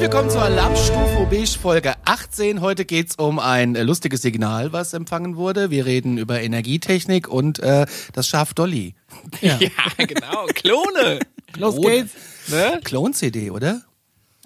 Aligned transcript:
Herzlich 0.00 0.12
willkommen 0.14 0.30
zur 0.30 0.40
Alarmstufe 0.42 1.26
Beige 1.30 1.58
Folge 1.60 1.92
18. 2.06 2.62
Heute 2.62 2.86
geht's 2.86 3.16
um 3.16 3.38
ein 3.38 3.76
äh, 3.76 3.82
lustiges 3.82 4.22
Signal, 4.22 4.72
was 4.72 4.94
empfangen 4.94 5.36
wurde. 5.36 5.70
Wir 5.70 5.84
reden 5.84 6.16
über 6.16 6.40
Energietechnik 6.40 7.28
und 7.28 7.58
äh, 7.58 7.84
das 8.14 8.26
Schaf 8.26 8.54
Dolly. 8.54 8.94
Ja, 9.42 9.58
genau. 9.98 10.46
Klone. 10.54 11.18
Los 11.58 11.76
geht's. 11.76 12.12
Ne? 12.48 12.80
Klon-CD, 12.82 13.50
oder? 13.50 13.82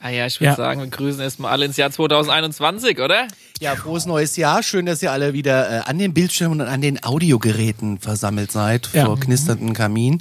Ah 0.00 0.08
ja, 0.08 0.26
ich 0.26 0.40
würde 0.40 0.50
Ja. 0.50 0.56
sagen, 0.56 0.80
wir 0.80 0.88
grüßen 0.88 1.20
erstmal 1.20 1.52
alle 1.52 1.66
ins 1.66 1.76
Jahr 1.76 1.92
2021, 1.92 2.98
oder? 2.98 3.28
Ja, 3.60 3.76
frohes 3.76 4.06
neues 4.06 4.34
Jahr. 4.36 4.64
Schön, 4.64 4.86
dass 4.86 5.02
ihr 5.04 5.12
alle 5.12 5.34
wieder 5.34 5.70
äh, 5.70 5.80
an 5.84 5.98
den 6.00 6.14
Bildschirmen 6.14 6.60
und 6.62 6.66
an 6.66 6.80
den 6.80 7.04
Audiogeräten 7.04 7.98
versammelt 7.98 8.50
seid 8.50 8.88
Ja. 8.92 9.04
vor 9.06 9.20
knisternden 9.20 9.72
Kamin. 9.72 10.20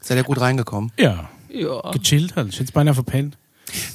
Seid 0.00 0.18
ihr 0.18 0.22
gut 0.24 0.40
reingekommen? 0.40 0.92
Ja, 1.00 1.28
Ja. 1.48 1.80
gechillt 1.90 2.36
halt. 2.36 2.50
Ich 2.50 2.60
hätte 2.60 2.70
beinahe 2.72 2.94
verpennt. 2.94 3.38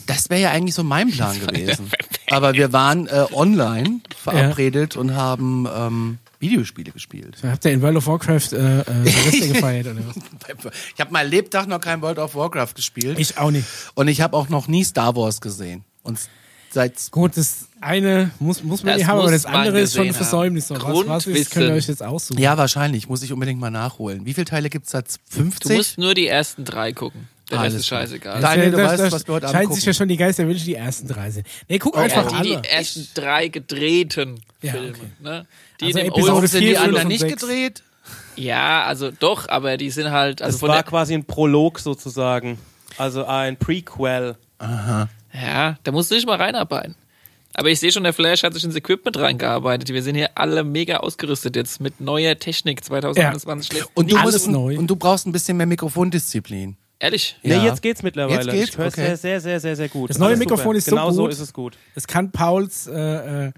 Das 0.06 0.30
wäre 0.30 0.42
ja 0.42 0.52
eigentlich 0.52 0.76
so 0.76 0.84
mein 0.84 1.10
Plan 1.12 1.40
gewesen. 1.40 1.90
Aber 2.30 2.54
wir 2.54 2.74
waren 2.74 3.08
äh, 3.08 3.26
online 3.34 4.02
verabredet 4.16 4.96
und 4.98 5.16
haben 5.16 5.68
ähm, 5.74 6.18
Videospiele 6.40 6.92
gespielt. 6.92 7.38
Habt 7.44 7.66
ihr 7.66 7.72
in 7.72 7.82
World 7.82 7.98
of 7.98 8.08
Warcraft 8.08 8.54
äh, 8.54 8.80
äh, 8.82 9.48
gefeiert 9.54 9.88
oder 9.88 10.02
was? 10.08 10.72
Ich 10.94 11.00
habe 11.02 11.12
mein 11.12 11.28
Lebtag 11.30 11.68
noch 11.68 11.80
kein 11.80 12.02
World 12.02 12.20
of 12.20 12.36
Warcraft 12.36 12.74
gespielt. 12.76 13.18
Ich 13.20 13.38
auch 13.38 13.52
nicht. 13.52 13.66
Und 13.96 14.08
ich 14.08 14.22
habe 14.22 14.36
auch 14.36 14.50
noch 14.50 14.68
nie 14.68 14.84
Star 14.84 15.16
Wars 15.16 15.42
gesehen. 15.42 15.84
Und 16.04 16.20
seit 16.70 17.12
Gut, 17.12 17.38
das 17.38 17.68
eine 17.82 18.32
muss, 18.40 18.64
muss 18.64 18.84
man 18.84 18.94
Das 18.94 18.98
nicht 19.00 19.08
haben, 19.08 19.20
aber 19.20 19.32
das 19.32 19.46
andere 19.46 19.80
ist 19.80 19.96
schon 19.96 20.08
ein. 20.08 20.14
Versäumnis. 20.14 20.68
So, 20.68 20.76
Was, 20.76 20.84
was 20.84 20.92
ist, 20.92 21.06
Grundwissen. 21.06 21.52
könnt 21.52 21.68
ihr 21.70 21.74
euch 21.76 21.88
jetzt 21.88 22.04
aussuchen. 22.04 22.40
ja 22.40 22.58
wahrscheinlich 22.58 23.08
muss 23.10 23.24
ich 23.24 23.32
unbedingt 23.34 23.60
mal 23.60 23.72
nachholen. 23.72 24.26
Wie 24.26 24.34
viele 24.34 24.46
Teile 24.46 24.70
gibt's 24.70 24.92
da? 24.92 25.02
Du 25.02 25.08
50? 25.30 25.78
musst 25.78 25.98
nur 25.98 26.14
die 26.14 26.28
ersten 26.28 26.66
drei 26.66 26.94
gucken. 26.94 27.28
Der 27.50 27.58
Rest 27.60 27.64
Alles 27.66 27.74
ist 27.76 27.88
scheißegal. 27.88 28.42
Da- 28.42 28.50
Daniel, 28.56 28.72
du 28.72 28.78
Das- 28.78 28.92
weißt, 28.92 29.04
das 29.04 29.12
was 29.14 29.28
wir 29.28 29.34
heute 29.36 29.46
Scheint 29.48 29.56
angucken. 29.58 29.76
sich 29.76 29.86
ja 29.86 29.94
schon 29.94 30.08
die 30.10 30.18
Geisterwünsche, 30.18 30.66
die 30.66 30.76
ersten 30.76 31.08
drei 31.08 31.32
sind. 31.32 31.48
Nee, 31.70 31.80
guck 31.80 31.96
Ja, 31.96 32.02
einfach 32.02 32.28
die, 32.28 32.36
alle. 32.36 32.62
die 32.62 32.68
ersten 32.68 33.08
drei 33.14 33.48
gedrehten 33.48 34.42
Ja, 34.62 34.74
Filme. 34.74 34.90
okay. 34.90 35.00
Ne? 35.22 35.46
Die 35.80 35.86
Also 35.86 36.00
in 36.00 36.06
dem 36.06 36.14
Old- 36.14 36.50
sind 36.50 36.62
die 36.62 36.78
anderen 36.78 37.08
nicht 37.08 37.22
sechs. 37.22 37.40
gedreht? 37.42 37.84
Ja, 38.36 38.84
also 38.84 39.12
doch, 39.12 39.48
aber 39.50 39.78
die 39.78 39.90
sind 39.90 40.12
halt, 40.12 40.42
also 40.42 40.56
Es 40.56 40.60
von 40.60 40.70
war 40.70 40.84
quasi 40.84 41.14
ein 41.14 41.24
Prolog 41.26 41.80
sozusagen. 41.80 42.58
Also 42.98 43.26
ein 43.26 43.58
Prequel. 43.58 44.36
ja, 45.34 45.78
da 45.84 45.92
musst 45.92 46.12
du 46.12 46.16
dich 46.16 46.26
mal 46.26 46.36
reinarbeiten. 46.38 46.96
Aber 47.54 47.70
ich 47.70 47.80
sehe 47.80 47.92
schon, 47.92 48.04
der 48.04 48.14
Flash 48.14 48.44
hat 48.44 48.54
sich 48.54 48.64
ins 48.64 48.76
Equipment 48.76 49.18
reingearbeitet. 49.18 49.90
Wir 49.90 50.04
sind 50.04 50.16
hier 50.16 50.30
alle 50.36 50.64
mega 50.64 50.98
ausgerüstet 50.98 51.56
jetzt 51.56 51.82
mit 51.82 52.00
neuer 52.02 52.38
Technik 52.38 52.84
2021. 52.84 53.72
Schlägt 53.72 53.90
Und 53.96 54.12
du, 54.12 54.18
musst, 54.18 54.48
neu. 54.48 54.78
und 54.78 54.88
du 54.88 54.96
brauchst 54.96 55.26
ein 55.26 55.32
bisschen 55.32 55.58
mehr 55.58 55.66
Mikrofondisziplin. 55.66 56.78
Ehrlich? 57.00 57.38
Ja. 57.44 57.60
Nee, 57.60 57.66
jetzt 57.68 57.82
geht's 57.82 58.02
mittlerweile. 58.04 58.40
Jetzt 58.46 58.52
geht's? 58.52 58.70
Ich 58.72 58.78
höre 58.78 58.88
Okay. 58.88 59.06
sehr, 59.06 59.18
sehr, 59.18 59.40
sehr, 59.42 59.60
sehr, 59.60 59.76
sehr 59.76 59.90
gut. 59.90 60.10
Das 60.10 60.18
neue 60.18 60.30
Alles 60.30 60.40
Mikrofon 60.40 60.64
super. 60.66 60.78
ist 60.78 60.86
so 60.86 60.92
Genau 60.96 61.12
so 61.12 61.22
gut. 61.24 61.32
ist 61.32 61.40
es 61.40 61.54
gut. 61.54 61.78
Das 61.94 62.08
kann 62.08 62.32
Pauls 62.32 62.88
äh, 62.88 63.48
äh, 63.48 63.52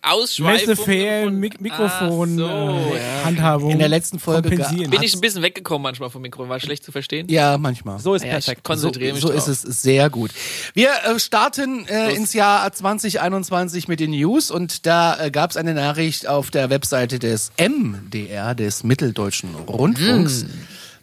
Ausschweifung. 0.00 1.38
Mik 1.38 1.60
Mikrofon 1.60 2.38
so, 2.38 2.46
äh. 2.46 3.24
Handhabung 3.24 3.70
In 3.72 3.78
der 3.78 3.88
letzten 3.88 4.18
Folge. 4.18 4.48
Bin 4.48 5.02
ich 5.02 5.14
ein 5.14 5.20
bisschen 5.20 5.42
weggekommen 5.42 5.82
manchmal 5.82 6.08
vom 6.08 6.22
Mikro, 6.22 6.48
war 6.48 6.60
schlecht 6.60 6.84
zu 6.84 6.92
verstehen. 6.92 7.26
Ja, 7.28 7.58
manchmal. 7.58 7.98
So 7.98 8.14
ist 8.14 8.22
ja, 8.22 8.38
ich 8.38 8.44
perfekt. 8.46 8.64
konzentriere 8.64 9.10
so, 9.10 9.14
mich 9.14 9.22
so 9.22 9.28
drauf. 9.28 9.48
ist 9.48 9.64
es 9.64 9.82
sehr 9.82 10.08
gut. 10.08 10.30
Wir 10.74 10.88
äh, 11.04 11.18
starten 11.18 11.86
äh, 11.88 12.14
ins 12.14 12.32
Jahr 12.32 12.72
2021 12.72 13.88
mit 13.88 14.00
den 14.00 14.12
News 14.12 14.50
und 14.50 14.86
da 14.86 15.18
äh, 15.26 15.30
gab 15.30 15.50
es 15.50 15.56
eine 15.56 15.74
Nachricht 15.74 16.26
auf 16.28 16.50
der 16.50 16.70
Webseite 16.70 17.18
des 17.18 17.50
MDR, 17.58 18.54
des 18.54 18.84
Mitteldeutschen 18.84 19.54
Rundfunks. 19.56 20.46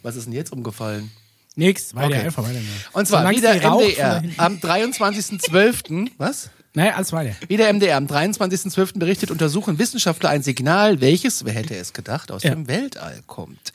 Was 0.02 0.16
ist 0.16 0.24
denn 0.24 0.32
jetzt 0.32 0.52
umgefallen? 0.52 1.10
Nix, 1.56 1.94
weiter, 1.94 2.06
Okay. 2.16 2.26
einfach 2.26 2.44
weiter. 2.44 2.58
Und 2.92 3.06
zwar 3.08 3.20
Solange 3.20 3.36
wieder 3.36 3.54
MDR 3.54 4.22
am 4.38 4.54
23.12. 4.58 6.10
Was? 6.18 6.50
Naja, 6.72 6.94
alles 6.94 7.12
weiter. 7.12 7.34
Wieder 7.48 7.72
MDR 7.72 7.96
am 7.96 8.06
23.12. 8.06 8.98
berichtet, 8.98 9.32
untersuchen 9.32 9.78
Wissenschaftler 9.80 10.30
ein 10.30 10.42
Signal, 10.44 11.00
welches, 11.00 11.44
wer 11.44 11.52
hätte 11.52 11.74
es 11.74 11.92
gedacht, 11.92 12.30
aus 12.30 12.44
Ja. 12.44 12.50
dem 12.50 12.68
Weltall 12.68 13.22
kommt. 13.26 13.72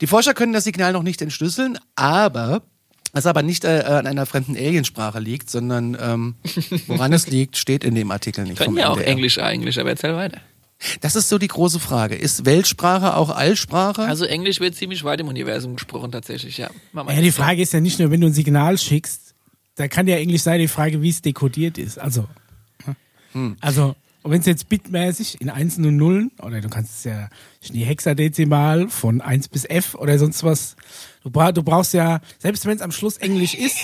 Die 0.00 0.06
Forscher 0.06 0.32
können 0.32 0.54
das 0.54 0.64
Signal 0.64 0.94
noch 0.94 1.02
nicht 1.02 1.20
entschlüsseln, 1.20 1.78
aber 1.96 2.62
es 3.12 3.26
aber 3.26 3.42
nicht 3.42 3.64
äh, 3.64 3.82
an 3.86 4.06
einer 4.06 4.24
fremden 4.24 4.56
Aliensprache 4.56 5.20
liegt, 5.20 5.50
sondern 5.50 5.96
ähm, 6.00 6.34
woran 6.86 7.12
es 7.12 7.26
liegt, 7.28 7.58
steht 7.58 7.84
in 7.84 7.94
dem 7.94 8.10
Artikel 8.10 8.44
nicht. 8.44 8.56
Können 8.56 8.78
ja 8.78 8.88
auch. 8.88 8.98
Englisch 8.98 9.38
eigentlich, 9.38 9.78
aber 9.78 9.90
erzähl 9.90 10.16
weiter. 10.16 10.40
Das 11.00 11.16
ist 11.16 11.28
so 11.28 11.38
die 11.38 11.48
große 11.48 11.80
Frage. 11.80 12.14
Ist 12.14 12.44
Weltsprache 12.44 13.16
auch 13.16 13.30
Allsprache? 13.30 14.02
Also 14.02 14.24
Englisch 14.24 14.60
wird 14.60 14.74
ziemlich 14.74 15.04
weit 15.04 15.20
im 15.20 15.28
Universum 15.28 15.76
gesprochen 15.76 16.12
tatsächlich, 16.12 16.58
ja. 16.58 16.70
Ja, 16.92 17.20
die. 17.20 17.30
Frage 17.30 17.62
ist 17.62 17.72
ja 17.72 17.80
nicht 17.80 17.98
nur, 17.98 18.10
wenn 18.10 18.20
du 18.20 18.26
ein 18.26 18.32
Signal 18.32 18.76
schickst, 18.78 19.34
da 19.76 19.88
kann 19.88 20.06
ja 20.06 20.16
Englisch 20.16 20.42
sein, 20.42 20.60
die 20.60 20.68
Frage, 20.68 21.00
wie 21.02 21.08
es 21.08 21.22
dekodiert 21.22 21.78
ist. 21.78 21.98
Also, 21.98 22.26
Hm. 23.32 23.56
also 23.60 23.96
wenn 24.22 24.40
es 24.40 24.46
jetzt 24.46 24.68
bitmäßig 24.68 25.40
in 25.40 25.50
Einsen 25.50 25.84
und 25.84 25.96
Nullen, 25.96 26.30
oder 26.40 26.60
du 26.60 26.68
kannst 26.70 26.98
es 26.98 27.04
ja 27.04 27.28
Hexadezimal 27.60 28.88
von 28.88 29.20
1 29.20 29.48
bis 29.48 29.64
F 29.66 29.94
oder 29.96 30.18
sonst 30.18 30.42
was, 30.42 30.76
du, 31.22 31.30
bra 31.30 31.52
du 31.52 31.62
brauchst 31.62 31.92
ja, 31.92 32.20
selbst 32.38 32.64
wenn 32.64 32.76
es 32.76 32.82
am 32.82 32.90
Schluss 32.90 33.18
Englisch 33.18 33.54
ist, 33.54 33.76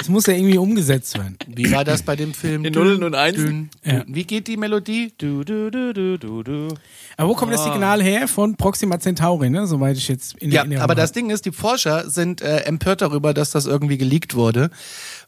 es 0.00 0.08
muss 0.08 0.26
ja 0.26 0.34
irgendwie 0.34 0.58
umgesetzt 0.58 1.16
werden. 1.16 1.36
Wie 1.46 1.70
war 1.72 1.84
das 1.84 2.02
bei 2.02 2.16
dem 2.16 2.34
Film? 2.34 2.64
In 2.64 2.72
Nullen 2.72 3.02
und 3.02 3.14
Einsen? 3.14 3.70
Ja. 3.84 4.04
Wie 4.06 4.24
geht 4.24 4.46
die 4.46 4.56
Melodie? 4.56 5.12
Du, 5.16 5.42
du, 5.44 5.70
du, 5.70 5.92
du, 5.94 6.18
du, 6.18 6.42
du. 6.42 6.68
Aber 7.16 7.28
wo 7.30 7.34
kommt 7.34 7.52
das 7.52 7.64
Signal 7.64 8.02
her? 8.02 8.28
Von 8.28 8.56
Proxima 8.56 8.98
Centauri, 9.00 9.48
ne? 9.50 9.66
Soweit 9.66 9.96
ich 9.96 10.08
jetzt 10.08 10.36
in 10.36 10.50
Ja, 10.52 10.60
Erinnerung 10.60 10.82
aber 10.82 10.94
das. 10.94 11.12
Ding 11.12 11.30
ist, 11.30 11.46
die 11.46 11.52
Forscher 11.52 12.10
sind 12.10 12.42
äh, 12.42 12.58
empört 12.60 13.00
darüber, 13.00 13.32
dass 13.32 13.50
das 13.50 13.66
irgendwie 13.66 13.96
geleakt 13.98 14.34
wurde, 14.34 14.70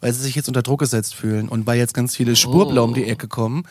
weil 0.01 0.13
sie 0.13 0.23
sich 0.23 0.35
jetzt 0.35 0.49
unter 0.49 0.63
Druck 0.63 0.81
gesetzt 0.81 1.15
fühlen 1.15 1.49
und 1.49 1.67
weil 1.67 1.79
jetzt 1.79 1.95
ganz 1.95 2.15
viele 2.15 2.37
Spurblau 2.37 2.85
um 2.85 2.95
die 2.95 3.05
Ecke 3.05 3.27
kommen 3.29 3.65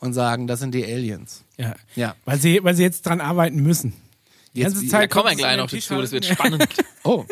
und 0.00 0.12
sagen, 0.12 0.48
das 0.48 0.58
sind 0.58 0.74
die 0.74 0.84
Aliens. 0.84 1.44
Ja. 1.56 1.74
Ja. 1.94 2.16
Weil 2.24 2.38
sie, 2.40 2.58
weil 2.64 2.74
sie 2.74 2.82
jetzt 2.82 3.06
dran 3.06 3.20
arbeiten 3.20 3.62
müssen. 3.62 3.92
Die 4.54 4.60
Jetzt- 4.60 4.72
ganze 4.74 4.86
ja, 4.86 4.92
Da 4.92 4.98
Zeit 4.98 5.10
kommen 5.10 5.28
wir 5.30 5.36
gleich 5.36 5.56
noch 5.56 5.70
dazu, 5.70 6.00
das 6.00 6.10
wird 6.10 6.24
spannend. 6.24 6.66
Oh. 7.04 7.24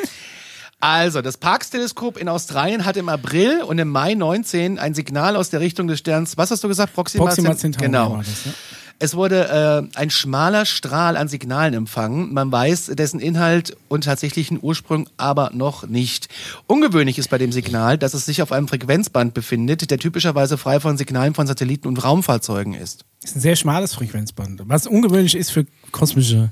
Also, 0.81 1.21
das 1.21 1.37
Parkes-Teleskop 1.37 2.17
in 2.17 2.29
Australien 2.29 2.87
hat 2.87 2.97
im 2.97 3.09
April 3.11 3.63
und 3.63 3.79
im 3.79 3.89
Mai 3.89 4.15
19 4.15 4.79
ein 4.79 4.95
Signal 4.95 5.37
aus 5.37 5.51
der 5.51 5.61
Richtung 5.61 5.89
des 5.89 5.99
Sterns, 5.99 6.39
was 6.39 6.51
hast 6.51 6.65
du 6.65 6.69
gesagt? 6.69 6.95
Proxima, 6.95 7.25
Proxima 7.25 7.49
Cent- 7.51 7.77
Centauri 7.79 7.87
Genau. 7.87 8.17
das, 8.19 8.47
ne? 8.47 8.55
Es 9.03 9.15
wurde 9.15 9.89
äh, 9.95 9.99
ein 9.99 10.11
schmaler 10.11 10.67
Strahl 10.67 11.17
an 11.17 11.27
Signalen 11.27 11.73
empfangen. 11.73 12.35
Man 12.35 12.53
weiß 12.53 12.93
dessen 12.95 13.19
Inhalt 13.19 13.75
und 13.89 14.05
tatsächlichen 14.05 14.59
Ursprung 14.61 15.09
aber 15.17 15.53
noch 15.55 15.87
nicht. 15.87 16.29
Ungewöhnlich 16.67 17.19
ist 17.19 17.31
bei 17.31 17.39
dem 17.39 17.51
Signal, 17.51 17.97
dass 17.97 18.13
es 18.13 18.27
sich 18.27 18.43
auf 18.43 18.53
einem 18.53 18.69
Frequenzband 18.69 19.33
befindet, 19.33 19.91
der 19.91 19.97
typischerweise 19.99 20.59
frei 20.59 20.81
von 20.81 20.99
Signalen 20.99 21.33
von 21.33 21.47
Satelliten 21.47 21.89
und 21.89 21.97
Raumfahrzeugen 22.05 22.75
ist. 22.75 23.07
ist 23.25 23.37
ein 23.37 23.41
sehr 23.41 23.57
schmales 23.57 23.95
Frequenzband, 23.95 24.61
was 24.67 24.87
ungewöhnlich 24.87 25.35
ist 25.35 25.51
für 25.51 25.65
kosmische 25.93 26.51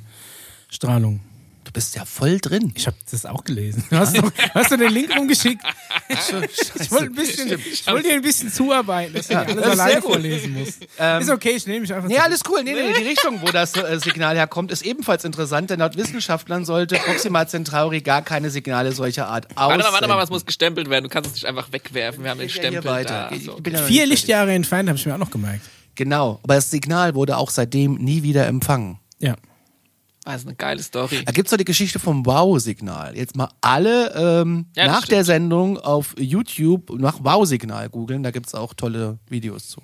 Strahlung. 0.70 1.20
Du 1.68 1.72
bist 1.74 1.94
ja 1.96 2.06
voll 2.06 2.38
drin. 2.38 2.72
Ich 2.74 2.86
habe 2.86 2.96
das 3.10 3.26
auch 3.26 3.44
gelesen. 3.44 3.84
Du 3.90 3.98
hast, 3.98 4.16
doch, 4.16 4.32
hast 4.54 4.70
du 4.70 4.78
den 4.78 4.90
Link 4.90 5.14
rumgeschickt? 5.14 5.62
Ich 6.08 6.90
wollte 6.90 7.04
ein 7.06 7.12
bisschen, 7.14 7.60
ich 7.70 7.86
wollte 7.86 8.08
dir 8.08 8.14
ein 8.14 8.22
bisschen 8.22 8.50
zuarbeiten, 8.50 9.12
dass 9.12 9.28
du 9.28 9.38
alles 9.38 9.54
das 9.54 9.64
ist 9.66 9.70
alleine 9.72 10.00
vorlesen 10.00 10.54
musst. 10.54 10.82
ist 11.20 11.30
okay, 11.30 11.50
ich 11.50 11.66
nehme 11.66 11.80
mich 11.80 11.92
einfach. 11.92 12.08
Nee, 12.08 12.16
alles 12.20 12.40
cool. 12.48 12.64
Nee, 12.64 12.72
nee, 12.72 12.94
die 12.98 13.06
Richtung, 13.06 13.42
wo 13.42 13.50
das 13.52 13.76
äh, 13.76 14.00
Signal 14.00 14.34
herkommt, 14.34 14.72
ist 14.72 14.80
ebenfalls 14.80 15.24
interessant, 15.24 15.68
denn 15.68 15.80
laut 15.80 15.94
Wissenschaftlern 15.98 16.64
sollte 16.64 16.96
Proxima 16.96 17.46
Centauri 17.46 18.00
gar 18.00 18.22
keine 18.22 18.48
Signale 18.48 18.92
solcher 18.92 19.28
Art 19.28 19.44
aussenden. 19.54 19.68
Warte 19.68 19.82
mal, 19.84 19.92
warte 19.92 20.08
mal, 20.08 20.16
was 20.16 20.30
muss 20.30 20.46
gestempelt 20.46 20.88
werden? 20.88 21.04
Du 21.04 21.10
kannst 21.10 21.28
es 21.28 21.34
nicht 21.34 21.44
einfach 21.44 21.70
wegwerfen. 21.70 22.24
Wir 22.24 22.30
haben 22.30 22.40
den 22.40 22.48
Stempel 22.48 22.82
weiter. 22.86 23.28
da. 23.28 23.36
Ich 23.36 23.44
So. 23.44 23.56
bin 23.56 23.74
ja 23.74 23.80
noch 23.80 23.86
Vier. 23.86 24.06
Lichtjahre 24.06 24.52
entfernt, 24.54 24.88
habe 24.88 24.98
ich 24.98 25.04
mir 25.04 25.12
auch 25.12 25.18
noch 25.18 25.30
gemerkt. 25.30 25.60
Genau, 25.96 26.40
aber 26.44 26.54
das 26.54 26.70
Signal 26.70 27.14
wurde 27.14 27.36
auch 27.36 27.50
seitdem 27.50 27.96
nie 27.96 28.22
wieder 28.22 28.46
empfangen. 28.46 28.98
Ja. 29.18 29.34
Das 30.32 30.42
ist 30.42 30.46
eine 30.46 30.56
geile 30.56 30.82
Story. 30.82 31.24
Da 31.24 31.32
gibt's 31.32 31.50
doch 31.50 31.56
die 31.56 31.64
Geschichte 31.64 31.98
vom 31.98 32.26
Wow-Signal. 32.26 33.16
Jetzt 33.16 33.34
mal 33.34 33.48
alle 33.62 34.12
ähm, 34.14 34.66
Ja, 34.76 34.86
nach 34.86 34.98
stimmt. 34.98 35.12
der 35.12 35.24
Sendung 35.24 35.78
auf 35.78 36.14
YouTube 36.18 36.90
nach 36.98 37.18
Wow-Signal 37.22 37.88
googeln, 37.88 38.22
da 38.22 38.30
gibt's 38.30 38.54
auch 38.54 38.74
tolle 38.74 39.18
Videos 39.30 39.68
zu. 39.70 39.80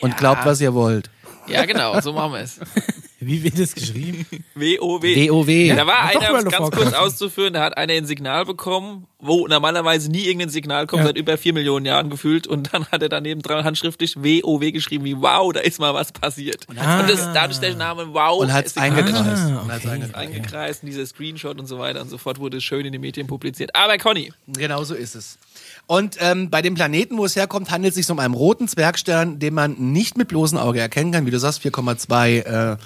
Und 0.00 0.10
Ja. 0.10 0.16
glaubt, 0.16 0.44
was 0.44 0.60
ihr 0.60 0.74
wollt. 0.74 1.10
Ja, 1.48 1.64
genau, 1.64 2.00
so 2.00 2.12
machen 2.12 2.32
wir 2.32 2.40
es. 2.40 2.60
Wie 3.20 3.42
wird 3.42 3.58
das 3.58 3.74
geschrieben? 3.74 4.24
WOW. 4.54 5.02
WoW. 5.02 5.76
Da 5.76 5.86
war 5.88 6.12
Doch 6.12 6.20
einer, 6.20 6.30
um 6.30 6.36
es 6.36 6.44
ganz 6.44 6.70
kurz 6.70 6.92
auszuführen, 6.92 7.52
da 7.52 7.62
hat 7.64 7.76
einer 7.76 7.94
ein 7.94 8.06
Signal 8.06 8.44
bekommen, 8.44 9.08
wo 9.18 9.48
normalerweise 9.48 10.08
nie 10.08 10.22
irgendein 10.26 10.50
Signal 10.50 10.86
kommt, 10.86 11.00
Ja. 11.00 11.06
seit 11.08 11.18
über 11.18 11.36
vier 11.36 11.52
Millionen 11.52 11.84
Jahren 11.84 12.10
gefühlt. 12.10 12.46
Und 12.46 12.72
dann 12.72 12.86
hat 12.86 13.02
er 13.02 13.08
daneben 13.08 13.42
dran 13.42 13.64
handschriftlich 13.64 14.14
WOW 14.16 14.70
geschrieben, 14.72 15.04
wie 15.04 15.16
wow, 15.20 15.52
da 15.52 15.58
ist 15.58 15.80
mal 15.80 15.94
was 15.94 16.12
passiert. 16.12 16.68
Und, 16.68 16.78
das, 16.78 17.32
dadurch 17.34 17.58
der 17.58 17.74
Name 17.74 18.06
wow 18.14 18.38
Und 18.40 18.52
hat's 18.52 18.74
Signal 18.74 18.90
eingekreist. 18.92 19.42
Ah, 19.42 19.60
Und 19.62 19.72
hat's 19.72 19.84
okay. 19.84 19.94
eingekreist. 19.94 20.14
eingekreist, 20.14 20.82
und 20.84 20.86
dieser 20.90 21.06
Screenshot 21.06 21.58
und 21.58 21.66
so 21.66 21.80
weiter 21.80 22.00
und 22.00 22.10
so 22.10 22.18
fort 22.18 22.38
wurde 22.38 22.60
schön 22.60 22.86
in 22.86 22.92
den 22.92 23.00
Medien 23.00 23.26
publiziert. 23.26 23.74
Aber 23.74 23.98
Conny, 23.98 24.32
Genau 24.46 24.84
so 24.84 24.94
ist 24.94 25.16
es. 25.16 25.38
Und 25.88 26.16
ähm, 26.20 26.50
bei 26.50 26.60
dem 26.60 26.74
Planeten, 26.74 27.16
wo 27.16 27.24
es 27.24 27.34
herkommt, 27.34 27.70
handelt 27.70 27.92
es 27.92 27.96
sich 27.96 28.10
um 28.10 28.18
einen 28.18 28.34
roten 28.34 28.68
Zwergstern, 28.68 29.38
den 29.38 29.54
man 29.54 29.72
nicht 29.92 30.18
mit 30.18 30.28
bloßem 30.28 30.58
Auge 30.58 30.80
erkennen 30.80 31.12
kann. 31.12 31.24
Wie 31.24 31.30
du 31.30 31.38
sagst, 31.38 31.62
4,2 31.64 32.40
äh, 32.40 32.76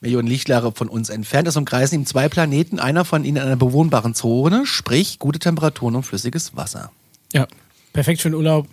Millionen 0.00 0.28
Lichtjahre 0.28 0.70
von 0.70 0.88
uns 0.88 1.08
entfernt. 1.08 1.48
Es 1.48 1.56
umkreisen 1.56 1.98
ihm 1.98 2.06
zwei 2.06 2.28
Planeten, 2.28 2.78
einer 2.78 3.04
von 3.04 3.24
ihnen 3.24 3.38
in 3.38 3.42
einer 3.42 3.56
bewohnbaren 3.56 4.14
Zone, 4.14 4.64
sprich 4.64 5.18
gute 5.18 5.40
Temperaturen 5.40 5.96
und 5.96 6.04
flüssiges 6.04 6.54
Wasser. 6.54 6.92
Ja. 7.32 7.48
Perfekt 7.92 8.20
für 8.20 8.30
den 8.30 8.36
Urlaub. 8.36 8.68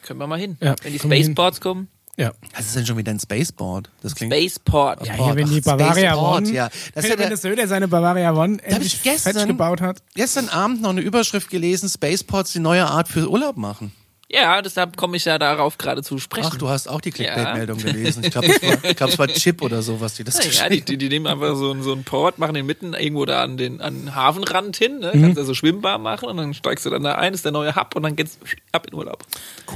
Können 0.00 0.18
wir 0.18 0.26
mal 0.26 0.38
hin. 0.38 0.56
Ja, 0.60 0.74
Wenn 0.82 0.94
die. 0.94 0.98
Spaceports 0.98 1.60
kommen. 1.60 1.88
Ja. 2.18 2.32
Was 2.54 2.66
ist 2.66 2.76
denn 2.76 2.84
schon 2.86 2.98
wieder 2.98 3.10
ein 3.10 3.18
Spaceboard? 3.18 3.90
Das 4.02 4.14
klingt. 4.14 4.34
Spaceport. 4.34 5.06
Ja, 5.06 5.14
hier, 5.14 5.34
wenn 5.36 5.48
die 5.48 5.60
Bavaria 5.62 6.10
Spaceport, 6.12 6.42
One, 6.42 6.50
ja. 6.52 6.68
Das 6.68 7.04
ist 7.04 7.10
ja 7.10 7.10
wenn 7.12 7.18
der- 7.20 7.28
der 7.28 7.36
Söder 7.38 7.66
seine 7.68 7.88
Bavaria 7.88 8.32
One 8.34 8.62
endlich 8.62 8.94
ich 8.96 9.02
gestern- 9.02 9.48
gebaut 9.48 9.80
hat. 9.80 10.02
Gestern 10.14 10.48
Abend 10.50 10.82
noch 10.82 10.90
eine 10.90 11.00
Überschrift 11.00 11.48
gelesen, 11.48 11.88
Spaceports 11.88 12.52
die 12.52 12.58
neue 12.58 12.86
Art 12.86 13.08
für 13.08 13.30
Urlaub 13.30 13.56
machen. 13.56 13.92
Ja, 14.34 14.62
deshalb 14.62 14.96
komme 14.96 15.16
ich 15.18 15.26
ja 15.26 15.38
darauf 15.38 15.76
gerade 15.76 16.02
zu 16.02 16.16
sprechen. 16.18 16.48
Ach, 16.50 16.56
du 16.56 16.68
hast 16.68 16.88
auch 16.88 17.02
die 17.02 17.10
Ja. 17.10 17.14
Clickbait-Meldung 17.34 17.78
gelesen. 17.82 18.24
Ich 18.24 18.30
glaube, 18.30 18.46
es 18.48 19.18
war, 19.18 19.18
war 19.18 19.28
Chip 19.28 19.60
oder 19.60 19.82
so, 19.82 20.00
was 20.00 20.14
die 20.14 20.24
das 20.24 20.38
Ja, 20.38 20.44
geschrieben 20.44 20.84
die, 20.86 20.96
die, 20.96 20.96
die 20.98 21.08
nehmen 21.10 21.26
einfach 21.26 21.54
so, 21.54 21.70
einen- 21.70 21.82
so 21.82 21.92
einen 21.92 22.04
Port, 22.04 22.38
machen 22.38 22.54
den 22.54 22.64
mitten 22.64 22.94
irgendwo 22.94 23.26
da 23.26 23.42
an 23.42 23.58
den, 23.58 23.80
an 23.82 23.94
den 23.94 24.14
Hafenrand 24.14 24.76
hin, 24.76 25.00
ne? 25.00 25.10
Mhm. 25.12 25.20
kannst 25.22 25.36
ja 25.38 25.44
so 25.44 25.52
schwimmbar 25.52 25.98
machen 25.98 26.28
und 26.30 26.38
dann 26.38 26.54
steigst 26.54 26.86
du 26.86 26.90
dann 26.90 27.02
da 27.02 27.16
ein, 27.16 27.34
ist 27.34 27.44
der 27.44 27.52
neue 27.52 27.76
Hub 27.76 27.94
und 27.94 28.02
dann 28.04 28.16
geht's 28.16 28.38
ab 28.72 28.86
in 28.86 28.94
Urlaub. 28.94 29.24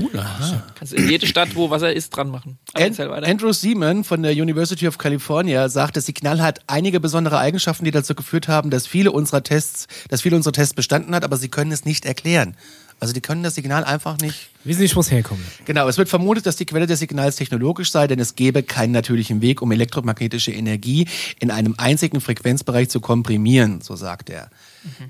Cool. 0.01 0.11
Kannst 0.75 0.93
du 0.93 0.97
in 0.97 1.09
jede 1.11 1.27
Stadt, 1.27 1.55
wo 1.55 1.69
Wasser 1.69 1.93
ist, 1.93 2.11
dran 2.17 2.31
machen. 2.31 2.59
Aber 2.73 2.83
An 2.85 2.91
erzähl 2.91 3.11
weiter. 3.11 3.27
Andrew 3.27 3.53
Seaman 3.53 4.05
von 4.05 4.23
der 4.23 4.33
University 4.33 4.89
of 4.89 4.97
California 4.97 5.69
sagt, 5.69 5.97
das 5.99 6.07
Signal 6.07 6.41
hat 6.41 6.61
einige 6.67 6.99
besondere 7.01 7.39
Eigenschaften, 7.39 7.85
die 7.85 7.91
dazu 7.91 8.15
geführt 8.15 8.49
haben, 8.49 8.71
dass 8.71 8.87
viele 8.87 9.13
unserer 9.13 9.43
Tests, 9.43 9.87
dass 10.09 10.23
viele 10.23 10.37
unserer 10.37 10.53
Tests 10.55 10.73
bestanden 10.75 11.15
hat, 11.15 11.25
aber 11.25 11.37
sie 11.37 11.49
können 11.51 11.73
es 11.73 11.85
nicht 11.85 12.07
erklären. 12.07 12.57
Also 12.99 13.13
die 13.13 13.21
können 13.21 13.43
das 13.43 13.55
Signal 13.55 13.85
einfach 13.85 14.19
nicht. 14.19 14.49
Wissen 14.65 14.81
nicht, 14.81 14.97
wo 14.97 15.01
es 15.01 15.11
herkommt. 15.11 15.41
Genau, 15.67 15.87
es 15.87 15.99
wird 15.99 16.09
vermutet, 16.09 16.47
dass 16.47 16.57
die 16.57 16.65
Quelle 16.65 16.87
des 16.87 16.99
Signals 16.99 17.37
technologisch 17.37 17.91
sei, 17.91 18.07
denn 18.07 18.19
es 18.19 18.35
gäbe 18.35 18.63
keinen 18.63 18.93
natürlichen 18.93 19.43
Weg, 19.43 19.61
um 19.61 19.71
elektromagnetische 19.71 20.53
Energie 20.53 21.07
in 21.39 21.51
einem 21.51 21.75
einzigen 21.77 22.21
Frequenzbereich 22.21 22.89
zu 22.89 23.01
komprimieren, 23.01 23.81
so 23.83 23.97
sagt 23.97 24.31
er. 24.31 24.51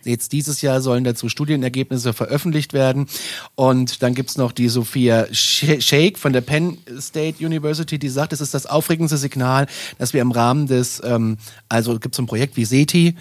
Jetzt 0.05 0.32
dieses 0.32 0.62
Jahr 0.62 0.81
sollen 0.81 1.05
dazu 1.05 1.28
Studienergebnisse 1.28 2.12
veröffentlicht 2.12 2.73
werden. 2.73 3.06
Und 3.55 4.02
dann 4.02 4.14
gibt's 4.14 4.37
noch 4.37 4.52
die 4.52 4.69
Sophia 4.69 5.25
Sh- 5.32 5.81
Shake 5.81 6.19
von 6.19 6.32
der 6.32 6.40
Penn 6.40 6.78
State 7.00 7.44
University, 7.44 7.99
die 7.99 8.08
sagt, 8.08 8.32
es 8.32 8.40
ist 8.40 8.55
das 8.55 8.67
aufregendste 8.67 9.17
Signal, 9.17 9.67
das 9.99 10.12
wir 10.12 10.23
im 10.23 10.31
Rahmen 10.32 10.67
des, 10.67 11.02
ähm, 11.05 11.37
also 11.69 11.99
gibt 11.99 12.14
so 12.14 12.23
ein 12.23 12.26
Projekt 12.26 12.56
wie 12.56 12.64
SETI, 12.64 13.14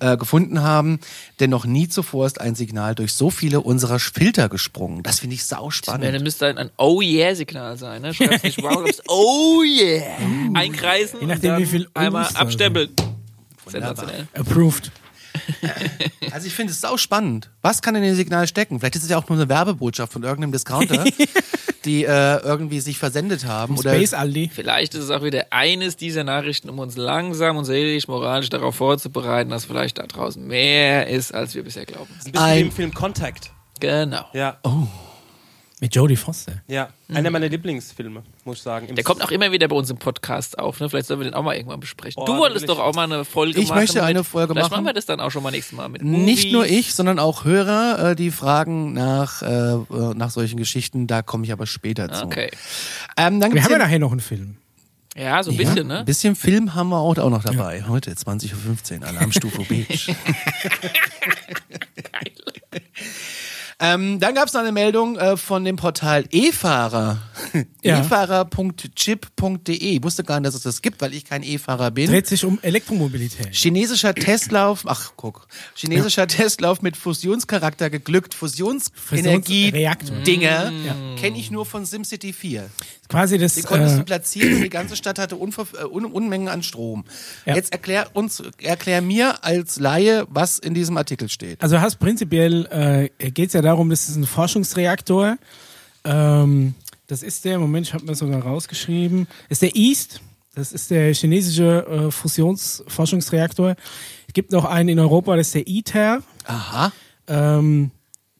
äh, 0.00 0.16
gefunden 0.16 0.62
haben. 0.62 0.98
Denn 1.40 1.50
noch 1.50 1.64
nie 1.64 1.88
zuvor 1.88 2.26
ist 2.26 2.40
ein 2.40 2.54
Signal 2.54 2.94
durch 2.94 3.12
so 3.12 3.30
viele 3.30 3.60
unserer 3.60 3.98
Filter 3.98 4.48
gesprungen. 4.48 5.02
Das 5.02 5.20
finde 5.20 5.34
ich 5.34 5.42
Ja, 5.48 5.58
sauspannend. 5.58 6.14
dann 6.14 6.22
müsste 6.22 6.46
ein, 6.46 6.58
ein 6.58 6.70
Oh 6.76 7.00
Yeah-Signal 7.00 7.76
sein. 7.76 8.02
Ne? 8.02 8.12
Schreibst 8.14 8.44
nicht 8.44 8.62
wow, 8.62 8.72
schreibst 8.82 9.02
Oh 9.08 9.62
Yeah. 9.62 10.02
Einkreisen 10.54 11.20
Je 11.20 11.26
nachdem, 11.26 11.50
und 11.50 11.58
dann 11.58 11.62
wie 11.62 11.66
viel 11.66 11.88
einmal 11.94 12.26
abstempeln. 12.34 12.90
Sensationell. 13.66 14.26
Approved. 14.34 14.90
Also 16.30 16.46
ich 16.46 16.54
finde 16.54 16.72
es 16.72 16.80
sau 16.80 16.96
spannend. 16.96 17.50
Was 17.62 17.82
kann 17.82 17.94
in 17.94 18.02
dem 18.02 18.14
Signal 18.14 18.46
stecken? 18.46 18.78
Vielleicht 18.80 18.96
ist 18.96 19.04
es 19.04 19.10
ja 19.10 19.18
auch 19.18 19.28
nur 19.28 19.38
eine 19.38 19.48
Werbebotschaft 19.48 20.12
von 20.12 20.22
irgendeinem 20.22 20.52
Discounter, 20.52 21.04
die 21.84 22.04
äh, 22.04 22.36
irgendwie 22.42 22.80
sich 22.80 22.98
versendet 22.98 23.46
haben. 23.46 23.76
Oder 23.78 23.94
Space 23.94 24.12
Aldi. 24.14 24.50
Vielleicht 24.54 24.94
ist 24.94 25.04
es 25.04 25.10
auch 25.10 25.22
wieder 25.22 25.46
eines 25.50 25.96
dieser 25.96 26.24
Nachrichten, 26.24 26.68
um 26.68 26.78
uns 26.78 26.96
langsam 26.96 27.56
und 27.56 27.64
seelisch, 27.64 28.08
moralisch 28.08 28.50
darauf 28.50 28.76
vorzubereiten, 28.76 29.50
dass 29.50 29.64
vielleicht 29.64 29.98
da 29.98 30.06
draußen 30.06 30.46
mehr 30.46 31.08
ist, 31.08 31.32
als 31.34 31.54
wir 31.54 31.64
bisher 31.64 31.86
glauben. 31.86 32.10
Ein 32.24 32.32
bisschen 32.32 32.54
wie 32.56 32.60
im 32.60 32.72
Film 32.72 32.94
Contact. 32.94 33.50
Genau. 33.80 34.24
Ja, 34.32 34.58
Mit 35.80 35.94
Jodie 35.94 36.16
Foster. 36.16 36.62
ja. 36.66 36.88
Einer 37.12 37.30
meiner 37.30 37.48
Lieblingsfilme, 37.48 38.22
muss 38.48 38.58
ich 38.58 38.62
sagen. 38.62 38.94
Der 38.94 39.04
kommt 39.04 39.22
auch 39.22 39.30
immer 39.30 39.52
wieder 39.52 39.68
bei 39.68 39.76
uns 39.76 39.88
im 39.90 39.96
Podcast 39.98 40.58
auf. 40.58 40.80
Ne? 40.80 40.88
Vielleicht 40.90 41.06
sollen 41.06 41.20
wir 41.20 41.24
den 41.24 41.34
auch 41.34 41.42
mal 41.44 41.54
irgendwann 41.56 41.80
besprechen. 41.80 42.20
Oh, 42.22 42.26
du 42.26 42.36
wolltest 42.38 42.68
doch 42.68 42.78
auch 42.80 42.94
mal 42.94 43.04
eine 43.04 43.24
Folge 43.24 43.60
Ich 43.60 43.68
machen. 43.68 43.78
möchte 43.78 44.02
eine 44.02 44.24
Folge 44.24 44.52
vielleicht 44.54 44.70
machen. 44.70 44.82
machen 44.82 44.86
wir 44.90 44.94
das 44.94 45.06
dann 45.06 45.20
auch 45.20 45.30
schon 45.30 45.42
mal 45.42 45.50
nächstes 45.52 45.76
Mal 45.76 45.88
mit 45.88 46.02
nicht 46.02 46.38
Movies. 46.38 46.52
nur 46.52 46.66
ich, 46.66 46.94
sondern 46.94 47.18
auch 47.18 47.44
Hörer, 47.44 48.10
äh, 48.10 48.16
die 48.16 48.30
fragen 48.32 48.92
nach, 48.94 49.42
äh, 49.42 49.46
äh, 49.46 50.14
nach 50.14 50.30
solchen 50.30 50.56
Geschichten. 50.56 51.06
Da 51.06 51.22
komme 51.22 51.44
ich 51.44 51.52
aber 51.52 51.66
später 51.66 52.10
zu. 52.12 52.24
Okay. 52.24 52.50
Ähm, 53.16 53.38
dann 53.40 53.50
Wir 53.50 53.50
gibt's 53.50 53.64
haben 53.66 53.72
ja 53.72 53.78
nachher 53.78 53.98
noch 54.00 54.10
einen 54.12 54.20
Film. 54.20 54.56
Ja, 55.16 55.42
so 55.42 55.50
ein 55.50 55.56
Ja, 55.56 55.62
bisschen, 55.64 55.86
ne? 55.88 55.98
Ein 56.00 56.04
bisschen 56.04 56.36
Film 56.36 56.74
haben 56.74 56.90
wir 56.90 56.98
auch, 56.98 57.16
auch 57.18 57.30
noch 57.30 57.42
dabei. 57.42 57.84
Heute 57.88 58.12
20.15 58.12 59.00
Uhr, 59.00 59.08
Alarmstufe 59.08 59.62
Beach. 59.64 60.14
Ähm, 63.80 64.18
dann 64.18 64.34
gab 64.34 64.48
es 64.48 64.54
noch 64.54 64.62
eine 64.62 64.72
Meldung 64.72 65.16
äh, 65.16 65.36
von 65.36 65.64
dem 65.64 65.76
Portal 65.76 66.24
E-Fahrer. 66.30 67.18
Ja. 67.84 68.00
E-Fahrer.chip.de. 68.00 69.74
Ich 69.76 70.02
wusste 70.02 70.24
gar 70.24 70.40
nicht, 70.40 70.48
dass 70.48 70.54
es 70.56 70.62
das 70.62 70.82
gibt, 70.82 71.00
weil 71.00 71.14
ich 71.14 71.24
kein 71.24 71.42
E-Fahrer 71.44 71.92
bin. 71.92 72.10
Dreht 72.10 72.26
sich 72.26 72.44
um 72.44 72.58
Elektromobilität. 72.62 73.54
Chinesischer 73.54 74.14
Testlauf, 74.14 74.82
ach 74.86 75.12
guck, 75.16 75.46
chinesischer 75.74 76.26
Testlauf 76.26 76.82
mit 76.82 76.96
Fusionscharakter 76.96 77.88
geglückt. 77.88 78.34
Fusionsenergie 78.34 79.66
Fusionsreaktor. 79.70 80.16
Dinger 80.18 80.72
kenne 81.20 81.38
ich 81.38 81.50
nur 81.52 81.66
von 81.66 81.84
SimCity 81.86 82.32
4. 82.32 82.68
Quasi 83.08 83.38
das. 83.38 83.54
Die 83.54 83.62
konntest 83.62 83.96
du 83.96 84.00
Äh, 84.00 84.04
platzieren 84.04 84.54
und 84.56 84.62
die 84.62 84.68
ganze 84.70 84.96
Stadt 84.96 85.18
hatte 85.18 85.36
Unver 85.36 85.66
äh, 85.80 85.84
Un 85.84 86.04
Unmengen 86.04 86.48
an 86.48 86.62
Strom. 86.62 87.04
Ja. 87.46 87.54
Jetzt 87.54 87.72
erklär 87.72 88.08
uns, 88.12 88.42
erklär 88.60 89.00
mir 89.02 89.44
als 89.44 89.78
Laie, 89.78 90.26
was 90.28 90.58
in 90.58 90.74
diesem 90.74 90.96
Artikel 90.98 91.28
steht. 91.28 91.62
also 91.62 91.80
hast 91.80 91.96
prinzipiell 92.00 92.66
äh, 93.20 93.30
geht 93.30 93.46
es 93.48 93.52
ja 93.54 93.62
darum, 93.68 93.90
das 93.90 94.08
ist 94.08 94.16
ein 94.16 94.24
Forschungsreaktor. 94.24 95.36
Ähm, 96.04 96.74
das 97.06 97.22
ist 97.22 97.44
der, 97.44 97.58
Moment, 97.58 97.86
ich 97.86 97.94
habe 97.94 98.04
mir 98.04 98.14
sogar 98.14 98.42
rausgeschrieben, 98.42 99.26
ist 99.48 99.62
der 99.62 99.76
East. 99.76 100.20
Das 100.54 100.72
ist 100.72 100.90
der 100.90 101.14
chinesische 101.14 101.86
äh, 101.86 102.10
Fusionsforschungsreaktor. 102.10 103.76
Es 104.26 104.34
gibt 104.34 104.52
noch 104.52 104.64
einen 104.64 104.88
in 104.88 104.98
Europa, 104.98 105.36
das 105.36 105.48
ist 105.48 105.54
der 105.54 105.68
ITER. 105.68 106.22
Aha. 106.44 106.92
Ähm, 107.28 107.90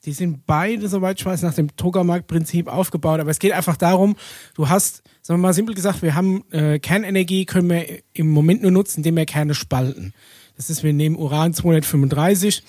die 0.04 0.12
sind 0.12 0.46
beide, 0.46 0.88
soweit 0.88 1.20
ich 1.20 1.26
weiß, 1.26 1.42
nach 1.42 1.54
dem 1.54 1.74
Tokamak-Prinzip 1.76 2.66
aufgebaut. 2.68 3.20
Aber 3.20 3.30
es 3.30 3.38
geht 3.38 3.52
einfach 3.52 3.76
darum, 3.76 4.16
du 4.54 4.68
hast, 4.68 5.02
sagen 5.22 5.40
wir 5.40 5.48
mal 5.48 5.52
simpel 5.52 5.74
gesagt, 5.74 6.02
wir 6.02 6.14
haben 6.14 6.44
äh, 6.50 6.78
Kernenergie, 6.78 7.44
können 7.44 7.68
wir 7.68 7.86
im 8.14 8.30
Moment 8.30 8.62
nur 8.62 8.70
nutzen, 8.70 9.00
indem 9.00 9.16
wir 9.16 9.26
Kerne 9.26 9.54
spalten. 9.54 10.14
Das 10.56 10.70
ist, 10.70 10.82
wir 10.82 10.92
nehmen 10.92 11.16
Uran 11.16 11.54
235, 11.54 12.62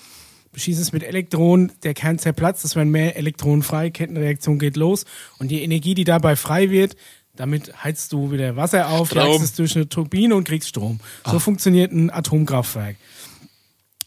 beschießen 0.52 0.82
es 0.82 0.92
mit 0.92 1.02
Elektronen, 1.02 1.72
der 1.82 1.94
Kern 1.94 2.18
zerplatzt, 2.18 2.64
es 2.64 2.76
werden 2.76 2.90
mehr 2.90 3.16
Elektronen 3.16 3.62
frei, 3.62 3.90
Kettenreaktion 3.90 4.58
geht 4.58 4.76
los 4.76 5.04
und 5.38 5.48
die 5.50 5.62
Energie, 5.62 5.94
die 5.94 6.04
dabei 6.04 6.36
frei 6.36 6.70
wird, 6.70 6.96
damit 7.36 7.84
heizt 7.84 8.12
du 8.12 8.32
wieder 8.32 8.56
Wasser 8.56 8.88
auf, 8.88 9.14
jagst 9.14 9.42
es 9.42 9.54
durch 9.54 9.76
eine 9.76 9.88
Turbine 9.88 10.34
und 10.34 10.44
kriegst 10.44 10.68
Strom. 10.68 11.00
So 11.24 11.38
funktioniert 11.38 11.92
ein 11.92 12.10
Atomkraftwerk. 12.10 12.96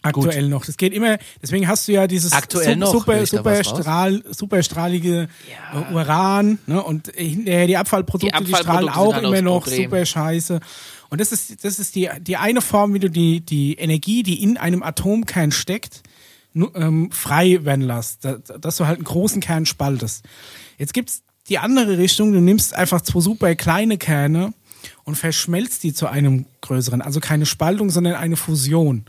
Aktuell 0.05 0.49
noch. 0.49 0.65
Das 0.65 0.75
geht 0.75 0.93
immer, 0.93 1.17
deswegen 1.41 1.65
hast 1.65 1.87
du 1.87 1.93
ja 1.93 2.07
dieses 2.07 2.33
Aktuell 2.33 2.75
noch, 2.75 2.91
super, 2.91 3.19
da 3.19 3.25
super, 3.25 3.45
was 3.45 3.71
raus? 3.71 3.79
Strahl, 3.79 4.23
superstrahlige 4.29 5.29
äh, 5.73 5.93
Uran, 5.93 6.59
ne? 6.67 6.83
Und 6.83 7.07
hinterher 7.15 7.67
die 7.67 7.77
Abfallprodukte, 7.77 8.37
Die 8.37 8.43
die, 8.43 8.53
strahlen 8.53 8.89
Abfallprodukte 8.89 9.21
auch 9.21 9.31
immer 9.31 9.41
noch 9.41 9.63
Problem. 9.63 9.83
super 9.85 10.05
scheiße. 10.05 10.59
Und 11.09 11.21
das 11.21 11.31
ist, 11.31 11.63
das 11.63 11.79
ist 11.79 11.95
die, 11.95 12.09
die 12.19 12.35
eine 12.35 12.59
Form, 12.59 12.93
wie 12.93 12.99
du 12.99 13.09
die, 13.09 13.39
die 13.39 13.75
Energie, 13.75 14.23
die 14.23 14.43
in 14.43 14.57
einem 14.57 14.83
Atomkern 14.83 15.51
steckt, 15.51 16.03
ähm, 16.55 17.11
frei 17.11 17.63
werden 17.63 17.81
lässt. 17.81 18.25
Da, 18.25 18.37
dass 18.37 18.77
du 18.77 18.87
halt 18.87 18.97
einen 18.97 19.05
großen 19.05 19.41
Kern 19.41 19.65
spaltest. 19.65 20.25
Jetzt 20.77 20.93
gibt's 20.93 21.23
die 21.49 21.59
andere 21.59 21.97
Richtung, 21.97 22.31
du 22.31 22.39
nimmst 22.39 22.73
einfach 22.73 23.01
zwei 23.01 23.19
super 23.19 23.53
kleine 23.55 23.97
Kerne 23.97 24.53
und 25.03 25.15
verschmelzt 25.15 25.83
die 25.83 25.93
zu 25.93 26.07
einem 26.07 26.45
größeren. 26.61 27.01
Also 27.01 27.19
keine 27.19 27.45
Spaltung, 27.45 27.89
sondern 27.89 28.15
eine 28.15 28.37
Fusion. 28.37 29.05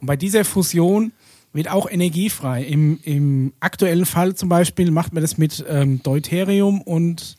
Und 0.00 0.06
bei 0.06 0.16
dieser 0.16 0.44
Fusion 0.44 1.12
wird 1.52 1.70
auch 1.70 1.90
Energie 1.90 2.30
frei. 2.30 2.62
Im, 2.64 3.00
im 3.04 3.52
aktuellen 3.60 4.06
Fall 4.06 4.34
zum 4.34 4.48
Beispiel 4.48 4.90
macht 4.90 5.12
man 5.12 5.22
das 5.22 5.38
mit 5.38 5.64
ähm, 5.68 6.02
Deuterium 6.02 6.82
und 6.82 7.36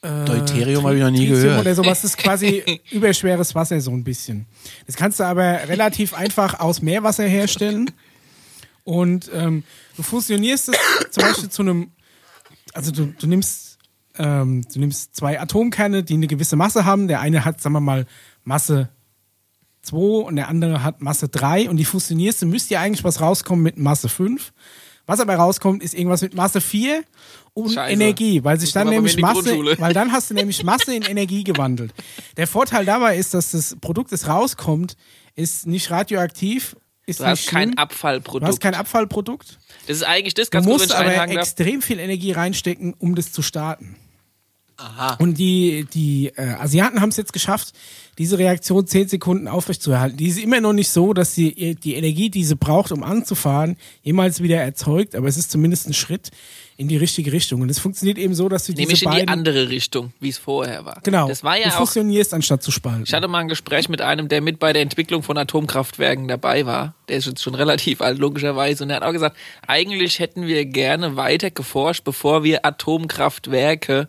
Deuterium 0.00 0.84
habe 0.84 0.96
ich 0.96 1.02
noch 1.02 1.10
nie 1.10 1.18
Tritium 1.18 1.42
gehört. 1.42 1.60
Oder 1.60 1.74
sowas 1.74 2.04
ist 2.04 2.16
quasi 2.16 2.80
überschweres 2.90 3.54
Wasser 3.54 3.80
so 3.80 3.90
ein 3.90 4.04
bisschen. 4.04 4.46
Das 4.86 4.96
kannst 4.96 5.18
du 5.18 5.24
aber 5.24 5.68
relativ 5.68 6.14
einfach 6.14 6.60
aus 6.60 6.82
Meerwasser 6.82 7.24
herstellen. 7.24 7.90
Und 8.84 9.30
ähm, 9.34 9.64
du 9.96 10.02
fusionierst 10.02 10.70
es 10.70 10.76
zum 11.10 11.22
Beispiel 11.24 11.48
zu 11.50 11.62
einem, 11.62 11.90
also 12.72 12.92
du, 12.92 13.06
du 13.06 13.26
nimmst 13.26 13.68
ähm, 14.18 14.64
du 14.72 14.80
nimmst 14.80 15.14
zwei 15.14 15.40
Atomkerne, 15.40 16.02
die 16.02 16.14
eine 16.14 16.26
gewisse 16.26 16.56
Masse 16.56 16.84
haben. 16.84 17.08
Der 17.08 17.20
eine 17.20 17.44
hat, 17.44 17.60
sagen 17.60 17.74
wir 17.74 17.80
mal, 17.80 18.06
Masse 18.44 18.88
2 19.82 19.96
und 20.24 20.36
der 20.36 20.48
andere 20.48 20.82
hat 20.82 21.00
Masse 21.00 21.28
3 21.28 21.70
und 21.70 21.76
die 21.76 21.84
fusionierst, 21.84 22.42
du 22.42 22.46
müsste 22.46 22.74
ja 22.74 22.80
eigentlich 22.80 23.04
was 23.04 23.20
rauskommen 23.20 23.62
mit 23.62 23.78
Masse 23.78 24.08
5. 24.08 24.52
Was 25.08 25.20
aber 25.20 25.36
rauskommt, 25.36 25.82
ist 25.82 25.94
irgendwas 25.94 26.20
mit 26.20 26.34
Masse 26.34 26.60
4 26.60 27.02
und 27.54 27.70
Scheiße. 27.70 27.94
Energie, 27.94 28.44
weil 28.44 28.60
sich 28.60 28.72
dann 28.72 28.90
nämlich 28.90 29.16
Masse, 29.16 29.56
weil 29.78 29.94
dann 29.94 30.12
hast 30.12 30.28
du 30.28 30.34
nämlich 30.34 30.62
Masse 30.64 30.94
in 30.94 31.02
Energie 31.02 31.44
gewandelt. 31.44 31.94
Der 32.36 32.46
Vorteil 32.46 32.84
dabei 32.84 33.16
ist, 33.16 33.32
dass 33.32 33.52
das 33.52 33.74
Produkt, 33.80 34.12
das 34.12 34.28
rauskommt, 34.28 34.96
ist 35.34 35.66
nicht 35.66 35.90
radioaktiv, 35.90 36.76
ist 37.06 37.20
Du 37.20 37.24
hast 37.24 37.46
kein 37.46 37.68
schlimm. 37.68 37.78
Abfallprodukt. 37.78 38.42
Du 38.42 38.48
hast 38.48 38.60
kein 38.60 38.74
Abfallprodukt. 38.74 39.58
das 39.86 39.96
ist 39.96 40.02
eigentlich 40.02 40.34
das, 40.34 40.50
Du 40.50 40.58
ganz 40.58 40.66
wenn 40.66 40.72
musst 40.74 40.94
aber 40.94 41.26
extrem 41.30 41.80
viel 41.80 42.00
Energie 42.00 42.32
reinstecken, 42.32 42.92
um 42.98 43.14
das 43.14 43.32
zu 43.32 43.40
starten. 43.40 43.96
Aha. 44.78 45.16
Und 45.18 45.38
die, 45.38 45.86
die 45.92 46.28
äh, 46.36 46.54
Asiaten 46.58 47.00
haben 47.00 47.08
es 47.08 47.16
jetzt 47.16 47.32
geschafft, 47.32 47.72
diese 48.16 48.38
Reaktion 48.38 48.86
zehn 48.86 49.08
Sekunden 49.08 49.48
aufrechtzuerhalten. 49.48 50.16
Die 50.16 50.26
ist 50.28 50.38
immer 50.38 50.60
noch 50.60 50.72
nicht 50.72 50.88
so, 50.90 51.12
dass 51.12 51.34
sie 51.34 51.50
ihr- 51.50 51.74
die 51.74 51.94
Energie, 51.94 52.30
die 52.30 52.44
sie 52.44 52.56
braucht, 52.56 52.92
um 52.92 53.02
anzufahren, 53.02 53.76
jemals 54.02 54.42
wieder 54.42 54.56
erzeugt, 54.60 55.14
aber 55.14 55.26
es 55.28 55.36
ist 55.36 55.50
zumindest 55.50 55.88
ein 55.88 55.94
Schritt 55.94 56.30
in 56.76 56.86
die 56.86 56.96
richtige 56.96 57.32
Richtung. 57.32 57.60
Und 57.60 57.70
es 57.70 57.80
funktioniert 57.80 58.18
eben 58.18 58.34
so, 58.34 58.48
dass 58.48 58.66
du 58.66 58.72
Nämlich 58.72 58.88
diese 59.00 59.04
in 59.06 59.10
die 59.10 59.16
beiden... 59.16 59.28
andere 59.30 59.68
Richtung, 59.68 60.12
wie 60.20 60.28
es 60.28 60.38
vorher 60.38 60.84
war. 60.84 61.00
Genau, 61.02 61.26
Das 61.28 61.42
war 61.42 61.56
du 61.56 61.62
ja 61.62 61.68
auch. 61.70 61.78
fusionierst, 61.78 62.32
anstatt 62.34 62.62
zu 62.62 62.70
spalten. 62.70 63.02
Ich 63.04 63.12
hatte 63.12 63.26
mal 63.26 63.38
ein 63.38 63.48
Gespräch 63.48 63.88
mit 63.88 64.00
einem, 64.00 64.28
der 64.28 64.40
mit 64.40 64.60
bei 64.60 64.72
der 64.72 64.82
Entwicklung 64.82 65.24
von 65.24 65.36
Atomkraftwerken 65.36 66.28
dabei 66.28 66.66
war. 66.66 66.94
Der 67.08 67.16
ist 67.16 67.26
jetzt 67.26 67.42
schon 67.42 67.56
relativ 67.56 68.00
alt, 68.00 68.18
logischerweise. 68.18 68.84
Und 68.84 68.90
er 68.90 68.96
hat 68.96 69.02
auch 69.02 69.12
gesagt, 69.12 69.36
eigentlich 69.66 70.20
hätten 70.20 70.46
wir 70.46 70.64
gerne 70.66 71.16
weiter 71.16 71.50
geforscht, 71.50 72.04
bevor 72.04 72.44
wir 72.44 72.64
Atomkraftwerke 72.64 74.08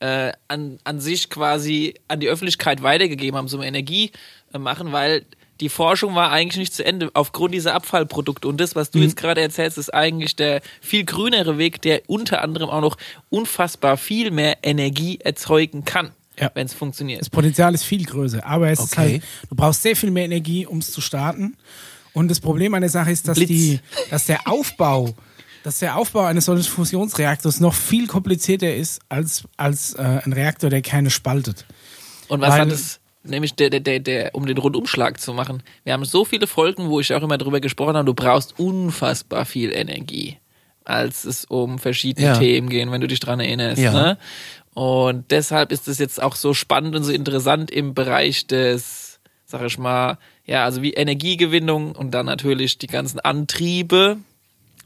äh, 0.00 0.32
an, 0.48 0.78
an 0.84 1.00
sich 1.00 1.30
quasi 1.30 1.94
an 2.08 2.20
die 2.20 2.28
Öffentlichkeit 2.28 2.82
weitergegeben 2.82 3.36
haben, 3.36 3.48
zum 3.48 3.62
Energie 3.62 4.12
äh, 4.52 4.58
machen, 4.58 4.92
weil 4.92 5.24
die 5.60 5.70
Forschung 5.70 6.14
war 6.14 6.30
eigentlich 6.32 6.58
nicht 6.58 6.74
zu 6.74 6.84
Ende 6.84 7.10
aufgrund 7.14 7.54
dieser 7.54 7.72
Abfallprodukte. 7.72 8.46
Und 8.46 8.60
das, 8.60 8.74
was 8.76 8.88
Mhm. 8.92 8.98
du 8.98 9.04
jetzt 9.04 9.16
gerade 9.16 9.40
erzählst, 9.40 9.78
ist 9.78 9.92
eigentlich 9.94 10.36
der 10.36 10.60
viel 10.82 11.04
grünere 11.04 11.56
Weg, 11.56 11.80
der 11.80 12.02
unter 12.08 12.42
anderem 12.42 12.68
auch 12.68 12.82
noch 12.82 12.98
unfassbar 13.30 13.96
viel 13.96 14.30
mehr 14.30 14.58
Energie 14.62 15.18
erzeugen 15.20 15.84
kann, 15.86 16.10
Ja. 16.38 16.50
wenn 16.52 16.66
es 16.66 16.74
funktioniert. 16.74 17.22
Das 17.22 17.30
Potenzial 17.30 17.72
ist 17.74 17.84
viel 17.84 18.04
größer, 18.04 18.44
aber 18.44 18.68
es 18.70 18.80
ist 18.80 18.92
Okay. 18.92 19.12
halt, 19.12 19.22
du 19.48 19.56
brauchst 19.56 19.82
sehr 19.82 19.96
viel 19.96 20.10
mehr 20.10 20.26
Energie, 20.26 20.66
um 20.66 20.78
es 20.78 20.92
zu 20.92 21.00
starten. 21.00 21.56
Und 22.12 22.28
das 22.30 22.40
Problem 22.40 22.74
an 22.74 22.82
der 22.82 22.90
Sache 22.90 23.10
ist, 23.10 23.26
dass 23.28 23.36
Blitz. 23.38 23.48
die, 23.48 23.80
dass 24.10 24.26
der 24.26 24.46
Aufbau, 24.46 25.14
dass 25.66 25.80
der 25.80 25.96
Aufbau 25.96 26.20
eines 26.20 26.44
solchen 26.44 26.62
Fusionsreaktors 26.62 27.58
noch 27.58 27.74
viel 27.74 28.06
komplizierter 28.06 28.72
ist 28.72 29.00
als, 29.08 29.42
als 29.56 29.94
äh, 29.94 30.20
ein 30.24 30.32
Reaktor, 30.32 30.70
der 30.70 30.80
keine 30.80 31.10
spaltet. 31.10 31.66
Und 32.28 32.40
was 32.40 32.50
Weil- 32.50 32.60
hat 32.60 32.70
es, 32.70 33.00
nämlich 33.24 33.56
der, 33.56 33.70
der, 33.70 33.80
der, 33.80 33.98
der, 33.98 34.34
um 34.36 34.46
den 34.46 34.58
Rundumschlag 34.58 35.20
zu 35.20 35.34
machen? 35.34 35.64
Wir 35.82 35.94
haben 35.94 36.04
so 36.04 36.24
viele 36.24 36.46
Folgen, 36.46 36.88
wo 36.88 37.00
ich 37.00 37.12
auch 37.12 37.22
immer 37.24 37.36
drüber 37.36 37.58
gesprochen 37.58 37.96
habe, 37.96 38.06
du 38.06 38.14
brauchst 38.14 38.60
unfassbar 38.60 39.44
viel 39.44 39.72
Energie, 39.72 40.38
als 40.84 41.24
es 41.24 41.44
um 41.46 41.80
verschiedene 41.80 42.28
Ja. 42.28 42.38
Themen 42.38 42.68
gehen, 42.68 42.92
wenn 42.92 43.00
du 43.00 43.08
dich 43.08 43.18
dran 43.18 43.40
erinnerst. 43.40 43.82
Ja. 43.82 43.92
Ne? 43.92 44.18
Und 44.72 45.32
deshalb 45.32 45.72
ist 45.72 45.88
es 45.88 45.98
jetzt 45.98 46.22
auch 46.22 46.36
so 46.36 46.54
spannend 46.54 46.94
und 46.94 47.02
so 47.02 47.10
interessant 47.10 47.72
im 47.72 47.92
Bereich 47.92 48.46
des, 48.46 49.18
sag 49.46 49.62
ich 49.64 49.78
mal, 49.78 50.18
ja, 50.44 50.64
also 50.64 50.80
wie 50.82 50.92
Energiegewinnung 50.92 51.90
und 51.96 52.12
dann 52.12 52.26
natürlich 52.26 52.78
die 52.78 52.86
ganzen 52.86 53.18
Antriebe, 53.18 54.18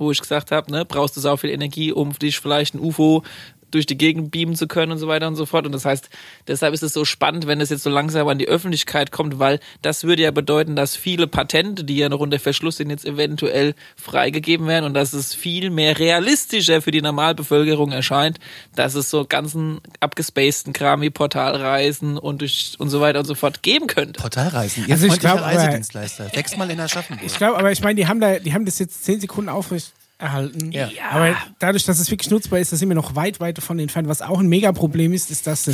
wo 0.01 0.11
ich 0.11 0.21
gesagt 0.21 0.51
habe, 0.51 0.71
ne, 0.73 0.85
brauchst 0.85 1.17
du 1.17 1.21
so 1.21 1.37
viel 1.37 1.51
Energie, 1.51 1.93
um 1.93 2.13
dich 2.15 2.41
vielleicht 2.41 2.75
ein 2.75 2.81
UFO 2.81 3.23
durch 3.71 3.87
die 3.87 3.97
Gegend 3.99 4.31
beamen 4.31 4.55
zu 4.57 4.67
können 4.69 4.93
und 4.93 4.99
so 4.99 5.09
weiter 5.09 5.29
und 5.29 5.37
so 5.37 5.47
fort. 5.47 5.67
Und 5.67 5.73
das 5.73 5.85
heißt, 5.85 6.09
deshalb 6.49 6.75
ist 6.75 6.83
es 6.83 6.93
so 6.93 7.05
spannend, 7.05 7.47
wenn 7.47 7.61
es 7.61 7.71
jetzt 7.71 7.83
so 7.83 7.91
langsam 7.91 8.27
an 8.29 8.39
die 8.39 8.49
Öffentlichkeit 8.49 9.13
kommt, 9.13 9.39
weil 9.39 9.61
das 9.83 10.05
würde 10.05 10.23
ja 10.23 10.31
bedeuten, 10.31 10.77
dass 10.77 10.97
viele 10.97 11.27
Patente, 11.27 11.85
die 11.85 11.97
ja 11.97 12.09
noch 12.09 12.21
unter 12.21 12.39
Verschluss 12.39 12.77
sind, 12.77 12.91
jetzt 12.91 13.05
eventuell 13.05 13.75
freigegeben 13.97 14.67
werden 14.67 14.85
und 14.85 14.95
dass 14.95 15.13
es 15.13 15.35
viel 15.35 15.71
mehr 15.71 15.99
realistischer 15.99 16.83
für 16.83 16.91
die 16.91 17.03
Normalbevölkerung 17.03 17.93
erscheint, 17.93 18.39
dass 18.75 18.95
es 18.95 19.11
so 19.11 19.25
ganzen 19.25 19.81
abgespaceden 20.01 20.73
Kram 20.73 21.01
wie 21.03 21.11
Portalreisen 21.11 22.19
und, 22.19 22.41
durch, 22.41 22.75
und 22.79 22.91
so 22.91 23.01
weiter 23.01 23.19
und 23.21 23.27
so 23.27 23.35
fort 23.35 23.63
geben 23.63 23.87
könnte. 23.87 24.21
Portalreisen. 24.21 24.85
Ihr 24.87 24.95
Also 24.95 25.07
ich 25.07 25.13
freundlicher 25.13 25.35
glaub, 25.37 25.47
aber- 25.47 25.57
Reisedienstleister. 25.59 26.31
Sechsmal 26.35 26.71
in 26.71 26.81
Aschaffenburg. 26.81 27.27
Ich 27.27 27.37
glaube, 27.37 27.59
aber 27.59 27.71
ich 27.73 27.81
meine, 27.83 27.95
die 27.97 28.07
haben 28.07 28.21
da, 28.21 28.39
die 28.39 28.53
haben 28.55 28.65
das 28.65 28.79
jetzt 28.79 29.05
zehn 29.05 29.21
Sekunden 29.21 29.49
aufrecht 29.51 29.93
erhalten. 30.21 30.73
Ja. 30.73 30.89
Aber 31.11 31.37
dadurch, 31.59 31.85
dass 31.85 31.99
es 31.99 32.11
wirklich 32.11 32.31
nutzbar 32.31 32.59
ist, 32.59 32.73
da 32.73 32.77
sind 32.77 32.89
wir 32.89 32.95
noch 32.95 33.15
weit, 33.15 33.41
weit 33.41 33.59
davon 33.59 33.79
entfernt. 33.79 34.09
Was 34.09 34.23
auch 34.23 34.39
ein 34.39 34.49
Mega-Problem 34.49 35.13
ist, 35.13 35.31
ist, 35.31 35.47
dass 35.47 35.65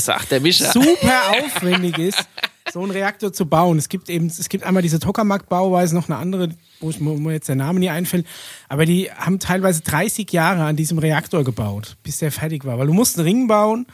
Mischer. 0.40 0.72
super 0.72 1.22
aufwendig 1.30 1.98
ist, 1.98 2.26
so 2.72 2.82
einen 2.82 2.90
Reaktor 2.90 3.32
zu 3.32 3.46
bauen. 3.46 3.78
Es 3.78 3.88
gibt 3.88 4.08
eben, 4.08 4.26
es 4.26 4.48
gibt 4.48 4.64
einmal 4.64 4.82
diese 4.82 5.00
Tokamak-Bauweise, 5.00 5.94
noch 5.94 6.08
eine 6.08 6.18
andere, 6.18 6.50
wo, 6.80 6.90
ich, 6.90 7.00
mir 7.00 7.32
jetzt 7.32 7.48
der 7.48 7.56
Name 7.56 7.80
nie 7.80 7.90
einfällt. 7.90 8.26
Aber 8.68 8.86
die 8.86 9.10
haben 9.10 9.38
teilweise 9.38 9.82
30 9.82 10.30
Jahre 10.32 10.64
an 10.64 10.76
diesem 10.76 10.98
Reaktor 10.98 11.44
gebaut, 11.44 11.96
bis 12.02 12.18
der 12.18 12.32
fertig 12.32 12.64
war. 12.64 12.78
Weil 12.78 12.86
du 12.86 12.94
musst 12.94 13.18
einen 13.18 13.26
Ring 13.26 13.48
bauen, 13.48 13.86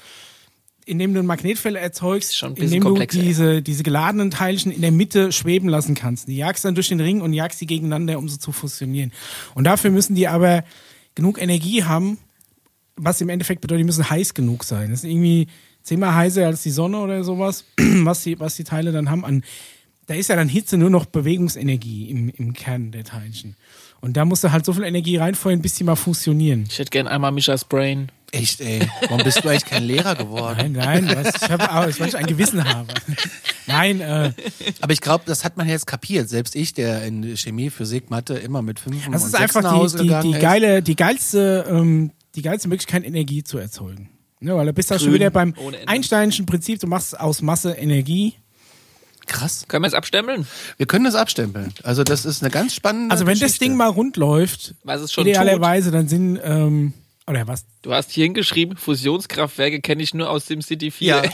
in 0.84 0.98
dem 0.98 1.14
du 1.14 1.20
ein 1.20 1.26
Magnetfeld 1.26 1.76
erzeugst, 1.76 2.36
Schon 2.36 2.52
ein 2.52 2.54
bisschen 2.54 2.82
in 2.82 2.84
dem 2.84 2.94
du 2.94 3.06
diese, 3.06 3.62
diese 3.62 3.82
geladenen 3.82 4.30
Teilchen 4.30 4.72
in 4.72 4.80
der 4.80 4.92
Mitte 4.92 5.32
schweben 5.32 5.68
lassen 5.68 5.94
kannst. 5.94 6.28
Die 6.28 6.36
jagst 6.36 6.64
dann 6.64 6.74
durch 6.74 6.88
den 6.88 7.00
Ring 7.00 7.20
und 7.20 7.32
jagst 7.32 7.58
sie 7.58 7.66
gegeneinander, 7.66 8.18
um 8.18 8.28
sie 8.28 8.38
zu 8.38 8.52
fusionieren. 8.52 9.12
Und 9.54 9.64
dafür 9.64 9.90
müssen 9.90 10.14
die 10.14 10.28
aber 10.28 10.64
genug 11.14 11.40
Energie 11.40 11.84
haben, 11.84 12.18
was 12.96 13.20
im 13.20 13.28
Endeffekt 13.28 13.60
bedeutet, 13.60 13.80
die 13.80 13.86
müssen 13.86 14.08
heiß 14.08 14.34
genug 14.34 14.64
sein. 14.64 14.90
Das 14.90 15.00
ist 15.00 15.10
irgendwie 15.10 15.46
zehnmal 15.82 16.14
heißer 16.14 16.46
als 16.46 16.62
die 16.62 16.70
Sonne 16.70 16.98
oder 16.98 17.24
sowas, 17.24 17.64
was 17.78 18.22
die, 18.22 18.38
was 18.38 18.56
die 18.56 18.64
Teile 18.64 18.92
dann 18.92 19.10
haben. 19.10 19.24
An, 19.24 19.44
da 20.06 20.14
ist 20.14 20.28
ja 20.28 20.36
dann 20.36 20.48
Hitze 20.48 20.76
nur 20.76 20.90
noch 20.90 21.06
Bewegungsenergie 21.06 22.10
im, 22.10 22.28
im 22.30 22.52
Kern 22.52 22.90
der 22.90 23.04
Teilchen. 23.04 23.56
Und 24.00 24.16
da 24.16 24.24
musst 24.24 24.42
du 24.42 24.50
halt 24.50 24.64
so 24.64 24.72
viel 24.72 24.82
Energie 24.82 25.16
reinfeuern, 25.16 25.62
bis 25.62 25.74
die 25.74 25.84
mal 25.84 25.96
fusionieren. 25.96 26.64
Ich 26.68 26.78
hätte 26.78 26.90
gern 26.90 27.06
einmal 27.06 27.30
Mischas 27.32 27.64
Brain. 27.64 28.10
Echt, 28.32 28.62
ey. 28.62 28.80
Warum 29.08 29.22
bist 29.24 29.44
du 29.44 29.48
eigentlich 29.48 29.66
kein 29.66 29.84
Lehrer 29.84 30.14
geworden? 30.14 30.72
Nein, 30.72 31.04
nein, 31.04 31.16
was, 31.22 31.34
ich 31.42 31.50
habe 31.50 31.70
auch, 31.70 32.00
weil 32.00 32.08
ich 32.08 32.16
ein 32.16 32.26
Gewissen 32.26 32.64
habe. 32.64 32.88
Nein, 33.66 34.00
äh, 34.00 34.32
Aber 34.80 34.92
ich 34.92 35.02
glaube, 35.02 35.24
das 35.26 35.44
hat 35.44 35.58
man 35.58 35.68
jetzt 35.68 35.86
kapiert. 35.86 36.30
Selbst 36.30 36.56
ich, 36.56 36.72
der 36.72 37.04
in 37.04 37.36
Chemie, 37.36 37.68
Physik, 37.68 38.10
Mathe 38.10 38.34
immer 38.34 38.62
mit 38.62 38.80
fünf 38.80 38.96
das 38.96 39.06
und 39.06 39.14
ist 39.14 39.22
sechs 39.32 39.42
einfach 39.42 39.62
nach 39.62 39.72
die, 39.72 39.78
Hause 39.78 39.98
die, 39.98 40.08
die, 40.22 40.30
ist. 40.32 40.40
geile, 40.40 40.82
die 40.82 40.96
geilste, 40.96 41.66
ähm, 41.68 42.10
die 42.34 42.40
geilste 42.42 42.68
Möglichkeit, 42.68 43.04
Energie 43.04 43.44
zu 43.44 43.58
erzeugen. 43.58 44.08
Ne, 44.40 44.56
weil 44.56 44.66
du 44.66 44.72
bist 44.72 44.92
auch 44.92 44.98
schon 44.98 45.12
wieder 45.12 45.30
beim. 45.30 45.54
Einsteinischen 45.86 46.46
Prinzip, 46.46 46.80
du 46.80 46.86
machst 46.86 47.18
aus 47.20 47.42
Masse 47.42 47.72
Energie. 47.72 48.34
Krass. 49.26 49.66
Können 49.68 49.84
wir 49.84 49.88
es 49.88 49.94
abstempeln? 49.94 50.46
Wir 50.78 50.86
können 50.86 51.04
das 51.04 51.14
abstempeln. 51.14 51.72
Also 51.84 52.02
das 52.02 52.24
ist 52.24 52.42
eine 52.42 52.50
ganz 52.50 52.74
spannende 52.74 53.12
Also 53.12 53.26
wenn 53.26 53.34
das 53.34 53.40
Geschichte. 53.40 53.66
Ding 53.66 53.76
mal 53.76 53.88
rund 53.88 54.16
läuft, 54.16 54.74
Was 54.82 55.00
es 55.00 55.12
schon 55.12 55.26
idealerweise, 55.26 55.90
dann 55.92 56.08
sind, 56.08 56.40
ähm, 56.42 56.92
oder 57.26 57.46
was? 57.46 57.64
Du 57.82 57.92
hast 57.92 58.10
hier 58.10 58.24
hingeschrieben, 58.24 58.76
Fusionskraftwerke 58.76 59.80
kenne 59.80 60.02
ich 60.02 60.12
nur 60.14 60.28
aus 60.30 60.46
SimCity 60.46 60.90
4. 60.90 61.06
Ja. 61.06 61.22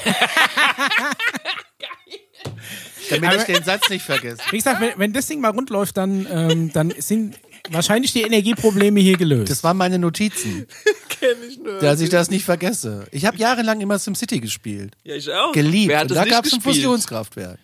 Damit 3.10 3.34
ich 3.36 3.44
den 3.44 3.64
Satz 3.64 3.88
nicht 3.88 4.02
vergesse. 4.04 4.42
Wie 4.50 4.56
gesagt, 4.58 4.80
wenn, 4.80 4.90
wenn 4.98 5.12
das 5.14 5.26
Ding 5.26 5.40
mal 5.40 5.50
rund 5.50 5.70
läuft, 5.70 5.96
dann, 5.96 6.26
ähm, 6.30 6.70
dann 6.72 6.92
sind 6.98 7.36
wahrscheinlich 7.70 8.12
die 8.12 8.20
Energieprobleme 8.22 9.00
hier 9.00 9.16
gelöst. 9.16 9.50
Das 9.50 9.64
waren 9.64 9.78
meine 9.78 9.98
Notizen, 9.98 10.66
kenne 11.08 11.36
ich 11.48 11.58
nur. 11.58 11.78
dass 11.78 12.00
ich 12.02 12.10
das 12.10 12.28
nicht 12.30 12.44
vergesse. 12.44 13.06
Ich 13.10 13.24
habe 13.24 13.38
jahrelang 13.38 13.80
immer 13.80 13.98
SimCity 13.98 14.40
gespielt. 14.40 14.94
ja, 15.04 15.14
ich 15.14 15.30
auch. 15.32 15.52
Geliebt. 15.52 15.88
Wer 15.88 15.98
hat 16.00 16.10
Und 16.10 16.16
das 16.16 16.24
da 16.24 16.30
gab 16.30 16.44
es 16.44 16.52
ein? 16.52 16.60
Fusionskraftwerk. 16.60 17.58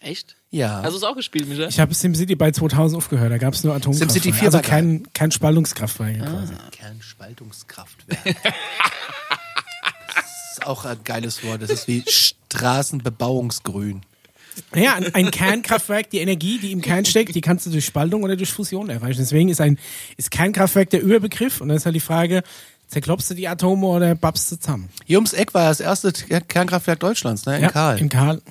Echt? 0.00 0.36
Ja. 0.50 0.82
Hast 0.82 0.92
du 0.92 0.96
es 0.96 1.04
auch 1.04 1.14
gespielt, 1.14 1.48
Micha? 1.48 1.68
ich 1.68 1.78
habe 1.78 1.94
SimCity 1.94 2.34
bei 2.34 2.50
2000 2.50 2.98
aufgehört, 2.98 3.30
da 3.30 3.38
gab 3.38 3.54
es 3.54 3.62
nur 3.62 3.72
Atomkraftwerke. 3.74 4.12
SimCity 4.12 4.32
4 4.32 4.46
also 4.46 4.58
kein, 4.60 5.04
kein 5.14 5.30
Spaltungskraftwerk 5.30 6.18
quasi. 6.18 6.54
Kernspaltungskraftwerk. 6.72 8.24
das 8.24 8.34
ist 10.52 10.66
auch 10.66 10.84
ein 10.84 10.98
geiles 11.04 11.44
Wort. 11.44 11.62
Das 11.62 11.70
ist 11.70 11.86
wie 11.86 12.02
Straßenbebauungsgrün. 12.06 14.02
Ja, 14.74 14.98
ein, 15.14 15.30
Kernkraftwerk, 15.30 16.10
die 16.10 16.18
Energie, 16.18 16.58
die 16.58 16.72
im 16.72 16.82
Kern 16.82 17.04
steckt, 17.04 17.32
die 17.34 17.40
kannst 17.40 17.66
du 17.66 17.70
durch 17.70 17.86
Spaltung 17.86 18.24
oder 18.24 18.34
durch 18.36 18.52
Fusion 18.52 18.90
erreichen. 18.90 19.20
Deswegen 19.20 19.48
ist 19.48 19.60
ein 19.60 19.78
ist 20.16 20.32
Kernkraftwerk 20.32 20.90
der 20.90 21.02
Überbegriff 21.02 21.60
und 21.60 21.68
dann 21.68 21.76
ist 21.76 21.86
halt 21.86 21.94
die 21.94 22.00
Frage, 22.00 22.42
zerklopfst 22.88 23.30
du 23.30 23.34
die 23.34 23.46
Atome 23.48 23.86
oder 23.86 24.16
babst 24.16 24.50
du 24.50 24.56
zusammen? 24.56 24.88
Hier 25.04 25.18
ums 25.18 25.32
Eck 25.32 25.54
war 25.54 25.68
das 25.68 25.78
erste 25.80 26.12
Kernkraftwerk 26.12 26.98
Deutschlands, 26.98 27.46
ne? 27.46 27.58
In 27.58 27.68
Karl. 27.68 27.98
In 27.98 28.08
Karl. 28.08 28.42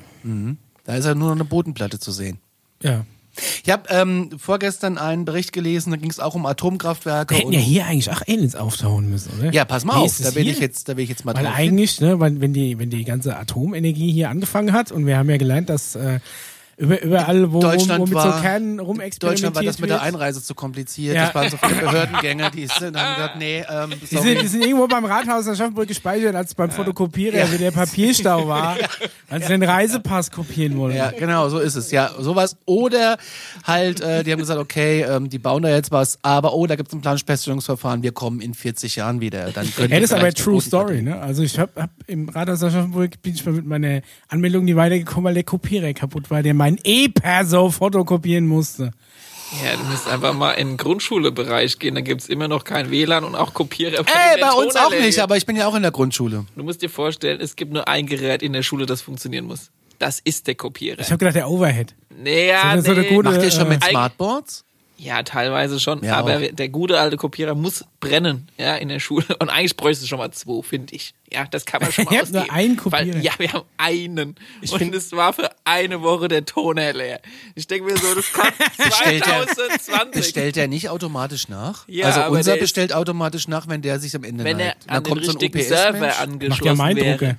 Da 0.89 0.95
ist 0.95 1.05
ja 1.05 1.13
nur 1.13 1.27
noch 1.27 1.35
eine 1.35 1.45
Bodenplatte 1.45 1.99
zu 1.99 2.11
sehen. 2.11 2.39
Ja. 2.81 3.05
Ich 3.63 3.69
habe 3.69 3.83
ähm, 3.89 4.31
vorgestern 4.39 4.97
einen 4.97 5.23
Bericht 5.23 5.53
gelesen, 5.53 5.91
da 5.91 5.97
ging 5.97 6.09
es 6.09 6.19
auch 6.19 6.33
um 6.33 6.47
Atomkraftwerke. 6.47 7.35
Wir 7.35 7.41
hätten 7.41 7.53
ja 7.53 7.59
hier 7.59 7.85
eigentlich 7.85 8.09
auch 8.09 8.23
Aliens 8.27 8.55
auftauchen 8.55 9.07
müssen, 9.07 9.39
oder? 9.39 9.53
ja, 9.53 9.65
pass 9.65 9.85
mal 9.85 9.97
Wie 9.97 10.05
auf, 10.05 10.17
da 10.17 10.33
will 10.33 10.45
hier? 10.45 10.53
ich 10.53 10.59
jetzt, 10.59 10.89
da 10.89 10.97
will 10.97 11.03
ich 11.03 11.09
jetzt 11.11 11.25
mal 11.25 11.35
Weil 11.35 11.45
eigentlich, 11.45 12.01
ne, 12.01 12.19
wenn 12.19 12.53
die, 12.53 12.79
wenn 12.79 12.89
die 12.89 13.03
ganze 13.03 13.37
Atomenergie 13.37 14.11
hier 14.11 14.31
angefangen 14.31 14.73
hat 14.73 14.91
und 14.91 15.05
wir 15.05 15.19
haben 15.19 15.29
ja 15.29 15.37
gelernt, 15.37 15.69
dass 15.69 15.93
äh, 15.93 16.21
über, 16.79 17.01
überall, 17.01 17.51
wo, 17.51 17.59
Deutschland 17.59 17.99
wo 18.01 18.05
mit 18.05 18.13
war- 18.15 18.37
so 18.37 18.41
Kernen 18.41 18.79
rumexperimentiert 18.79 19.23
Deutschland 19.23 19.55
war 19.55 19.63
das 19.63 19.79
mit 19.79 19.89
der 19.89 20.01
Einreise 20.01 20.41
zu 20.41 20.55
kompliziert. 20.55 21.15
Ja. 21.15 21.25
Das 21.25 21.35
waren 21.35 21.49
so 21.49 21.57
viele 21.57 21.75
Behördengänge, 21.81 22.49
die 22.51 22.67
sind, 22.67 22.97
haben 22.97 23.15
gesagt, 23.15 23.35
nee, 23.37 23.63
ähm, 23.69 23.93
Die 24.09 24.17
sind, 24.17 24.41
die 24.41 24.47
sind 24.47 24.63
irgendwo 24.63 24.87
beim 24.87 25.03
Rathaus 25.05 25.45
in 25.45 25.51
Aschaffenburg 25.51 25.87
gespeichert, 25.89 26.35
als 26.35 26.55
beim 26.55 26.71
Fotokopierer, 26.71 27.51
wie 27.51 27.57
der 27.57 27.71
Papierstau 27.71 28.47
war, 28.47 28.77
als 29.29 29.43
sie 29.47 29.49
den 29.53 29.63
Reisepass 29.63 30.31
kopieren 30.31 30.77
wollten. 30.77 30.97
Ja, 30.97 31.11
genau, 31.11 31.49
so 31.49 31.59
ist 31.59 31.75
es. 31.75 31.91
Ja, 31.91 32.11
sowas. 32.17 32.55
Oder 32.65 33.17
halt, 33.67 33.99
äh, 34.01 34.23
die 34.23 34.31
haben 34.31 34.39
gesagt, 34.39 34.59
okay, 34.59 35.01
ähm, 35.01 35.29
die 35.29 35.37
bauen 35.39 35.63
da 35.63 35.69
jetzt 35.69 35.91
was, 35.91 36.17
aber 36.21 36.53
oh, 36.53 36.65
da 36.65 36.75
gibt 36.77 36.87
es 36.89 36.95
ein 36.95 37.01
Planfeststellungsverfahren, 37.01 38.03
wir 38.03 38.13
kommen 38.13 38.39
in 38.39 38.53
40 38.53 38.95
Jahren 38.95 39.19
wieder. 39.19 39.51
Dann 39.51 39.65
Ja, 39.77 39.83
ihr 39.83 39.89
das 39.89 40.11
ist 40.11 40.13
aber 40.13 40.31
True 40.33 40.53
eine 40.53 40.61
Bodenplatte- 40.61 40.67
Story, 40.67 41.01
ne? 41.01 41.19
Also 41.21 41.43
ich 41.43 41.59
hab, 41.59 41.75
hab 41.75 41.89
im 42.07 42.29
Rathaus 42.29 42.63
Aschaffenburg 42.63 43.21
bin 43.21 43.33
ich 43.35 43.45
mal 43.45 43.51
mit 43.53 43.65
meiner 43.65 44.01
Anmeldung 44.29 44.63
nie 44.65 44.75
weitergekommen, 44.75 45.25
weil 45.25 45.33
der 45.33 45.43
Kopierer 45.43 45.91
kaputt 45.93 46.31
war, 46.31 46.41
der 46.41 46.53
mein 46.53 46.68
E-Perso 46.83 47.69
fotokopieren 47.71 48.45
musste. 48.47 48.91
Ja, 49.63 49.75
du 49.75 49.83
musst 49.85 50.07
einfach 50.07 50.33
mal 50.33 50.51
in 50.53 50.67
den 50.69 50.77
Grundschulebereich 50.77 51.79
gehen, 51.79 51.95
da 51.95 52.01
gibt's 52.01 52.27
immer 52.27 52.47
noch 52.47 52.63
kein 52.63 52.91
WLAN 52.91 53.23
und 53.23 53.33
auch 53.35 53.53
Kopierer. 53.55 53.93
Ey, 54.05 54.39
bei 54.39 54.51
uns 54.51 54.75
auch 54.75 54.91
nicht, 54.91 55.17
aber 55.19 55.37
ich 55.37 55.45
bin 55.47 55.55
ja 55.55 55.65
auch 55.67 55.73
in 55.73 55.81
der 55.81 55.91
Grundschule. 55.91 56.45
Du 56.55 56.63
musst 56.63 56.81
dir 56.83 56.89
vorstellen, 56.89 57.41
es 57.41 57.55
gibt 57.55 57.73
nur 57.73 57.87
ein 57.87 58.05
Gerät 58.05 58.43
in 58.43 58.53
der 58.53 58.61
Schule, 58.61 58.85
das 58.85 59.01
funktionieren 59.01 59.45
muss. 59.45 59.71
Das 59.97 60.19
ist 60.23 60.45
der 60.47 60.53
Kopierer. 60.55 60.99
Ich 60.99 61.07
habe 61.07 61.17
gedacht, 61.17 61.35
der 61.35 61.49
Overhead. 61.49 61.95
Naja, 62.15 62.61
eine- 62.61 62.81
so 62.83 62.91
eine 62.91 63.01
nee. 63.01 63.09
gute- 63.09 63.31
Macht 63.31 63.41
ihr 63.43 63.49
schon 63.51 63.67
mit 63.69 63.81
Eig- 63.81 63.89
Smartboards? 63.89 64.65
Ja, 65.01 65.23
teilweise 65.23 65.79
schon. 65.79 66.03
Ja, 66.03 66.17
aber 66.17 66.37
auch. 66.37 66.41
der 66.51 66.67
gute 66.69 66.99
alte 66.99 67.15
Kopierer 67.15 67.55
muss 67.55 67.85
brennen, 68.01 68.49
ja, 68.57 68.75
in 68.75 68.89
der 68.89 68.99
Schule. 68.99 69.25
Und 69.39 69.49
eigentlich 69.49 69.77
bräuchte 69.77 70.03
es 70.03 70.09
schon 70.09 70.19
mal 70.19 70.29
zwei, 70.31 70.61
finde 70.61 70.93
ich. 70.93 71.13
Ja, 71.31 71.45
das 71.49 71.65
kann 71.65 71.81
man 71.81 71.91
schon 71.93 72.03
mal 72.11 72.17
habt 72.17 72.31
nur 72.33 72.41
ausgeben. 72.41 72.55
einen 72.55 72.75
Kopierer. 72.77 73.05
Weil, 73.15 73.23
ja, 73.23 73.31
wir 73.37 73.53
haben 73.53 73.65
einen. 73.77 74.35
Ich 74.61 74.73
und 74.73 74.93
es 74.93 75.11
war 75.13 75.31
für 75.31 75.49
eine 75.63 76.01
Woche 76.01 76.27
der 76.27 76.43
Toner 76.43 76.91
leer. 76.91 77.21
Ich 77.55 77.65
denke 77.67 77.89
mir 77.91 77.97
so, 77.97 78.13
das 78.13 78.31
kann 78.33 78.51
er- 78.77 78.91
2020. 79.47 80.11
Bestellt 80.11 80.55
der 80.57 80.67
nicht 80.67 80.89
automatisch 80.89 81.47
nach? 81.47 81.87
Ja, 81.87 82.07
also 82.07 82.19
aber 82.21 82.37
unser 82.37 82.57
bestellt 82.57 82.91
automatisch 82.93 83.47
nach, 83.47 83.67
wenn 83.69 83.81
der 83.81 83.99
sich 83.99 84.13
am 84.15 84.23
Ende 84.25 84.43
wenn 84.43 84.59
er 84.59 84.75
an 84.87 85.03
den 85.03 85.13
kommt 85.13 85.23
so 85.25 85.31
ein 85.31 85.37
richtigen 85.37 85.59
UPS-Mensch. 85.59 85.79
Server 85.81 85.99
Macht 86.07 86.17
ja 86.17 86.23
angeschlossen 86.23 86.77
mein 86.77 86.95
wäre. 86.97 87.37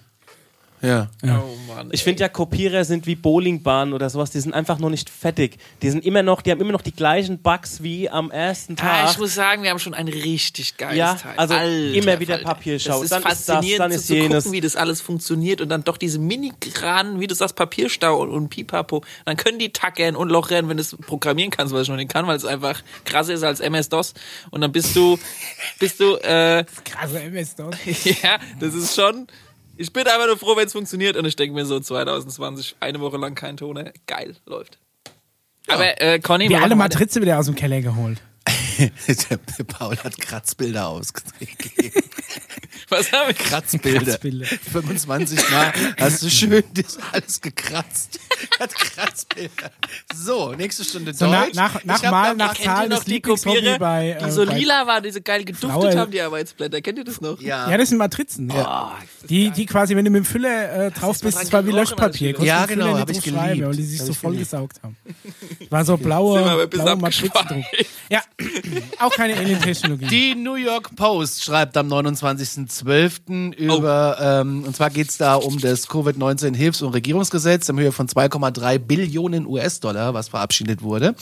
Drucker. 0.81 1.09
Ja. 1.23 1.43
Oh 1.45 1.73
Mann. 1.75 1.89
Ich 1.93 2.03
finde 2.05 2.21
ja, 2.23 2.29
Kopierer 2.29 2.85
sind 2.85 3.07
wie 3.07 3.15
Bowlingbahnen 3.15 3.95
oder 3.95 4.09
sowas, 4.11 4.31
die 4.31 4.41
sind 4.41 4.55
einfach 4.55 4.79
noch 4.79 4.91
nicht 4.91 5.11
fertig. 5.11 5.59
Die 5.83 5.91
sind 5.91 6.05
immer 6.05 6.23
noch, 6.23 6.43
die 6.43 6.51
haben 6.51 6.61
immer 6.61 6.73
noch 6.73 6.83
die 6.83 6.93
gleichen 6.93 7.39
Bugs 7.41 7.83
wie 7.83 8.09
am 8.09 8.31
ersten 8.31 8.75
Ah, 8.81 9.05
Tag. 9.05 9.11
ich 9.13 9.19
muss 9.19 9.35
sagen, 9.35 9.63
wir 9.63 9.71
haben 9.71 9.79
schon 9.79 9.95
ein 9.95 10.09
richtig 10.09 10.77
geiles 10.77 10.97
Ja, 10.99 11.15
Teil. 11.15 11.35
also 11.37 11.55
Alter 11.55 11.95
immer 11.95 12.21
wieder. 12.21 12.39
Papierschau. 12.39 12.93
Das 12.95 13.03
ist 13.03 13.13
Dann 13.13 13.19
ist 13.23 13.27
das, 13.27 13.47
faszinierend 13.47 13.81
dann 13.81 13.91
zu, 13.93 13.97
ist 13.99 14.07
zu 14.07 14.15
jenes. 14.15 14.45
gucken, 14.45 14.53
wie 14.53 14.61
das 14.61 14.77
alles 14.77 15.01
funktioniert 15.01 15.61
und 15.61 15.69
dann 15.69 15.85
doch 15.85 15.97
diese 15.97 16.19
Mini-Granen, 16.19 17.21
wie 17.21 17.27
du 17.27 17.35
sagst, 17.35 17.57
Papierstau 17.57 18.21
und, 18.21 18.31
und 18.31 18.49
Pipapo. 18.49 19.03
Dann 19.25 19.37
können 19.37 19.59
die 19.59 19.73
tackern 19.73 20.17
und 20.17 20.29
lochern, 20.29 20.69
wenn 20.69 20.77
du 20.77 20.81
es 20.83 20.97
programmieren 20.97 21.51
kannst, 21.51 21.75
was 21.75 21.83
ich 21.83 21.89
noch 21.89 21.97
nicht 21.97 22.11
kann, 22.11 22.27
weil 22.27 22.37
es 22.37 22.45
einfach 22.45 22.83
krasser 23.05 23.35
ist 23.35 23.43
als 23.43 23.61
MS-DOS. 23.61 24.15
Und 24.51 24.61
dann 24.63 24.73
bist 24.73 24.95
du, 24.97 25.19
bist 25.79 26.01
du, 26.01 26.17
äh, 26.17 26.65
Krasse 26.85 27.21
MS-DOS. 27.21 27.75
ja, 28.23 28.39
das 28.59 28.75
ist 28.75 28.95
schon. 28.95 29.27
Ich 29.81 29.95
bin 29.95 30.07
einfach 30.07 30.27
nur 30.27 30.37
froh, 30.37 30.59
wenn 30.59 30.67
es 30.67 30.73
funktioniert 30.73 31.17
und 31.17 31.25
ich 31.25 31.37
denke 31.37 31.55
mir 31.55 31.65
so 31.65 31.81
2020, 31.81 32.77
eine 32.81 33.01
Woche 33.01 33.17
lang 33.17 33.35
kein 33.35 33.57
Toner, 33.57 33.95
geil, 34.07 34.37
läuft. 34.45 34.79
Aber 35.69 35.99
äh, 36.03 36.19
Conny, 36.19 36.51
wir 36.51 36.61
alle. 36.61 36.77
Matrize 36.77 37.19
wieder 37.19 37.39
aus 37.39 37.47
dem 37.47 37.55
Keller 37.55 37.81
geholt. 37.81 38.21
Der 38.89 39.65
Paul 39.65 39.97
hat 39.99 40.19
Kratzbilder 40.19 40.89
ausgegeben. 40.89 41.93
Was 42.89 43.13
haben 43.13 43.29
wir? 43.29 43.35
Kratzbilder. 43.35 44.01
Kratzbilder. 44.05 44.47
25 44.47 45.51
Mal 45.51 45.73
hast 45.99 46.23
du 46.23 46.31
schön 46.31 46.63
das 46.75 46.99
alles 47.13 47.41
gekratzt. 47.41 48.19
Hat 48.59 48.75
Kratzbilder. 48.75 49.71
So, 50.15 50.53
nächste 50.53 50.85
Stunde 50.85 51.13
So 51.15 51.27
nach, 51.27 51.45
Deutsch. 51.45 51.55
nach, 51.55 51.85
nach 51.85 51.99
Ich 51.99 52.05
hab 52.05 52.11
Mal, 52.11 52.29
noch- 52.31 52.37
nach 52.39 52.55
Kennt 52.55 52.61
ihr 52.61 52.65
Zahl 52.65 52.89
noch 52.89 52.97
des 52.99 53.05
die 53.05 53.11
Lieblingshobby 53.13 53.79
bei, 53.79 54.11
äh, 54.13 54.25
die 54.25 54.31
so 54.31 54.45
lila 54.45 54.87
waren, 54.87 55.03
die 55.03 55.11
so 55.11 55.21
geil 55.23 55.45
geduftet 55.45 55.71
Frau- 55.71 55.97
haben, 55.97 56.11
die 56.11 56.21
Arbeitsblätter. 56.21 56.81
Kennt 56.81 56.99
ihr 56.99 57.05
das 57.05 57.21
noch? 57.21 57.41
Ja. 57.41 57.71
Ja, 57.71 57.77
das 57.77 57.89
sind 57.91 57.99
Matrizen. 57.99 58.51
Oh, 58.51 58.91
Die, 59.29 59.51
die 59.51 59.67
quasi, 59.67 59.95
wenn 59.95 60.05
du 60.05 60.11
mit 60.11 60.25
dem 60.25 60.25
Füller 60.25 60.87
äh, 60.87 60.91
drauf 60.91 61.17
ist 61.17 61.23
bist, 61.23 61.37
dran 61.37 61.45
das 61.45 61.53
war 61.53 61.67
wie 61.67 61.71
Löschpapier. 61.73 62.41
Ja, 62.41 62.67
genau, 62.67 62.87
nicht 62.93 62.99
hab 63.01 63.11
ich 63.11 63.23
geliebt. 63.23 63.39
Weil 63.67 63.77
die 63.77 63.83
sich 63.85 64.01
so 64.01 64.13
ich 64.13 64.19
voll 64.19 64.33
geliebt. 64.33 64.51
gesaugt 64.51 64.83
haben. 64.83 64.97
War 65.69 65.85
so 65.85 65.97
blaue, 65.99 66.67
blaue. 66.67 66.97
Matrizen 66.97 67.31
drauf. 67.31 67.65
Ja, 68.11 68.23
auch 68.99 69.13
keine 69.13 69.37
Alien-Technologie. 69.37 70.07
Die 70.07 70.35
New 70.35 70.57
York 70.57 70.97
Post 70.97 71.45
schreibt 71.45 71.77
am 71.77 71.87
29.12. 71.93 73.55
über, 73.55 74.19
ähm, 74.21 74.65
und 74.65 74.75
zwar 74.75 74.91
geht's 74.91 75.17
da 75.17 75.37
um 75.37 75.61
das 75.61 75.87
Covid-19-Hilfs- 75.89 76.83
und 76.83 76.93
Regierungsgesetz 76.93 77.69
in 77.69 77.79
Höhe 77.79 77.93
von 77.93 78.09
2,3 78.09 78.79
Billionen 78.81 79.47
US-Dollar, 79.47 80.13
was 80.13 80.29
verabschiedet 80.29 80.83
wurde. 80.83 81.15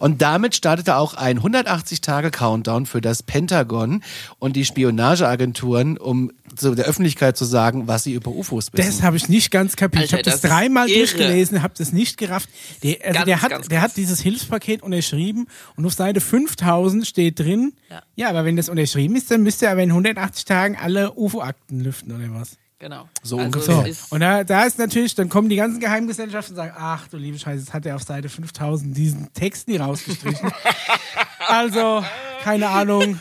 Und 0.00 0.20
damit 0.20 0.56
startete 0.56 0.96
auch 0.96 1.14
ein 1.14 1.40
180-Tage-Countdown 1.40 2.86
für 2.86 3.00
das 3.00 3.22
Pentagon 3.22 4.02
und 4.40 4.56
die 4.56 4.64
Spionageagenturen, 4.64 5.96
um 5.96 6.32
zu 6.56 6.74
der 6.74 6.86
Öffentlichkeit 6.86 7.36
zu 7.36 7.44
sagen, 7.44 7.86
was 7.86 8.04
sie 8.04 8.14
über 8.14 8.30
UFOs 8.30 8.72
wissen. 8.72 8.86
Das 8.86 9.02
habe 9.02 9.16
ich 9.16 9.28
nicht 9.28 9.50
ganz 9.50 9.76
kapiert. 9.76 10.06
ich 10.06 10.14
Alter, 10.14 10.30
habe 10.30 10.38
das, 10.38 10.40
das 10.40 10.50
dreimal 10.50 10.88
irre. 10.88 10.98
durchgelesen, 10.98 11.62
habe 11.62 11.74
das 11.76 11.92
nicht 11.92 12.16
gerafft. 12.16 12.48
Der, 12.82 12.96
also 13.02 13.12
Ganz, 13.12 13.24
der, 13.26 13.42
hat, 13.42 13.50
ganz 13.50 13.68
der 13.68 13.78
krass. 13.80 13.90
hat 13.90 13.96
dieses 13.96 14.20
Hilfspaket 14.20 14.82
unterschrieben 14.82 15.46
und 15.76 15.86
auf 15.86 15.92
Seite 15.94 16.15
5000 16.20 17.06
steht 17.06 17.38
drin, 17.38 17.72
ja. 17.90 18.02
Ja. 18.16 18.30
aber 18.30 18.44
wenn 18.44 18.56
das 18.56 18.68
unterschrieben 18.68 19.16
ist, 19.16 19.30
dann 19.30 19.42
müsste 19.42 19.66
er 19.66 19.72
aber 19.72 19.82
in 19.82 19.90
180 19.90 20.44
Tagen 20.44 20.76
alle 20.76 21.12
UFO-Akten 21.12 21.80
lüften 21.80 22.14
oder 22.14 22.32
was. 22.38 22.56
Genau. 22.78 23.08
So 23.22 23.38
also 23.38 23.46
ungefähr. 23.46 23.94
So, 23.94 24.14
und 24.14 24.20
da, 24.20 24.44
da 24.44 24.64
ist 24.64 24.78
natürlich, 24.78 25.14
dann 25.14 25.28
kommen 25.28 25.48
die 25.48 25.56
ganzen 25.56 25.80
Geheimgesellschaften 25.80 26.52
und 26.52 26.56
sagen, 26.56 26.74
ach 26.76 27.08
du 27.08 27.16
liebe 27.16 27.38
Scheiße, 27.38 27.60
jetzt 27.60 27.72
hat 27.72 27.86
er 27.86 27.96
auf 27.96 28.02
Seite 28.02 28.28
5000 28.28 28.94
diesen 28.96 29.32
Text 29.32 29.66
nie 29.68 29.78
rausgestrichen. 29.78 30.52
also, 31.48 32.04
keine 32.42 32.68
Ahnung. 32.68 33.18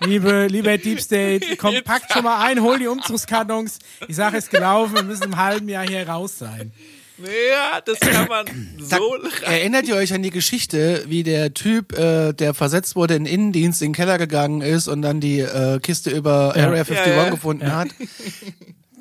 Liebe, 0.00 0.46
lieber 0.48 0.76
Deep 0.78 1.00
State, 1.00 1.56
komm, 1.58 1.74
packt 1.84 2.12
schon 2.12 2.24
mal 2.24 2.44
ein, 2.44 2.60
hol 2.60 2.78
die 2.78 2.86
Umzugskartons. 2.86 3.78
Die 4.08 4.12
Sache 4.14 4.38
ist 4.38 4.50
gelaufen, 4.50 4.94
wir 4.94 5.02
müssen 5.02 5.24
im 5.24 5.36
halben 5.36 5.68
Jahr 5.68 5.86
hier 5.86 6.08
raus 6.08 6.38
sein. 6.38 6.72
Ja, 7.18 7.80
das 7.80 8.00
kann 8.00 8.28
man 8.28 8.46
so 8.78 9.16
Erinnert 9.42 9.86
ihr 9.86 9.96
euch 9.96 10.12
an 10.12 10.22
die 10.22 10.30
Geschichte, 10.30 11.04
wie 11.06 11.22
der 11.22 11.54
Typ, 11.54 11.96
äh, 11.98 12.32
der 12.32 12.54
versetzt 12.54 12.96
wurde 12.96 13.14
in 13.14 13.24
den 13.24 13.32
Innendienst, 13.34 13.82
in 13.82 13.88
den 13.88 13.94
Keller 13.94 14.18
gegangen 14.18 14.60
ist 14.62 14.88
und 14.88 15.02
dann 15.02 15.20
die 15.20 15.40
äh, 15.40 15.78
Kiste 15.80 16.10
über 16.10 16.54
Ja. 16.56 16.64
Area 16.66 16.82
51 16.82 17.06
Ja, 17.06 17.24
ja. 17.24 17.30
gefunden 17.30 17.72
hat? 17.74 17.88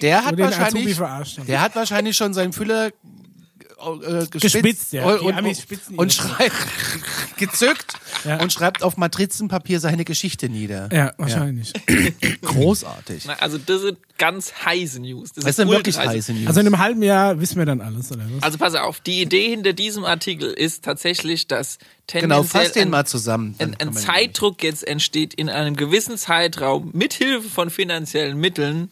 Der 0.01 0.25
hat 0.25 0.37
wahrscheinlich, 0.37 0.97
der 1.47 1.61
hat 1.61 1.75
wahrscheinlich 1.77 2.17
schon 2.17 2.33
seinen 2.33 2.51
Füller 2.51 2.89
äh, 4.01 4.27
gespitzt, 4.27 4.41
Gespitzt, 4.41 4.93
ja. 4.93 5.05
und, 5.05 5.21
Die 5.45 5.49
und, 5.93 5.99
und 5.99 6.13
schreibt 6.13 6.55
gezückt 7.37 7.93
Ja. 8.25 8.39
und 8.41 8.51
schreibt 8.53 8.83
auf 8.83 8.97
Matrizenpapier 8.97 9.79
seine 9.79 10.05
Geschichte 10.05 10.49
nieder. 10.49 10.89
Ja, 10.91 11.13
wahrscheinlich. 11.17 11.73
Großartig. 12.41 13.23
Na, 13.27 13.33
Also 13.33 13.57
das 13.57 13.81
sind 13.81 13.97
ganz 14.17 14.53
heiße 14.65 14.99
News. 15.01 15.31
Das 15.33 15.55
sind 15.55 15.69
wirklich 15.69 15.97
heiße 15.97 16.33
News. 16.33 16.47
Also 16.47 16.59
in 16.59 16.67
einem 16.67 16.77
halben 16.79 17.03
Jahr 17.03 17.39
wissen 17.39 17.57
wir 17.57 17.65
dann 17.65 17.81
alles, 17.81 18.11
oder 18.11 18.23
was? 18.35 18.43
Also 18.43 18.57
pass 18.57 18.75
auf, 18.75 18.99
die 18.99 19.21
Idee 19.21 19.49
hinter 19.49 19.73
diesem 19.73 20.05
Artikel 20.05 20.51
ist 20.51 20.83
tatsächlich, 20.83 21.47
dass 21.47 21.77
genau, 22.07 22.43
fass 22.43 22.71
den 22.73 22.83
ein, 22.83 22.89
mal 22.91 23.05
zusammen. 23.05 23.55
ein, 23.59 23.75
ein 23.79 23.93
Zeitdruck 23.93 24.63
jetzt 24.63 24.87
entsteht 24.87 25.33
in 25.33 25.49
einem 25.49 25.75
gewissen 25.75 26.17
Zeitraum 26.17 26.91
mit 26.93 27.13
Hilfe 27.13 27.49
von 27.49 27.69
finanziellen 27.69 28.37
Mitteln 28.37 28.89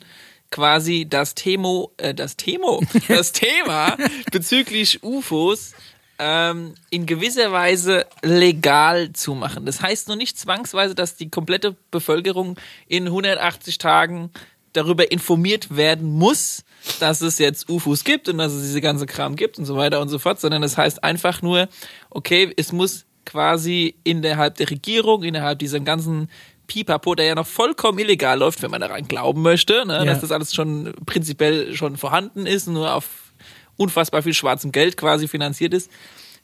quasi 0.52 1.08
das 1.10 1.34
Themo, 1.34 1.92
äh, 1.98 2.14
das 2.14 2.38
Themo, 2.38 2.82
das 3.08 3.32
Thema 3.32 3.98
bezüglich 4.32 5.02
UFOs 5.04 5.74
ähm, 6.20 6.76
in 6.92 7.08
gewisser 7.08 7.52
Weise 7.52 8.06
legal 8.22 9.12
zu 9.14 9.34
machen. 9.34 9.66
Das 9.66 9.82
heißt 9.82 10.08
nur 10.08 10.18
nicht 10.18 10.38
zwangsweise, 10.38 10.94
dass 10.94 11.16
die 11.16 11.30
komplette 11.30 11.76
Bevölkerung 11.90 12.60
in 12.88 13.08
180 13.08 13.80
Tagen 13.80 14.30
darüber 14.74 15.12
informiert 15.12 15.76
werden 15.76 16.12
muss, 16.12 16.64
dass 17.00 17.22
es 17.22 17.40
jetzt 17.40 17.70
UFOs 17.70 18.04
gibt 18.04 18.30
und 18.30 18.38
dass 18.38 18.54
es 18.54 18.62
diese 18.64 18.82
ganze 18.82 19.06
Kram 19.06 19.36
gibt 19.36 19.58
und 19.58 19.66
so 19.66 19.76
weiter 19.76 20.00
und 20.00 20.10
so 20.10 20.20
fort, 20.20 20.40
sondern 20.40 20.64
es 20.64 20.78
heißt 20.78 21.04
einfach 21.04 21.42
nur, 21.42 21.68
okay, 22.10 22.54
es 22.56 22.72
muss 22.72 23.06
quasi 23.26 23.96
innerhalb 24.04 24.56
der 24.56 24.70
Regierung, 24.70 25.24
innerhalb 25.24 25.60
dieser 25.60 25.80
ganzen 25.80 26.30
Pipapo, 26.72 27.16
der 27.16 27.26
ja 27.26 27.36
noch 27.36 27.48
vollkommen 27.48 28.00
illegal 28.00 28.40
läuft, 28.40 28.62
wenn 28.62 28.72
man 28.72 28.80
daran 28.80 29.06
glauben 29.08 29.42
möchte, 29.42 29.86
ne, 29.86 29.98
Ja. 29.98 30.06
dass 30.06 30.22
das 30.22 30.32
alles 30.32 30.54
schon 30.56 30.94
prinzipiell 31.06 31.76
schon 31.76 31.98
vorhanden 31.98 32.46
ist, 32.46 32.68
nur 32.68 32.94
auf 32.94 33.34
unfassbar 33.76 34.24
viel 34.24 34.34
schwarzem 34.34 34.72
Geld 34.72 34.96
quasi 34.96 35.28
finanziert 35.28 35.74
ist, 35.74 35.92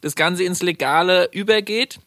das 0.02 0.16
Ganze 0.16 0.44
ins 0.44 0.62
Legale 0.62 1.30
übergeht 1.32 2.00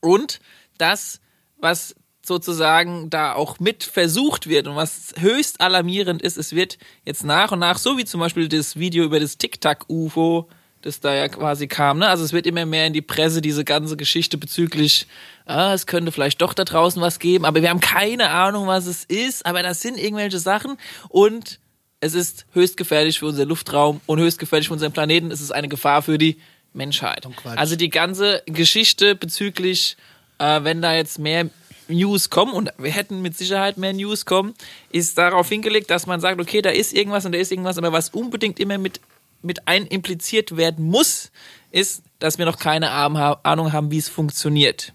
und 0.00 0.40
das, 0.78 1.20
was 1.56 1.96
sozusagen 2.24 3.10
da 3.10 3.34
auch 3.34 3.58
mit 3.58 3.82
versucht 3.84 4.48
wird 4.48 4.66
und 4.68 4.76
was 4.76 5.12
höchst 5.18 5.60
alarmierend 5.60 6.22
ist, 6.22 6.36
es 6.38 6.54
wird 6.54 6.78
jetzt 7.04 7.24
nach 7.24 7.50
und 7.52 7.58
nach, 7.58 7.78
so 7.78 7.98
wie 7.98 8.04
zum 8.04 8.20
Beispiel 8.20 8.48
das 8.48 8.76
Video 8.78 9.04
über 9.04 9.18
das 9.20 9.36
Tic-Tac-UFO, 9.38 10.48
das 10.84 11.00
da 11.00 11.14
ja 11.14 11.28
quasi 11.28 11.66
kam, 11.66 11.98
ne? 11.98 12.08
Also 12.08 12.24
es 12.24 12.32
wird 12.32 12.46
immer 12.46 12.66
mehr 12.66 12.86
in 12.86 12.92
die 12.92 13.02
Presse 13.02 13.40
diese 13.40 13.64
ganze 13.64 13.96
Geschichte 13.96 14.36
bezüglich, 14.36 15.06
ah, 15.46 15.72
es 15.72 15.86
könnte 15.86 16.12
vielleicht 16.12 16.42
doch 16.42 16.52
da 16.52 16.64
draußen 16.64 17.00
was 17.00 17.18
geben, 17.18 17.44
aber 17.44 17.62
wir 17.62 17.70
haben 17.70 17.80
keine 17.80 18.30
Ahnung, 18.30 18.66
was 18.66 18.86
es 18.86 19.04
ist, 19.04 19.46
aber 19.46 19.62
das 19.62 19.80
sind 19.80 19.98
irgendwelche 19.98 20.38
Sachen 20.38 20.76
und 21.08 21.58
es 22.00 22.14
ist 22.14 22.44
höchst 22.52 22.76
gefährlich 22.76 23.18
für 23.18 23.26
unseren 23.26 23.48
Luftraum 23.48 24.00
und 24.04 24.20
höchst 24.20 24.38
gefährlich 24.38 24.68
für 24.68 24.74
unseren 24.74 24.92
Planeten. 24.92 25.30
Es 25.30 25.40
ist 25.40 25.52
eine 25.52 25.68
Gefahr 25.68 26.02
für 26.02 26.18
die 26.18 26.36
Menschheit. 26.74 27.26
Quatsch. 27.36 27.56
Also 27.56 27.76
die 27.76 27.88
ganze 27.88 28.42
Geschichte 28.44 29.14
bezüglich, 29.14 29.96
äh, 30.38 30.62
wenn 30.64 30.82
da 30.82 30.94
jetzt 30.94 31.18
mehr 31.18 31.48
News 31.88 32.30
kommen, 32.30 32.52
und 32.52 32.70
wir 32.78 32.90
hätten 32.90 33.22
mit 33.22 33.36
Sicherheit 33.38 33.78
mehr 33.78 33.92
News 33.92 34.26
kommen, 34.26 34.54
ist 34.90 35.16
darauf 35.16 35.48
hingelegt, 35.48 35.90
dass 35.90 36.06
man 36.06 36.20
sagt, 36.20 36.40
okay, 36.40 36.60
da 36.62 36.70
ist 36.70 36.92
irgendwas 36.92 37.24
und 37.24 37.32
da 37.32 37.38
ist 37.38 37.52
irgendwas, 37.52 37.78
aber 37.78 37.92
was 37.92 38.10
unbedingt 38.10 38.58
immer 38.60 38.78
mit, 38.78 39.00
mit 39.44 39.68
ein 39.68 39.86
impliziert 39.86 40.56
werden 40.56 40.84
muss, 40.86 41.30
ist, 41.70 42.02
dass 42.18 42.38
wir 42.38 42.46
noch 42.46 42.58
keine 42.58 42.90
Ahnung 42.90 43.72
haben, 43.72 43.90
wie 43.90 43.98
es 43.98 44.08
funktioniert. 44.08 44.92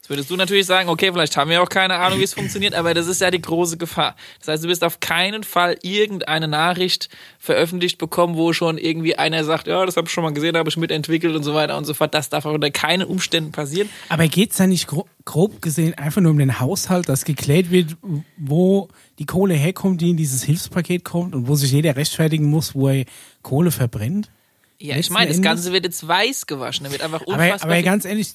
Es 0.00 0.08
Jetzt 0.08 0.16
würdest 0.16 0.30
du 0.30 0.36
natürlich 0.36 0.64
sagen, 0.64 0.88
okay, 0.88 1.12
vielleicht 1.12 1.36
haben 1.36 1.50
wir 1.50 1.62
auch 1.62 1.68
keine 1.68 1.96
Ahnung, 1.96 2.18
wie 2.18 2.22
es 2.24 2.32
funktioniert, 2.32 2.72
aber 2.72 2.94
das 2.94 3.06
ist 3.08 3.20
ja 3.20 3.30
die 3.30 3.42
große 3.42 3.76
Gefahr. 3.76 4.16
Das 4.38 4.48
heißt, 4.48 4.64
du 4.64 4.68
wirst 4.68 4.82
auf 4.82 5.00
keinen 5.00 5.44
Fall 5.44 5.76
irgendeine 5.82 6.48
Nachricht 6.48 7.10
veröffentlicht 7.38 7.98
bekommen, 7.98 8.34
wo 8.34 8.54
schon 8.54 8.78
irgendwie 8.78 9.16
einer 9.16 9.44
sagt, 9.44 9.66
ja, 9.66 9.84
das 9.84 9.98
habe 9.98 10.06
ich 10.06 10.12
schon 10.14 10.24
mal 10.24 10.32
gesehen, 10.32 10.56
habe 10.56 10.70
ich 10.70 10.78
mitentwickelt 10.78 11.36
und 11.36 11.42
so 11.42 11.52
weiter 11.52 11.76
und 11.76 11.84
so 11.84 11.92
fort. 11.92 12.14
Das 12.14 12.30
darf 12.30 12.46
auch 12.46 12.54
unter 12.54 12.70
keinen 12.70 13.06
Umständen 13.06 13.52
passieren. 13.52 13.90
Aber 14.08 14.26
geht's 14.28 14.56
da 14.56 14.66
nicht 14.66 14.86
gro 14.86 15.06
grob 15.26 15.60
gesehen 15.60 15.92
einfach 15.92 16.22
nur 16.22 16.30
um 16.30 16.38
den 16.38 16.58
Haushalt, 16.58 17.06
dass 17.10 17.26
geklärt 17.26 17.70
wird, 17.70 17.98
wo 18.38 18.88
die 19.18 19.26
Kohle 19.26 19.52
herkommt, 19.52 20.00
die 20.00 20.08
in 20.08 20.16
dieses 20.16 20.42
Hilfspaket 20.42 21.04
kommt 21.04 21.34
und 21.34 21.48
wo 21.48 21.54
sich 21.54 21.70
jeder 21.70 21.96
rechtfertigen 21.96 22.46
muss, 22.46 22.74
wo 22.74 22.88
er 22.88 23.04
Kohle 23.48 23.70
verbrennt? 23.70 24.30
Ja, 24.78 24.96
ich 24.96 25.10
meine, 25.10 25.28
das 25.30 25.40
Ganze 25.40 25.72
wird 25.72 25.84
jetzt 25.84 26.06
weiß 26.06 26.46
gewaschen. 26.46 26.84
Da 26.84 26.92
wird 26.92 27.02
einfach 27.02 27.22
Aber, 27.22 27.32
unfassbar 27.32 27.62
aber 27.64 27.74
viel- 27.76 27.84
ganz 27.84 28.04
ehrlich, 28.04 28.34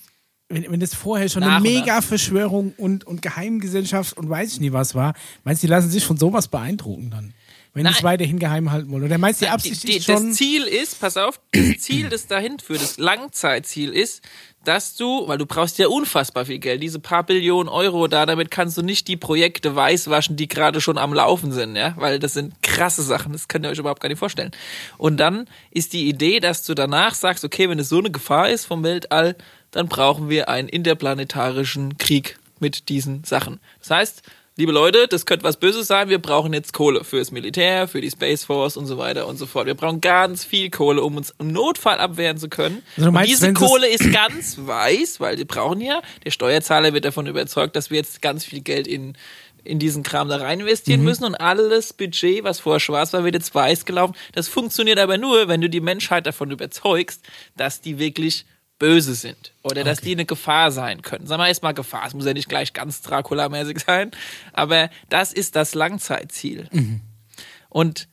wenn, 0.49 0.69
wenn 0.71 0.80
das 0.80 0.93
vorher 0.93 1.30
schon 1.30 1.43
eine 1.43 1.58
und 1.58 1.63
mega 1.63 2.02
Verschwörung 2.02 2.73
und, 2.78 3.06
und 3.06 3.21
Geheimgesellschaft 3.21 4.17
und 4.17 4.30
weiß 4.30 4.54
ich 4.54 4.60
nie 4.60 4.71
was 4.73 4.93
war, 4.95 5.13
meinst 5.43 5.63
du, 5.63 5.67
die 5.67 5.71
lassen 5.71 5.89
sich 5.89 6.04
von 6.04 6.17
sowas 6.17 6.47
beeindrucken 6.47 7.12
dann? 7.12 7.34
Wenn 7.73 7.86
die 7.86 7.89
es 7.89 7.97
Nein. 7.97 8.03
weiterhin 8.03 8.38
geheim 8.38 8.71
halten 8.71 8.91
wollen? 8.91 9.03
Oder 9.03 9.17
meinst 9.17 9.41
du, 9.41 9.45
die 9.45 9.49
Die, 9.49 9.53
Absicht 9.53 9.88
die, 9.88 9.97
ist 9.97 10.05
schon... 10.05 10.27
das 10.27 10.38
Ziel 10.38 10.63
ist, 10.63 10.99
pass 10.99 11.17
auf, 11.17 11.39
das 11.51 11.63
Ziel, 11.79 12.09
das 12.09 12.27
dahin 12.27 12.59
führt, 12.59 12.81
das 12.81 12.97
Langzeitziel 12.97 13.91
ist, 13.91 14.21
dass 14.63 14.95
du, 14.95 15.27
weil 15.27 15.38
du 15.38 15.45
brauchst 15.45 15.77
ja 15.77 15.88
unfassbar 15.88 16.45
viel 16.45 16.59
Geld, 16.59 16.81
diese 16.81 16.99
paar 16.99 17.23
Billionen 17.23 17.67
Euro 17.67 18.07
da, 18.07 18.25
damit 18.25 18.51
kannst 18.51 18.77
du 18.77 18.81
nicht 18.81 19.07
die 19.07 19.17
Projekte 19.17 19.75
weißwaschen, 19.75 20.38
die 20.38 20.47
gerade 20.47 20.81
schon 20.81 20.97
am 20.97 21.13
Laufen 21.13 21.51
sind, 21.51 21.75
ja, 21.75 21.95
weil 21.97 22.19
das 22.19 22.33
sind 22.33 22.62
krasse 22.62 23.01
Sachen, 23.01 23.33
das 23.33 23.47
könnt 23.47 23.65
ihr 23.65 23.69
euch 23.69 23.79
überhaupt 23.79 24.01
gar 24.01 24.09
nicht 24.09 24.19
vorstellen. 24.19 24.51
Und 24.97 25.17
dann 25.17 25.47
ist 25.71 25.93
die 25.93 26.07
Idee, 26.07 26.39
dass 26.39 26.63
du 26.63 26.75
danach 26.75 27.15
sagst, 27.15 27.43
okay, 27.43 27.69
wenn 27.69 27.79
es 27.79 27.89
so 27.89 27.99
eine 27.99 28.12
Gefahr 28.12 28.49
ist 28.49 28.65
vom 28.65 28.83
Weltall, 28.83 29.36
dann 29.71 29.88
brauchen 29.88 30.29
wir 30.29 30.47
einen 30.47 30.69
interplanetarischen 30.69 31.97
Krieg 31.97 32.38
mit 32.59 32.88
diesen 32.89 33.23
Sachen. 33.23 33.59
Das 33.79 33.89
heißt, 33.89 34.21
liebe 34.56 34.72
Leute, 34.72 35.08
das 35.08 35.26
könnte 35.26 35.44
was 35.44 35.58
Böses 35.58 35.88
sein. 35.88 36.10
Wir 36.10 36.20
brauchen 36.20 36.54
jetzt 36.54 36.74
Kohle 36.74 37.04
fürs 37.04 37.32
Militär, 37.32 37.88
für 37.88 38.02
die 38.02 38.12
Space 38.12 38.44
Force 38.44 38.78
und 38.78 38.86
so 38.86 38.98
weiter 38.98 39.28
und 39.28 39.38
so 39.38 39.46
fort. 39.46 39.66
Wir 39.66 39.74
brauchen 39.76 40.02
ganz 40.02 40.44
viel 40.46 40.70
Kohle, 40.70 41.02
um 41.04 41.18
uns 41.18 41.34
im 41.39 41.52
Notfall 41.52 42.00
abwehren 42.00 42.38
zu 42.38 42.50
können. 42.50 42.84
Also 42.98 43.12
meinst, 43.12 43.32
diese 43.32 43.54
Kohle 43.54 43.88
ist 43.88 44.12
ganz 44.12 44.58
weiß, 44.60 45.20
weil 45.20 45.36
die 45.36 45.46
brauchen 45.46 45.82
ja. 45.82 46.02
Der 46.26 46.32
Steuerzahler 46.32 46.94
wird 46.94 47.06
davon 47.06 47.28
überzeugt, 47.28 47.76
dass 47.76 47.89
wir 47.89 47.98
jetzt 47.98 48.22
ganz 48.22 48.46
viel 48.46 48.62
Geld 48.62 48.88
in 48.88 49.18
in 49.66 49.80
diesen 49.80 50.04
Kram 50.04 50.28
da 50.28 50.36
rein 50.36 50.60
investieren 50.60 51.00
Mhm. 51.00 51.06
müssen 51.06 51.24
und 51.24 51.36
alles 51.36 51.94
Budget, 51.94 52.44
was 52.44 52.60
vorher 52.60 52.82
schwarz 52.82 53.13
war, 53.13 53.24
wird 53.24 53.36
jetzt 53.36 53.56
weiß 53.56 53.86
gelaufen. 53.86 54.13
Das 54.34 54.50
funktioniert 54.50 55.00
aber 55.00 55.18
nur, 55.18 55.48
wenn 55.48 55.62
du 55.62 55.70
die 55.70 55.80
Menschheit 55.80 56.26
davon 56.26 56.52
überzeugst, 56.52 57.24
dass 57.56 57.80
die 57.80 57.98
wirklich 57.98 58.46
böse 58.84 59.15
sind 59.15 59.54
oder 59.62 59.86
dass 59.86 60.02
die 60.02 60.12
eine 60.12 60.26
Gefahr 60.26 60.69
sein 60.69 61.02
können. 61.02 61.26
Sagen 61.26 61.41
wir 61.41 61.48
erstmal 61.48 61.74
Gefahr, 61.74 62.04
es 62.06 62.13
muss 62.13 62.26
ja 62.26 62.34
nicht 62.34 62.50
gleich 62.50 62.74
ganz 62.74 63.02
Dracula-mäßig 63.02 63.80
sein, 63.80 64.12
aber 64.52 64.89
das 65.08 65.32
ist 65.32 65.56
das 65.56 65.74
Langzeitziel. 65.74 66.67
Und 67.69 68.10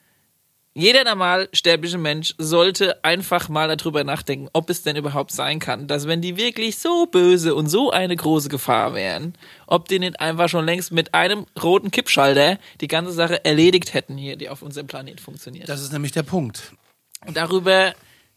jeder 0.73 1.03
normal 1.03 1.49
sterbliche 1.53 1.99
Mensch 1.99 2.35
sollte 2.39 3.03
einfach 3.03 3.49
mal 3.49 3.75
darüber 3.77 4.05
nachdenken, 4.05 4.49
ob 4.53 4.71
es 4.71 4.85
denn 4.85 4.95
überhaupt 4.95 5.33
sein 5.33 5.59
kann, 5.59 5.89
dass 5.89 6.07
wenn 6.07 6.23
die 6.23 6.37
wirklich 6.37 6.79
so 6.79 7.07
böse 7.07 7.57
und 7.57 7.67
so 7.67 7.91
eine 7.91 8.15
große 8.15 8.49
Gefahr 8.49 8.95
wären, 8.95 9.35
ob 9.67 9.89
die 9.89 9.99
nicht 9.99 10.21
einfach 10.21 10.49
schon 10.49 10.65
längst 10.65 10.93
mit 10.93 11.15
einem 11.15 11.47
roten 11.61 11.91
Kippschalter 11.91 12.61
die 12.81 12.87
ganze 12.87 13.11
Sache 13.11 13.45
erledigt 13.45 13.93
hätten 13.93 14.17
hier, 14.17 14.37
die 14.37 14.49
auf 14.49 14.63
unserem 14.63 14.87
Planet 14.87 15.21
funktioniert. 15.21 15.69
Das 15.69 15.83
ist 15.83 15.93
nämlich 15.93 16.13
der 16.13 16.23
Punkt. 16.23 16.75
Und 17.27 17.37
darüber 17.37 17.93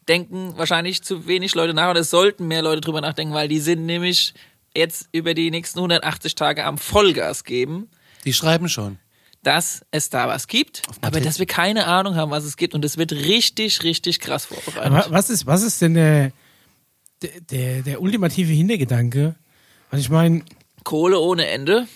denken 0.08 0.54
wahrscheinlich 0.58 1.02
zu 1.04 1.28
wenig 1.28 1.56
Leute 1.56 1.74
nach 1.74 1.90
oder 1.90 2.02
es 2.02 2.10
sollten 2.10 2.48
mehr 2.48 2.62
Leute 2.62 2.82
drüber 2.82 3.02
nachdenken, 3.02 3.34
weil 3.34 3.48
die 3.48 3.60
sind 3.60 3.86
nämlich 3.86 4.34
jetzt 4.76 5.08
über 5.12 5.34
die 5.34 5.52
nächsten 5.52 5.80
180 5.80 6.36
Tage 6.36 6.66
am 6.66 6.78
Vollgas 6.78 7.44
geben 7.44 7.90
Die 8.26 8.34
schreiben 8.34 8.70
schon. 8.70 8.98
dass 9.44 9.86
es 9.92 10.10
da 10.10 10.28
was 10.28 10.48
gibt, 10.48 10.84
aber 11.02 11.20
dass 11.20 11.40
wir 11.40 11.46
keine 11.46 11.88
Ahnung 11.88 12.16
haben, 12.16 12.32
was 12.32 12.44
es 12.44 12.58
gibt 12.58 12.74
und 12.74 12.84
es 12.86 12.98
wird 12.98 13.12
richtig, 13.12 13.84
richtig 13.84 14.20
krass 14.20 14.46
vorbereitet. 14.46 14.92
Aber 14.92 15.06
was 15.12 15.30
ist, 15.30 15.46
was 15.46 15.64
ist 15.64 15.82
denn 15.82 15.94
der, 15.94 16.32
der, 17.50 17.82
der, 17.82 18.02
ultimative 18.02 18.52
Hintergedanke? 18.52 19.36
Also 19.92 20.02
ich 20.02 20.10
meine, 20.10 20.44
Kohle 20.84 21.20
ohne 21.20 21.48
Ende. 21.48 21.88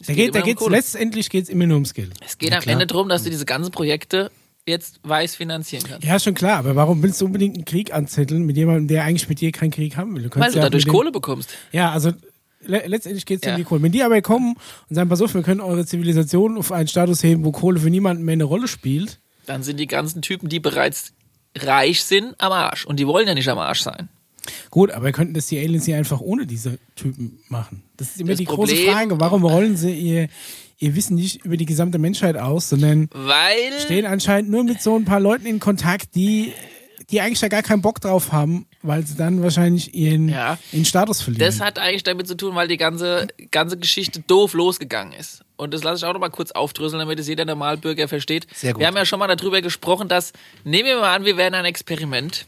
Es 0.00 0.06
da 0.06 0.12
geht, 0.12 0.34
da 0.34 0.38
immer 0.38 0.44
um 0.44 0.48
geht's, 0.48 0.58
Kohle. 0.60 0.76
letztendlich 0.76 1.30
geht 1.30 1.44
es 1.44 1.48
immer 1.48 1.66
nur 1.66 1.76
ums 1.76 1.94
Geld. 1.94 2.12
Es 2.24 2.38
geht 2.38 2.52
am 2.52 2.60
klar. 2.60 2.74
Ende 2.74 2.86
darum, 2.86 3.08
dass 3.08 3.24
du 3.24 3.30
diese 3.30 3.46
ganzen 3.46 3.72
Projekte 3.72 4.30
jetzt 4.68 5.00
weiß 5.02 5.36
finanzieren 5.36 5.82
kannst. 5.88 6.06
Ja, 6.06 6.18
schon 6.20 6.34
klar, 6.34 6.58
aber 6.58 6.76
warum 6.76 7.02
willst 7.02 7.20
du 7.20 7.24
unbedingt 7.26 7.56
einen 7.56 7.64
Krieg 7.64 7.92
anzetteln 7.92 8.44
mit 8.44 8.56
jemandem, 8.56 8.88
der 8.88 9.04
eigentlich 9.04 9.28
mit 9.28 9.40
dir 9.40 9.50
keinen 9.52 9.70
Krieg 9.70 9.96
haben 9.96 10.14
will? 10.14 10.22
Du 10.28 10.38
Weil 10.38 10.50
du 10.52 10.58
ja 10.58 10.62
dadurch 10.64 10.86
Kohle 10.86 11.10
bekommst. 11.10 11.50
Ja, 11.72 11.90
also 11.92 12.12
le 12.62 12.82
letztendlich 12.86 13.26
geht 13.26 13.40
es 13.42 13.46
Ja. 13.46 13.52
um 13.54 13.58
die 13.58 13.64
Kohle. 13.64 13.82
Wenn 13.82 13.92
die 13.92 14.02
aber 14.02 14.20
kommen 14.22 14.54
und 14.88 14.94
sagen, 14.94 15.08
pass 15.08 15.22
auf, 15.22 15.34
wir 15.34 15.42
können 15.42 15.60
eure 15.60 15.84
Zivilisation 15.86 16.58
auf 16.58 16.70
einen 16.72 16.88
Status 16.88 17.22
heben, 17.22 17.44
wo 17.44 17.52
Kohle 17.52 17.80
für 17.80 17.90
niemanden 17.90 18.24
mehr 18.24 18.34
eine 18.34 18.44
Rolle 18.44 18.68
spielt, 18.68 19.18
Dann 19.46 19.62
sind 19.62 19.78
die 19.80 19.86
ganzen 19.86 20.20
Typen, 20.22 20.48
die 20.48 20.60
bereits 20.60 21.12
reich 21.56 22.04
sind, 22.04 22.34
am 22.38 22.52
Arsch. 22.52 22.84
Und 22.84 23.00
die 23.00 23.06
wollen 23.06 23.26
ja 23.26 23.34
nicht 23.34 23.48
am 23.48 23.58
Arsch 23.58 23.80
sein. 23.80 24.08
gut, 24.70 24.90
aber 24.90 25.12
könnten 25.12 25.34
das 25.34 25.46
die 25.46 25.58
Aliens 25.58 25.84
hier 25.86 25.96
einfach 25.96 26.20
ohne 26.20 26.46
diese 26.46 26.78
Typen 26.96 27.38
machen? 27.48 27.82
Das 27.96 28.08
ist 28.08 28.20
immer 28.20 28.30
Das 28.30 28.38
die 28.38 28.44
große 28.44 28.74
Problem- 28.74 28.92
Frage. 28.94 29.20
Warum 29.20 29.44
rollen 29.44 29.76
sie 29.76 29.92
ihr, 29.92 30.28
ihr 30.78 30.94
Wissen 30.96 31.16
nicht 31.16 31.44
über 31.44 31.56
die 31.56 31.66
gesamte 31.66 31.98
Menschheit 31.98 32.36
aus, 32.36 32.68
sondern 32.68 33.08
Weil 33.12 33.78
stehen 33.80 34.06
anscheinend 34.06 34.50
nur 34.50 34.64
mit 34.64 34.80
so 34.80 34.96
ein 34.96 35.04
paar 35.04 35.20
Leuten 35.20 35.46
in 35.46 35.58
Kontakt, 35.60 36.14
die, 36.14 36.52
die 37.10 37.20
eigentlich 37.20 37.40
da 37.40 37.48
gar 37.48 37.62
keinen 37.62 37.82
Bock 37.82 38.00
drauf 38.00 38.32
haben, 38.32 38.66
weil 38.82 39.04
sie 39.04 39.16
dann 39.16 39.42
wahrscheinlich 39.42 39.94
ihren, 39.94 40.28
Ja. 40.28 40.56
ihren 40.72 40.84
Status 40.84 41.20
verlieren. 41.20 41.44
Das 41.44 41.60
hat 41.60 41.78
eigentlich 41.78 42.04
damit 42.04 42.28
zu 42.28 42.36
tun, 42.36 42.54
weil 42.54 42.68
die 42.68 42.76
ganze, 42.76 43.26
ganze 43.50 43.76
Geschichte 43.76 44.20
doof 44.20 44.54
losgegangen 44.54 45.12
ist. 45.12 45.42
Und 45.56 45.74
das 45.74 45.82
lasse 45.82 46.04
ich 46.04 46.08
auch 46.08 46.12
noch 46.12 46.20
mal 46.20 46.28
kurz 46.30 46.52
aufdröseln, 46.52 47.00
damit 47.00 47.18
es 47.18 47.26
jeder 47.26 47.44
Normalbürger 47.44 48.06
versteht. 48.06 48.46
Sehr 48.54 48.72
gut. 48.72 48.80
Wir 48.80 48.86
haben 48.86 48.96
ja 48.96 49.04
schon 49.04 49.18
mal 49.18 49.26
darüber 49.26 49.60
gesprochen, 49.60 50.06
dass, 50.08 50.32
nehmen 50.62 50.86
wir 50.88 51.00
mal 51.00 51.14
an, 51.16 51.24
wir 51.24 51.36
wären 51.36 51.54
ein 51.54 51.64
Experiment. 51.64 52.46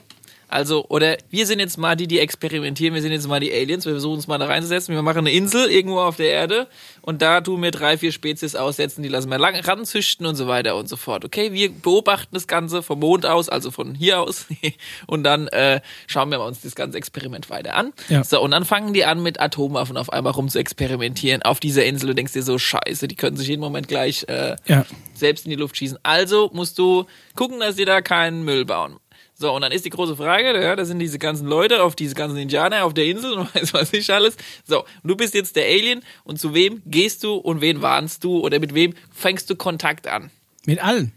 Also, 0.51 0.85
oder 0.89 1.17
wir 1.31 1.47
sind 1.47 1.61
jetzt 1.61 1.79
mal 1.79 1.95
die, 1.95 2.09
die 2.09 2.19
experimentieren, 2.19 2.93
wir 2.93 3.03
sind 3.03 3.13
jetzt 3.13 3.29
mal 3.29 3.39
die 3.39 3.53
Aliens, 3.53 3.87
wir 3.87 3.93
versuchen 3.93 4.17
uns 4.17 4.27
mal 4.27 4.39
da 4.39 4.47
reinzusetzen, 4.47 4.95
wir 4.95 5.03
machen 5.03 5.19
eine 5.19 5.31
Insel 5.31 5.71
irgendwo 5.71 6.01
auf 6.01 6.17
der 6.17 6.31
Erde 6.31 6.67
und 7.03 7.23
da 7.23 7.41
tun 7.41 7.63
wir 7.63 7.71
drei, 7.71 7.97
vier 7.97 8.11
Spezies 8.11 8.57
aussetzen, 8.57 9.03
die 9.03 9.09
lassen 9.09 9.31
wir 9.31 9.39
lang 9.39 9.55
ranzüchten 9.55 10.27
und 10.27 10.35
so 10.35 10.49
weiter 10.49 10.75
und 10.75 10.89
so 10.89 10.97
fort. 10.97 11.25
Okay, 11.25 11.53
wir 11.53 11.71
beobachten 11.71 12.35
das 12.35 12.49
Ganze 12.49 12.83
vom 12.83 12.99
Mond 12.99 13.27
aus, 13.27 13.49
also 13.49 13.71
von 13.71 13.95
hier 13.95 14.21
aus 14.21 14.47
und 15.07 15.23
dann 15.23 15.47
äh, 15.49 15.81
schauen 16.09 16.31
wir 16.33 16.41
uns 16.41 16.63
das 16.63 16.75
ganze 16.75 16.99
Experiment 16.99 17.49
weiter 17.49 17.77
an. 17.77 17.93
Ja. 18.09 18.25
So, 18.25 18.43
und 18.43 18.51
dann 18.51 18.65
fangen 18.65 18.93
die 18.93 19.05
an 19.05 19.23
mit 19.23 19.39
Atomwaffen 19.39 19.97
auf 19.97 20.13
einmal 20.13 20.33
rum 20.33 20.49
zu 20.49 20.59
experimentieren 20.59 21.43
auf 21.43 21.61
dieser 21.61 21.85
Insel. 21.85 22.09
Du 22.09 22.15
denkst 22.17 22.33
dir 22.33 22.43
so, 22.43 22.59
scheiße, 22.59 23.07
die 23.07 23.15
können 23.15 23.37
sich 23.37 23.47
jeden 23.47 23.61
Moment 23.61 23.87
gleich 23.87 24.25
äh, 24.29 24.57
ja. 24.67 24.85
selbst 25.15 25.45
in 25.47 25.51
die 25.51 25.57
Luft 25.57 25.77
schießen. 25.77 25.99
Also 26.03 26.51
musst 26.53 26.77
du 26.77 27.07
gucken, 27.37 27.61
dass 27.61 27.77
die 27.77 27.85
da 27.85 28.01
keinen 28.03 28.45
Müll 28.45 28.65
bauen. 28.65 28.97
So, 29.41 29.55
und 29.55 29.63
dann 29.63 29.73
ist 29.73 29.87
die 29.87 29.91
große 29.91 30.17
Frage, 30.17 30.63
ja, 30.63 30.77
da 30.77 30.85
sind 30.85 30.99
diese 30.99 31.19
ganzen 31.19 31.47
Leute 31.47 31.83
auf 31.83 31.97
diese 31.97 32.15
ganzen 32.15 32.37
Indianer 32.37 32.85
auf 32.85 32.93
der 32.93 33.07
Insel 33.07 33.33
und 33.33 33.55
weiß 33.55 33.73
was 33.73 33.91
ich 33.95 34.13
alles. 34.13 34.37
So, 34.67 34.85
du 35.03 35.17
bist 35.17 35.33
jetzt 35.33 35.57
der 35.57 35.65
Alien 35.65 36.03
und 36.25 36.39
zu 36.39 36.53
wem 36.53 36.83
gehst 36.85 37.25
du 37.25 37.37
und 37.37 37.63
wen 37.63 37.81
warnst 37.81 38.23
du 38.23 38.41
oder 38.41 38.59
mit 38.61 38.75
wem 38.75 38.93
fängst 39.11 39.49
du 39.49 39.57
Kontakt 39.57 40.07
an? 40.07 40.31
Mit 40.67 40.85
allen. 40.85 41.13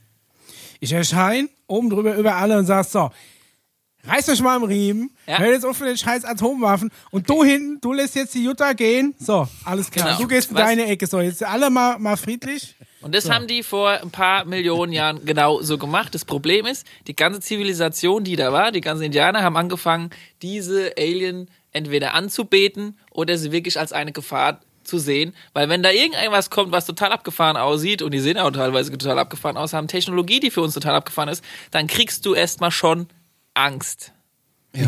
Ich 0.80 0.94
erscheine 0.94 1.50
oben 1.68 1.90
drüber 1.90 2.16
über 2.16 2.36
alle 2.36 2.58
und 2.58 2.66
sag 2.66 2.86
so, 2.86 3.10
reißt 4.08 4.30
euch 4.30 4.40
mal 4.42 4.56
am 4.56 4.64
Riemen, 4.64 5.12
Ja. 5.28 5.40
hört 5.40 5.52
jetzt 5.52 5.66
auf 5.66 5.78
mit 5.82 5.90
den 5.90 5.98
scheiß 5.98 6.24
Atomwaffen 6.24 6.92
und 7.12 7.30
du 7.30 7.44
hinten, 7.44 7.82
du 7.82 7.92
lässt 7.92 8.16
jetzt 8.16 8.34
die 8.36 8.46
Jutta 8.46 8.72
gehen. 8.72 9.16
So, 9.20 9.50
alles 9.66 9.92
klar. 9.92 10.08
Genau. 10.08 10.22
Du 10.22 10.28
gehst 10.30 10.50
in 10.50 10.56
Was- 10.56 10.64
deine 10.64 10.86
Ecke. 10.86 11.08
So, 11.08 11.20
jetzt 11.20 11.44
alle 11.44 11.70
mal, 11.70 12.00
mal 12.00 12.16
friedlich. 12.16 12.76
Und 13.04 13.14
das 13.14 13.30
haben 13.30 13.48
die 13.48 13.64
vor 13.64 13.90
ein 13.90 14.12
paar 14.12 14.46
Millionen 14.46 14.94
Jahren 14.94 15.26
genau 15.26 15.62
so 15.62 15.78
gemacht. 15.78 16.16
Das 16.16 16.24
Problem 16.24 16.66
ist, 16.66 16.88
die 17.08 17.16
ganze 17.16 17.42
Zivilisation, 17.42 18.24
die 18.24 18.38
da 18.38 18.54
war, 18.54 18.72
die 18.72 18.82
ganzen 18.82 19.04
Indianer 19.04 19.44
haben 19.44 19.58
angefangen, 19.58 20.10
diese 20.42 20.94
Alien 20.98 21.50
entweder 21.74 22.14
anzubeten 22.14 22.98
oder 23.12 23.38
sie 23.38 23.52
wirklich 23.52 23.78
als 23.78 23.92
eine 23.92 24.14
Gefahr 24.14 24.62
zu 24.84 25.00
sehen. 25.00 25.36
Weil 25.54 25.70
wenn 25.70 25.84
da 25.84 25.92
irgendwas 25.92 26.50
kommt, 26.50 26.72
was 26.72 26.86
total 26.86 27.12
abgefahren 27.12 27.58
aussieht, 27.58 28.02
und 28.02 28.14
die 28.14 28.20
sehen 28.20 28.38
auch 28.38 28.52
teilweise 28.52 28.92
total 28.92 29.20
abgefahren 29.20 29.58
aus, 29.58 29.74
haben 29.74 29.88
Technologie, 29.88 30.40
die 30.40 30.52
für 30.52 30.62
uns 30.62 30.74
total 30.74 30.96
abgefahren 30.96 31.30
ist, 31.30 31.44
dann 31.72 31.88
kriegst 31.88 32.26
du 32.26 32.34
erstmal 32.34 32.72
schon 32.72 33.08
Angst. 33.54 34.14
Ja. 34.74 34.88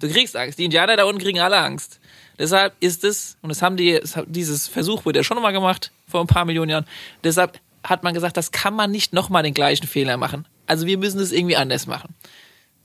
Du 0.00 0.08
kriegst 0.08 0.36
Angst. 0.36 0.58
Die 0.58 0.64
Indianer 0.64 0.96
da 0.96 1.04
unten 1.04 1.20
kriegen 1.20 1.40
alle 1.40 1.56
Angst. 1.56 1.98
Deshalb 2.38 2.74
ist 2.80 3.04
es, 3.04 3.38
und 3.42 3.48
das 3.48 3.62
haben 3.62 3.76
die, 3.76 4.00
dieses 4.26 4.68
Versuch 4.68 5.04
wurde 5.06 5.20
ja 5.20 5.24
schon 5.24 5.40
mal 5.40 5.52
gemacht, 5.52 5.92
vor 6.14 6.20
ein 6.20 6.28
paar 6.28 6.44
Millionen 6.44 6.70
Jahren. 6.70 6.84
Deshalb 7.24 7.58
hat 7.82 8.04
man 8.04 8.14
gesagt, 8.14 8.36
das 8.36 8.52
kann 8.52 8.72
man 8.72 8.92
nicht 8.92 9.12
nochmal 9.12 9.42
den 9.42 9.52
gleichen 9.52 9.88
Fehler 9.88 10.16
machen. 10.16 10.46
Also 10.64 10.86
wir 10.86 10.96
müssen 10.96 11.18
es 11.18 11.32
irgendwie 11.32 11.56
anders 11.56 11.88
machen. 11.88 12.14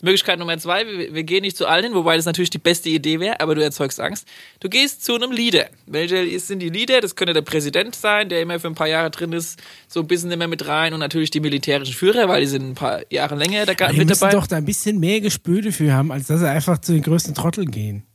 Möglichkeit 0.02 0.39
Nummer 0.39 0.58
zwei, 0.58 0.88
wir, 0.88 1.13
wir 1.13 1.24
gehen 1.24 1.42
nicht 1.44 1.56
zu 1.58 1.68
allen 1.68 1.84
hin, 1.84 1.94
wobei 1.94 2.15
das 2.15 2.26
natürlich 2.26 2.50
die 2.50 2.58
beste 2.58 2.89
Idee 2.89 3.20
wäre, 3.20 3.39
aber 3.39 3.54
du 3.54 3.62
erzeugst 3.62 4.00
Angst. 4.00 4.28
Du 4.62 4.68
gehst 4.68 5.06
zu 5.06 5.13
einem 5.13 5.32
Leader. 5.32 5.68
Welcher 5.86 6.26
sind 6.39 6.60
die 6.60 6.70
Leader? 6.70 7.02
Das 7.02 7.15
könnte 7.15 7.34
der 7.34 7.44
Präsident 7.44 7.96
sein, 7.96 8.30
der 8.30 8.42
immer 8.42 8.60
für 8.60 8.68
ein 8.68 8.76
paar 8.76 8.88
Jahre 8.88 9.12
drin 9.12 9.32
ist, 9.32 9.62
so 9.88 10.00
ein 10.00 10.08
bisschen 10.08 10.32
immer 10.32 10.48
mit 10.48 10.68
rein 10.68 10.94
und 10.94 11.02
natürlich 11.02 11.30
die 11.30 11.39
militärischen 11.39 11.94
Führer, 11.94 12.28
weil 12.30 12.42
die 12.42 12.48
sind 12.48 12.68
ein 12.68 12.76
paar 12.76 13.02
Jahre 13.12 13.36
länger 13.36 13.68
da 13.68 13.74
Die 13.74 13.98
mit 14.00 14.08
müssen 14.08 14.20
dabei. 14.22 14.32
doch 14.32 14.48
da 14.48 14.56
ein 14.56 14.65
bisschen 14.65 15.00
mehr 15.00 15.22
Gespür 15.22 15.62
dafür 15.62 15.94
haben, 15.94 16.12
als 16.12 16.26
dass 16.28 16.39
sie 16.39 16.50
einfach 16.50 16.80
zu 16.80 16.94
den 16.94 17.04
größten 17.04 17.36
Trotteln 17.36 17.70
gehen. 17.70 18.06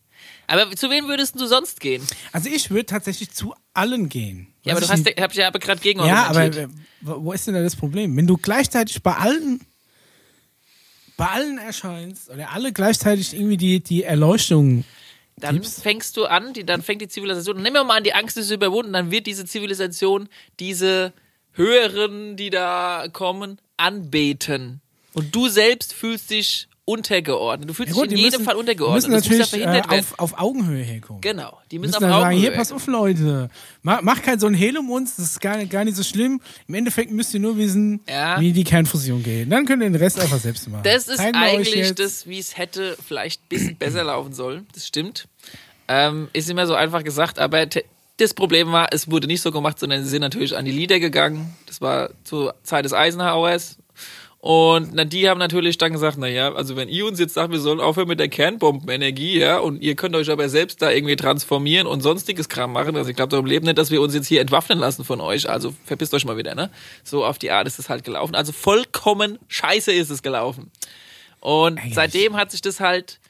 Aber 0.46 0.70
zu 0.74 0.90
wem 0.90 1.08
würdest 1.08 1.38
du 1.40 1.46
sonst 1.46 1.80
gehen? 1.80 2.06
Also 2.32 2.48
ich 2.48 2.70
würde 2.70 2.86
tatsächlich 2.86 3.30
zu 3.30 3.54
allen 3.72 4.08
gehen. 4.08 4.48
Ja, 4.62 4.72
aber 4.72 4.80
du 4.80 4.88
hast, 4.88 5.06
hab 5.06 5.30
ich 5.30 5.36
ja 5.36 5.48
aber 5.48 5.58
gerade 5.58 5.80
gegen 5.80 6.04
Ja, 6.04 6.24
aber 6.24 6.50
wo 7.00 7.32
ist 7.32 7.46
denn 7.46 7.54
da 7.54 7.62
das 7.62 7.76
Problem? 7.76 8.16
Wenn 8.16 8.26
du 8.26 8.36
gleichzeitig 8.36 9.02
bei 9.02 9.14
allen 9.14 9.60
bei 11.16 11.26
allen 11.26 11.58
erscheinst 11.58 12.28
oder 12.30 12.52
alle 12.52 12.72
gleichzeitig 12.72 13.34
irgendwie 13.34 13.56
die, 13.56 13.80
die 13.80 14.02
Erleuchtung 14.02 14.84
dann 15.36 15.56
gibst. 15.56 15.82
fängst 15.82 16.16
du 16.16 16.26
an, 16.26 16.52
die, 16.54 16.64
dann 16.64 16.82
fängt 16.82 17.02
die 17.02 17.08
Zivilisation, 17.08 17.56
nehmen 17.56 17.74
wir 17.74 17.84
mal 17.84 17.98
an, 17.98 18.04
die 18.04 18.14
Angst 18.14 18.36
ist 18.36 18.50
überwunden, 18.50 18.92
dann 18.92 19.10
wird 19.10 19.26
diese 19.26 19.44
Zivilisation 19.44 20.28
diese 20.60 21.12
Höheren, 21.52 22.36
die 22.36 22.50
da 22.50 23.06
kommen, 23.12 23.58
anbeten. 23.76 24.80
Und 25.12 25.34
du 25.34 25.48
selbst 25.48 25.92
fühlst 25.92 26.30
dich 26.30 26.68
untergeordnet. 26.86 27.68
Du 27.70 27.74
fühlst 27.74 27.90
Ja 27.94 27.94
gut, 27.94 28.10
dich 28.10 28.18
in 28.18 28.24
jedem 28.24 28.32
müssen, 28.40 28.44
Fall 28.44 28.56
untergeordnet. 28.56 29.08
müssen 29.08 29.12
das 29.12 29.28
muss 29.50 29.58
ja 29.60 29.66
natürlich 29.68 29.92
äh, 29.92 29.98
auf, 30.00 30.18
auf 30.18 30.38
Augenhöhe 30.38 30.82
herkommen. 30.82 31.20
Genau, 31.22 31.58
die 31.70 31.78
müssen, 31.78 31.92
müssen 31.92 31.94
auf 31.96 32.00
dann 32.00 32.10
sagen, 32.10 32.24
Augenhöhe. 32.24 32.40
hier, 32.40 32.50
pass 32.52 32.72
auf, 32.72 32.86
Leute. 32.86 33.50
Mach, 33.82 34.02
mach 34.02 34.20
kein 34.22 34.38
so 34.38 34.46
ein 34.46 34.54
Hehl 34.54 34.76
um 34.76 34.90
uns, 34.90 35.16
das 35.16 35.24
ist 35.26 35.40
gar 35.40 35.56
nicht, 35.56 35.70
gar 35.70 35.84
nicht 35.84 35.96
so 35.96 36.02
schlimm. 36.02 36.40
Im 36.68 36.74
Endeffekt 36.74 37.10
müsst 37.10 37.32
ihr 37.34 37.40
nur 37.40 37.56
wissen, 37.56 38.00
Ja. 38.08 38.38
wie 38.40 38.52
die 38.52 38.64
Kernfusion 38.64 39.22
geht. 39.22 39.50
Dann 39.50 39.64
könnt 39.64 39.82
ihr 39.82 39.88
den 39.88 39.96
Rest 39.96 40.20
einfach 40.20 40.38
selbst 40.38 40.68
machen. 40.68 40.82
Das 40.84 41.08
ist 41.08 41.16
Zeigen 41.16 41.36
eigentlich 41.36 41.94
das, 41.94 42.26
wie 42.26 42.38
es 42.38 42.56
hätte 42.58 42.96
vielleicht 43.06 43.40
ein 43.42 43.48
bisschen 43.48 43.76
besser 43.76 44.04
laufen 44.04 44.32
sollen. 44.34 44.66
Das 44.74 44.86
stimmt. 44.86 45.26
Ähm, 45.88 46.28
ist 46.32 46.48
immer 46.50 46.66
so 46.66 46.74
einfach 46.74 47.02
gesagt, 47.04 47.38
aber 47.38 47.66
das 48.16 48.32
Problem 48.34 48.72
war, 48.72 48.88
es 48.92 49.10
wurde 49.10 49.26
nicht 49.26 49.42
so 49.42 49.50
gemacht, 49.50 49.78
sondern 49.78 50.02
sie 50.04 50.08
sind 50.08 50.20
natürlich 50.20 50.56
an 50.56 50.64
die 50.64 50.70
Lieder 50.70 51.00
gegangen. 51.00 51.54
Das 51.66 51.80
war 51.80 52.10
zur 52.24 52.54
Zeit 52.62 52.84
des 52.84 52.92
Eisenhowers. 52.92 53.76
Und 54.44 54.92
na, 54.92 55.06
die 55.06 55.26
haben 55.26 55.38
natürlich 55.38 55.78
dann 55.78 55.92
gesagt, 55.92 56.18
na 56.18 56.28
ja, 56.28 56.52
also 56.52 56.76
wenn 56.76 56.90
ihr 56.90 57.06
uns 57.06 57.18
jetzt 57.18 57.32
sagt, 57.32 57.50
wir 57.50 57.60
sollen 57.60 57.80
aufhören 57.80 58.08
mit 58.08 58.20
der 58.20 58.28
Kernbombenenergie, 58.28 59.38
ja, 59.38 59.56
und 59.56 59.80
ihr 59.80 59.94
könnt 59.94 60.14
euch 60.14 60.28
aber 60.28 60.50
selbst 60.50 60.82
da 60.82 60.90
irgendwie 60.90 61.16
transformieren 61.16 61.86
und 61.86 62.02
sonstiges 62.02 62.50
Kram 62.50 62.70
machen, 62.70 62.94
also 62.94 63.08
ich 63.08 63.16
glaube 63.16 63.30
darum 63.30 63.46
leben 63.46 63.64
nicht, 63.64 63.78
dass 63.78 63.90
wir 63.90 64.02
uns 64.02 64.12
jetzt 64.12 64.26
hier 64.26 64.42
entwaffnen 64.42 64.78
lassen 64.78 65.02
von 65.02 65.22
euch, 65.22 65.48
also 65.48 65.74
verpisst 65.86 66.12
euch 66.12 66.26
mal 66.26 66.36
wieder, 66.36 66.54
ne? 66.54 66.68
So 67.04 67.24
auf 67.24 67.38
die 67.38 67.52
Art 67.52 67.66
ist 67.66 67.78
es 67.78 67.88
halt 67.88 68.04
gelaufen. 68.04 68.34
Also 68.34 68.52
vollkommen 68.52 69.38
scheiße 69.48 69.90
ist 69.92 70.10
es 70.10 70.22
gelaufen. 70.22 70.70
Und 71.40 71.78
Eigentlich. 71.78 71.94
seitdem 71.94 72.36
hat 72.36 72.50
sich 72.50 72.60
das 72.60 72.80
halt 72.80 73.20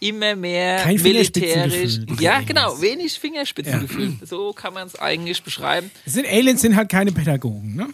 immer 0.00 0.36
mehr 0.36 0.78
Kein 0.78 1.02
militärisch. 1.02 1.98
Ja, 2.18 2.40
genau, 2.40 2.80
wenig 2.80 3.18
Fingerspitzengefühl. 3.18 4.14
So 4.24 4.54
kann 4.54 4.72
man 4.72 4.86
es 4.86 4.98
eigentlich 4.98 5.42
beschreiben. 5.42 5.90
Es 6.06 6.14
sind 6.14 6.26
Aliens 6.26 6.62
sind 6.62 6.76
halt 6.76 6.88
keine 6.88 7.12
Pädagogen, 7.12 7.76
ne? 7.76 7.88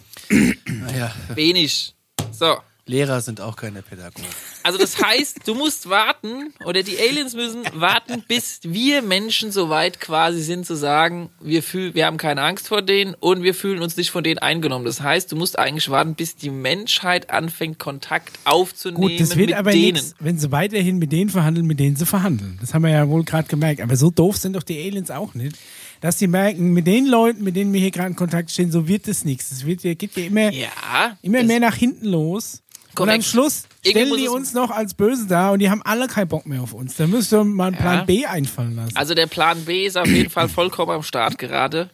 Naja, 0.64 1.12
Wenig. 1.34 1.92
So. 2.32 2.56
Lehrer 2.88 3.20
sind 3.20 3.42
auch 3.42 3.56
keine 3.56 3.82
Pädagogen. 3.82 4.26
Also 4.62 4.78
das 4.78 5.02
heißt, 5.02 5.46
du 5.46 5.54
musst 5.54 5.90
warten 5.90 6.54
oder 6.64 6.82
die 6.82 6.98
Aliens 6.98 7.34
müssen 7.34 7.62
warten, 7.74 8.24
bis 8.26 8.60
wir 8.62 9.02
Menschen 9.02 9.52
so 9.52 9.68
weit 9.68 10.00
quasi 10.00 10.40
sind 10.40 10.64
zu 10.66 10.74
sagen, 10.74 11.28
wir 11.38 11.62
fühlen, 11.62 11.94
wir 11.94 12.06
haben 12.06 12.16
keine 12.16 12.40
Angst 12.42 12.66
vor 12.68 12.80
denen 12.80 13.12
und 13.14 13.42
wir 13.42 13.54
fühlen 13.54 13.82
uns 13.82 13.98
nicht 13.98 14.10
von 14.10 14.24
denen 14.24 14.38
eingenommen. 14.38 14.86
Das 14.86 15.02
heißt, 15.02 15.30
du 15.30 15.36
musst 15.36 15.58
eigentlich 15.58 15.90
warten, 15.90 16.14
bis 16.14 16.36
die 16.36 16.48
Menschheit 16.48 17.28
anfängt 17.28 17.78
Kontakt 17.78 18.38
aufzunehmen 18.44 19.02
Gut, 19.02 19.20
das 19.20 19.36
wird 19.36 19.50
mit 19.50 19.58
aber 19.58 19.72
denen. 19.72 19.92
nichts, 19.92 20.14
wenn 20.18 20.38
sie 20.38 20.50
weiterhin 20.50 20.96
mit 20.96 21.12
denen 21.12 21.28
verhandeln, 21.28 21.66
mit 21.66 21.78
denen 21.80 21.96
sie 21.96 22.06
verhandeln. 22.06 22.56
Das 22.62 22.72
haben 22.72 22.82
wir 22.84 22.90
ja 22.90 23.06
wohl 23.08 23.22
gerade 23.22 23.48
gemerkt. 23.48 23.82
Aber 23.82 23.96
so 23.96 24.10
doof 24.10 24.38
sind 24.38 24.56
doch 24.56 24.62
die 24.62 24.78
Aliens 24.82 25.10
auch 25.10 25.34
nicht. 25.34 25.58
Dass 26.00 26.16
die 26.16 26.26
merken, 26.28 26.72
mit 26.72 26.86
den 26.86 27.06
Leuten, 27.06 27.42
mit 27.42 27.56
denen 27.56 27.72
wir 27.72 27.80
hier 27.80 27.90
gerade 27.90 28.08
in 28.10 28.16
Kontakt 28.16 28.50
stehen, 28.50 28.70
so 28.70 28.86
wird 28.86 29.08
es 29.08 29.24
nichts. 29.24 29.50
Es 29.50 29.66
wird, 29.66 29.82
geht 29.82 30.16
ja 30.16 30.24
immer, 30.24 30.52
Ja, 30.52 31.16
immer 31.22 31.42
mehr 31.42 31.60
nach 31.60 31.74
hinten 31.74 32.06
los. 32.06 32.62
Und 32.90 32.94
Korrekt. 32.94 33.14
am 33.16 33.22
Schluss 33.22 33.64
stellen 33.86 34.16
die 34.16 34.28
uns 34.28 34.54
noch 34.54 34.70
als 34.70 34.94
böse 34.94 35.26
da 35.26 35.50
und 35.50 35.60
die 35.60 35.70
haben 35.70 35.82
alle 35.82 36.08
keinen 36.08 36.28
Bock 36.28 36.46
mehr 36.46 36.62
auf 36.62 36.72
uns. 36.72 36.96
Da 36.96 37.06
müsst 37.06 37.32
ihr 37.32 37.44
mal 37.44 37.68
einen 37.68 37.76
Plan. 37.76 38.06
B 38.06 38.26
einfallen 38.26 38.74
lassen. 38.74 38.96
Also 38.96 39.14
der 39.14 39.26
Plan 39.26 39.64
B 39.64 39.86
ist 39.86 39.96
auf 39.96 40.08
jeden 40.08 40.30
Fall 40.30 40.48
vollkommen 40.48 40.90
am 40.92 41.02
Start 41.02 41.38
gerade. 41.38 41.90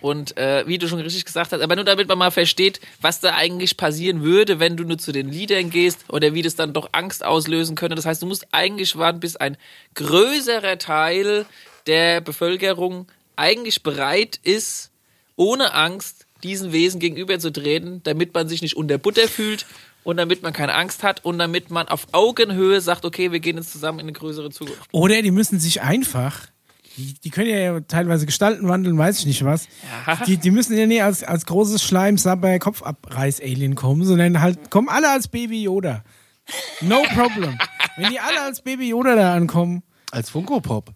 Und 0.00 0.36
äh, 0.36 0.64
wie 0.66 0.78
du 0.78 0.86
schon 0.88 1.00
richtig 1.00 1.24
gesagt 1.24 1.52
hast, 1.52 1.60
aber 1.60 1.74
nur 1.74 1.84
damit 1.84 2.06
man 2.08 2.18
mal 2.18 2.30
versteht, 2.30 2.80
was 3.00 3.18
da 3.20 3.34
eigentlich 3.34 3.76
passieren 3.76 4.22
würde, 4.22 4.60
wenn 4.60 4.76
du 4.76 4.84
nur 4.84 4.98
zu 4.98 5.10
den 5.10 5.28
Liedern 5.28 5.70
gehst 5.70 6.04
oder 6.08 6.34
wie 6.34 6.42
das 6.42 6.54
dann 6.54 6.72
doch 6.72 6.90
Angst 6.92 7.24
auslösen 7.24 7.74
könnte. 7.74 7.96
Das 7.96 8.06
heißt, 8.06 8.22
du 8.22 8.26
musst 8.26 8.46
eigentlich 8.52 8.96
warten, 8.96 9.18
bis 9.18 9.34
ein 9.34 9.56
größerer 9.94 10.78
Teil 10.78 11.46
der 11.88 12.20
Bevölkerung 12.20 13.06
eigentlich 13.38 13.82
bereit 13.82 14.38
ist, 14.42 14.90
ohne 15.36 15.74
Angst 15.74 16.26
diesen 16.42 16.72
Wesen 16.72 17.00
gegenüberzutreten, 17.00 18.02
damit 18.02 18.34
man 18.34 18.48
sich 18.48 18.62
nicht 18.62 18.76
unter 18.76 18.98
Butter 18.98 19.28
fühlt 19.28 19.66
und 20.04 20.16
damit 20.16 20.42
man 20.42 20.52
keine 20.52 20.74
Angst 20.74 21.02
hat 21.02 21.24
und 21.24 21.38
damit 21.38 21.70
man 21.70 21.88
auf 21.88 22.06
Augenhöhe 22.12 22.80
sagt, 22.80 23.04
okay, 23.04 23.32
wir 23.32 23.40
gehen 23.40 23.56
jetzt 23.56 23.72
zusammen 23.72 24.00
in 24.00 24.06
eine 24.06 24.12
größere 24.12 24.50
Zukunft. 24.50 24.88
Oder 24.92 25.22
die 25.22 25.30
müssen 25.30 25.58
sich 25.58 25.82
einfach, 25.82 26.46
die, 26.96 27.14
die 27.14 27.30
können 27.30 27.50
ja 27.50 27.80
teilweise 27.80 28.26
Gestalten 28.26 28.68
wandeln, 28.68 28.98
weiß 28.98 29.18
ich 29.20 29.26
nicht 29.26 29.44
was. 29.44 29.68
Ja. 30.06 30.16
Die, 30.24 30.36
die 30.36 30.50
müssen 30.50 30.76
ja 30.76 30.86
nicht 30.86 31.02
als, 31.02 31.22
als 31.22 31.46
großes 31.46 31.82
Schleim, 31.82 32.18
Sabber, 32.18 32.58
Kopfabreiß-Alien 32.58 33.74
kommen, 33.74 34.04
sondern 34.04 34.40
halt 34.40 34.70
kommen 34.70 34.88
alle 34.88 35.10
als 35.10 35.28
Baby 35.28 35.62
Yoda. 35.62 36.04
No 36.80 37.02
problem. 37.14 37.58
Wenn 37.96 38.10
die 38.10 38.20
alle 38.20 38.40
als 38.42 38.62
Baby 38.62 38.88
Yoda 38.88 39.16
da 39.16 39.34
ankommen, 39.34 39.82
Als 40.10 40.30
Funko 40.30 40.60
Pop. 40.60 40.94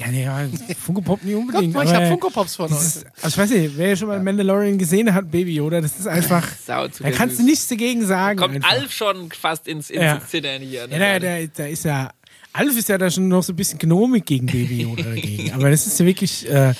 Ja, 0.00 0.06
nee, 0.10 0.24
ja, 0.24 0.40
Funko 0.82 1.00
Pop 1.02 1.22
nicht 1.22 1.34
unbedingt. 1.34 1.74
Guck 1.74 1.84
mal, 1.84 1.86
ich 1.86 1.94
hab 1.94 2.08
Funko 2.08 2.30
Pops 2.30 2.56
von 2.56 2.72
euch. 2.72 2.78
ist, 2.80 3.06
also 3.22 3.28
ich 3.28 3.38
weiß 3.38 3.50
nicht, 3.50 3.76
wer 3.76 3.88
ja 3.90 3.96
schon 3.96 4.08
mal 4.08 4.20
Mandalorian 4.22 4.78
gesehen 4.78 5.12
hat, 5.12 5.30
Baby 5.30 5.54
Yoda, 5.56 5.80
das 5.80 5.98
ist 5.98 6.06
einfach, 6.06 6.46
Sau 6.66 6.86
da 6.86 6.92
zuckersüß. 6.92 7.18
kannst 7.18 7.38
du 7.38 7.42
nichts 7.44 7.68
dagegen 7.68 8.06
sagen. 8.06 8.38
Kommt 8.38 8.56
einfach. 8.56 8.70
Alf 8.70 8.92
schon 8.92 9.30
fast 9.30 9.68
ins, 9.68 9.90
ins 9.90 10.02
Ja. 10.02 10.20
Zittern 10.26 10.62
hier. 10.62 10.86
ne? 10.88 10.98
Ja, 10.98 11.18
da, 11.18 11.38
da, 11.40 11.46
da 11.54 11.66
ist 11.66 11.84
ja. 11.84 12.10
Alf 12.52 12.76
ist 12.76 12.88
ja 12.88 12.98
da 12.98 13.10
schon 13.10 13.28
noch 13.28 13.42
so 13.44 13.52
ein 13.52 13.56
bisschen 13.56 13.78
gnomik 13.78 14.26
gegen 14.26 14.46
Baby 14.46 14.82
Yoda 14.82 15.02
dagegen. 15.04 15.52
Aber 15.52 15.70
das 15.70 15.86
ist 15.86 16.00
ja 16.00 16.06
wirklich. 16.06 16.48
Äh, 16.50 16.74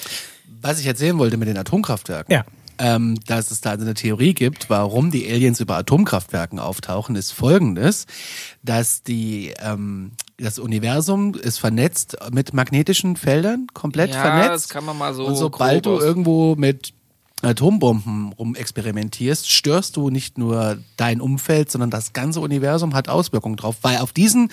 Was 0.62 0.80
ich 0.80 0.87
erzählen 0.87 1.16
wollte 1.18 1.37
mit 1.37 1.46
den 1.48 1.56
Atomkraftwerken. 1.59 2.33
Ja. 2.35 2.44
Ähm, 2.83 3.18
dass 3.26 3.50
es 3.50 3.61
da 3.61 3.70
also 3.72 3.85
eine 3.85 3.92
Theorie 3.92 4.33
gibt, 4.33 4.70
warum 4.70 5.11
die 5.11 5.30
Aliens 5.30 5.61
über 5.61 5.76
Atomkraftwerken 5.76 6.59
auftauchen, 6.59 7.14
ist 7.14 7.30
folgendes, 7.30 8.06
dass 8.62 9.02
die, 9.02 9.52
ähm, 9.62 10.12
das 10.40 10.59
Universum 10.59 11.35
ist 11.35 11.59
vernetzt 11.59 12.16
mit 12.33 12.53
magnetischen 12.53 13.16
Feldern, 13.16 13.66
komplett 13.74 14.14
Ja, 14.14 14.22
vernetzt. 14.22 14.50
das 14.50 14.68
kann 14.68 14.85
man 14.85 14.96
mal 14.98 15.14
so 15.14 15.26
Und 15.26 15.37
sobald 15.37 15.87
du 15.87 15.98
irgendwo 15.98 16.57
mit 16.57 16.92
Atombomben 17.42 18.33
rumexperimentierst, 18.33 19.50
störst 19.50 19.96
du 19.96 20.11
nicht 20.11 20.37
nur 20.38 20.79
dein 20.96 21.20
Umfeld, 21.20 21.70
sondern 21.70 21.90
das 21.90 22.12
ganze 22.12 22.40
Universum 22.40 22.94
hat 22.94 23.09
Auswirkungen 23.09 23.57
drauf, 23.57 23.76
weil 23.83 23.98
auf 23.98 24.12
diesen 24.12 24.50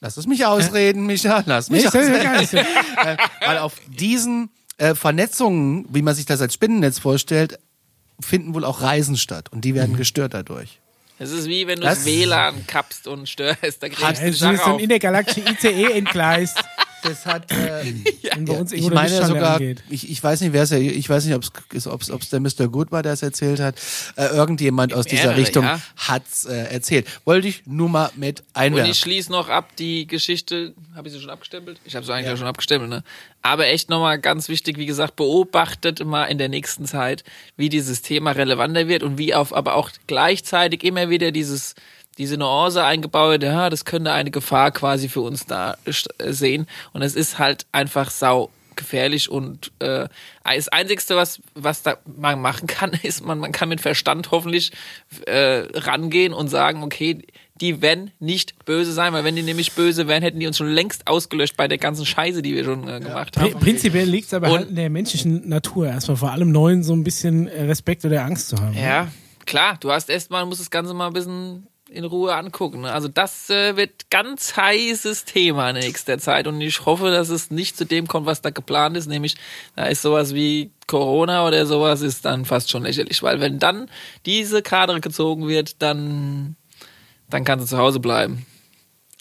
Lass 0.00 0.18
es 0.18 0.26
mich 0.26 0.44
ausreden, 0.44 1.06
Micha, 1.06 1.42
lass 1.46 1.70
mich 1.70 1.84
ja 1.84 1.88
ausreden. 1.88 2.66
Äh, 3.04 3.16
weil 3.46 3.56
auf 3.58 3.80
diesen 3.88 4.50
äh, 4.76 4.94
Vernetzungen, 4.94 5.86
wie 5.88 6.02
man 6.02 6.14
sich 6.14 6.26
das 6.26 6.42
als 6.42 6.52
Spinnennetz 6.52 6.98
vorstellt, 6.98 7.58
finden 8.20 8.54
wohl 8.54 8.64
auch 8.66 8.82
Reisen 8.82 9.16
statt 9.16 9.50
und 9.50 9.64
die 9.64 9.74
werden 9.74 9.96
gestört 9.96 10.34
dadurch. 10.34 10.80
Es 11.18 11.30
ist 11.30 11.46
wie 11.48 11.66
wenn 11.66 11.76
du 11.80 11.86
Das- 11.86 12.04
WLAN 12.04 12.66
kappst 12.66 13.06
und 13.06 13.28
störst. 13.28 13.82
Da 13.82 13.88
kriegst 13.88 14.02
Ja, 14.02 14.12
du 14.12 14.20
die 14.22 14.28
ist 14.30 14.38
so 14.40 14.46
ein 14.46 14.58
auf. 14.60 14.80
intergalaktischen 14.80 15.46
ICE 15.46 15.92
entgleist, 15.92 16.58
Das 17.04 17.26
hat, 17.26 17.52
äh, 17.52 17.84
wenn 18.34 18.44
bei 18.46 18.54
uns 18.54 18.72
ich 18.72 18.82
irgendwo 18.82 19.00
der 19.00 19.10
meine 19.10 19.26
sogar, 19.26 19.60
ich, 19.60 20.10
ich 20.10 20.22
weiß 20.22 20.40
nicht, 20.40 20.52
wer 20.52 20.62
es 20.62 20.70
ja, 20.70 20.78
ich 20.78 21.08
weiß 21.08 21.26
nicht, 21.26 21.34
ob 21.34 22.02
es 22.02 22.28
der 22.30 22.40
Mr. 22.40 22.68
Good 22.68 22.90
war, 22.92 23.02
der 23.02 23.12
es 23.12 23.22
erzählt 23.22 23.60
hat. 23.60 23.76
Äh, 24.16 24.26
irgendjemand 24.26 24.94
aus 24.94 25.04
dieser 25.04 25.24
Mehrere, 25.24 25.40
Richtung 25.40 25.64
ja. 25.64 25.80
hat's 25.96 26.46
äh, 26.46 26.72
erzählt. 26.72 27.06
Wollte 27.24 27.48
ich 27.48 27.66
nur 27.66 27.88
mal 27.88 28.10
mit 28.16 28.40
Und 28.40 28.46
einwerfen. 28.54 28.90
ich 28.90 28.98
schließe 28.98 29.30
noch 29.30 29.48
ab 29.48 29.76
die 29.76 30.06
Geschichte. 30.06 30.74
Habe 30.94 31.08
ich 31.08 31.14
sie 31.14 31.20
schon 31.20 31.30
abgestempelt? 31.30 31.78
Ich 31.84 31.94
habe 31.94 32.06
sie 32.06 32.12
eigentlich 32.12 32.32
auch 32.32 32.38
schon 32.38 32.46
abgestempelt, 32.46 32.90
ne? 32.90 33.04
Aber 33.42 33.66
echt 33.66 33.90
nochmal 33.90 34.18
ganz 34.18 34.48
wichtig, 34.48 34.78
wie 34.78 34.86
gesagt, 34.86 35.16
beobachtet 35.16 36.02
mal 36.02 36.24
in 36.24 36.38
der 36.38 36.48
nächsten 36.48 36.86
Zeit, 36.86 37.24
wie 37.58 37.68
dieses 37.68 38.00
Thema 38.00 38.30
relevanter 38.30 38.88
wird 38.88 39.02
und 39.02 39.18
wie 39.18 39.34
auf 39.34 39.54
aber 39.54 39.74
auch 39.74 39.90
gleichzeitig 40.06 40.82
immer 40.82 41.10
wieder 41.10 41.30
dieses 41.30 41.74
diese 42.14 42.36
Nuance 42.36 42.82
eingebaut, 42.84 43.42
ja, 43.42 43.70
das 43.70 43.84
könnte 43.84 44.12
eine 44.12 44.30
Gefahr 44.30 44.70
quasi 44.70 45.08
für 45.08 45.20
uns 45.20 45.46
da 45.46 45.76
äh, 45.84 46.32
sehen. 46.32 46.66
Und 46.92 47.02
es 47.02 47.14
ist 47.14 47.38
halt 47.38 47.66
einfach 47.72 48.10
sau 48.10 48.50
gefährlich 48.76 49.30
und 49.30 49.70
äh, 49.78 50.08
das 50.42 50.66
Einzigste, 50.68 51.14
was, 51.14 51.40
was 51.54 51.82
da 51.84 51.96
man 52.16 52.40
machen 52.40 52.66
kann, 52.66 52.90
ist, 53.04 53.24
man, 53.24 53.38
man 53.38 53.52
kann 53.52 53.68
mit 53.68 53.80
Verstand 53.80 54.30
hoffentlich 54.32 54.72
äh, 55.26 55.62
rangehen 55.74 56.32
und 56.32 56.48
sagen, 56.48 56.82
okay, 56.82 57.18
die 57.60 57.80
werden 57.82 58.10
nicht 58.18 58.64
böse 58.64 58.92
sein, 58.92 59.12
weil 59.12 59.22
wenn 59.22 59.36
die 59.36 59.42
nämlich 59.42 59.74
böse 59.74 60.08
wären, 60.08 60.24
hätten 60.24 60.40
die 60.40 60.46
uns 60.48 60.56
schon 60.58 60.66
längst 60.72 61.06
ausgelöscht 61.06 61.56
bei 61.56 61.68
der 61.68 61.78
ganzen 61.78 62.04
Scheiße, 62.04 62.42
die 62.42 62.52
wir 62.56 62.64
schon 62.64 62.88
äh, 62.88 62.98
gemacht 62.98 63.36
Pri- 63.38 63.52
haben. 63.52 63.60
Prinzipiell 63.60 64.08
liegt 64.08 64.26
es 64.26 64.34
aber 64.34 64.48
Und- 64.50 64.58
halt 64.58 64.68
in 64.70 64.74
der 64.74 64.90
menschlichen 64.90 65.48
Natur, 65.48 65.86
erstmal 65.86 66.16
vor 66.16 66.32
allem 66.32 66.50
Neuen 66.50 66.82
so 66.82 66.94
ein 66.94 67.04
bisschen 67.04 67.46
äh, 67.46 67.62
Respekt 67.66 68.04
oder 68.04 68.24
Angst 68.24 68.48
zu 68.48 68.56
haben. 68.60 68.74
Ja, 68.76 69.06
klar, 69.46 69.76
du 69.78 69.92
hast 69.92 70.10
erstmal, 70.10 70.44
musst 70.46 70.60
das 70.60 70.70
Ganze 70.70 70.94
mal 70.94 71.06
ein 71.06 71.12
bisschen 71.12 71.68
in 71.90 72.04
Ruhe 72.04 72.34
angucken. 72.34 72.82
Ne? 72.82 72.92
Also 72.92 73.08
das 73.08 73.50
äh, 73.50 73.76
wird 73.76 74.10
ganz 74.10 74.56
heißes 74.56 75.24
Thema 75.24 75.70
in 75.70 75.76
nächster 75.76 76.18
Zeit 76.18 76.46
und 76.46 76.60
ich 76.60 76.84
hoffe, 76.86 77.10
dass 77.10 77.28
es 77.28 77.50
nicht 77.50 77.76
zu 77.76 77.84
dem 77.84 78.06
kommt, 78.06 78.26
was 78.26 78.42
da 78.42 78.50
geplant 78.50 78.96
ist, 78.96 79.06
nämlich 79.06 79.36
da 79.76 79.84
ist 79.84 80.02
sowas 80.02 80.34
wie 80.34 80.70
Corona 80.86 81.46
oder 81.46 81.66
sowas 81.66 82.00
ist 82.00 82.24
dann 82.24 82.44
fast 82.44 82.70
schon 82.70 82.84
lächerlich, 82.84 83.22
weil 83.22 83.40
wenn 83.40 83.58
dann 83.58 83.90
diese 84.26 84.62
Kadre 84.62 85.00
gezogen 85.00 85.48
wird, 85.48 85.82
dann 85.82 86.56
dann 87.30 87.44
kannst 87.44 87.66
du 87.66 87.76
zu 87.76 87.78
Hause 87.78 88.00
bleiben. 88.00 88.46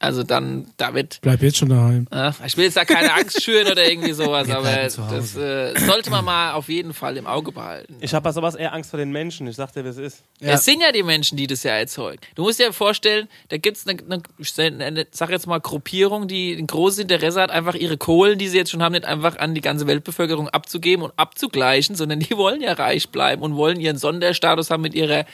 Also 0.03 0.23
dann, 0.23 0.67
da 0.75 0.93
wird 0.93 1.19
Bleib 1.21 1.41
jetzt 1.41 1.57
schon 1.57 1.69
daheim. 1.69 2.07
Ja, 2.11 2.35
ich 2.45 2.57
will 2.57 2.65
jetzt 2.65 2.75
da 2.75 2.83
keine 2.83 3.13
Angst 3.13 3.41
schüren 3.41 3.71
oder 3.71 3.89
irgendwie 3.89 4.11
sowas, 4.11 4.49
aber 4.51 4.69
das 4.69 5.35
äh, 5.37 5.73
sollte 5.79 6.09
man 6.09 6.25
mal 6.25 6.53
auf 6.53 6.67
jeden 6.67 6.93
Fall 6.93 7.15
im 7.15 7.25
Auge 7.25 7.53
behalten. 7.53 7.95
Ich 8.01 8.13
habe 8.13 8.23
bei 8.23 8.33
sowas 8.33 8.55
eher 8.55 8.73
Angst 8.73 8.89
vor 8.89 8.99
den 8.99 9.11
Menschen. 9.11 9.47
Ich 9.47 9.55
sag 9.55 9.71
dir, 9.71 9.85
wie 9.85 9.89
es 9.89 9.97
ist. 9.97 10.23
Ja. 10.41 10.51
Es 10.51 10.65
sind 10.65 10.81
ja 10.81 10.91
die 10.91 11.03
Menschen, 11.03 11.37
die 11.37 11.47
das 11.47 11.63
ja 11.63 11.71
erzeugen. 11.71 12.19
Du 12.35 12.43
musst 12.43 12.59
dir 12.59 12.73
vorstellen, 12.73 13.29
da 13.47 13.57
gibt's 13.57 13.87
eine, 13.87 13.97
eine, 14.03 14.23
ich 14.37 14.59
eine, 14.59 15.07
sag 15.11 15.29
jetzt 15.29 15.47
mal, 15.47 15.61
Gruppierung, 15.61 16.27
die 16.27 16.53
ein 16.53 16.67
großes 16.67 16.99
Interesse 16.99 17.41
hat, 17.41 17.51
einfach 17.51 17.75
ihre 17.75 17.97
Kohlen, 17.97 18.37
die 18.37 18.49
sie 18.49 18.57
jetzt 18.57 18.71
schon 18.71 18.83
haben, 18.83 18.91
nicht 18.91 19.05
einfach 19.05 19.37
an 19.37 19.55
die 19.55 19.61
ganze 19.61 19.87
Weltbevölkerung 19.87 20.49
abzugeben 20.49 21.05
und 21.05 21.13
abzugleichen, 21.15 21.95
sondern 21.95 22.19
die 22.19 22.35
wollen 22.35 22.61
ja 22.61 22.73
reich 22.73 23.09
bleiben 23.09 23.41
und 23.41 23.55
wollen 23.55 23.79
ihren 23.79 23.97
Sonderstatus 23.97 24.69
haben 24.69 24.81
mit 24.81 24.95
ihrer 24.95 25.25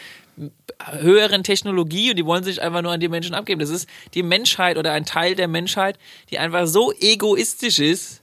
höheren 0.91 1.43
Technologie 1.43 2.11
und 2.11 2.15
die 2.15 2.25
wollen 2.25 2.43
sich 2.43 2.61
einfach 2.61 2.81
nur 2.81 2.91
an 2.91 2.99
die 2.99 3.09
Menschen 3.09 3.35
abgeben. 3.35 3.59
Das 3.59 3.69
ist 3.69 3.87
die 4.13 4.23
Menschheit 4.23 4.77
oder 4.77 4.93
ein 4.93 5.05
Teil 5.05 5.35
der 5.35 5.47
Menschheit, 5.47 5.97
die 6.29 6.39
einfach 6.39 6.67
so 6.67 6.93
egoistisch 6.93 7.79
ist, 7.79 8.21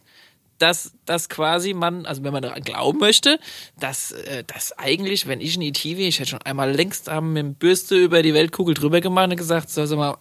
dass, 0.59 0.92
dass 1.05 1.29
quasi 1.29 1.74
man, 1.74 2.07
also 2.07 2.24
wenn 2.24 2.33
man 2.33 2.42
daran 2.42 2.62
glauben 2.62 2.98
möchte, 2.98 3.38
dass, 3.79 4.12
äh, 4.12 4.44
dass 4.44 4.72
eigentlich, 4.79 5.26
wenn 5.26 5.40
ich 5.40 5.57
ein 5.57 5.62
ET 5.62 5.85
wäre, 5.85 6.09
ich 6.09 6.18
hätte 6.18 6.31
schon 6.31 6.42
einmal 6.42 6.72
längst 6.72 7.09
am 7.09 7.35
mit 7.35 7.42
dem 7.42 7.55
Bürste 7.55 7.96
über 7.96 8.22
die 8.22 8.33
Weltkugel 8.33 8.74
drüber 8.74 9.00
gemacht 9.00 9.31
und 9.31 9.37
gesagt, 9.37 9.68
so, 9.70 9.85
sag 9.85 9.98
mal, 9.98 10.16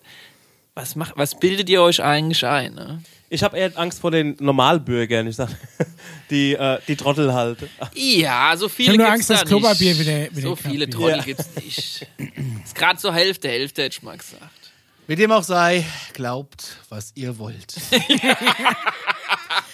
was 0.73 0.95
macht, 0.95 1.13
was 1.15 1.39
bildet 1.39 1.69
ihr 1.69 1.81
euch 1.81 2.03
eigentlich 2.03 2.45
ein? 2.45 2.73
Ne? 2.73 3.01
Ich 3.36 3.43
habe 3.43 3.58
eher 3.58 3.71
Angst 3.78 4.00
vor 4.00 4.12
den 4.12 4.36
Normalbürgern. 4.39 5.28
Ich 5.28 5.36
sag, 5.36 5.50
die, 6.30 6.54
äh, 6.54 6.80
die 6.88 6.95
Trottel 6.95 7.34
halt. 7.34 7.60
Ja, 7.93 8.56
so 8.58 8.69
viele 8.69 8.93
Ich 8.93 8.98
nur 8.98 9.06
gibt's 9.08 9.13
Angst, 9.13 9.30
dass 9.30 9.39
da 9.41 9.45
Klopapier 9.45 9.93
nicht. 9.93 10.00
wieder- 10.00 10.32
wieder 10.36 10.41
so 10.41 10.56
viele. 10.56 10.89
Trolli 10.89 11.17
Ja. 11.17 11.24
gibt's 11.24 11.50
nicht. 11.56 12.08
ist 12.63 12.76
gerade 12.76 13.00
so 13.00 13.13
Hälfte, 13.13 13.48
Hälfte, 13.50 13.84
hätte 13.84 13.98
ich 13.98 14.04
mal 14.04 14.17
gesagt. 14.17 14.41
Wie 15.08 15.15
dem 15.15 15.32
auch 15.32 15.43
sei, 15.43 15.86
glaubt, 16.13 16.78
was 16.89 17.12
ihr 17.15 17.38
wollt. 17.38 17.76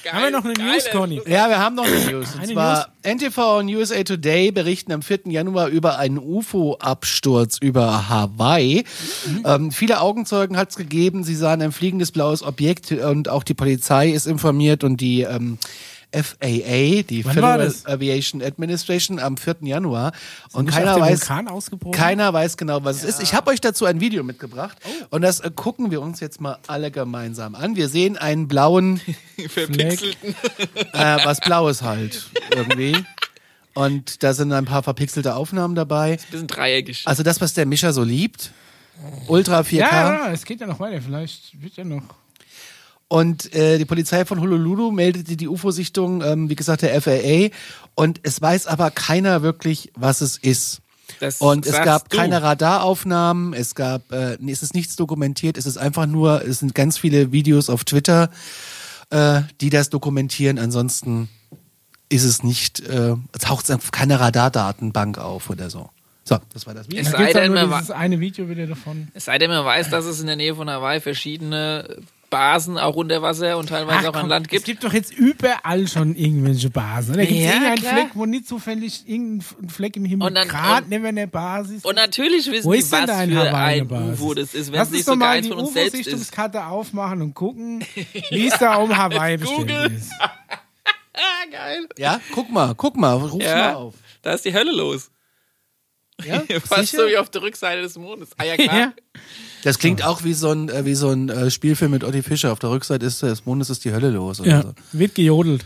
Haben 0.10 0.24
wir 0.24 0.32
noch 0.32 0.46
eine 0.46 0.54
News, 0.54 0.90
Conny? 0.92 1.22
Ja, 1.28 1.50
wir 1.50 1.60
haben 1.60 1.76
noch 1.76 1.86
eine 1.86 2.06
News. 2.12 2.34
Und 2.34 2.42
Eine 2.42 2.54
zwar 2.54 2.94
NTV 3.04 3.60
und 3.60 3.70
USA 3.70 4.04
Today 4.04 4.52
berichten 4.52 4.92
am 4.92 5.02
4. 5.02 5.22
Januar 5.26 5.68
über 5.68 5.98
einen 5.98 6.18
UFO-Absturz 6.18 7.58
über 7.62 8.10
Hawaii. 8.10 8.84
Ähm, 9.46 9.72
viele 9.72 10.02
Augenzeugen 10.02 10.58
hat 10.58 10.70
es 10.70 10.76
gegeben. 10.76 11.24
Sie 11.24 11.36
sahen 11.36 11.62
ein 11.62 11.72
fliegendes 11.72 12.12
blaues 12.12 12.44
Objekt 12.44 12.92
und 12.92 13.30
auch 13.30 13.44
die 13.44 13.54
Polizei 13.54 14.10
ist 14.10 14.28
informiert 14.28 14.84
und 14.84 15.02
die 15.02 15.22
ähm, 15.22 15.58
FAA, 16.14 17.04
die 17.04 17.24
Wann 17.24 17.36
war 17.38 17.54
Federal 17.54 17.58
das? 17.60 17.86
Aviation 17.86 18.42
Administration, 18.42 19.20
am 19.20 19.38
4. 19.38 19.58
Januar. 19.62 20.12
Und 20.52 20.66
Nicht 20.66 20.78
keiner 20.78 21.00
weiß, 21.00 21.22
Vulkan 21.22 21.48
ausgebrochen? 21.48 21.94
keiner 21.98 22.34
weiß 22.34 22.58
genau, 22.58 22.84
was 22.84 22.98
es 22.98 23.04
ist. 23.04 23.24
Ich 23.24 23.34
habe 23.34 23.50
euch 23.52 23.62
dazu 23.62 23.86
ein 23.86 24.00
Video 24.02 24.24
mitgebracht 24.24 24.78
und 25.10 25.22
das 25.22 25.40
äh, 25.40 25.50
gucken 25.54 25.90
wir 25.92 26.02
uns 26.02 26.20
jetzt 26.20 26.42
mal 26.42 26.58
alle 26.68 26.92
gemeinsam 26.92 27.56
an. 27.56 27.76
Wir 27.76 27.88
sehen 27.90 28.18
einen 28.18 28.48
blauen 28.48 29.00
Verpixelten. 29.48 30.36
äh, 30.94 31.18
was 31.24 31.40
Blaues 31.40 31.82
halt 31.82 32.26
irgendwie. 32.54 32.98
Und 33.74 34.22
da 34.24 34.34
sind 34.34 34.52
ein 34.52 34.66
paar 34.66 34.84
verpixelte 34.84 35.34
Aufnahmen 35.36 35.76
dabei. 35.76 36.18
Bisschen 36.30 36.48
dreieckig. 36.48 37.04
Also 37.06 37.24
das, 37.24 37.40
was 37.40 37.54
der 37.54 37.66
Mischer 37.66 37.94
so 37.94 38.04
liebt. 38.04 38.52
Ultra 39.28 39.62
4K. 39.62 39.76
Ja, 39.78 40.14
ja, 40.28 40.32
es 40.32 40.44
geht 40.44 40.60
ja 40.60 40.68
noch 40.68 40.80
weiter. 40.80 41.02
Vielleicht 41.02 41.62
wird 41.62 41.78
ja 41.78 41.84
noch. 41.86 42.04
Und 43.12 43.54
äh, 43.54 43.78
die 43.78 43.84
Polizei 43.84 44.24
von 44.24 44.40
Honolulu 44.40 44.90
meldete 44.90 45.36
die 45.36 45.50
UFO-Sichtung, 45.50 46.24
ähm, 46.24 46.50
wie 46.50 46.56
gesagt, 46.56 46.82
der 46.82 47.02
FAA. 47.02 47.50
Und 47.94 48.22
es 48.24 48.42
weiß 48.42 48.68
aber 48.68 48.90
keiner 48.90 49.42
wirklich, 49.42 49.92
was 49.96 50.22
es 50.22 50.38
ist. 50.38 50.80
Das 51.20 51.42
Und 51.42 51.66
es 51.66 51.74
gab 51.74 52.08
du. 52.08 52.16
keine 52.16 52.42
Radaraufnahmen, 52.42 53.52
es 53.52 53.76
gab, 53.76 54.14
äh, 54.14 54.38
es 54.50 54.64
ist 54.64 54.74
nichts 54.74 54.96
dokumentiert, 54.96 55.58
es 55.58 55.66
ist 55.66 55.76
einfach 55.76 56.06
nur, 56.06 56.46
es 56.48 56.60
sind 56.60 56.74
ganz 56.74 56.98
viele 56.98 57.34
Videos 57.34 57.70
auf 57.70 57.84
Twitter, 57.84 58.30
äh, 59.10 59.42
die 59.60 59.70
das 59.70 59.90
dokumentieren. 59.90 60.58
Ansonsten 60.58 61.28
ist 62.08 62.24
es 62.24 62.44
nicht, 62.44 62.80
äh, 62.80 63.16
taucht 63.42 63.66
es 63.66 63.72
auf 63.72 63.92
keiner 63.92 64.22
Radardatenbank 64.22 65.18
auf 65.18 65.50
oder 65.50 65.70
so. 65.70 65.90
So, 66.24 66.38
das 66.54 66.66
war 66.66 66.76
das 66.76 66.88
Video. 66.88 67.02
Es 67.02 67.12
Da 67.12 67.18
sei 67.18 67.34
denn, 67.34 67.52
nur 67.52 67.66
man 67.66 67.80
dieses 67.82 67.92
eine 67.92 68.22
Video 68.22 68.48
wieder 68.48 68.68
davon. 68.68 69.10
Es 69.14 69.26
sei 69.26 69.38
denn, 69.38 69.52
man 69.52 69.66
weiß, 69.66 69.90
dass 69.90 70.06
es 70.06 70.22
in 70.22 70.28
der 70.28 70.38
Nähe 70.38 70.56
von 70.56 70.70
Hawaii 70.70 71.02
verschiedene 71.02 71.98
Basen 72.32 72.80
auch 72.80 72.96
unter 72.96 73.22
Wasser 73.22 73.58
und 73.60 73.70
teilweise 73.70 74.10
auch 74.10 74.14
an 74.16 74.22
komm, 74.22 74.30
Land 74.30 74.48
Es 74.48 74.52
gibt. 74.52 74.66
gibt 74.66 74.84
doch 74.84 74.94
jetzt 74.94 75.14
überall 75.14 75.88
schon 75.88 76.16
irgendwelche 76.16 76.72
Basen. 76.72 77.14
Da 77.16 77.20
gibt 77.26 77.34
es 77.40 77.46
Ja, 77.46 77.52
irgendeinen 77.52 77.76
klar. 77.78 77.94
Fleck, 77.94 78.08
wo 78.16 78.26
nicht 78.26 78.48
zufällig 78.48 79.04
irgendein 79.08 79.70
Fleck 79.70 79.96
im 79.98 80.06
Himmel 80.06 80.28
Und 80.28 80.34
dann- 80.36 80.48
gerade 80.48 80.88
neben 80.90 81.06
einer 81.06 81.28
Basis 81.28 81.86
Und 81.86 81.96
natürlich 81.96 82.50
wissen 82.50 82.66
Wo 82.66 82.74
die, 82.74 82.80
ist 82.80 82.92
denn 82.92 83.02
was 83.02 83.08
da 83.08 83.24
in 83.24 83.32
für 83.34 83.54
ein? 83.54 83.92
UFO 84.14 84.34
das 84.34 84.56
ist, 84.56 84.72
wenn 84.72 84.80
Lass 84.80 84.88
es 84.88 84.92
nicht 84.94 85.00
uns 85.02 85.06
doch 85.06 85.14
sogar 85.14 85.28
mal 85.28 85.36
eins 85.36 85.46
die 85.46 85.52
von 85.52 85.60
uns 85.60 85.74
selbst 85.74 85.94
ist. 85.94 86.00
UFO-Sichtungskarte 86.08 86.66
aufmachen 86.66 87.22
und 87.22 87.34
gucken, 87.36 87.86
wie 88.32 88.48
es 88.48 88.58
da 88.58 88.76
um 88.78 88.98
Hawaii 88.98 89.38
bestimmt 89.38 89.70
ist. 89.70 90.12
Geil. 91.52 91.88
Ja, 91.98 92.20
guck 92.34 92.50
mal, 92.50 92.74
guck 92.76 92.96
mal, 92.96 93.20
mal 93.20 93.42
Ja, 93.42 93.76
auf. 93.76 93.96
da 94.22 94.32
ist 94.34 94.46
die 94.46 94.54
Hölle 94.54 94.72
los. 94.72 95.12
Ja, 96.24 96.40
Fast 96.66 96.92
sicher? 96.92 97.04
so 97.04 97.10
wie 97.10 97.18
auf 97.18 97.30
der 97.30 97.42
Rückseite 97.42 97.82
des 97.82 97.98
Mondes. 97.98 98.30
Ah 98.38 98.46
ja, 98.46 98.56
klar. 98.56 98.78
Ja. 98.80 98.94
Das 99.64 99.78
klingt 99.80 100.04
auch 100.04 100.24
wie 100.24 100.34
so 100.34 100.50
ein, 100.52 100.70
äh, 100.70 100.86
wie 100.86 100.96
so 100.96 101.10
ein 101.10 101.30
äh, 101.30 101.52
Spielfilm 101.52 101.92
mit 101.92 102.04
Otti 102.04 102.24
Fischer. 102.24 102.52
Auf 102.52 102.60
der 102.60 102.72
Rückseite 102.72 103.06
ist 103.06 103.22
des 103.22 103.46
Mondes 103.46 103.70
ist 103.70 103.86
die 103.86 103.92
Hölle 103.92 104.10
los. 104.10 104.40
Oder 104.40 104.50
Ja, 104.50 104.62
so. 104.64 104.74
wird 104.94 105.16
gejodelt. 105.16 105.66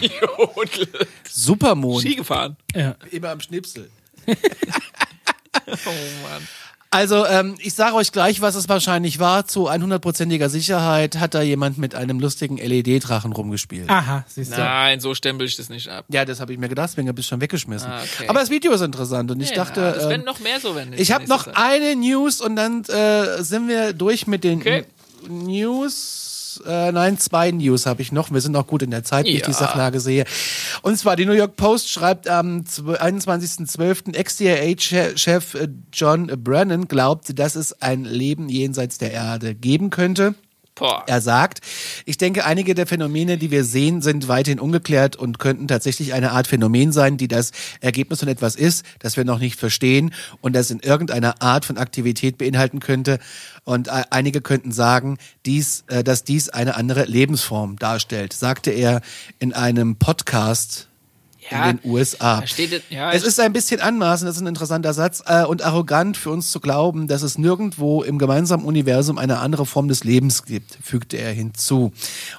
Jodel. 0.00 0.88
Supermond. 1.30 2.00
Ski 2.02 2.16
gefahren. 2.16 2.56
Ja. 2.74 2.96
Immer 3.10 3.30
am 3.30 3.40
Schnipsel. 3.40 3.88
Oh 5.70 5.90
Mann. 6.22 6.42
Also, 6.90 7.26
ähm, 7.26 7.56
ich 7.60 7.74
sage 7.74 7.94
euch 7.96 8.12
gleich, 8.12 8.40
was 8.40 8.54
es 8.54 8.66
wahrscheinlich 8.68 9.18
war. 9.18 9.46
Zu 9.46 9.68
100%iger 9.70 10.48
Sicherheit 10.48 11.18
hat 11.18 11.34
da 11.34 11.42
jemand 11.42 11.76
mit 11.76 11.94
einem 11.94 12.18
lustigen 12.18 12.56
LED-Drachen 12.56 13.32
rumgespielt. 13.32 13.90
Aha, 13.90 14.24
siehst 14.26 14.52
du. 14.52 14.56
Nein, 14.58 14.98
so 15.00 15.14
stempel 15.14 15.46
ich 15.46 15.56
das 15.56 15.68
nicht 15.68 15.88
ab. 15.88 16.06
Ja, 16.08 16.24
das 16.24 16.40
habe 16.40 16.52
ich 16.54 16.58
mir 16.58 16.68
gedacht, 16.70 16.88
deswegen 16.90 17.08
habe 17.08 17.20
ich 17.20 17.26
es 17.26 17.28
schon 17.28 17.42
weggeschmissen. 17.42 17.90
Ah, 17.90 18.00
okay. 18.02 18.28
Aber 18.28 18.40
das 18.40 18.48
Video 18.48 18.72
ist 18.72 18.80
interessant 18.80 19.30
und 19.30 19.40
ich 19.42 19.50
Ja, 19.50 19.56
dachte, 19.56 19.80
das 19.80 20.04
ähm, 20.04 20.10
werden 20.10 20.24
noch 20.24 20.40
mehr 20.40 20.60
so 20.60 20.74
werden. 20.74 20.94
ich 20.96 21.12
habe 21.12 21.26
noch 21.28 21.46
eine 21.48 21.94
News 21.94 22.40
und 22.40 22.56
dann 22.56 22.82
äh, 22.84 23.42
sind 23.42 23.68
wir 23.68 23.92
durch 23.92 24.26
mit 24.26 24.42
den 24.44 24.60
Okay. 24.60 24.84
News. 25.28 26.27
Äh, 26.66 26.92
nein, 26.92 27.18
zwei 27.18 27.50
News 27.50 27.86
habe 27.86 28.02
ich 28.02 28.12
noch. 28.12 28.30
Wir 28.30 28.40
sind 28.40 28.56
auch 28.56 28.66
gut 28.66 28.82
in 28.82 28.90
der 28.90 29.04
Zeit, 29.04 29.26
wie 29.26 29.36
ich 29.36 29.42
die. 29.42 29.52
Sachlage 29.52 30.00
sehe. 30.00 30.24
Und 30.82 30.96
zwar 30.98 31.16
die 31.16 31.26
New 31.26 31.32
York 31.32 31.56
Post 31.56 31.90
schreibt 31.90 32.28
am 32.28 32.60
21.12. 32.60 34.14
Ex-CIA-Chef 34.14 35.54
äh, 35.54 35.68
John 35.92 36.26
Brennan 36.26 36.88
glaubt, 36.88 37.38
dass 37.38 37.54
es 37.54 37.80
ein 37.82 38.04
Leben 38.04 38.48
jenseits 38.48 38.98
der 38.98 39.12
Erde 39.12 39.54
geben 39.54 39.90
könnte. 39.90 40.34
Boah. 40.78 41.04
Er 41.06 41.20
sagt, 41.20 41.60
ich 42.04 42.18
denke, 42.18 42.44
einige 42.44 42.74
der 42.74 42.86
Phänomene, 42.86 43.38
die 43.38 43.50
wir 43.50 43.64
sehen, 43.64 44.00
sind 44.00 44.28
weiterhin 44.28 44.60
ungeklärt 44.60 45.16
und 45.16 45.38
könnten 45.38 45.68
tatsächlich 45.68 46.12
eine 46.12 46.32
Art 46.32 46.46
Phänomen 46.46 46.92
sein, 46.92 47.16
die 47.16 47.28
das 47.28 47.52
Ergebnis 47.80 48.20
von 48.20 48.28
etwas 48.28 48.54
ist, 48.54 48.84
das 48.98 49.16
wir 49.16 49.24
noch 49.24 49.38
nicht 49.38 49.58
verstehen 49.58 50.12
und 50.40 50.54
das 50.54 50.70
in 50.70 50.80
irgendeiner 50.80 51.42
Art 51.42 51.64
von 51.64 51.78
Aktivität 51.78 52.38
beinhalten 52.38 52.80
könnte. 52.80 53.18
Und 53.64 53.88
äh, 53.88 54.02
einige 54.10 54.40
könnten 54.40 54.72
sagen, 54.72 55.18
dies, 55.46 55.84
äh, 55.88 56.04
dass 56.04 56.24
dies 56.24 56.48
eine 56.48 56.76
andere 56.76 57.04
Lebensform 57.04 57.76
darstellt, 57.76 58.32
sagte 58.32 58.70
er 58.70 59.00
in 59.38 59.52
einem 59.52 59.96
Podcast 59.96 60.87
Ja, 61.50 61.70
in 61.70 61.78
den 61.78 61.90
USA. 61.90 62.46
steht 62.46 62.72
es- 62.72 62.82
ja, 62.90 63.12
es 63.12 63.22
ist 63.22 63.38
ein 63.40 63.52
bisschen 63.52 63.80
anmaßend, 63.80 64.28
das 64.28 64.36
ist 64.36 64.42
ein 64.42 64.46
interessanter 64.48 64.92
Satz, 64.94 65.22
äh, 65.26 65.44
und 65.44 65.62
arrogant 65.62 66.16
für 66.16 66.30
uns 66.30 66.50
zu 66.50 66.60
glauben, 66.60 67.08
dass 67.08 67.22
es 67.22 67.38
nirgendwo 67.38 68.02
im 68.02 68.18
gemeinsamen 68.18 68.64
Universum 68.64 69.18
eine 69.18 69.38
andere 69.38 69.66
Form 69.66 69.88
des 69.88 70.04
Lebens 70.04 70.44
gibt, 70.44 70.76
fügte 70.82 71.16
er 71.16 71.32
hinzu. 71.32 71.92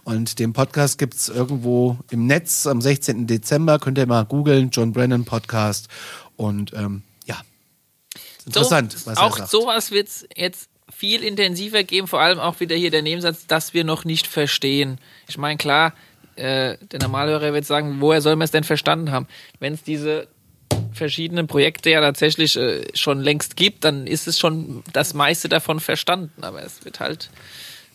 Und 0.04 0.40
den 0.40 0.54
Podcast 0.54 0.98
gibt's 0.98 1.30
irgendwo 1.30 1.98
im 2.12 2.28
Netz 2.28 2.68
am 2.68 2.82
16. 2.82 3.28
Dezember, 3.28 3.80
könnt 3.80 3.98
ihr 3.98 4.06
mal 4.08 4.26
googeln, 4.26 4.70
John 4.72 4.94
Brennan 4.94 5.26
Podcast. 5.26 5.88
Und 6.36 6.74
ähm, 6.74 7.04
ja, 7.26 7.36
ist 8.16 8.48
interessant, 8.48 8.94
so, 8.94 9.06
was 9.08 9.18
auch 9.18 9.32
er 9.36 9.38
sagt. 9.40 9.52
sowas 9.52 9.92
wird 9.92 10.08
es 10.08 10.26
jetzt 10.36 10.70
viel 10.92 11.24
intensiver 11.24 11.84
geben, 11.84 12.08
vor 12.08 12.20
allem 12.20 12.40
auch 12.40 12.60
wieder 12.60 12.76
hier 12.76 12.90
der 12.92 13.02
Nebensatz, 13.04 13.46
dass 13.48 13.74
wir 13.74 13.84
noch 13.84 14.06
nicht 14.06 14.26
verstehen. 14.28 14.98
Ich 15.28 15.38
meine, 15.38 15.58
klar, 15.58 15.94
äh, 16.40 16.78
der 16.82 17.00
Normalhörer 17.00 17.54
wird 17.54 17.66
sagen, 17.66 17.98
woher 18.00 18.22
soll 18.22 18.36
man 18.36 18.46
es 18.46 18.52
denn 18.52 18.64
verstanden 18.64 19.12
haben? 19.12 19.28
Wenn 19.60 19.74
es 19.74 19.84
diese 19.84 20.28
verschiedenen 20.94 21.48
Projekte 21.48 21.90
ja 21.90 22.02
tatsächlich 22.02 22.58
äh, 22.58 22.84
schon 22.94 23.20
längst 23.20 23.56
gibt, 23.56 23.84
dann 23.84 24.08
ist 24.08 24.28
es 24.28 24.40
schon 24.40 24.84
das 24.94 25.14
meiste 25.14 25.50
davon 25.50 25.80
verstanden. 25.80 26.44
Aber 26.44 26.64
es 26.64 26.84
wird 26.86 27.00
halt 27.00 27.30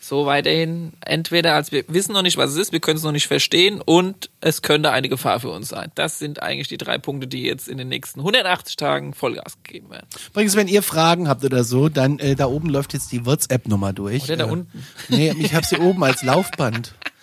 so 0.01 0.27
weiterhin 0.27 0.93
entweder 1.01 1.55
als 1.55 1.73
wir 1.73 1.85
wissen 1.89 2.13
noch 2.13 2.23
nicht, 2.23 2.37
was 2.37 2.51
es 2.51 2.57
ist, 2.57 2.73
wir 2.73 2.81
können 2.81 2.99
es 2.99 3.03
noch 3.03 3.13
nicht 3.13 3.27
verstehen 3.27 3.81
und 3.81 4.29
es 4.41 4.61
könnte 4.61 4.91
eine 4.91 5.09
Gefahr 5.09 5.41
für 5.41 5.49
uns 5.49 5.71
sein. 5.71 5.91
Das 5.95 6.19
sind 6.19 6.43
eigentlich 6.43 6.69
die 6.69 6.77
drei 6.77 6.99
Punkte, 6.99 7.27
die 7.27 7.43
jetzt 7.45 7.69
in 7.69 7.79
den 7.79 7.89
nächsten 7.89 8.21
180 8.21 8.77
Tagen 8.77 9.15
Vollgas 9.15 9.57
gegeben 9.63 9.91
werden. 9.91 10.07
Übrigens, 10.31 10.57
wenn 10.57 10.69
ihr 10.69 10.83
Fragen 10.83 11.27
habt 11.29 11.43
oder 11.45 11.65
so, 11.65 11.89
dann 11.89 12.19
äh, 12.19 12.35
da 12.35 12.47
oben 12.47 12.69
läuft 12.69 12.93
jetzt 12.93 13.13
die 13.13 13.25
WhatsApp-Nummer 13.25 13.93
durch. 13.93 14.25
Oder 14.25 14.37
da 14.37 14.45
äh, 14.47 14.51
unten. 14.51 14.85
Nee, 15.09 15.35
ich 15.39 15.55
habe 15.55 15.65
sie 15.65 15.79
oben 15.79 16.05
als 16.05 16.23
Laufband. 16.23 16.95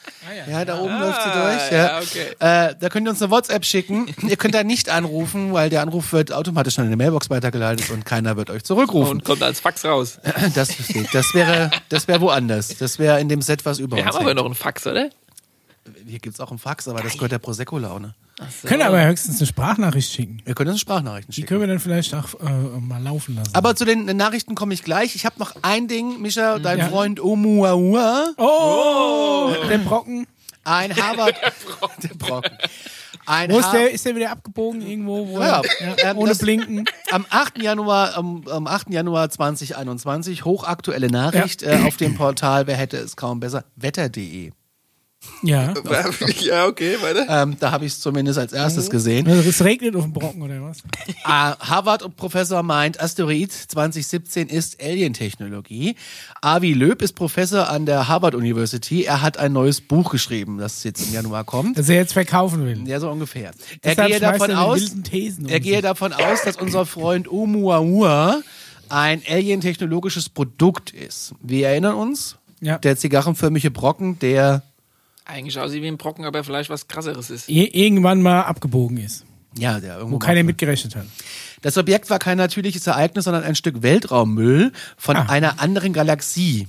Ja, 0.49 0.65
da 0.65 0.79
oben 0.79 0.99
läuft 0.99 1.21
sie 1.23 1.29
Ah, 1.29 1.49
durch. 1.51 1.71
ja, 1.71 1.77
Ja. 1.77 1.99
okay. 1.99 2.69
Äh, 2.71 2.75
da 2.79 2.89
könnt 2.89 3.07
ihr 3.07 3.11
uns 3.11 3.21
eine 3.21 3.31
WhatsApp 3.31 3.65
schicken. 3.65 4.13
ihr 4.27 4.37
könnt 4.37 4.53
da 4.53 4.63
nicht 4.63 4.89
anrufen, 4.89 5.51
weil 5.53 5.69
der 5.69 5.81
Anruf 5.81 6.13
wird 6.13 6.31
automatisch 6.31 6.77
an 6.79 6.85
eine 6.85 6.95
Mailbox 6.95 7.29
weitergeleitet 7.29 7.89
und 7.89 8.05
keiner 8.05 8.37
wird 8.37 8.49
euch 8.49 8.63
zurückrufen. 8.63 9.11
Und 9.17 9.25
kommt 9.25 9.41
als 9.43 9.59
Fax 9.59 9.83
raus. 9.85 10.19
Das, 10.55 10.69
das 11.11 11.33
wäre, 11.33 11.71
das 11.89 12.07
wäre 12.07 12.21
woanders. 12.21 12.77
Das 12.77 12.99
wäre 12.99 13.19
in 13.19 13.29
dem 13.29 13.41
Set, 13.41 13.65
was 13.65 13.79
über 13.79 13.97
Wir 13.97 14.03
uns 14.03 14.09
haben 14.13 14.19
aber 14.21 14.29
hängt. 14.29 14.37
noch 14.37 14.45
einen 14.45 14.55
Fax, 14.55 14.85
oder? 14.85 15.09
Hier 16.07 16.19
gibt's 16.19 16.39
auch 16.39 16.49
einen 16.51 16.59
Fax, 16.59 16.87
aber 16.87 17.01
das 17.01 17.13
gehört 17.13 17.31
der 17.31 17.39
Prosecco-Laune. 17.39 18.13
Können 18.65 18.81
aber 18.83 19.05
höchstens 19.05 19.39
eine 19.39 19.47
Sprachnachricht 19.47 20.11
schicken. 20.11 20.41
Wir 20.45 20.53
können 20.55 20.71
uns 20.71 20.79
Sprachnachrichten 20.81 21.31
Die 21.31 21.35
schicken. 21.41 21.47
können 21.47 21.61
wir 21.61 21.67
dann 21.67 21.79
vielleicht 21.79 22.13
auch 22.15 22.33
äh, 22.39 22.79
mal 22.79 23.01
laufen 23.01 23.35
lassen. 23.35 23.53
Aber 23.53 23.75
zu 23.75 23.85
den 23.85 24.05
Nachrichten 24.17 24.55
komme 24.55 24.73
ich 24.73 24.83
gleich. 24.83 25.15
Ich 25.15 25.25
habe 25.25 25.35
noch 25.39 25.53
ein 25.61 25.87
Ding, 25.87 26.21
Micha, 26.21 26.59
dein 26.59 26.79
Ja. 26.79 26.89
Freund 26.89 27.19
Oumuaua, 27.19 28.31
oh, 28.37 29.53
der 29.69 29.77
Brocken. 29.79 30.27
ein 30.63 30.95
Harvard... 30.95 31.35
der 32.03 32.15
Brocken. 32.15 32.57
Ein 33.27 33.51
Wo 33.51 33.59
ist 33.59 33.71
der? 33.71 33.91
Ist 33.91 34.03
der 34.05 34.15
wieder 34.15 34.31
abgebogen 34.31 34.81
irgendwo? 34.81 35.27
Wo 35.27 35.39
Ja, 35.39 35.61
er, 35.79 36.11
ähm, 36.11 36.17
ohne 36.17 36.29
das- 36.29 36.39
Blinken. 36.39 36.85
Am 37.11 37.25
8. 37.29 37.61
Januar, 37.61 38.15
am, 38.17 38.43
am 38.47 38.65
8. 38.67 38.89
Januar 38.89 39.29
2021, 39.29 40.43
hochaktuelle 40.45 41.07
Nachricht 41.07 41.61
äh, 41.61 41.79
auf 41.85 41.97
dem 41.97 42.15
Portal, 42.15 42.65
wer 42.67 42.75
hätte 42.77 42.97
es 42.97 43.15
kaum 43.15 43.39
besser, 43.39 43.65
wetter.de. 43.75 44.51
Ja. 45.43 45.73
ja, 46.39 46.65
okay, 46.67 46.97
weiter. 47.01 47.25
Ähm, 47.29 47.55
da 47.59 47.71
habe 47.71 47.85
ich 47.85 47.93
es 47.93 47.99
zumindest 47.99 48.39
als 48.39 48.53
erstes 48.53 48.89
gesehen. 48.89 49.27
Also 49.27 49.47
es 49.49 49.63
regnet 49.63 49.95
auf 49.95 50.03
dem 50.03 50.13
Brocken 50.13 50.41
oder 50.41 50.61
was? 50.61 50.79
Ah, 51.23 51.55
Harvard-Professor 51.59 52.63
meint, 52.63 52.99
Asteroid 52.99 53.51
2017 53.51 54.47
ist 54.49 54.81
Alien-Technologie. 54.81 55.95
Avi 56.41 56.73
Löb 56.73 57.01
ist 57.01 57.13
Professor 57.13 57.69
an 57.69 57.85
der 57.85 58.07
Harvard 58.07 58.33
University. 58.35 59.03
Er 59.03 59.21
hat 59.21 59.37
ein 59.37 59.53
neues 59.53 59.81
Buch 59.81 60.11
geschrieben, 60.11 60.57
das 60.57 60.83
jetzt 60.83 61.07
im 61.07 61.13
Januar 61.13 61.43
kommt. 61.43 61.77
Dass 61.77 61.89
er 61.89 61.95
jetzt 61.95 62.13
verkaufen 62.13 62.65
will. 62.65 62.87
Ja, 62.87 62.99
so 62.99 63.09
ungefähr. 63.09 63.51
Er 63.81 63.95
Deshalb 63.95 64.07
gehe 64.09 64.19
davon 64.19 64.51
aus, 64.51 64.81
um 64.91 65.03
er 65.47 65.59
gehe 65.59 65.73
sich. 65.73 65.81
davon 65.81 66.13
aus, 66.13 66.41
dass 66.43 66.55
unser 66.57 66.85
Freund 66.85 67.27
Oumuamua 67.31 68.41
ein 68.89 69.21
alien-technologisches 69.29 70.29
Produkt 70.29 70.91
ist. 70.91 71.33
Wir 71.41 71.69
erinnern 71.69 71.95
uns, 71.95 72.37
Ja. 72.59 72.77
der 72.79 72.97
zigarrenförmige 72.97 73.71
Brocken, 73.71 74.19
der 74.19 74.63
Eigentlich 75.31 75.57
aussieht 75.59 75.81
wie 75.81 75.87
ein 75.87 75.97
Brocken, 75.97 76.25
aber 76.25 76.43
vielleicht 76.43 76.69
was 76.69 76.87
krasseres 76.87 77.29
ist. 77.29 77.47
Ir- 77.49 77.73
irgendwann 77.73 78.21
mal 78.21 78.41
abgebogen 78.41 78.97
ist. 78.97 79.23
ja, 79.57 79.79
der 79.79 79.97
irgendwo 79.97 80.15
Wo 80.15 80.19
keiner 80.19 80.43
mitgerechnet 80.43 80.95
hat. 80.95 81.05
Das 81.61 81.77
Objekt 81.77 82.09
war 82.09 82.19
kein 82.19 82.37
natürliches 82.37 82.85
Ereignis, 82.87 83.25
sondern 83.25 83.43
ein 83.43 83.55
Stück 83.55 83.81
Weltraummüll 83.81 84.71
von 84.97 85.15
Ah. 85.15 85.25
einer 85.29 85.59
anderen 85.61 85.93
Galaxie. 85.93 86.67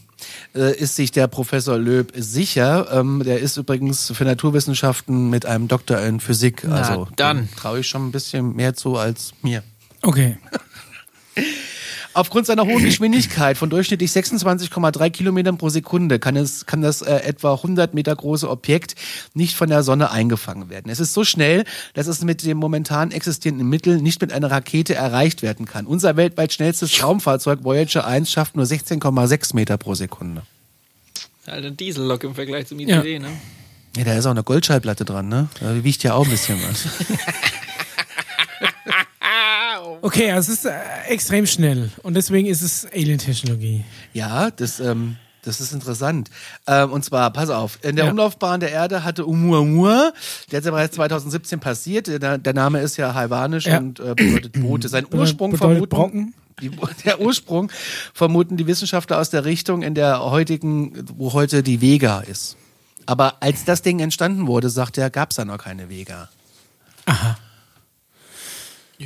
Äh, 0.55 0.77
ist 0.77 0.95
sich 0.97 1.11
der 1.11 1.27
Professor 1.27 1.77
Löb 1.79 2.13
sicher. 2.15 2.87
Ähm, 2.93 3.23
der 3.25 3.41
ist 3.41 3.57
übrigens 3.57 4.13
für 4.15 4.25
Naturwissenschaften 4.25 5.31
mit 5.31 5.47
einem 5.47 5.67
Doktor 5.67 6.01
in 6.01 6.21
Physik. 6.21 6.63
Na, 6.65 6.77
also 6.83 7.09
dann. 7.17 7.49
traue 7.57 7.81
ich 7.81 7.89
schon 7.89 8.07
ein 8.09 8.13
bisschen 8.13 8.55
mehr 8.55 8.75
zu 8.75 8.97
als 8.97 9.33
mir. 9.43 9.63
Okay. 10.03 10.39
Aufgrund 12.15 12.47
seiner 12.47 12.67
hohen 12.67 12.85
Geschwindigkeit 12.85 13.57
von 13.57 13.71
durchschnittlich 13.71 14.11
26,3 14.11 15.11
Kilometern 15.11 15.57
pro 15.57 15.69
Sekunde 15.71 16.19
kann, 16.19 16.37
es, 16.37 16.67
kann 16.67 16.83
das 16.83 17.01
äh, 17.03 17.15
etwa 17.17 17.55
100 17.55 17.95
Meter 17.95 18.15
große 18.15 18.49
Objekt 18.49 18.95
nicht 19.35 19.57
von 19.57 19.69
der 19.69 19.83
Sonne 19.83 20.11
eingefangen 20.11 20.69
werden. 20.69 20.91
Es 20.91 21.01
ist 21.01 21.15
so 21.15 21.25
schnell, 21.25 21.65
dass 21.95 22.07
es 22.07 22.23
mit 22.23 22.45
dem 22.45 22.59
momentan 22.59 23.13
existierenden 23.13 23.69
Mittel 23.69 24.01
nicht 24.03 24.21
mit 24.21 24.33
einer 24.33 24.51
Rakete 24.51 24.95
erreicht 24.95 25.43
werden 25.43 25.65
kann. 25.67 25.87
Unser 25.87 26.17
weltweit 26.17 26.53
schnellstes 26.53 27.03
Raumfahrzeug 27.03 27.65
Voyager 27.65 28.07
1 28.07 28.31
schafft 28.31 28.57
nur 28.57 28.67
16,6 28.67 29.55
Meter 29.57 29.79
pro 29.79 29.95
Sekunde. 29.95 30.43
Halt 31.47 31.65
ein 31.65 31.77
Diesellok 31.77 32.25
im 32.25 32.35
Vergleich 32.35 32.67
zum 32.67 32.79
Ja. 32.79 32.99
ICD, 33.01 33.21
ne? 33.21 33.29
Ja, 33.97 34.05
da 34.05 34.15
ist 34.15 34.27
auch 34.27 34.31
eine 34.31 34.43
Goldschallplatte 34.43 35.05
dran, 35.05 35.29
ne? 35.29 35.49
Da 35.61 35.83
wiegt 35.85 36.03
ja 36.03 36.15
auch 36.15 36.25
ein 36.25 36.31
bisschen 36.31 36.59
was. 36.63 36.87
Okay, 40.03 40.31
also 40.31 40.53
es 40.53 40.59
ist 40.59 40.65
äh, 40.67 40.73
extrem 41.09 41.47
schnell. 41.47 41.91
Und 42.03 42.15
deswegen 42.15 42.49
ist 42.49 42.63
es 42.63 42.87
Alien-Technologie. 42.93 43.85
Ja, 44.13 44.51
das, 44.51 44.81
ähm, 44.81 45.17
das 45.45 45.61
ist 45.61 45.73
interessant. 45.73 46.31
Ähm, 46.67 46.93
und 46.93 47.05
zwar, 47.05 47.33
pass 47.33 47.51
auf, 47.51 47.79
in 47.83 47.97
der 47.97 48.05
Ja. 48.07 48.11
Umlaufbahn 48.11 48.61
der 48.61 48.71
Erde 48.71 49.05
hatte 49.05 49.27
Oumuamua, 49.27 50.13
der 50.51 50.59
ist 50.61 50.65
ja 50.67 50.71
bereits 50.71 50.95
2017 50.97 51.59
passiert, 51.61 52.07
der, 52.07 52.39
der 52.39 52.55
Name 52.55 52.81
ist 52.81 52.97
ja 52.97 53.13
hawaiianisch 53.15 53.67
Ja. 53.67 53.79
und 53.79 53.99
äh, 54.01 54.15
bedeutet 54.15 54.53
Boote. 54.61 54.89
Sein 54.89 55.07
Ursprung 55.13 55.57
vermuten, 55.57 55.89
Brocken. 55.89 56.35
Die, 56.61 56.71
der 57.05 57.21
Ursprung 57.21 57.73
vermuten 58.15 58.57
die 58.57 58.67
Wissenschaftler 58.67 59.19
aus 59.19 59.31
der 59.31 59.45
Richtung, 59.45 59.83
in 59.83 59.95
der 59.95 60.21
heutigen, 60.23 60.93
wo 61.17 61.33
heute 61.33 61.63
die 61.63 61.81
Vega 61.81 62.21
ist. 62.21 62.57
Aber 63.07 63.43
als 63.43 63.65
das 63.65 63.83
Ding 63.83 63.99
entstanden 63.99 64.47
wurde, 64.47 64.71
sagt 64.71 64.97
er, 64.97 65.11
gab 65.11 65.31
es 65.31 65.37
da 65.37 65.45
noch 65.45 65.59
keine 65.59 65.89
Vega. 65.89 66.29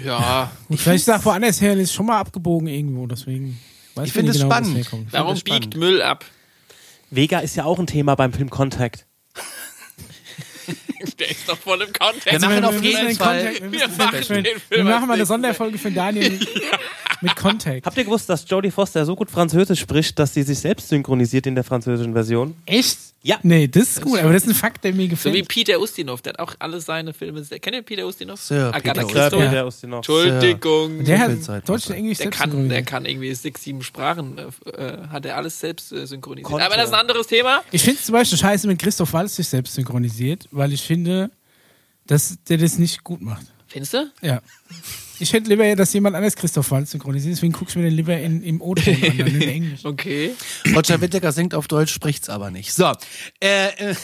Ja. 0.05 0.51
Und 0.69 0.81
vielleicht 0.81 1.07
ist 1.09 1.25
woanders 1.25 1.61
her, 1.61 1.75
ist 1.75 1.93
schon 1.93 2.07
mal 2.07 2.19
abgebogen 2.21 2.69
irgendwo, 2.69 3.07
deswegen. 3.07 3.59
Weiß 3.95 4.09
Ich 4.09 4.13
finde 4.13 4.33
nicht 4.33 4.37
es 4.37 4.43
genau, 4.43 4.55
spannend. 4.55 5.13
Warum 5.13 5.41
biegt 5.41 5.77
Müll 5.77 6.03
ab? 6.03 6.25
Vega 7.11 7.39
ist 7.39 7.57
ja 7.57 7.65
auch 7.65 7.79
ein 7.79 7.87
Thema 7.87 8.15
beim 8.15 8.33
Film 8.33 8.51
Contact. 8.51 9.07
Der 11.19 11.31
ist 11.31 11.49
doch 11.49 11.57
voll 11.57 11.81
im 11.83 11.93
Kontext. 11.93 12.31
Wir 12.33 12.41
machen 12.41 12.65
auf 12.65 12.83
jeden 12.83 13.07
den 13.07 13.17
Fall- 13.17 13.55
Contact- 13.55 13.73
wir, 13.73 13.89
machen 13.89 14.61
wir 14.71 14.85
machen 14.85 15.09
mal 15.09 15.15
eine. 15.15 15.25
Sonderfolge 15.27 15.79
für 15.79 15.91
Daniel 15.91 16.39
mit 17.21 17.37
Contact. 17.37 17.87
Habt 17.87 17.97
ihr 17.97 18.05
gewusst, 18.05 18.29
dass 18.29 18.49
Jodie 18.49 18.71
Foster 18.71 19.05
so 19.07 19.15
gut 19.17 19.31
Französisch 19.31 19.81
spricht, 19.81 20.19
dass 20.19 20.35
sie 20.35 20.43
sich 20.43 20.59
selbst 20.59 20.89
synchronisiert 20.89 21.47
in 21.47 21.55
der 21.55 21.65
französischen 21.65 22.13
Version? 22.13 22.55
Echt? 22.67 22.99
Ja. 23.27 23.41
Nee, 23.43 23.67
das 23.67 23.89
ist 23.89 24.03
gut, 24.03 24.21
aber 24.21 24.33
das 24.33 24.45
ist 24.45 24.51
ein 24.51 24.55
Fakt, 24.55 24.85
der 24.85 24.93
mir 24.93 25.03
So 25.17 25.33
wie 25.33 25.41
gefällt. 25.41 25.49
Peter 25.49 25.81
Ustinov, 25.81 26.23
der 26.23 26.35
hat 26.35 26.39
auch 26.39 26.55
alle 26.61 26.81
seine 26.81 27.13
Filme. 27.13 27.43
Kennt 27.43 27.75
ihr 27.75 27.83
Peter 27.83 28.07
Ustinov? 28.07 28.41
Sir 28.41 28.73
Agatha 28.73 29.05
Peter 29.05 29.31
Christie. 29.31 29.67
Ustinov. 29.67 29.99
Entschuldigung. 29.99 31.05
der 31.05 31.19
hat 31.19 31.43
Zeit 31.43 31.69
Deutsch 31.69 31.89
und 31.89 31.97
Englisch 31.97 32.19
Der 32.19 32.27
selbst 32.27 32.39
kann, 32.39 32.69
der 32.69 32.85
kann 32.85 33.05
irgendwie 33.05 33.35
sechs, 33.35 33.65
sieben 33.65 33.83
Sprachen, 33.83 34.39
äh, 34.39 34.71
äh, 34.71 35.09
hat 35.09 35.27
er 35.27 35.37
alles 35.39 35.59
selbst 35.59 35.91
äh, 35.91 36.07
synchronisiert. 36.07 36.49
Konnte. 36.49 36.67
Aber 36.67 36.77
das 36.77 36.87
ist 36.87 36.95
ein 36.95 37.01
anderes 37.01 37.27
Thema. 37.27 37.63
Ich 37.73 37.83
finde 37.83 37.99
es 37.99 38.07
zum 38.07 38.13
Beispiel 38.13 38.39
scheiße, 38.39 38.69
wenn 38.69 38.79
Christoph 38.79 39.13
Waltz 39.13 39.35
sich 39.35 39.49
selbst 39.49 39.75
synchronisiert, 39.75 40.47
weil 40.53 40.73
ich 40.73 40.83
finde, 40.83 41.33
dass 42.07 42.39
der 42.49 42.59
das 42.59 42.79
nicht 42.79 43.03
gut 43.03 43.21
macht. 43.23 43.47
Findest 43.67 43.95
du? 43.95 44.09
Ja. 44.23 44.41
Ich 45.19 45.33
hätte 45.33 45.49
lieber, 45.49 45.75
dass 45.77 45.93
jemand 45.93 46.15
anders 46.15 46.37
Christoph 46.37 46.71
Waltz 46.71 46.91
synchronisiert, 46.91 47.35
deswegen 47.35 47.53
gucke 47.53 47.71
ich 47.71 47.77
mir 47.77 47.83
den 47.83 47.95
lieber 47.95 48.17
in, 48.17 48.43
im 48.43 48.61
O-Ton 48.61 48.95
an, 48.95 49.19
dann 49.19 49.27
in 49.29 49.49
Englisch. 49.49 49.81
Okay. 49.87 50.33
Roger 50.75 51.01
Whittaker 51.01 51.33
singt 51.33 51.55
auf 51.55 51.69
Deutsch, 51.69 51.93
spricht's 51.93 52.29
aber 52.29 52.51
nicht. 52.51 52.75
So, 52.75 52.93
äh, 53.41 53.69
äh, 53.69 53.95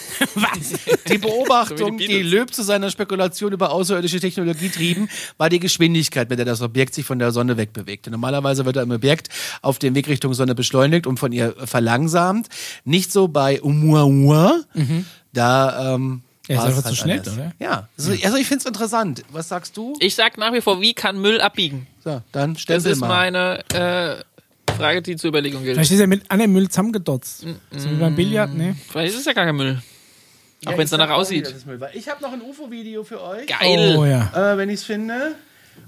die 1.08 1.18
Beobachtung, 1.18 1.98
die 1.98 2.06
die. 2.06 2.22
Löb 2.22 2.54
zu 2.54 2.62
seiner 2.62 2.90
Spekulation 2.90 3.52
über 3.52 3.72
außerirdische 3.72 4.20
Technologie 4.20 4.68
trieben, 4.68 5.08
war 5.38 5.48
die 5.48 5.58
Geschwindigkeit, 5.58 6.30
mit 6.30 6.38
der 6.38 6.46
das 6.46 6.62
Objekt 6.62 6.94
sich 6.94 7.04
von 7.04 7.18
der 7.18 7.32
Sonne 7.32 7.56
wegbewegte. 7.56 8.10
Normalerweise 8.10 8.64
wird 8.64 8.78
ein 8.78 8.92
Objekt 8.92 9.28
auf 9.60 9.78
dem 9.78 9.94
Weg 9.94 10.08
Richtung 10.08 10.34
Sonne 10.34 10.54
beschleunigt 10.54 11.06
und 11.06 11.18
von 11.18 11.32
ihr 11.32 11.54
verlangsamt. 11.64 12.48
Nicht 12.84 13.12
so 13.12 13.28
bei 13.28 13.62
Oumuamua. 13.62 14.60
Da 15.32 15.94
ähm, 15.94 16.22
Ja, 16.48 16.56
ist 16.56 16.62
es 16.62 16.76
einfach 16.78 16.90
zu 16.90 16.96
schnell, 16.96 17.18
anders. 17.18 17.34
oder? 17.34 17.52
Ja, 17.58 17.88
also, 17.96 18.12
also 18.24 18.36
ich 18.36 18.46
find's 18.46 18.64
interessant. 18.64 19.22
Was 19.30 19.48
sagst 19.48 19.76
du? 19.76 19.94
Ich 20.00 20.14
sag 20.14 20.38
nach 20.38 20.52
wie 20.52 20.60
vor, 20.60 20.80
wie 20.80 20.92
kann 20.92 21.20
Müll 21.20 21.40
abbiegen? 21.40 21.86
So, 22.02 22.20
dann 22.32 22.54
Das 22.54 22.62
stempel 22.62 22.92
ist 22.92 22.98
mal. 23.00 23.08
meine 23.08 23.64
äh, 24.68 24.72
Frage, 24.72 25.02
die 25.02 25.16
zur 25.16 25.28
Überlegung 25.28 25.62
gilt. 25.62 25.76
Vielleicht 25.76 25.92
ist 25.92 26.00
er 26.00 26.06
mit 26.08 26.28
anderen 26.30 26.52
Müll 26.52 26.68
zusammengedotzt. 26.68 27.46
So 27.76 27.90
wie 27.90 27.94
beim 27.94 28.16
Billard, 28.16 28.54
ne? 28.54 28.74
Vielleicht 28.90 29.14
ist 29.14 29.20
es 29.20 29.26
ja 29.26 29.32
gar 29.34 29.44
kein 29.44 29.56
Müll. 29.56 29.80
Auch 30.64 30.72
wenn 30.72 30.84
es 30.84 30.90
danach 30.90 31.10
aussieht. 31.10 31.52
Ich 31.94 32.08
habe 32.08 32.22
noch 32.22 32.32
ein 32.32 32.40
UFO-Video 32.40 33.02
für 33.04 33.20
euch. 33.20 33.46
Geil. 33.46 33.96
Oh 33.98 34.04
ja. 34.04 34.52
äh, 34.52 34.56
wenn 34.56 34.68
ich 34.68 34.76
es 34.76 34.84
finde. 34.84 35.34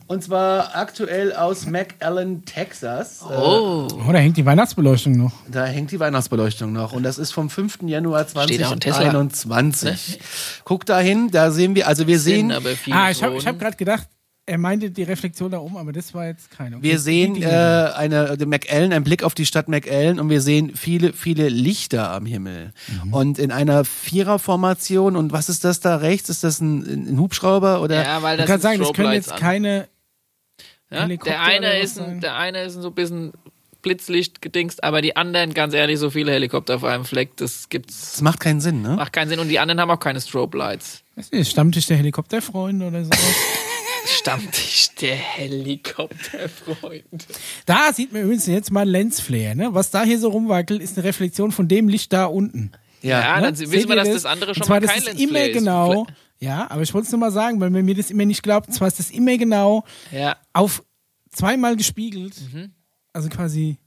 Und 0.06 0.22
zwar 0.22 0.76
aktuell 0.76 1.32
aus 1.32 1.64
McAllen, 1.66 2.44
Texas. 2.44 3.22
Äh, 3.22 3.34
Oh. 3.34 3.88
Oh, 4.06 4.12
da 4.12 4.18
hängt 4.18 4.36
die 4.36 4.44
Weihnachtsbeleuchtung 4.44 5.16
noch. 5.16 5.32
da 5.50 5.64
hängt 5.64 5.90
die 5.92 5.98
Weihnachtsbeleuchtung 6.00 6.72
noch. 6.72 6.92
Und 6.92 7.02
das 7.04 7.16
ist 7.18 7.32
vom 7.32 7.48
5. 7.48 7.78
Januar 7.86 8.26
Steht 8.28 8.62
auch 8.64 8.72
ein 8.72 8.80
Tesla. 8.80 9.10
2021. 9.10 10.18
Guck 10.64 10.84
da 10.86 10.98
hin, 11.00 11.30
da 11.30 11.50
sehen 11.50 11.74
wir, 11.74 11.88
also 11.88 12.06
wir 12.06 12.18
sehen, 12.18 12.52
Ah, 12.90 13.10
ich 13.10 13.22
habe 13.22 13.36
ich 13.36 13.46
hab 13.46 13.58
gerade 13.58 13.76
gedacht, 13.76 14.08
er 14.46 14.58
meinte 14.58 14.90
die 14.90 15.04
Reflexion 15.04 15.50
da 15.50 15.58
oben, 15.58 15.78
aber 15.78 15.90
das 15.92 16.12
war 16.12 16.26
jetzt 16.26 16.50
keine. 16.50 16.82
wir 16.82 16.98
sehen 16.98 17.40
äh, 17.42 17.46
eine, 17.96 18.36
die 18.36 18.44
McAllen, 18.44 18.92
ein 18.92 19.02
Blick 19.02 19.22
auf 19.22 19.32
die 19.34 19.46
Stadt 19.46 19.68
McAllen 19.70 20.20
und 20.20 20.28
wir 20.28 20.42
sehen 20.42 20.72
viele, 20.76 21.14
viele 21.14 21.48
Lichter 21.48 22.10
am 22.10 22.26
Himmel. 22.26 22.74
Mhm. 23.04 23.14
Und 23.14 23.38
in 23.38 23.50
einer 23.50 23.86
Viererformation, 23.86 25.16
und 25.16 25.32
was 25.32 25.48
ist 25.48 25.64
das 25.64 25.80
da 25.80 25.96
rechts? 25.96 26.28
Ist 26.28 26.44
das 26.44 26.60
ein, 26.60 27.08
ein 27.14 27.18
Hubschrauber 27.18 27.80
oder? 27.80 28.04
Ja, 28.04 28.22
weil 28.22 28.36
das 28.36 28.46
kann 28.46 28.60
sind 28.60 28.70
sagen, 28.70 28.80
das 28.80 28.92
können 28.92 29.12
jetzt 29.12 29.32
an. 29.32 29.38
keine. 29.38 29.88
Ja? 30.94 31.06
Der 31.06 31.42
eine 31.42 31.78
ist 31.78 32.00
ein, 32.00 32.20
der 32.20 32.36
eine 32.36 32.62
ist 32.62 32.76
ein 32.76 32.82
so 32.82 32.88
ein 32.88 32.94
bisschen 32.94 33.32
Blitzlicht 33.82 34.40
gedingst, 34.40 34.82
aber 34.82 35.02
die 35.02 35.16
anderen, 35.16 35.52
ganz 35.52 35.74
ehrlich, 35.74 35.98
so 35.98 36.08
viele 36.10 36.32
Helikopter 36.32 36.76
auf 36.76 36.84
einem 36.84 37.04
Fleck, 37.04 37.36
das 37.36 37.68
gibt's 37.68 38.12
Das 38.12 38.22
macht 38.22 38.40
keinen 38.40 38.60
Sinn, 38.60 38.80
ne? 38.82 38.90
macht 38.96 39.12
keinen 39.12 39.28
Sinn 39.28 39.40
und 39.40 39.48
die 39.48 39.58
anderen 39.58 39.80
haben 39.80 39.90
auch 39.90 40.00
keine 40.00 40.20
Strobe 40.20 40.56
Lights. 40.56 41.02
Nicht, 41.30 41.50
Stammtisch 41.50 41.86
der 41.86 41.98
Helikopterfreunde 41.98 42.86
oder 42.86 43.04
so. 43.04 43.10
Stammtisch 44.06 44.88
der 45.00 45.14
Helikopterfreund. 45.16 47.26
da 47.66 47.92
sieht 47.92 48.12
man 48.12 48.22
übrigens 48.22 48.46
jetzt 48.46 48.70
mal 48.70 48.88
Lensflare, 48.88 49.54
ne? 49.54 49.68
Was 49.74 49.90
da 49.90 50.02
hier 50.02 50.18
so 50.18 50.28
rumwackelt, 50.30 50.82
ist 50.82 50.96
eine 50.98 51.06
Reflexion 51.06 51.52
von 51.52 51.68
dem 51.68 51.88
Licht 51.88 52.12
da 52.12 52.26
unten. 52.26 52.72
Ja. 53.02 53.20
Ja, 53.20 53.36
Ne? 53.36 53.42
dann 53.52 53.58
wissen 53.58 53.88
wir, 53.88 53.96
dass 53.96 54.10
das 54.10 54.24
andere 54.24 54.54
schon 54.54 54.66
mal 54.68 54.80
das 54.80 54.90
kein 54.90 54.98
ist 55.00 55.06
Let's 55.08 55.20
immer 55.20 55.32
Play 55.32 55.50
ist. 55.50 55.56
Ja, 56.40 56.70
aber 56.70 56.82
ich 56.82 56.92
wollte 56.92 57.06
es 57.06 57.12
nur 57.12 57.20
mal 57.20 57.30
sagen, 57.32 57.60
weil 57.60 57.72
wenn 57.72 57.84
mir 57.84 57.94
das 57.94 58.10
immer 58.10 58.24
nicht 58.24 58.42
glaubt, 58.42 58.72
zwar 58.72 58.88
ist 58.88 58.98
das 58.98 59.10
immer 59.10 59.36
genau 59.38 59.84
Ja. 60.12 60.36
auf 60.52 60.82
zweimal 61.32 61.76
gespiegelt. 61.76 62.34
Mhm. 62.52 62.72
Also 63.12 63.28
quasi. 63.28 63.78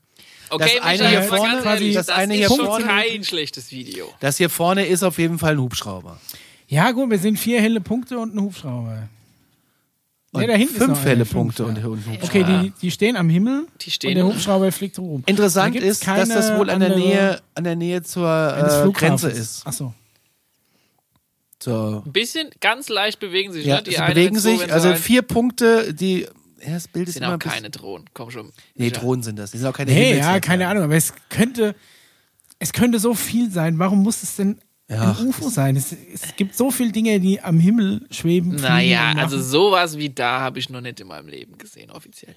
Okay, 0.50 0.72
Das 0.78 0.86
eine 0.86 1.10
hier 1.10 1.24
vorne, 1.24 1.52
ganz 1.54 1.64
quasi 1.64 1.84
ehrlich, 1.84 1.96
das 1.96 2.06
das 2.08 2.16
eine 2.16 2.34
ist 2.34 2.40
hier 2.40 2.48
schon 2.48 2.66
vorne. 2.66 2.86
kein 2.86 3.24
schlechtes 3.24 3.72
Video. 3.72 4.08
Das 4.22 4.38
hier 4.38 4.50
vorne 4.50 4.86
ist 4.86 5.04
auf 5.04 5.18
jeden 5.20 5.38
Fall 5.40 5.54
ein 5.56 5.62
Hubschrauber. 5.62 6.20
Ja, 6.68 6.92
gut, 6.92 7.10
wir 7.10 7.20
sind 7.20 7.38
vier 7.38 7.62
helle 7.62 7.82
Punkte 7.82 8.18
und 8.18 8.34
ein 8.34 8.42
Hubschrauber. 8.42 9.10
Und 10.32 10.42
Nee, 10.42 10.48
da 10.48 10.54
hinten 10.54 10.76
fünf 10.76 11.04
helle 11.04 11.26
Punkte 11.26 11.64
ja. 11.64 11.70
und, 11.70 11.78
und 11.78 11.84
ein 11.84 12.12
Hubschrauber. 12.14 12.24
Okay, 12.24 12.44
die, 12.44 12.74
die 12.82 12.92
stehen 12.92 13.16
am 13.18 13.30
Himmel 13.30 13.68
Die 13.82 13.92
stehen- 13.92 14.10
und 14.12 14.16
der 14.16 14.26
Hubschrauber 14.26 14.72
fliegt 14.72 14.98
rum. 15.00 15.24
Interessant 15.26 15.76
Da 15.76 15.80
ist, 15.80 16.06
dass 16.08 16.30
das 16.30 16.58
wohl 16.58 16.70
an 16.70 16.80
der 16.80 16.96
Nähe, 16.96 17.42
an 17.56 17.64
der 17.64 17.76
Nähe 17.76 18.02
zur 18.04 18.86
äh. 18.88 18.92
Grenze 18.92 19.30
ist. 19.30 19.66
Achso. 19.68 19.94
Zur, 21.60 22.04
Ein 22.06 22.12
bisschen, 22.12 22.50
ganz 22.60 22.88
leicht 22.90 23.20
bewegen 23.20 23.52
sich, 23.52 23.66
ja, 23.66 23.78
ne? 23.78 23.84
Die 23.84 23.92
sie 23.92 23.98
eine 23.98 24.14
bewegen 24.14 24.38
so, 24.40 24.50
sich, 24.50 24.60
sie 24.62 24.72
also 24.72 24.94
vier 24.96 25.24
Punkte, 25.24 25.94
die, 25.94 26.28
ja, 26.62 26.74
das 26.74 26.88
Bild 26.88 27.08
ist 27.08 27.16
sind 27.16 27.24
immer 27.24 27.36
auch 27.36 27.40
keine 27.40 27.70
Drohnen. 27.72 28.08
Komm 28.14 28.30
schon. 28.32 28.52
Nee. 28.76 28.92
Drohnen 28.92 29.24
sind 29.24 29.38
das. 29.40 29.52
Die 29.52 29.58
sind 29.58 29.68
auch 29.68 29.74
keine 29.74 29.92
Nee, 29.92 30.18
ja, 30.18 30.40
keine 30.40 30.68
Ahnung, 30.68 30.84
aber 30.84 30.96
es 30.96 31.14
könnte, 31.30 31.76
es 32.60 32.74
könnte 32.74 33.00
so 33.00 33.14
viel 33.16 33.52
sein. 33.52 33.80
Warum 33.80 34.04
muss 34.04 34.22
es 34.22 34.36
denn 34.36 34.60
Ja. 34.88 35.16
ein 35.18 35.28
UFO 35.28 35.50
sein? 35.50 35.76
Es, 35.76 35.92
es 36.14 36.36
gibt 36.36 36.56
so 36.56 36.70
viele 36.70 36.92
Dinge, 36.92 37.20
die 37.20 37.42
am 37.42 37.60
Himmel 37.60 38.06
schweben. 38.12 38.56
Naja, 38.56 39.14
also 39.18 39.42
sowas 39.42 39.98
wie 39.98 40.10
da 40.10 40.40
habe 40.40 40.60
ich 40.60 40.70
noch 40.70 40.82
nicht 40.82 41.00
in 41.00 41.08
meinem 41.08 41.28
Leben 41.28 41.58
gesehen, 41.58 41.90
offiziell. 41.90 42.36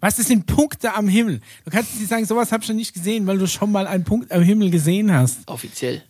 Was, 0.00 0.16
das 0.16 0.26
sind 0.26 0.46
Punkte 0.46 0.94
am 0.94 1.06
Himmel. 1.08 1.40
Du 1.66 1.70
kannst 1.70 1.98
nicht 1.98 2.08
sagen, 2.08 2.24
sowas 2.24 2.50
habe 2.50 2.62
ich 2.62 2.66
schon 2.66 2.76
nicht 2.76 2.94
gesehen, 2.94 3.26
weil 3.26 3.36
du 3.38 3.46
schon 3.46 3.70
mal 3.72 3.86
einen 3.86 4.04
Punkt 4.04 4.32
am 4.32 4.42
Himmel 4.42 4.70
gesehen 4.70 5.12
hast. 5.12 5.40
Offiziell. 5.48 6.02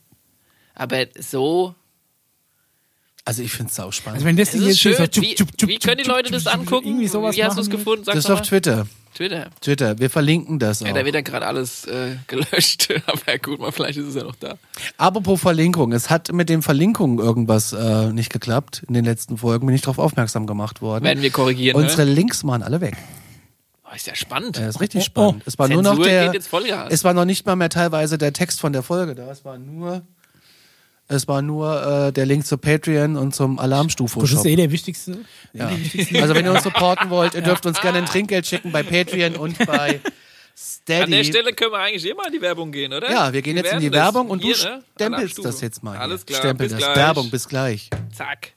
Aber 0.74 1.06
so, 1.20 1.74
Also 3.26 3.42
ich 3.42 3.52
finde 3.52 3.70
es 3.70 3.76
sau 3.76 3.90
spannend. 3.90 4.16
Also 4.18 4.26
wenn 4.26 4.36
das 4.36 4.48
es 4.48 4.52
Ding 4.60 4.62
ist 4.68 4.68
jetzt 4.68 4.80
hier 4.82 4.96
schön. 4.96 5.10
so 5.14 5.22
Wie, 5.22 5.34
tschub, 5.34 5.48
tschub, 5.56 5.68
wie 5.70 5.78
können 5.78 5.98
die 6.02 6.08
Leute 6.08 6.30
das 6.30 6.46
angucken? 6.46 6.88
Irgendwie 6.88 7.08
sowas 7.08 7.34
Wie 7.36 7.42
hast 7.44 7.56
du 7.56 7.62
es 7.62 7.70
gefunden? 7.70 8.04
das 8.04 8.14
Sag's 8.14 8.24
ist 8.26 8.30
auf. 8.30 8.42
Twitter. 8.42 8.86
Twitter. 9.14 9.46
Twitter, 9.60 9.98
wir 10.00 10.10
verlinken 10.10 10.58
das 10.58 10.82
auch. 10.82 10.86
Ja, 10.88 10.92
da 10.92 11.04
wird 11.04 11.14
ja 11.14 11.20
gerade 11.20 11.46
alles 11.46 11.84
äh, 11.86 12.16
gelöscht. 12.26 12.88
Aber 13.06 13.38
gut, 13.38 13.60
mal 13.60 13.70
vielleicht 13.72 13.96
ist 13.96 14.08
es 14.08 14.14
ja 14.16 14.24
noch 14.24 14.34
da. 14.34 14.56
Apropos 14.98 15.40
Verlinkung, 15.40 15.92
es 15.92 16.10
hat 16.10 16.32
mit 16.32 16.48
den 16.48 16.62
Verlinkungen 16.62 17.18
irgendwas 17.20 17.72
äh, 17.72 18.12
nicht 18.12 18.30
geklappt. 18.32 18.82
In 18.88 18.94
den 18.94 19.04
letzten 19.04 19.38
Folgen 19.38 19.66
bin 19.66 19.74
ich 19.74 19.82
darauf 19.82 19.98
aufmerksam 19.98 20.46
gemacht 20.46 20.82
worden. 20.82 21.04
Werden 21.04 21.22
wir 21.22 21.30
korrigieren, 21.30 21.80
Unsere 21.80 22.04
ne? 22.04 22.12
Links 22.12 22.44
waren 22.44 22.62
alle 22.62 22.80
weg. 22.80 22.96
Oh, 23.84 23.94
ist 23.94 24.06
ja 24.08 24.16
spannend. 24.16 24.56
Das 24.58 24.74
ist 24.74 24.80
richtig 24.80 25.02
Oh, 25.02 25.04
spannend. 25.04 25.42
Es 25.46 25.58
war 25.58 25.68
nur 25.68 25.80
noch 25.82 25.90
Zensur 25.92 26.04
der, 26.06 26.24
geht 26.26 26.34
jetzt 26.34 26.48
Vollgas. 26.48 26.88
es 26.92 27.04
war 27.04 27.14
noch 27.14 27.24
nicht 27.24 27.46
mal 27.46 27.54
mehr 27.56 27.70
teilweise 27.70 28.18
der 28.18 28.32
Text 28.32 28.60
von 28.60 28.72
der 28.72 28.82
Folge 28.82 29.14
da. 29.14 29.30
Es 29.30 29.44
war 29.44 29.56
nur, 29.58 30.02
es 31.08 31.28
war 31.28 31.42
nur 31.42 32.06
äh, 32.08 32.12
der 32.12 32.26
Link 32.26 32.46
zu 32.46 32.56
Patreon 32.56 33.16
und 33.16 33.34
zum 33.34 33.58
Alarmstufe 33.58 34.20
Das 34.20 34.32
ist 34.32 34.46
eh 34.46 34.56
der 34.56 34.70
wichtigste. 34.70 35.18
Ja. 35.52 35.70
Also 36.20 36.34
wenn 36.34 36.44
ihr 36.44 36.52
uns 36.52 36.62
supporten 36.62 37.10
wollt, 37.10 37.34
ihr 37.34 37.42
dürft 37.42 37.66
uns 37.66 37.80
gerne 37.80 37.98
ein 37.98 38.06
Trinkgeld 38.06 38.46
schicken 38.46 38.72
bei 38.72 38.82
Patreon 38.82 39.36
und 39.36 39.58
bei 39.66 40.00
Steady. 40.56 41.02
An 41.02 41.10
der 41.10 41.24
Stelle 41.24 41.52
können 41.52 41.72
wir 41.72 41.78
eigentlich 41.78 42.08
immer 42.08 42.26
in 42.26 42.32
die 42.32 42.40
Werbung 42.40 42.70
gehen, 42.70 42.92
oder? 42.92 43.10
ja, 43.10 43.32
wir 43.32 43.42
gehen 43.42 43.56
jetzt 43.56 43.72
in 43.72 43.80
die. 43.80 43.92
Werbung 43.92 44.30
und 44.30 44.42
Hier, 44.42 44.54
du 44.54 44.68
ne? 44.68 44.82
stempelst 44.94 45.44
das 45.44 45.60
jetzt 45.60 45.82
mal. 45.82 45.92
hier. 45.92 46.00
Alles 46.00 46.24
klar, 46.24 46.40
Stempel 46.40 46.68
bis 46.68 46.72
das. 46.72 46.80
gleich. 46.80 46.96
Werbung, 46.96 47.30
bis 47.30 47.48
gleich. 47.48 47.90
Zack. 48.16 48.52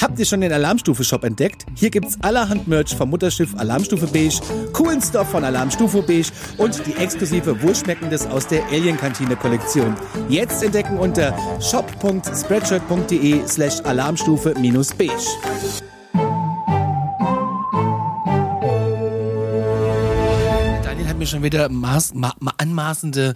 Habt 0.00 0.18
ihr 0.18 0.24
schon 0.24 0.40
den 0.40 0.52
Alarmstufe-Shop 0.52 1.22
entdeckt? 1.24 1.66
Hier 1.74 1.90
gibt's 1.90 2.18
allerhand 2.22 2.66
Merch 2.66 2.96
vom 2.96 3.10
Mutterschiff 3.10 3.54
Alarmstufe 3.56 4.06
Beige, 4.06 4.40
coolen 4.72 5.00
Stuff 5.00 5.30
von 5.30 5.44
Alarmstufe 5.44 6.02
Beige 6.02 6.30
und 6.58 6.86
die 6.86 6.94
exklusive 6.96 7.62
Wohlschmeckendes 7.62 8.26
aus 8.26 8.46
der 8.48 8.64
Alien-Kantine-Kollektion. 8.66 9.94
Jetzt 10.28 10.62
entdecken 10.62 10.98
unter 10.98 11.36
shop.spreadshirt.de 11.60 13.46
slash 13.46 13.80
alarmstufe-beige. 13.84 15.12
Daniel 20.82 21.08
hat 21.08 21.18
mir 21.18 21.26
schon 21.26 21.42
wieder 21.42 21.68
maß, 21.68 22.14
ma, 22.14 22.34
ma, 22.40 22.52
anmaßende 22.56 23.34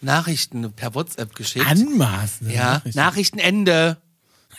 Nachrichten 0.00 0.72
per 0.72 0.94
WhatsApp 0.94 1.34
geschickt. 1.34 1.66
Anmaßen. 1.66 2.50
ja, 2.50 2.82
Nachrichtenende. 2.94 3.98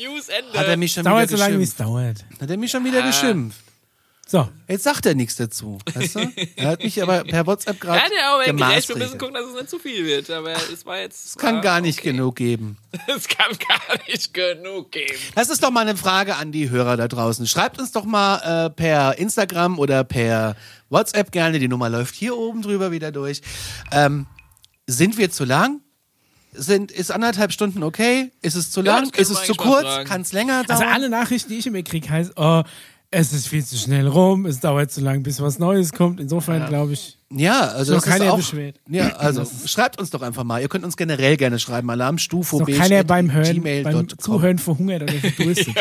News 0.00 0.28
Ende. 0.28 0.58
Hat 0.58 0.66
er 0.66 0.76
mich 0.76 0.92
schon 0.92 1.04
Dauert 1.04 1.28
wieder 1.28 1.36
so 1.36 1.44
lange, 1.44 1.58
wie 1.58 1.62
es 1.62 1.76
geschimpft. 1.76 1.88
dauert. 1.88 2.24
Hat 2.40 2.50
er 2.50 2.56
mich 2.56 2.70
schon 2.70 2.84
wieder 2.84 3.02
geschimpft. 3.02 3.60
So. 4.30 4.48
Jetzt 4.68 4.84
sagt 4.84 5.06
er 5.06 5.16
nichts 5.16 5.34
dazu. 5.34 5.78
Weißt 5.92 6.14
du? 6.14 6.20
Er 6.54 6.68
hat 6.68 6.84
mich 6.84 7.02
aber 7.02 7.24
per 7.24 7.48
WhatsApp 7.48 7.80
gerade 7.80 7.98
ja, 7.98 8.08
der 8.08 8.28
aber 8.28 8.68
gerecht. 8.68 8.88
Wir 8.88 8.96
müssen 8.96 9.18
gucken, 9.18 9.34
dass 9.34 9.44
es 9.44 9.54
nicht 9.54 9.68
zu 9.68 9.80
viel 9.80 10.06
wird. 10.06 10.30
Aber 10.30 10.52
es 10.72 10.86
war 10.86 11.00
jetzt. 11.00 11.26
Es 11.26 11.36
kann 11.36 11.56
ja, 11.56 11.60
gar 11.60 11.80
nicht 11.80 11.98
okay. 11.98 12.12
genug 12.12 12.36
geben. 12.36 12.76
Es 13.08 13.26
kann 13.26 13.50
gar 13.58 13.98
nicht 14.06 14.32
genug 14.32 14.92
geben. 14.92 15.18
Das 15.34 15.48
ist 15.50 15.64
doch 15.64 15.72
mal 15.72 15.80
eine 15.80 15.96
Frage 15.96 16.36
an 16.36 16.52
die 16.52 16.70
Hörer 16.70 16.96
da 16.96 17.08
draußen. 17.08 17.44
Schreibt 17.48 17.80
uns 17.80 17.90
doch 17.90 18.04
mal 18.04 18.66
äh, 18.66 18.70
per 18.70 19.18
Instagram 19.18 19.80
oder 19.80 20.04
per 20.04 20.54
WhatsApp 20.90 21.32
gerne. 21.32 21.58
Die 21.58 21.66
Nummer 21.66 21.88
läuft 21.88 22.14
hier 22.14 22.36
oben 22.36 22.62
drüber 22.62 22.92
wieder 22.92 23.10
durch. 23.10 23.42
Ähm, 23.90 24.26
sind 24.86 25.18
wir 25.18 25.32
zu 25.32 25.44
lang? 25.44 25.80
Sind, 26.52 26.90
ist 26.90 27.10
anderthalb 27.12 27.52
Stunden 27.52 27.82
okay? 27.82 28.32
Ist 28.42 28.56
es 28.56 28.70
zu 28.70 28.80
Ja, 28.82 28.96
lang? 28.96 29.10
können 29.10 29.22
ist 29.22 29.30
es 29.30 29.44
zu 29.44 29.54
kurz? 29.54 29.86
Kann 30.04 30.22
es 30.22 30.32
länger 30.32 30.64
dauern? 30.64 30.82
Also 30.82 30.84
alle 30.92 31.08
Nachrichten, 31.08 31.50
die 31.50 31.58
ich 31.58 31.66
immer 31.66 31.82
kriege, 31.82 32.08
heißt, 32.10 32.32
oh, 32.36 32.62
es 33.12 33.32
ist 33.32 33.48
viel 33.48 33.64
zu 33.64 33.76
schnell 33.76 34.06
rum, 34.06 34.46
es 34.46 34.60
dauert 34.60 34.90
zu 34.92 35.00
lang, 35.00 35.22
bis 35.22 35.40
was 35.40 35.58
Neues 35.58 35.92
kommt. 35.92 36.20
Insofern 36.20 36.66
glaube 36.68 36.92
ich, 36.92 37.18
ja, 37.32 37.60
also 37.60 37.70
Ist 37.70 37.78
das 37.78 37.88
noch 37.88 37.96
ist 38.14 38.18
keiner 38.18 38.32
auch, 38.32 38.36
beschwert. 38.36 38.80
Ja, 38.88 39.08
also 39.16 39.44
schreibt 39.66 40.00
uns 40.00 40.10
doch 40.10 40.22
einfach 40.22 40.42
mal. 40.44 40.60
Ihr 40.60 40.68
könnt 40.68 40.84
uns 40.84 40.96
generell 40.96 41.36
gerne 41.36 41.58
schreiben. 41.60 41.88
Alarmstufe 41.90 42.56
noch 42.56 42.66
keiner 42.68 43.04
beim 43.04 43.32
Hören, 43.32 43.62
beim 43.62 44.08
Zuhören 44.18 44.58
verhungert 44.58 45.02
oder 45.02 45.12
verdurstet. 45.32 45.74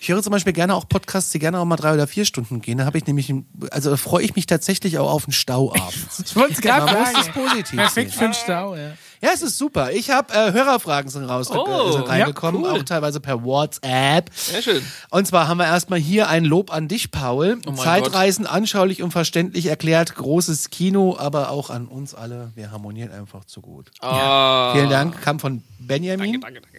Ich 0.00 0.08
höre 0.08 0.22
zum 0.22 0.30
Beispiel 0.32 0.52
gerne 0.52 0.74
auch 0.74 0.88
Podcasts, 0.88 1.30
die 1.32 1.38
gerne 1.38 1.58
auch 1.58 1.64
mal 1.64 1.76
drei 1.76 1.94
oder 1.94 2.06
vier 2.06 2.24
Stunden 2.24 2.60
gehen. 2.62 2.78
Da 2.78 2.84
habe 2.86 2.98
ich 2.98 3.06
nämlich, 3.06 3.32
also 3.70 3.90
da 3.90 3.96
freue 3.96 4.22
ich 4.24 4.34
mich 4.36 4.46
tatsächlich 4.46 4.98
auch 4.98 5.10
auf 5.10 5.24
einen 5.24 5.32
Stau 5.32 5.72
abends. 5.72 6.22
Ich 6.26 6.36
wollte 6.36 6.54
es 6.54 6.60
gerade 6.60 6.86
Man 6.86 6.98
muss 6.98 7.12
sagen. 7.12 7.26
das 7.26 7.28
positiv 7.34 7.76
Perfekt 7.78 8.10
sehen. 8.10 8.18
für 8.18 8.24
einen 8.24 8.34
Stau, 8.34 8.74
ja. 8.76 8.90
Ja, 9.20 9.30
es 9.34 9.42
ist 9.42 9.58
super. 9.58 9.90
Ich 9.90 10.10
habe 10.10 10.32
äh, 10.32 10.52
Hörerfragen 10.52 11.10
sind 11.10 11.24
raus 11.24 11.50
Oh, 11.50 11.88
äh, 11.88 11.92
sind 11.92 12.08
reingekommen, 12.08 12.62
ja, 12.62 12.70
cool. 12.72 12.78
auch 12.80 12.84
teilweise 12.84 13.18
per 13.18 13.42
WhatsApp. 13.42 14.30
Sehr 14.32 14.62
schön. 14.62 14.82
Und 15.10 15.26
zwar 15.26 15.48
haben 15.48 15.58
wir 15.58 15.66
erstmal 15.66 15.98
hier 15.98 16.28
ein 16.28 16.44
Lob 16.44 16.72
an 16.72 16.86
dich, 16.86 17.10
Paul. 17.10 17.58
Oh 17.66 17.72
Zeitreisen 17.72 18.46
anschaulich 18.46 19.02
und 19.02 19.10
verständlich 19.10 19.66
erklärt, 19.66 20.14
großes 20.14 20.70
Kino, 20.70 21.16
aber 21.18 21.50
auch 21.50 21.70
an 21.70 21.86
uns 21.88 22.14
alle. 22.14 22.52
Wir 22.54 22.70
harmonieren 22.70 23.10
einfach 23.10 23.44
zu 23.44 23.60
gut. 23.60 23.90
Oh, 24.02 24.72
Vielen 24.74 24.88
Dank, 24.90 25.20
kam 25.20 25.40
von 25.40 25.62
Benjamin. 25.80 26.40
Danke, 26.40 26.60
danke, 26.60 26.60
danke. 26.72 26.77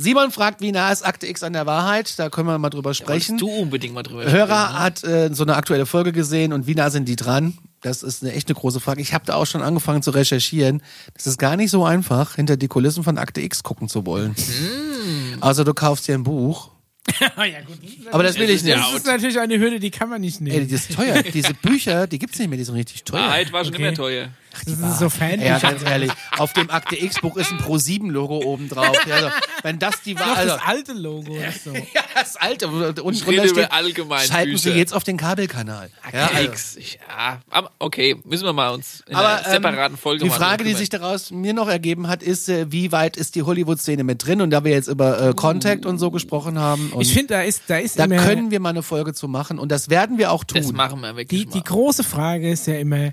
Simon 0.00 0.30
fragt, 0.30 0.60
wie 0.60 0.70
nah 0.70 0.92
ist 0.92 1.04
Akte 1.04 1.26
X 1.26 1.42
an 1.42 1.52
der 1.54 1.66
Wahrheit? 1.66 2.16
Da 2.20 2.30
können 2.30 2.46
wir 2.46 2.56
mal 2.58 2.70
drüber 2.70 2.94
sprechen. 2.94 3.32
Wolltest 3.32 3.40
du 3.40 3.48
unbedingt 3.50 3.94
mal 3.94 4.04
drüber 4.04 4.30
Hörer 4.30 4.46
sprechen, 4.46 4.72
ne? 4.72 4.78
hat 4.78 5.04
äh, 5.04 5.34
so 5.34 5.42
eine 5.42 5.56
aktuelle 5.56 5.86
Folge 5.86 6.12
gesehen 6.12 6.52
und 6.52 6.68
wie 6.68 6.76
nah 6.76 6.88
sind 6.90 7.08
die 7.08 7.16
dran? 7.16 7.58
Das 7.80 8.04
ist 8.04 8.22
eine 8.22 8.32
echt 8.32 8.48
eine 8.48 8.54
große 8.54 8.78
Frage. 8.78 9.02
Ich 9.02 9.12
habe 9.12 9.24
da 9.26 9.34
auch 9.34 9.46
schon 9.46 9.60
angefangen 9.60 10.02
zu 10.02 10.12
recherchieren. 10.12 10.82
Das 11.14 11.26
ist 11.26 11.36
gar 11.36 11.56
nicht 11.56 11.70
so 11.70 11.84
einfach, 11.84 12.36
hinter 12.36 12.56
die 12.56 12.68
Kulissen 12.68 13.02
von 13.02 13.18
Akte 13.18 13.40
X 13.40 13.64
gucken 13.64 13.88
zu 13.88 14.06
wollen. 14.06 14.36
Hm. 14.36 15.38
Also 15.40 15.64
du 15.64 15.74
kaufst 15.74 16.06
dir 16.06 16.14
ein 16.14 16.22
Buch. 16.22 16.70
ja, 17.20 17.60
gut. 17.62 17.78
Aber 18.12 18.22
das 18.22 18.38
will 18.38 18.50
ich 18.50 18.62
nicht. 18.62 18.76
Das 18.76 18.92
ist 18.92 19.06
natürlich 19.06 19.40
eine 19.40 19.58
Hürde, 19.58 19.80
die 19.80 19.90
kann 19.90 20.08
man 20.08 20.20
nicht 20.20 20.40
Ey, 20.40 20.44
nehmen. 20.44 20.68
die 20.68 20.74
ist 20.74 20.94
teuer. 20.94 21.22
Diese 21.34 21.54
Bücher, 21.54 22.06
die 22.06 22.18
gibt's 22.18 22.38
nicht 22.38 22.48
mehr, 22.48 22.58
die 22.58 22.64
sind 22.64 22.74
richtig 22.74 23.02
teuer. 23.04 23.20
Wahrheit 23.20 23.52
war 23.52 23.64
schon 23.64 23.74
Okay. 23.74 23.82
immer 23.88 23.96
teuer. 23.96 24.28
Das 24.64 24.92
ist 24.92 24.98
so 24.98 25.08
Fan. 25.08 25.40
Ja, 25.40 25.58
ganz 25.58 25.82
ehrlich, 25.82 26.10
auf 26.36 26.52
dem 26.52 26.70
Akte 26.70 26.96
X-Buch 27.02 27.36
ist 27.36 27.50
ein 27.52 27.58
Pro-7-Logo 27.58 28.38
oben 28.44 28.68
drauf. 28.68 28.96
Ja, 29.06 29.14
Also, 29.14 29.28
wenn 29.62 29.78
das 29.78 30.02
die 30.02 30.18
war, 30.18 30.26
Noch 30.28 30.36
also, 30.36 30.54
das 30.54 30.66
alte 30.66 30.92
Logo. 30.92 31.36
Ist 31.36 31.64
so. 31.64 31.72
ja, 31.74 32.02
das 32.14 32.36
alte. 32.36 32.68
Und 32.68 33.14
Ich 33.14 33.26
rede 33.26 33.46
über 33.48 33.72
allgemein 33.72 34.26
schalten 34.26 34.56
Sie 34.56 34.68
Bücher. 34.68 34.78
jetzt 34.78 34.94
auf 34.94 35.04
den 35.04 35.16
Kabelkanal. 35.16 35.90
Ja, 36.12 36.26
also. 36.34 36.42
X. 36.50 36.76
Ich, 36.76 36.98
ja, 37.08 37.40
aber 37.50 37.70
okay, 37.78 38.16
müssen 38.24 38.44
wir 38.44 38.52
mal 38.52 38.70
uns 38.70 39.02
in 39.08 39.14
Aber 39.16 39.38
einer 39.38 39.50
separaten 39.50 39.94
ähm, 39.94 39.98
Folge 39.98 40.24
die 40.24 40.30
mal 40.30 40.36
Frage, 40.36 40.64
die 40.64 40.74
sich 40.74 40.88
daraus 40.88 41.30
mir 41.30 41.52
noch 41.54 41.68
ergeben 41.68 42.08
hat, 42.08 42.22
ist, 42.22 42.48
äh, 42.48 42.70
wie 42.70 42.92
weit 42.92 43.16
ist 43.16 43.34
die 43.34 43.42
Hollywood-Szene 43.42 44.04
mit 44.04 44.24
drin? 44.26 44.40
Und 44.40 44.50
da 44.50 44.64
wir 44.64 44.72
jetzt 44.72 44.88
über 44.88 45.20
äh, 45.30 45.34
Contact 45.34 45.86
und 45.86 45.98
so 45.98 46.10
gesprochen 46.10 46.58
haben, 46.58 46.90
und 46.92 47.02
Ich 47.02 47.12
finde, 47.12 47.34
da 47.34 47.42
ist, 47.42 47.62
da 47.68 47.76
ist 47.78 47.98
da 47.98 48.04
immer. 48.04 48.16
können 48.16 48.50
wir 48.50 48.60
mal 48.60 48.70
eine 48.70 48.82
Folge 48.82 49.14
zu 49.14 49.28
machen 49.28 49.58
und 49.58 49.70
das 49.72 49.88
werden 49.90 50.18
wir 50.18 50.30
auch 50.32 50.44
tun. 50.44 50.60
das 50.62 50.72
machen 50.72 51.00
wir 51.00 51.16
wirklich 51.16 51.44
die, 51.44 51.46
die 51.46 51.62
große 51.62 52.04
Frage 52.04 52.50
ist 52.50 52.66
ja 52.66 52.74
immer, 52.74 53.12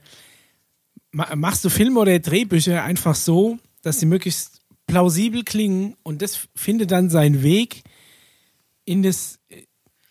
machst 1.16 1.64
du 1.64 1.70
Filme 1.70 2.00
oder 2.00 2.20
Drehbücher 2.20 2.84
einfach 2.84 3.16
so, 3.16 3.58
dass 3.82 4.00
sie 4.00 4.06
möglichst 4.06 4.62
plausibel 4.88 5.44
klingen 5.44 5.96
und 6.04 6.22
das 6.22 6.48
findet 6.56 6.92
dann 6.92 7.10
seinen 7.10 7.42
Weg 7.42 7.84
in 8.84 9.02
das 9.02 9.40
äh, 9.50 9.64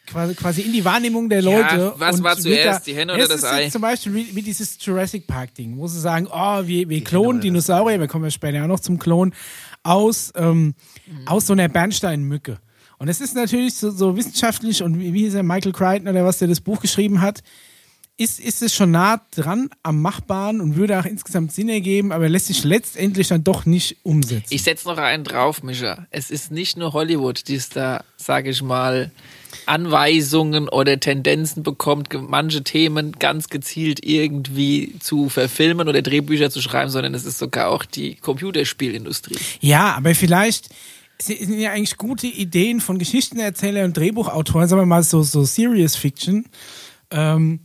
quasi, 0.07 0.35
quasi 0.35 0.63
in 0.63 0.73
die 0.73 0.85
Wahrnehmung 0.85 1.29
der 1.29 1.43
Leute. 1.43 1.95
was 1.97 2.17
und 2.17 2.25
war 2.25 2.37
zuerst, 2.37 2.87
die 2.87 2.95
Henne 2.95 3.15
oder 3.15 3.29
das 3.29 3.37
ist 3.37 3.45
Ei? 3.45 3.63
Jetzt 3.63 3.73
zum 3.73 3.83
Beispiel 3.83 4.15
wie, 4.15 4.35
wie 4.35 4.43
dieses 4.43 4.77
Jurassic 4.81 5.27
Park 5.27 5.55
Ding, 5.55 5.77
wo 5.77 5.87
sie 5.87 6.01
sagen, 6.01 6.27
oh, 6.31 6.67
wir, 6.67 6.89
wir 6.89 7.05
klonen 7.05 7.41
Dinosaurier, 7.41 8.01
wir 8.01 8.09
kommen 8.09 8.25
ja 8.25 8.31
später 8.31 8.63
auch 8.63 8.69
noch 8.69 8.81
zum 8.81 8.99
Klon, 8.99 9.33
aus, 9.83 10.33
ähm, 10.35 10.75
aus 11.27 11.47
so 11.47 11.53
einer 11.53 11.69
Bernsteinmücke. 11.69 12.59
Und 12.99 13.09
es 13.09 13.21
ist 13.21 13.35
natürlich 13.35 13.75
so, 13.75 13.91
so 13.91 14.17
wissenschaftlich 14.17 14.83
und 14.83 14.99
wie, 14.99 15.13
wie 15.13 15.21
hieß 15.21 15.35
er, 15.35 15.43
Michael 15.43 15.73
Crichton 15.73 16.09
oder 16.09 16.25
was, 16.25 16.39
der 16.39 16.49
das 16.49 16.61
Buch 16.61 16.81
geschrieben 16.81 17.21
hat, 17.21 17.43
ist, 18.17 18.39
ist 18.39 18.63
es 18.63 18.75
schon 18.75 18.93
nah 18.93 19.21
dran 19.35 19.71
am 19.83 20.01
Machbaren 20.01 20.61
und 20.61 20.77
würde 20.77 20.99
auch 21.01 21.05
insgesamt 21.05 21.53
Sinn 21.53 21.69
ergeben, 21.69 22.13
aber 22.13 22.29
lässt 22.29 22.47
sich 22.47 22.63
letztendlich 22.63 23.29
dann 23.29 23.43
doch 23.43 23.67
nicht 23.67 23.97
umsetzen. 24.05 24.47
Ich 24.51 24.63
setze 24.63 24.87
noch 24.87 24.99
einen 24.99 25.25
drauf, 25.25 25.63
Mischa. 25.65 26.07
Es 26.11 26.31
ist 26.31 26.53
nicht 26.53 26.77
nur 26.77 26.93
Hollywood, 26.93 27.49
die 27.49 27.57
es 27.57 27.71
da, 27.71 28.05
sage 28.17 28.51
ich 28.51 28.63
mal, 28.63 29.11
Anweisungen 29.67 30.69
oder 30.69 31.01
Tendenzen 31.01 31.63
bekommt, 31.63 32.09
manche 32.13 32.63
Themen 32.63 33.13
ganz 33.19 33.49
gezielt 33.49 34.05
irgendwie 34.05 34.95
zu 35.01 35.29
verfilmen 35.29 35.89
oder 35.89 36.03
Drehbücher 36.03 36.51
zu 36.51 36.61
schreiben, 36.61 36.91
sondern 36.91 37.15
es 37.15 37.25
ist 37.25 37.39
sogar 37.39 37.69
auch 37.69 37.85
die 37.85 38.15
Computerspielindustrie. 38.17 39.37
Ja, 39.61 39.95
aber 39.95 40.15
vielleicht 40.15 40.69
sind 41.21 41.59
ja 41.59 41.73
eigentlich 41.73 41.97
gute 41.97 42.27
Ideen 42.27 42.81
von 42.81 42.99
Geschichtenerzählern 42.99 43.87
und 43.87 43.97
Drehbuchautoren, 43.97 44.69
sagen 44.69 44.83
wir 44.83 44.87
mal 44.87 45.03
so, 45.03 45.23
so 45.23 45.45
Serious 45.45 45.97
Fiction, 45.97 46.45
ähm, 47.11 47.61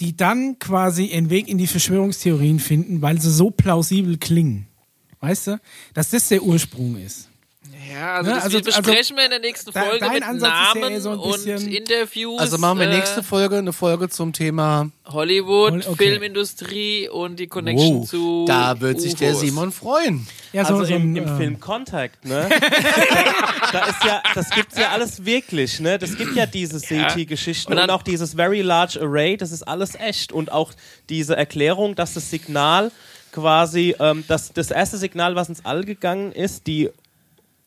die 0.00 0.16
dann 0.16 0.58
quasi 0.58 1.06
ihren 1.06 1.30
Weg 1.30 1.48
in 1.48 1.58
die 1.58 1.66
Verschwörungstheorien 1.66 2.58
finden, 2.58 3.02
weil 3.02 3.20
sie 3.20 3.30
so 3.30 3.50
plausibel 3.50 4.16
klingen. 4.18 4.66
Weißt 5.20 5.46
du? 5.48 5.60
Dass 5.94 6.10
das 6.10 6.28
der 6.28 6.42
Ursprung 6.42 6.96
ist. 6.96 7.29
Ja, 7.92 8.14
also, 8.16 8.30
Ne, 8.30 8.36
das 8.36 8.44
also- 8.44 8.56
wir 8.58 8.64
besprechen 8.64 9.16
wir 9.16 9.24
in 9.24 9.30
der 9.30 9.40
nächsten 9.40 9.72
Folge 9.72 9.98
dein 9.98 10.12
mit 10.12 10.22
Ansatz 10.22 10.48
ist 10.50 10.74
ja 10.74 10.80
Namen 10.80 10.92
eher 10.92 11.00
so 11.00 11.10
ein 11.10 11.18
und 11.18 11.46
Interviews. 11.46 12.40
Also 12.40 12.58
machen 12.58 12.78
wir 12.78 12.88
äh, 12.88 12.96
nächste 12.96 13.22
Folge 13.22 13.56
eine 13.58 13.72
Folge 13.72 14.08
zum 14.08 14.32
Thema 14.32 14.90
Hollywood, 15.06 15.86
Okay. 15.88 16.04
Filmindustrie 16.10 17.08
und 17.08 17.40
die 17.40 17.46
Connection 17.48 18.00
Wow, 18.02 18.08
zu 18.08 18.44
da 18.46 18.80
wird 18.80 19.00
sich 19.00 19.14
der. 19.16 19.34
Simon 19.34 19.72
freuen. 19.72 20.26
Ja, 20.52 20.64
so, 20.64 20.74
also 20.74 20.84
so 20.86 20.94
im, 20.94 21.16
im 21.16 21.26
ähm, 21.28 21.36
Film 21.36 21.60
Contact, 21.60 22.24
ne? 22.24 22.48
da 23.72 23.86
ist 23.86 24.04
ja, 24.04 24.22
das 24.34 24.50
gibt's 24.50 24.76
ja 24.78 24.90
alles 24.90 25.24
wirklich, 25.24 25.80
ne? 25.80 25.98
Das 25.98 26.16
gibt 26.16 26.34
ja 26.34 26.46
diese 26.46 26.80
CT-Geschichten 26.80 27.72
Und 27.72 27.78
und, 27.78 27.86
dann- 27.88 27.90
auch 27.90 28.02
dieses 28.02 28.34
Very 28.34 28.60
Large 28.62 29.00
Array, 29.00 29.36
das 29.36 29.52
ist 29.52 29.62
alles 29.62 29.94
echt. 29.94 30.32
Und 30.32 30.52
auch 30.52 30.72
diese 31.08 31.36
Erklärung, 31.36 31.94
dass 31.94 32.14
das 32.14 32.30
Signal 32.30 32.90
quasi, 33.32 33.94
ähm, 34.00 34.24
das, 34.28 34.52
das 34.52 34.70
erste 34.70 34.96
Signal, 34.98 35.34
was 35.36 35.48
ins 35.48 35.64
All 35.64 35.84
gegangen 35.84 36.32
ist, 36.32 36.66
die 36.66 36.90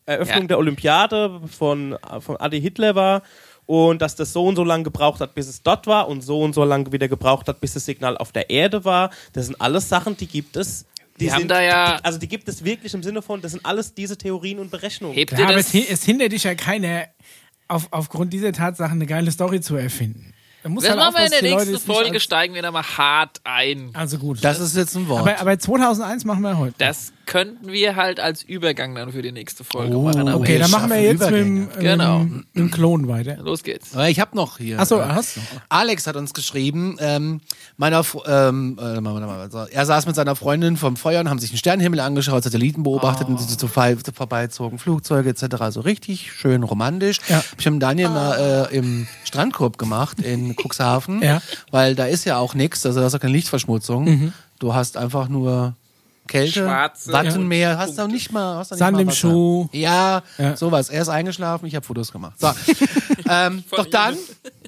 Eröffnung 0.06 0.42
Ja. 0.42 0.46
der 0.48 0.58
Olympiade 0.58 1.40
von, 1.50 1.96
von 2.20 2.36
Adi 2.36 2.60
Hitler 2.60 2.94
war 2.94 3.22
und 3.66 4.02
dass 4.02 4.14
das 4.16 4.32
so 4.32 4.44
und 4.46 4.56
so 4.56 4.64
lange 4.64 4.84
gebraucht 4.84 5.20
hat, 5.20 5.34
bis 5.34 5.48
es 5.48 5.62
dort 5.62 5.86
war 5.86 6.08
und 6.08 6.20
so 6.20 6.40
und 6.42 6.54
so 6.54 6.64
lange 6.64 6.92
wieder 6.92 7.08
gebraucht 7.08 7.48
hat, 7.48 7.60
bis 7.60 7.72
das 7.74 7.86
Signal 7.86 8.16
auf 8.18 8.30
der 8.32 8.50
Erde 8.50 8.84
war. 8.84 9.10
Das 9.32 9.46
sind 9.46 9.60
alles 9.60 9.88
Sachen, 9.88 10.16
die 10.16 10.26
gibt 10.26 10.56
es. 10.56 10.84
Die 11.18 11.26
Wir 11.26 11.32
haben 11.32 11.38
sind, 11.40 11.48
da 11.50 11.62
ja- 11.62 11.96
die, 11.98 12.04
also 12.04 12.18
die 12.18 12.28
gibt 12.28 12.48
es 12.48 12.64
wirklich 12.64 12.92
im 12.92 13.02
Sinne 13.02 13.22
von, 13.22 13.40
das 13.40 13.52
sind 13.52 13.64
alles 13.64 13.94
diese 13.94 14.18
Theorien 14.18 14.58
und 14.58 14.70
Berechnungen. 14.70 15.14
Hebt 15.14 15.32
ja, 15.38 15.44
aber 15.46 15.56
es, 15.56 15.72
es 15.72 16.04
hindert 16.04 16.32
dich 16.32 16.44
ja 16.44 16.54
keiner, 16.54 17.04
auf, 17.68 17.86
aufgrund 17.92 18.32
dieser 18.32 18.52
Tatsachen 18.52 18.94
eine 18.98 19.06
geile 19.06 19.30
Story 19.30 19.60
zu 19.60 19.76
erfinden. 19.76 20.34
Da 20.62 20.68
muss 20.70 20.82
Das 20.82 20.90
halt 20.90 21.00
machen 21.00 21.14
wir 21.16 21.24
in 21.24 21.30
der 21.30 21.40
die 21.40 21.54
nächsten 21.54 21.78
Folge, 21.78 22.20
steigen 22.20 22.54
wir 22.54 22.62
da 22.62 22.70
mal 22.70 22.82
hart 22.82 23.40
ein. 23.44 23.86
Als, 23.94 24.12
also 24.12 24.18
gut. 24.18 24.38
Das 24.42 24.58
ist 24.60 24.76
jetzt 24.76 24.94
ein 24.96 25.08
Wort. 25.08 25.20
aber, 25.20 25.38
aber 25.40 25.58
2001 25.58 26.24
machen 26.24 26.42
wir 26.42 26.58
heute. 26.58 26.74
Das 26.78 27.12
könnten 27.26 27.70
wir 27.72 27.96
halt 27.96 28.20
als 28.20 28.42
Übergang 28.42 28.94
dann 28.94 29.12
für 29.12 29.22
die 29.22 29.32
nächste 29.32 29.64
Folge 29.64 29.96
Oh, 29.96 30.02
machen. 30.02 30.28
Aber 30.28 30.40
okay, 30.40 30.58
dann 30.58 30.70
machen 30.70 30.90
wir 30.90 31.00
jetzt 31.02 31.20
mit 31.20 31.30
dem, 31.32 31.62
Übergänge. 31.64 31.78
äh, 31.78 31.82
Genau. 31.82 32.26
mit 32.52 32.72
Klon 32.72 33.08
weiter. 33.08 33.36
Los 33.38 33.62
geht's. 33.62 33.94
Aber 33.94 34.08
ich 34.08 34.20
habe 34.20 34.36
noch 34.36 34.58
hier. 34.58 34.78
Achso, 34.78 35.00
äh, 35.00 35.04
hast 35.04 35.36
du. 35.36 35.40
Alex 35.68 36.06
hat 36.06 36.16
uns 36.16 36.34
geschrieben, 36.34 36.96
ähm, 37.00 37.40
meiner, 37.76 38.02
ähm, 38.26 38.78
äh, 38.80 39.72
er 39.72 39.86
saß 39.86 40.06
mit 40.06 40.16
seiner 40.16 40.36
Freundin 40.36 40.76
vom 40.76 40.96
Feuer 40.96 41.20
und 41.20 41.28
haben 41.28 41.38
sich 41.38 41.50
den 41.50 41.56
Sternenhimmel 41.58 42.00
angeschaut, 42.00 42.44
Satelliten 42.44 42.82
beobachtet 42.82 43.28
und 43.28 43.38
sind 43.40 43.58
so 43.58 43.66
vorbei- 43.66 43.96
vorbeizogen, 44.12 44.78
Flugzeuge 44.78 45.30
etc. 45.30 45.56
So 45.70 45.80
richtig 45.80 46.32
schön 46.32 46.62
romantisch. 46.62 47.20
Ja. 47.28 47.40
Ich 47.58 47.64
mit 47.64 47.74
dem 47.74 47.80
Daniel 47.80 48.08
mal 48.10 48.68
äh, 48.70 48.76
im 48.76 49.06
Strandkorb 49.24 49.78
gemacht 49.78 50.20
in 50.20 50.54
Cuxhaven, 50.62 51.22
Ja. 51.22 51.40
weil 51.70 51.94
da 51.94 52.06
ist 52.06 52.24
ja 52.24 52.38
auch 52.38 52.54
nichts, 52.54 52.84
also 52.86 53.00
da 53.00 53.06
ist 53.06 53.14
auch 53.14 53.20
keine 53.20 53.32
Lichtverschmutzung. 53.32 54.32
Du 54.58 54.74
hast 54.74 54.96
einfach 54.96 55.28
nur 55.28 55.74
Kälte, 56.26 56.60
Schwarze 56.64 57.12
Wattenmeer, 57.12 57.76
hast 57.78 57.98
du 57.98 58.02
auch 58.02 58.06
nicht 58.08 58.32
mal, 58.32 58.56
hast 58.56 58.70
du 58.70 58.74
nicht 58.74 58.78
Sand 58.78 58.96
mal 58.96 59.02
im. 59.02 59.10
Schuh. 59.10 59.68
Ja, 59.72 60.22
Ja. 60.38 60.56
sowas. 60.56 60.88
Er 60.88 61.02
ist 61.02 61.08
eingeschlafen, 61.10 61.66
ich 61.66 61.74
habe 61.74 61.84
Fotos 61.84 62.10
gemacht. 62.12 62.34
So. 62.40 62.50
ähm, 63.28 63.62
doch 63.70 63.84
dann, 63.86 64.16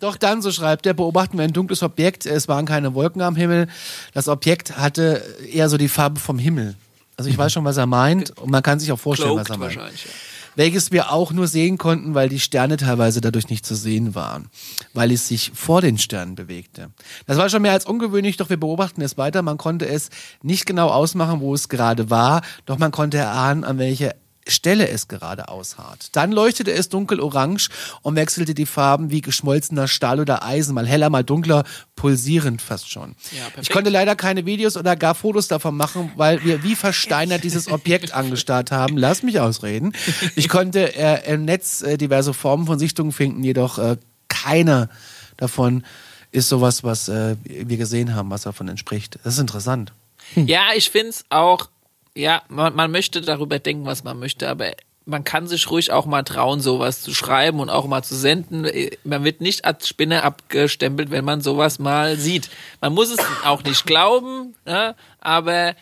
doch 0.01 0.17
dann, 0.17 0.43
so 0.43 0.53
schreibt 0.53 0.87
er, 0.87 0.93
beobachten 0.95 1.39
wir 1.39 1.45
ein 1.45 1.53
dunkles 1.55 1.83
Objekt. 1.83 2.27
Es 2.27 2.47
waren 2.49 2.67
keine 2.67 2.95
Wolken 2.95 3.23
am 3.23 3.37
Himmel. 3.37 3.69
Das 4.13 4.29
Objekt 4.29 4.77
hatte 4.77 5.23
eher 5.51 5.69
so 5.71 5.79
die 5.79 5.89
Farbe 5.89 6.21
vom 6.21 6.39
Himmel. 6.39 6.75
Also 7.17 7.31
ich 7.31 7.39
weiß 7.39 7.51
schon, 7.55 7.65
was 7.65 7.79
er 7.79 7.87
meint 7.87 8.37
und 8.39 8.51
man 8.51 8.63
kann 8.63 8.79
sich 8.79 8.93
auch 8.93 8.99
vorstellen, 8.99 9.31
Cloaked 9.31 9.49
was 9.49 9.57
er 9.57 9.59
meint. 9.59 9.77
wahrscheinlich. 9.77 10.05
Ja. 10.05 10.11
Welches 10.57 10.91
wir 10.91 11.13
auch 11.13 11.33
nur 11.33 11.47
sehen 11.47 11.79
konnten, 11.79 12.15
weil 12.15 12.29
die 12.29 12.41
Sterne 12.41 12.77
teilweise 12.77 13.21
dadurch 13.21 13.49
nicht 13.49 13.65
zu 13.65 13.75
sehen 13.75 14.15
waren, 14.15 14.49
weil 14.95 15.13
es 15.13 15.29
sich 15.29 15.53
vor 15.55 15.81
den 15.81 15.99
Sternen 15.99 16.35
bewegte. 16.35 16.91
Das 17.27 17.37
war 17.37 17.49
schon 17.49 17.63
mehr 17.63 17.73
als 17.73 17.87
ungewöhnlich, 17.87 18.39
doch 18.39 18.51
wir 18.51 18.59
beobachten 18.59 19.03
es 19.03 19.19
weiter. 19.19 19.43
Man 19.43 19.59
konnte 19.59 19.87
es 19.87 20.09
nicht 20.43 20.67
genau 20.67 20.89
ausmachen, 20.89 21.41
wo 21.41 21.55
es 21.55 21.69
gerade 21.69 22.11
war, 22.11 22.43
doch 22.65 22.79
man 22.79 22.91
konnte 22.91 23.19
erahnen, 23.19 23.65
an 23.65 23.79
welcher 23.79 24.15
Stelle 24.47 24.89
es 24.89 25.09
gerade 25.09 25.49
ausharrt. 25.49 26.11
Dann 26.13 26.33
leuchtete 26.33 26.73
es 26.73 26.89
dunkel-orange 26.89 27.69
und 28.03 28.17
wechselte 28.17 28.55
die 28.55 28.67
Farben 28.67 29.11
wie 29.11 29.21
geschmolzener 29.21 29.89
Stahl 29.89 30.21
oder 30.21 30.45
Eisen, 30.45 30.75
mal 30.75 30.87
heller, 30.87 31.11
mal 31.11 31.25
dunkler, 31.25 31.65
pulsierend 31.97 32.63
fast 32.63 32.91
schon. 32.91 33.15
Ja, 33.33 33.61
ich 33.61 33.71
konnte 33.71 33.91
leider 33.91 34.17
keine 34.17 34.47
Videos 34.47 34.77
oder 34.77 34.97
gar 34.97 35.15
Fotos 35.15 35.49
davon 35.49 35.77
machen, 35.77 36.13
weil 36.17 36.45
wir 36.45 36.63
wie 36.63 36.77
versteinert 36.77 37.45
dieses 37.45 37.71
Objekt 37.71 38.13
angestarrt 38.13 38.71
haben. 38.71 38.97
Lass 38.97 39.23
mich 39.23 39.41
ausreden. 39.41 39.93
Ich 40.37 40.49
konnte 40.49 40.95
äh, 40.95 41.33
im 41.33 41.45
Netz 41.45 41.83
äh, 41.83 41.97
diverse 41.97 42.35
Formen 42.35 42.67
von 42.67 42.79
Sichtungen 42.79 43.13
finden, 43.13 43.43
jedoch 43.43 43.79
äh, 43.79 43.97
keine 44.29 44.89
davon 45.37 45.85
ist 46.33 46.49
sowas, 46.49 46.85
was 46.85 47.09
äh, 47.09 47.37
wir 47.45 47.77
gesehen 47.77 48.15
haben, 48.15 48.31
was 48.31 48.43
davon 48.43 48.69
entspricht. 48.69 49.19
Das 49.25 49.35
ist 49.35 49.41
interessant. 49.41 49.93
Ja, 50.35 50.71
ich 50.75 50.91
find's 50.91 51.25
auch, 51.31 51.69
ja, 52.17 52.43
man, 52.49 52.75
man 52.75 52.91
möchte 52.91 53.21
darüber 53.21 53.59
denken, 53.59 53.87
was 53.87 54.03
man 54.03 54.19
möchte, 54.19 54.49
aber 54.49 54.73
man 55.05 55.23
kann 55.23 55.47
sich 55.47 55.71
ruhig 55.71 55.93
auch 55.93 56.05
mal 56.05 56.25
trauen, 56.25 56.61
sowas 56.61 57.01
zu 57.01 57.15
schreiben 57.15 57.61
und 57.61 57.71
auch 57.71 57.87
mal 57.87 58.03
zu 58.03 58.17
senden. 58.17 58.67
Man 59.05 59.23
wird 59.23 59.41
nicht 59.41 59.65
als 59.65 59.87
Spinner 59.87 60.25
abgestempelt, 60.25 61.11
wenn 61.13 61.25
man 61.25 61.41
sowas 61.43 61.79
mal 61.79 62.17
sieht. 62.17 62.51
Man 62.81 62.93
muss 62.93 63.11
es 63.11 63.19
auch 63.45 63.63
nicht 63.63 63.87
glauben, 63.87 64.57
ne? 64.65 64.97
aber 65.21 65.77